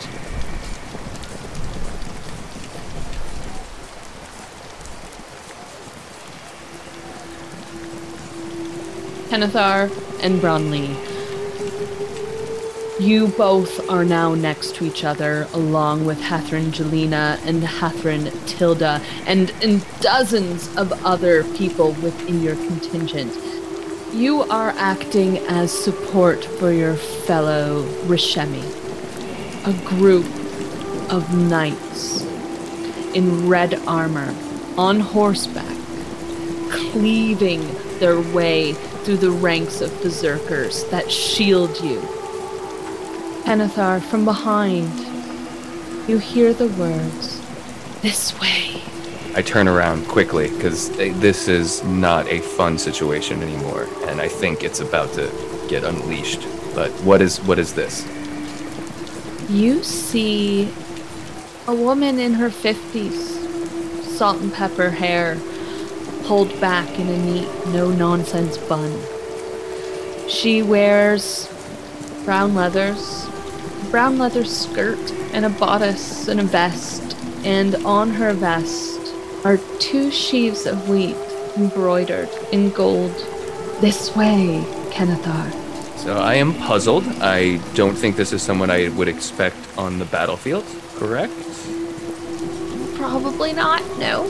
Kenithar 9.34 9.90
and 10.22 10.40
Bronlei. 10.40 10.94
You 13.00 13.30
both 13.30 13.90
are 13.90 14.06
now 14.06 14.36
next 14.36 14.76
to 14.76 14.86
each 14.86 15.04
other, 15.04 15.48
along 15.54 16.06
with 16.06 16.22
Hathran 16.22 16.72
Jelena 16.72 17.44
and 17.44 17.64
Hathran 17.64 18.30
Tilda, 18.46 19.02
and, 19.26 19.50
and 19.64 19.84
dozens 20.02 20.68
of 20.78 20.94
other 21.04 21.44
people 21.56 21.94
within 21.94 22.44
your 22.44 22.56
contingent. 22.56 23.34
You 24.14 24.44
are 24.44 24.70
acting 24.78 25.40
as 25.48 25.72
support 25.72 26.46
for 26.46 26.72
your 26.72 26.94
fellow 26.94 27.86
Rashemi, 28.06 28.62
a 29.66 29.74
group 29.98 30.28
of 31.12 31.36
knights 31.36 32.22
in 33.16 33.50
red 33.50 33.74
armor, 33.88 34.36
on 34.78 35.00
horseback, 35.00 35.76
cleaving 36.70 37.68
their 37.98 38.22
way 38.32 38.76
through 39.04 39.18
the 39.18 39.32
ranks 39.32 39.82
of 39.82 40.02
berserkers 40.02 40.86
that 40.86 41.12
shield 41.12 41.80
you. 41.82 42.00
Kenithar, 43.44 44.02
from 44.02 44.24
behind, 44.24 44.90
you 46.08 46.18
hear 46.18 46.54
the 46.54 46.68
words, 46.70 47.42
This 48.02 48.40
way. 48.40 48.82
I 49.36 49.42
turn 49.42 49.68
around 49.68 50.08
quickly 50.08 50.50
because 50.50 50.90
eh, 51.00 51.12
this 51.16 51.48
is 51.48 51.84
not 51.84 52.28
a 52.28 52.40
fun 52.40 52.78
situation 52.78 53.42
anymore, 53.42 53.88
and 54.06 54.22
I 54.22 54.28
think 54.28 54.64
it's 54.64 54.80
about 54.80 55.12
to 55.14 55.32
get 55.68 55.84
unleashed. 55.84 56.46
But 56.76 56.92
what 57.04 57.22
is 57.22 57.42
what 57.42 57.58
is 57.58 57.74
this? 57.74 58.06
You 59.50 59.84
see 59.84 60.72
a 61.68 61.74
woman 61.74 62.20
in 62.20 62.34
her 62.34 62.50
50s, 62.50 63.14
salt 64.04 64.40
and 64.42 64.54
pepper 64.54 64.90
hair, 64.90 65.36
pulled 66.26 66.60
back 66.62 67.00
in 67.00 67.08
a 67.08 67.18
neat, 67.26 67.50
no 67.68 67.92
nonsense 67.92 68.58
bun. 68.58 68.92
She 70.30 70.62
wears 70.62 71.50
brown 72.26 72.56
leathers, 72.56 73.28
brown 73.92 74.18
leather 74.18 74.46
skirt, 74.46 75.12
and 75.34 75.46
a 75.46 75.50
bodice 75.50 76.28
and 76.28 76.40
a 76.40 76.44
vest, 76.44 77.16
and 77.44 77.76
on 77.86 78.10
her 78.12 78.34
vest 78.34 79.14
are 79.44 79.58
two 79.80 80.10
sheaves 80.12 80.66
of 80.66 80.90
wheat 80.90 81.18
embroidered 81.58 82.30
in 82.52 82.70
gold. 82.70 83.14
This 83.82 84.16
way, 84.16 84.64
Kenithar. 84.92 85.52
So 85.98 86.18
I 86.18 86.36
am 86.36 86.54
puzzled. 86.54 87.06
I 87.22 87.58
don't 87.76 87.96
think 87.96 88.16
this 88.16 88.34
is 88.34 88.42
someone 88.42 88.70
I 88.70 88.90
would 88.90 89.08
expect 89.08 89.58
on 89.78 90.00
the 90.00 90.06
battlefield. 90.06 90.66
Correct? 90.96 91.34
Probably 92.96 93.54
not, 93.54 93.82
no. 94.00 94.26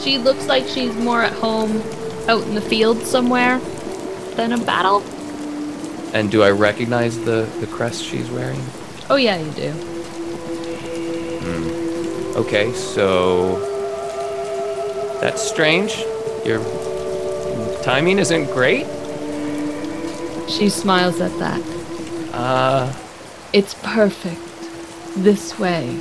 She 0.00 0.18
looks 0.18 0.46
like 0.46 0.66
she's 0.66 0.94
more 0.94 1.22
at 1.22 1.32
home 1.32 1.82
out 2.28 2.42
in 2.44 2.54
the 2.54 2.60
field 2.60 3.02
somewhere 3.02 3.58
than 4.36 4.52
a 4.52 4.58
battle. 4.58 5.02
And 6.14 6.30
do 6.30 6.42
I 6.42 6.50
recognize 6.50 7.18
the 7.24 7.48
the 7.60 7.66
crest 7.66 8.02
she's 8.04 8.30
wearing? 8.30 8.62
Oh, 9.10 9.16
yeah, 9.16 9.36
you 9.38 9.50
do. 9.52 9.70
Hmm. 11.42 12.36
Okay, 12.38 12.72
so 12.72 13.58
that's 15.20 15.40
strange. 15.42 15.96
Your 16.44 16.60
timing 17.82 18.18
isn't 18.18 18.46
great. 18.52 18.86
She 20.48 20.68
smiles 20.68 21.20
at 21.20 21.36
that. 21.38 21.60
Uh, 22.32 22.92
It's 23.52 23.74
perfect. 23.82 24.40
This 25.16 25.58
way. 25.58 25.98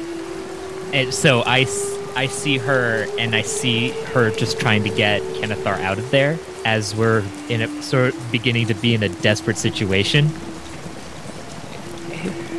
And 0.93 1.13
so 1.13 1.41
I, 1.41 1.61
s- 1.61 1.94
I 2.15 2.27
see 2.27 2.57
her 2.57 3.05
and 3.19 3.35
I 3.35 3.41
see 3.41 3.89
her 4.13 4.31
just 4.31 4.59
trying 4.59 4.83
to 4.83 4.89
get 4.89 5.21
Kenithar 5.21 5.79
out 5.81 5.97
of 5.97 6.09
there 6.11 6.39
as 6.63 6.95
we're 6.95 7.23
in 7.49 7.61
a 7.61 7.83
sort 7.83 8.15
of 8.15 8.31
beginning 8.31 8.67
to 8.67 8.73
be 8.73 8.95
in 8.95 9.03
a 9.03 9.09
desperate 9.09 9.57
situation. 9.57 10.27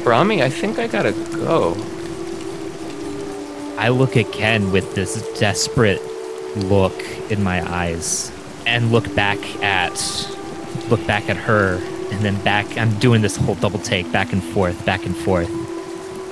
Brahmi, 0.05 0.43
I 0.43 0.51
think 0.51 0.79
I 0.79 0.87
gotta 0.87 1.13
go. 1.13 1.75
I 3.79 3.89
look 3.89 4.17
at 4.17 4.31
Ken 4.31 4.73
with 4.73 4.95
this 4.95 5.23
desperate 5.39 6.03
look 6.57 6.95
in 7.31 7.43
my 7.43 7.67
eyes 7.69 8.31
and 8.67 8.93
look 8.93 9.13
back 9.15 9.39
at 9.63 9.95
look 10.89 11.05
back 11.07 11.29
at 11.29 11.37
her 11.37 11.79
and 12.13 12.25
then 12.25 12.43
back 12.45 12.79
I'm 12.79 12.99
doing 12.99 13.23
this 13.23 13.37
whole 13.37 13.55
double 13.57 13.79
take 13.79 14.11
back 14.13 14.33
and 14.33 14.43
forth, 14.43 14.85
back 14.85 15.07
and 15.07 15.17
forth. 15.17 15.51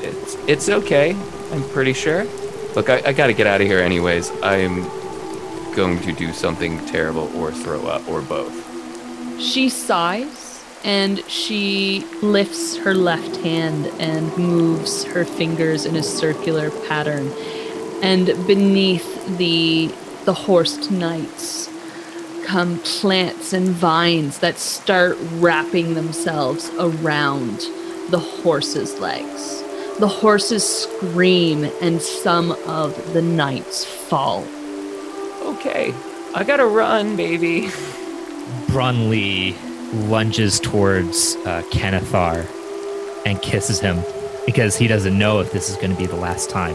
It's 0.03 0.37
it's 0.47 0.69
okay. 0.69 1.17
I'm 1.51 1.63
pretty 1.71 1.95
sure. 1.95 2.27
Look, 2.75 2.91
I, 2.91 3.03
I 3.07 3.13
gotta 3.13 3.33
get 3.33 3.47
out 3.47 3.61
of 3.61 3.67
here 3.67 3.79
anyways. 3.79 4.31
I'm 4.43 4.83
going 5.75 6.01
to 6.01 6.13
do 6.13 6.33
something 6.33 6.85
terrible 6.87 7.35
or 7.37 7.53
throw 7.53 7.87
up 7.87 8.09
or 8.09 8.23
both. 8.23 9.41
She 9.41 9.69
sighs 9.69 10.65
and 10.85 11.25
she 11.29 12.05
lifts 12.23 12.77
her 12.77 12.95
left 12.95 13.37
hand 13.39 13.87
and 13.99 14.37
moves 14.37 15.05
her 15.05 15.25
fingers 15.25 15.87
in 15.87 15.97
a 15.97 16.03
circular 16.03 16.71
pattern. 16.89 17.33
And 18.03 18.27
beneath 18.47 19.39
the 19.39 19.93
the 20.25 20.35
horsed 20.35 20.91
knights 20.91 21.69
come 22.45 22.79
plants 22.79 23.53
and 23.53 23.69
vines 23.69 24.39
that 24.39 24.59
start 24.59 25.17
wrapping 25.35 25.95
themselves 25.95 26.71
around 26.79 27.59
the 28.11 28.19
horse's 28.19 28.99
legs. 28.99 29.64
The 29.99 30.09
horses 30.09 30.65
scream, 30.65 31.71
and 31.81 32.03
some 32.03 32.53
of 32.67 33.13
the 33.13 33.23
knights 33.23 33.85
fall. 33.85 34.45
Okay, 35.43 35.95
I 36.35 36.43
gotta 36.45 36.67
run, 36.67 37.17
baby. 37.17 37.69
Bronlei 38.67 39.55
lunges 40.09 40.59
towards 40.59 41.37
uh, 41.47 41.63
Kenithar 41.71 42.45
and 43.25 43.41
kisses 43.41 43.81
him 43.81 44.03
because 44.47 44.77
he 44.77 44.87
doesn't 44.87 45.17
know 45.17 45.41
if 45.41 45.53
this 45.53 45.71
is 45.71 45.77
going 45.77 45.93
to 45.93 45.97
be 45.97 46.07
the 46.07 46.17
last 46.17 46.51
time. 46.51 46.75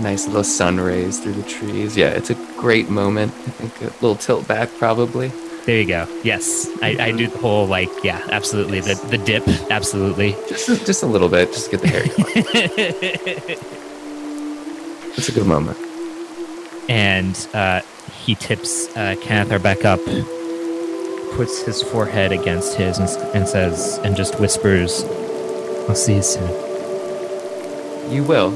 Nice 0.00 0.26
little 0.26 0.44
sun 0.44 0.78
rays 0.78 1.18
through 1.18 1.32
the 1.32 1.42
trees. 1.42 1.96
Yeah, 1.96 2.10
it's 2.10 2.30
a 2.30 2.34
great 2.56 2.88
moment. 2.88 3.32
I 3.32 3.50
think 3.50 3.80
a 3.80 3.84
little 4.00 4.14
tilt 4.14 4.46
back, 4.46 4.70
probably. 4.78 5.32
There 5.66 5.78
you 5.80 5.86
go. 5.86 6.08
Yes, 6.24 6.68
I, 6.82 6.96
I 6.98 7.12
do 7.12 7.26
the 7.28 7.38
whole 7.38 7.66
like, 7.66 7.90
yeah, 8.02 8.26
absolutely. 8.30 8.80
The 8.80 8.94
the 9.10 9.18
dip, 9.18 9.46
absolutely. 9.70 10.32
Just 10.48 10.86
just 10.86 11.02
a 11.02 11.06
little 11.06 11.28
bit, 11.28 11.52
just 11.52 11.70
to 11.70 11.76
get 11.76 11.82
the 11.82 11.88
hair 11.88 12.04
going. 12.06 13.58
it's 15.16 15.28
a 15.28 15.32
good 15.32 15.46
moment. 15.46 15.76
and 16.88 17.48
uh, 17.54 17.80
he 18.24 18.34
tips 18.34 18.88
uh, 18.96 19.14
Kenithar 19.20 19.62
back 19.62 19.84
up, 19.84 20.00
puts 21.36 21.62
his 21.62 21.82
forehead 21.82 22.32
against 22.32 22.76
his, 22.76 22.98
and, 22.98 23.08
and 23.34 23.48
says, 23.48 23.98
and 24.04 24.16
just 24.16 24.40
whispers, 24.40 25.04
"I'll 25.88 25.94
see 25.94 26.16
you 26.16 26.22
soon." 26.22 26.48
You 28.10 28.24
will. 28.24 28.52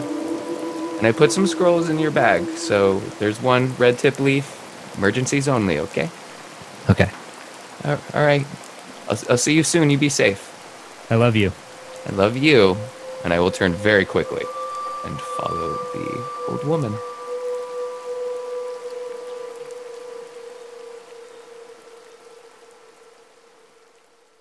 And 0.98 1.06
I 1.06 1.12
put 1.12 1.32
some 1.32 1.46
scrolls 1.46 1.90
in 1.90 1.98
your 1.98 2.12
bag, 2.12 2.46
so 2.56 3.00
there's 3.18 3.40
one 3.42 3.74
red 3.76 3.98
tip 3.98 4.18
leaf, 4.20 4.46
emergencies 4.96 5.48
only. 5.48 5.78
Okay. 5.80 6.08
Okay. 6.90 7.10
All 7.84 7.98
all 8.14 8.24
right. 8.24 8.46
I'll, 9.08 9.18
I'll 9.30 9.38
see 9.38 9.54
you 9.54 9.62
soon. 9.62 9.90
You 9.90 9.98
be 9.98 10.08
safe. 10.08 10.48
I 11.10 11.16
love 11.16 11.36
you. 11.36 11.52
I 12.06 12.12
love 12.12 12.36
you, 12.36 12.76
and 13.24 13.32
I 13.32 13.40
will 13.40 13.50
turn 13.50 13.74
very 13.74 14.04
quickly 14.04 14.44
and 15.04 15.20
follow 15.20 15.72
the 15.94 16.24
old 16.48 16.64
woman. 16.64 16.94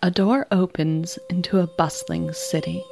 A 0.04 0.10
door 0.10 0.48
opens 0.52 1.20
into 1.30 1.60
a 1.60 1.68
bustling 1.68 2.34
city. 2.34 2.84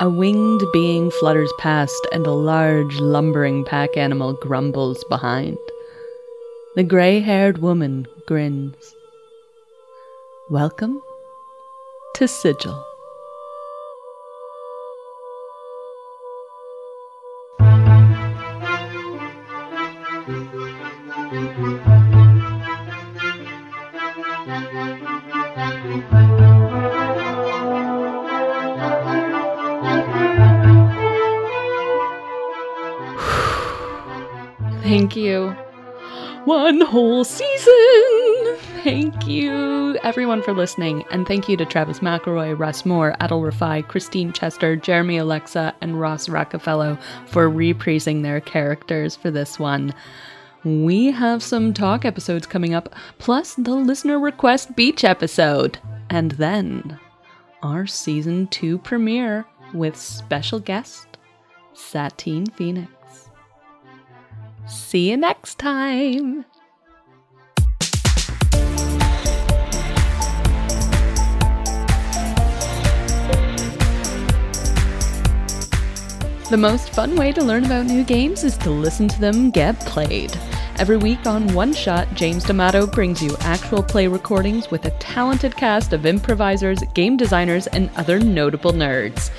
A 0.00 0.08
winged 0.08 0.62
being 0.72 1.10
flutters 1.10 1.52
past, 1.58 2.06
and 2.10 2.26
a 2.26 2.32
large, 2.32 2.96
lumbering 2.96 3.64
pack 3.66 3.96
animal 3.98 4.32
grumbles 4.32 5.04
behind. 5.10 5.58
The 6.74 6.82
gray 6.82 7.20
haired 7.20 7.58
woman 7.58 8.06
grins. 8.24 8.96
Welcome 10.48 11.02
to 12.14 12.26
Sigil. 12.26 12.91
One 36.44 36.80
whole 36.80 37.22
season! 37.22 38.56
Thank 38.82 39.28
you, 39.28 39.96
everyone, 40.02 40.42
for 40.42 40.52
listening. 40.52 41.04
And 41.12 41.24
thank 41.24 41.48
you 41.48 41.56
to 41.56 41.64
Travis 41.64 42.00
McElroy, 42.00 42.58
Russ 42.58 42.84
Moore, 42.84 43.14
Adal 43.20 43.48
Rifai, 43.48 43.86
Kristine 43.86 44.34
Chester, 44.34 44.74
Jeremy 44.74 45.18
Oleksa, 45.18 45.72
and 45.80 46.00
Ross 46.00 46.26
Rockafellow 46.26 47.00
for 47.26 47.48
reprising 47.48 48.22
their 48.22 48.40
characters 48.40 49.14
for 49.14 49.30
this 49.30 49.60
one. 49.60 49.94
We 50.64 51.12
have 51.12 51.44
some 51.44 51.72
talk 51.72 52.04
episodes 52.04 52.46
coming 52.46 52.74
up, 52.74 52.92
plus 53.18 53.54
the 53.54 53.76
listener 53.76 54.18
request 54.18 54.74
beach 54.74 55.04
episode. 55.04 55.78
And 56.10 56.32
then 56.32 56.98
our 57.62 57.86
season 57.86 58.48
two 58.48 58.78
premiere 58.78 59.46
with 59.72 59.96
special 59.96 60.58
guest 60.58 61.06
Satine 61.72 62.46
Phoenix. 62.46 62.90
See 64.66 65.10
you 65.10 65.16
next 65.16 65.58
time. 65.58 66.44
The 76.50 76.58
most 76.58 76.90
fun 76.90 77.16
way 77.16 77.32
to 77.32 77.42
learn 77.42 77.64
about 77.64 77.86
new 77.86 78.04
games 78.04 78.44
is 78.44 78.58
to 78.58 78.70
listen 78.70 79.08
to 79.08 79.20
them 79.20 79.50
get 79.50 79.80
played. 79.80 80.38
Every 80.76 80.96
week 80.98 81.26
on 81.26 81.52
One 81.54 81.72
Shot, 81.72 82.12
James 82.14 82.44
D'Amato 82.44 82.86
brings 82.86 83.22
you 83.22 83.36
actual 83.40 83.82
play 83.82 84.06
recordings 84.06 84.70
with 84.70 84.84
a 84.84 84.90
talented 84.98 85.56
cast 85.56 85.92
of 85.92 86.04
improvisers, 86.04 86.80
game 86.94 87.16
designers, 87.16 87.66
and 87.68 87.90
other 87.96 88.18
notable 88.18 88.72
nerds. 88.72 89.30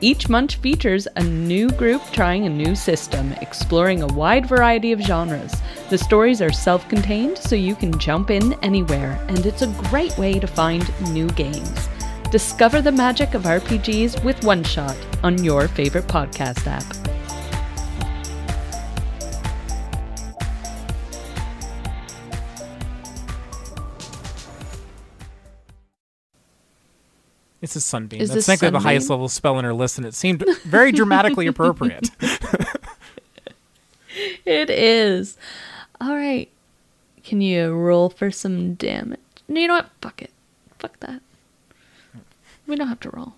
Each 0.00 0.28
month 0.28 0.54
features 0.54 1.06
a 1.16 1.22
new 1.22 1.70
group 1.70 2.02
trying 2.12 2.46
a 2.46 2.50
new 2.50 2.74
system, 2.74 3.32
exploring 3.40 4.02
a 4.02 4.06
wide 4.08 4.46
variety 4.46 4.92
of 4.92 5.00
genres. 5.00 5.54
The 5.90 5.98
stories 5.98 6.42
are 6.42 6.52
self 6.52 6.88
contained, 6.88 7.38
so 7.38 7.54
you 7.54 7.74
can 7.74 7.98
jump 7.98 8.30
in 8.30 8.52
anywhere, 8.62 9.18
and 9.28 9.46
it's 9.46 9.62
a 9.62 9.74
great 9.88 10.16
way 10.18 10.38
to 10.38 10.46
find 10.46 10.88
new 11.12 11.28
games. 11.30 11.88
Discover 12.30 12.82
the 12.82 12.92
magic 12.92 13.34
of 13.34 13.44
RPGs 13.44 14.22
with 14.24 14.42
One 14.44 14.64
Shot 14.64 14.96
on 15.22 15.42
your 15.42 15.68
favorite 15.68 16.06
podcast 16.08 16.66
app. 16.66 17.03
It's 27.64 27.74
a 27.76 27.80
sunbeam. 27.80 28.20
Is 28.20 28.28
That's 28.28 28.46
this 28.46 28.46
technically 28.46 28.78
the 28.78 28.84
highest 28.84 29.10
level 29.10 29.26
spell 29.28 29.58
in 29.58 29.64
her 29.64 29.74
list, 29.74 29.98
and 29.98 30.06
it 30.06 30.14
seemed 30.14 30.44
very 30.64 30.92
dramatically 30.92 31.46
appropriate. 31.48 32.10
It 34.44 34.70
is. 34.70 35.36
All 36.00 36.14
right. 36.14 36.48
Can 37.24 37.40
you 37.40 37.72
roll 37.72 38.10
for 38.10 38.30
some 38.30 38.74
damage? 38.74 39.18
No, 39.48 39.60
you 39.60 39.68
know 39.68 39.74
what? 39.74 39.90
Fuck 40.00 40.22
it. 40.22 40.30
Fuck 40.78 41.00
that. 41.00 41.20
We 42.66 42.76
don't 42.76 42.88
have 42.88 43.00
to 43.00 43.10
roll. 43.10 43.34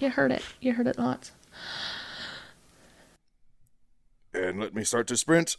You 0.00 0.10
heard 0.10 0.32
it. 0.32 0.42
You 0.60 0.72
heard 0.72 0.86
it 0.86 0.98
lots. 0.98 1.32
And 4.34 4.58
let 4.58 4.74
me 4.74 4.82
start 4.84 5.06
to 5.08 5.16
sprint. 5.16 5.56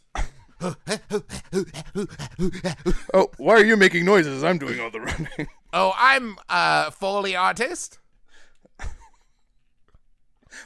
Oh, 3.14 3.30
why 3.38 3.54
are 3.54 3.66
you 3.66 3.78
making 3.78 4.06
noises? 4.06 4.44
I'm 4.44 4.58
doing 4.58 4.80
all 4.80 4.92
the 4.92 5.02
running. 5.02 5.48
Oh, 5.76 5.92
I'm 5.98 6.38
uh, 6.50 6.86
a 6.90 6.92
Foley 6.92 7.36
artist. 7.36 7.98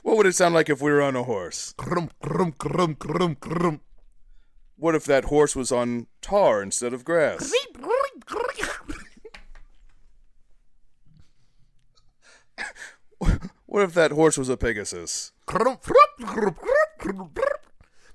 What 0.03 0.17
would 0.17 0.25
it 0.25 0.35
sound 0.35 0.53
like 0.53 0.69
if 0.69 0.81
we 0.81 0.91
were 0.91 1.01
on 1.01 1.15
a 1.15 1.23
horse? 1.23 1.73
Crum, 1.77 2.09
crum, 2.21 2.51
crum, 2.51 2.95
crum, 2.95 3.35
crum. 3.35 3.79
What 4.75 4.95
if 4.95 5.05
that 5.05 5.25
horse 5.25 5.55
was 5.55 5.71
on 5.71 6.07
tar 6.21 6.61
instead 6.61 6.93
of 6.93 7.05
grass? 7.05 7.53
What 13.65 13.83
if 13.83 13.93
that 13.93 14.11
horse 14.11 14.37
was 14.37 14.49
a 14.49 14.57
Pegasus? 14.57 15.31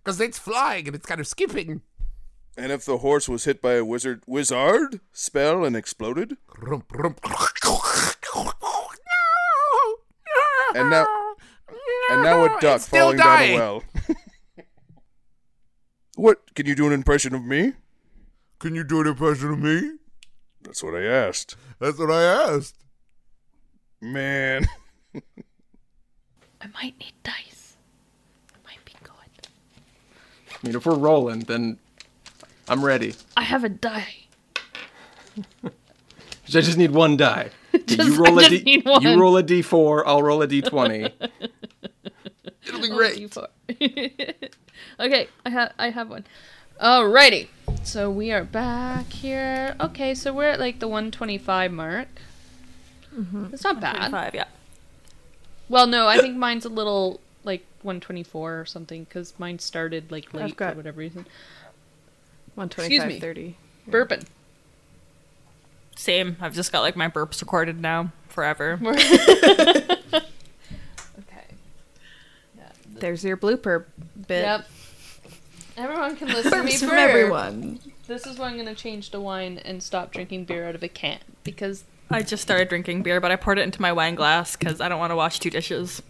Because 0.03 0.21
it's 0.21 0.39
flying 0.39 0.87
and 0.87 0.97
it's 0.97 1.07
kind 1.07 1.21
of 1.21 1.27
skipping. 1.27 1.83
And 2.57 2.71
if 2.73 2.85
the 2.85 2.99
horse 2.99 3.29
was 3.29 3.45
hit 3.45 3.63
by 3.63 3.75
a 3.75 3.85
wizard 3.85 4.23
wizard 4.27 5.01
spell 5.13 5.65
and 5.65 5.77
exploded? 5.77 6.37
And 10.75 10.89
now 10.89 11.07
and 12.11 12.23
now 12.23 12.45
a 12.45 12.49
duck 12.61 12.77
It's 12.77 12.87
still 12.87 13.01
falling 13.13 13.19
down 13.19 13.43
a 13.43 13.55
well. 13.55 13.85
what? 16.17 16.55
Can 16.55 16.67
you 16.67 16.75
do 16.75 16.87
an 16.87 16.93
impression 16.93 17.35
of 17.35 17.45
me? 17.45 17.75
Can 18.59 18.75
you 18.75 18.85
do 18.85 19.01
an 19.03 19.07
impression 19.09 19.51
of 19.51 19.59
me? 19.59 19.97
That's 20.63 20.83
what 20.83 20.95
I 20.95 21.03
asked. 21.03 21.57
That's 21.79 21.99
what 21.99 22.11
I 22.11 22.23
asked. 22.23 22.77
Man. 24.01 24.67
I 25.15 26.67
might 26.75 26.99
need 26.99 27.15
dice. 27.23 27.62
I 30.63 30.67
mean, 30.67 30.77
if 30.77 30.87
we're 30.87 30.95
rolling, 30.95 31.41
then 31.41 31.79
I'm 32.69 32.85
ready. 32.85 33.15
I 33.37 33.43
have 33.43 33.65
a 33.65 33.69
die. 33.69 34.15
I 35.65 35.71
just 36.47 36.77
need 36.79 36.91
one 36.93 37.17
die. 37.17 37.51
Just- 37.87 38.05
you 38.11 38.23
roll 38.23 38.39
I 38.39 38.43
a 38.45 38.49
just 38.51 38.65
D. 38.65 38.77
need 38.77 38.85
one. 38.85 39.03
You 39.03 39.19
roll 39.19 39.37
a 39.39 39.43
D4. 39.43 40.03
I'll 40.05 40.23
roll 40.23 40.43
a 40.43 40.47
D20. 40.47 41.11
It'll 42.67 42.81
be 42.81 42.89
great. 42.89 43.35
okay, 45.01 45.29
I 45.47 45.51
have 45.51 45.73
I 45.79 45.89
have 45.91 46.11
one. 46.11 46.25
Alrighty. 46.81 47.49
So 47.83 48.11
we 48.11 48.31
are 48.31 48.45
back 48.45 49.11
here. 49.11 49.75
Okay, 49.81 50.15
so 50.15 50.33
we're 50.35 50.51
at 50.51 50.61
like 50.61 50.81
the 50.81 50.87
125 50.87 51.73
mark. 51.73 52.09
Mm-hmm. 53.17 53.55
It's 53.55 53.65
not 53.65 53.81
bad. 53.81 54.13
125, 54.13 54.35
yeah. 54.35 54.45
Well, 55.71 55.87
no, 55.87 56.07
I 56.07 56.19
think 56.19 56.37
mine's 56.37 56.67
a 56.67 56.69
little 56.69 57.22
like 57.45 57.65
124 57.83 58.61
or 58.61 58.65
something 58.65 59.05
because 59.05 59.35
mine 59.39 59.59
started 59.59 60.11
like 60.13 60.33
late 60.35 60.57
got 60.57 60.73
for 60.73 60.77
whatever 60.79 60.99
reason. 60.99 61.27
125, 62.55 62.85
Excuse 62.93 63.05
me. 63.05 63.21
30. 63.21 63.57
Burping. 63.89 64.27
Same. 65.97 66.37
I've 66.41 66.55
just 66.55 66.73
got 66.73 66.81
like 66.81 66.97
my 66.97 67.09
burps 67.09 67.41
recorded 67.41 67.81
now 67.81 68.13
forever. 68.29 68.79
Okay. 71.19 71.45
There's 72.95 73.25
your 73.25 73.37
blooper 73.37 73.85
bit. 74.29 74.43
Yep. 74.43 74.69
Everyone 75.77 76.17
can 76.17 76.29
listen 76.29 76.53
to 76.53 76.63
me 76.63 76.77
from 76.77 76.89
burp. 76.91 76.99
everyone. 76.99 77.81
This 78.07 78.27
is 78.27 78.39
why 78.39 78.49
I'm 78.51 78.57
gonna 78.57 78.75
change 78.75 79.11
to 79.11 79.21
wine 79.21 79.59
and 79.65 79.83
stop 79.83 80.13
drinking 80.13 80.45
beer 80.45 80.69
out 80.69 80.75
of 80.75 80.83
a 80.83 80.89
can 80.89 81.19
because 81.45 81.85
I 82.11 82.23
just 82.23 82.43
started 82.43 82.69
drinking 82.69 83.03
beer, 83.03 83.21
but 83.21 83.31
I 83.31 83.37
poured 83.37 83.59
it 83.59 83.63
into 83.63 83.81
my 83.81 83.93
wine 83.93 84.15
glass 84.15 84.55
because 84.57 84.81
I 84.81 84.89
don't 84.89 84.99
want 84.99 85.11
to 85.13 85.17
wash 85.17 85.39
two 85.39 85.51
dishes. 85.51 86.03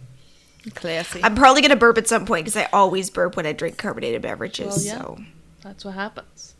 Classy. 0.71 1.21
I'm 1.23 1.35
probably 1.35 1.61
gonna 1.61 1.75
burp 1.75 1.97
at 1.97 2.07
some 2.07 2.25
point 2.25 2.45
because 2.45 2.57
I 2.57 2.69
always 2.71 3.09
burp 3.09 3.35
when 3.35 3.45
I 3.45 3.53
drink 3.53 3.77
carbonated 3.77 4.21
beverages. 4.21 4.67
Well, 4.67 4.85
yeah. 4.85 4.97
So 4.97 5.19
That's 5.61 5.85
what 5.85 5.95
happens. 5.95 6.55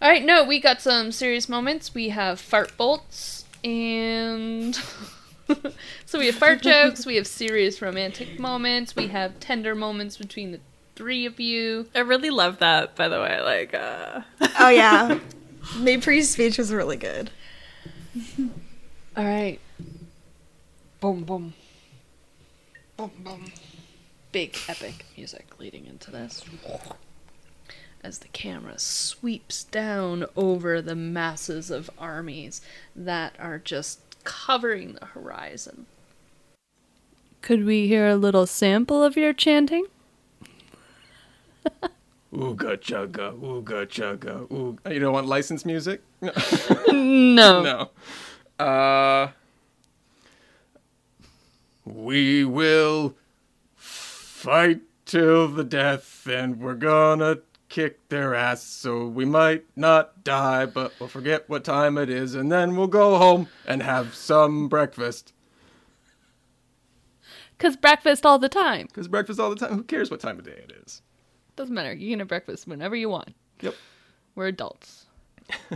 All 0.00 0.08
right, 0.08 0.24
no, 0.24 0.44
we 0.44 0.60
got 0.60 0.80
some 0.80 1.10
serious 1.10 1.48
moments. 1.48 1.92
We 1.94 2.10
have 2.10 2.40
fart 2.40 2.76
bolts 2.76 3.44
and 3.64 4.74
so 6.06 6.18
we 6.18 6.26
have 6.26 6.36
fart 6.36 6.62
jokes, 6.62 7.04
we 7.04 7.16
have 7.16 7.26
serious 7.26 7.82
romantic 7.82 8.38
moments, 8.38 8.94
we 8.94 9.08
have 9.08 9.40
tender 9.40 9.74
moments 9.74 10.16
between 10.16 10.52
the 10.52 10.60
three 10.94 11.26
of 11.26 11.40
you. 11.40 11.88
I 11.94 12.00
really 12.00 12.30
love 12.30 12.58
that, 12.58 12.96
by 12.96 13.08
the 13.08 13.20
way. 13.20 13.40
Like, 13.40 13.74
uh... 13.74 14.22
oh 14.58 14.68
yeah, 14.68 15.18
Maypre's 15.76 16.30
speech 16.30 16.58
was 16.58 16.72
really 16.72 16.96
good. 16.96 17.30
All 19.16 19.24
right. 19.24 19.58
Boom, 21.00 21.24
boom. 21.24 21.54
Boom, 22.98 23.12
boom. 23.20 23.44
Big 24.32 24.56
epic 24.68 25.06
music 25.16 25.60
leading 25.60 25.86
into 25.86 26.10
this. 26.10 26.44
As 28.02 28.18
the 28.18 28.26
camera 28.28 28.76
sweeps 28.76 29.62
down 29.62 30.26
over 30.34 30.82
the 30.82 30.96
masses 30.96 31.70
of 31.70 31.90
armies 31.96 32.60
that 32.96 33.34
are 33.38 33.58
just 33.60 34.00
covering 34.24 34.94
the 34.94 35.06
horizon. 35.06 35.86
Could 37.40 37.64
we 37.64 37.86
hear 37.86 38.08
a 38.08 38.16
little 38.16 38.46
sample 38.46 39.04
of 39.04 39.16
your 39.16 39.32
chanting? 39.32 39.86
Ooga 42.34 42.76
chugga, 42.78 43.38
ooga 43.40 43.86
chugga, 43.86 44.48
ooga. 44.48 44.92
You 44.92 44.98
don't 44.98 45.12
want 45.12 45.28
licensed 45.28 45.64
music? 45.64 46.02
No. 46.20 46.32
No. 46.92 47.62
no. 48.58 48.64
Uh. 48.64 49.30
We 51.94 52.44
will 52.44 53.14
fight 53.74 54.80
till 55.06 55.48
the 55.48 55.64
death, 55.64 56.26
and 56.26 56.60
we're 56.60 56.74
gonna 56.74 57.38
kick 57.68 58.08
their 58.08 58.34
ass, 58.34 58.62
so 58.62 59.06
we 59.06 59.24
might 59.24 59.64
not 59.76 60.22
die, 60.24 60.66
but 60.66 60.92
we'll 60.98 61.08
forget 61.08 61.48
what 61.48 61.64
time 61.64 61.96
it 61.98 62.10
is, 62.10 62.34
and 62.34 62.52
then 62.52 62.76
we'll 62.76 62.86
go 62.86 63.16
home 63.18 63.48
and 63.66 63.82
have 63.82 64.14
some 64.14 64.68
breakfast. 64.68 65.32
Cause 67.58 67.76
breakfast 67.76 68.24
all 68.24 68.38
the 68.38 68.48
time. 68.48 68.86
Because 68.86 69.08
breakfast 69.08 69.40
all 69.40 69.50
the 69.50 69.56
time. 69.56 69.74
Who 69.74 69.82
cares 69.82 70.10
what 70.10 70.20
time 70.20 70.38
of 70.38 70.44
day 70.44 70.52
it 70.52 70.72
is? 70.84 71.02
Doesn't 71.56 71.74
matter. 71.74 71.92
You 71.92 72.10
can 72.10 72.20
have 72.20 72.28
breakfast 72.28 72.68
whenever 72.68 72.94
you 72.94 73.08
want. 73.08 73.34
Yep. 73.60 73.74
We're 74.36 74.46
adults. 74.46 75.06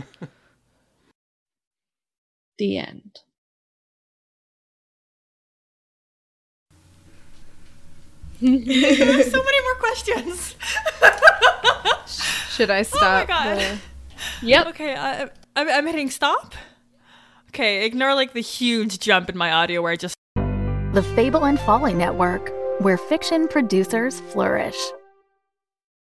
the 2.57 2.77
end. 2.77 3.19
There's 8.43 9.31
so 9.31 9.43
many 9.43 9.61
more 9.63 9.75
questions. 9.75 10.55
Should 12.49 12.69
I 12.69 12.81
stop? 12.83 13.01
Oh 13.01 13.05
my 13.05 13.23
stop? 13.23 13.27
god. 13.27 13.57
the- 13.59 13.77
Yep. 14.45 14.67
Okay, 14.67 14.95
I, 14.95 15.23
I'm, 15.55 15.69
I'm 15.69 15.87
hitting 15.87 16.09
stop. 16.09 16.53
Okay, 17.49 17.85
ignore 17.85 18.15
like 18.15 18.33
the 18.33 18.41
huge 18.41 18.99
jump 18.99 19.29
in 19.29 19.37
my 19.37 19.51
audio 19.51 19.81
where 19.81 19.91
I 19.91 19.95
just 19.95 20.15
The 20.35 21.03
Fable 21.15 21.45
and 21.45 21.59
Folly 21.59 21.93
Network, 21.93 22.51
where 22.79 22.97
fiction 22.97 23.47
producers 23.47 24.19
flourish. 24.31 24.77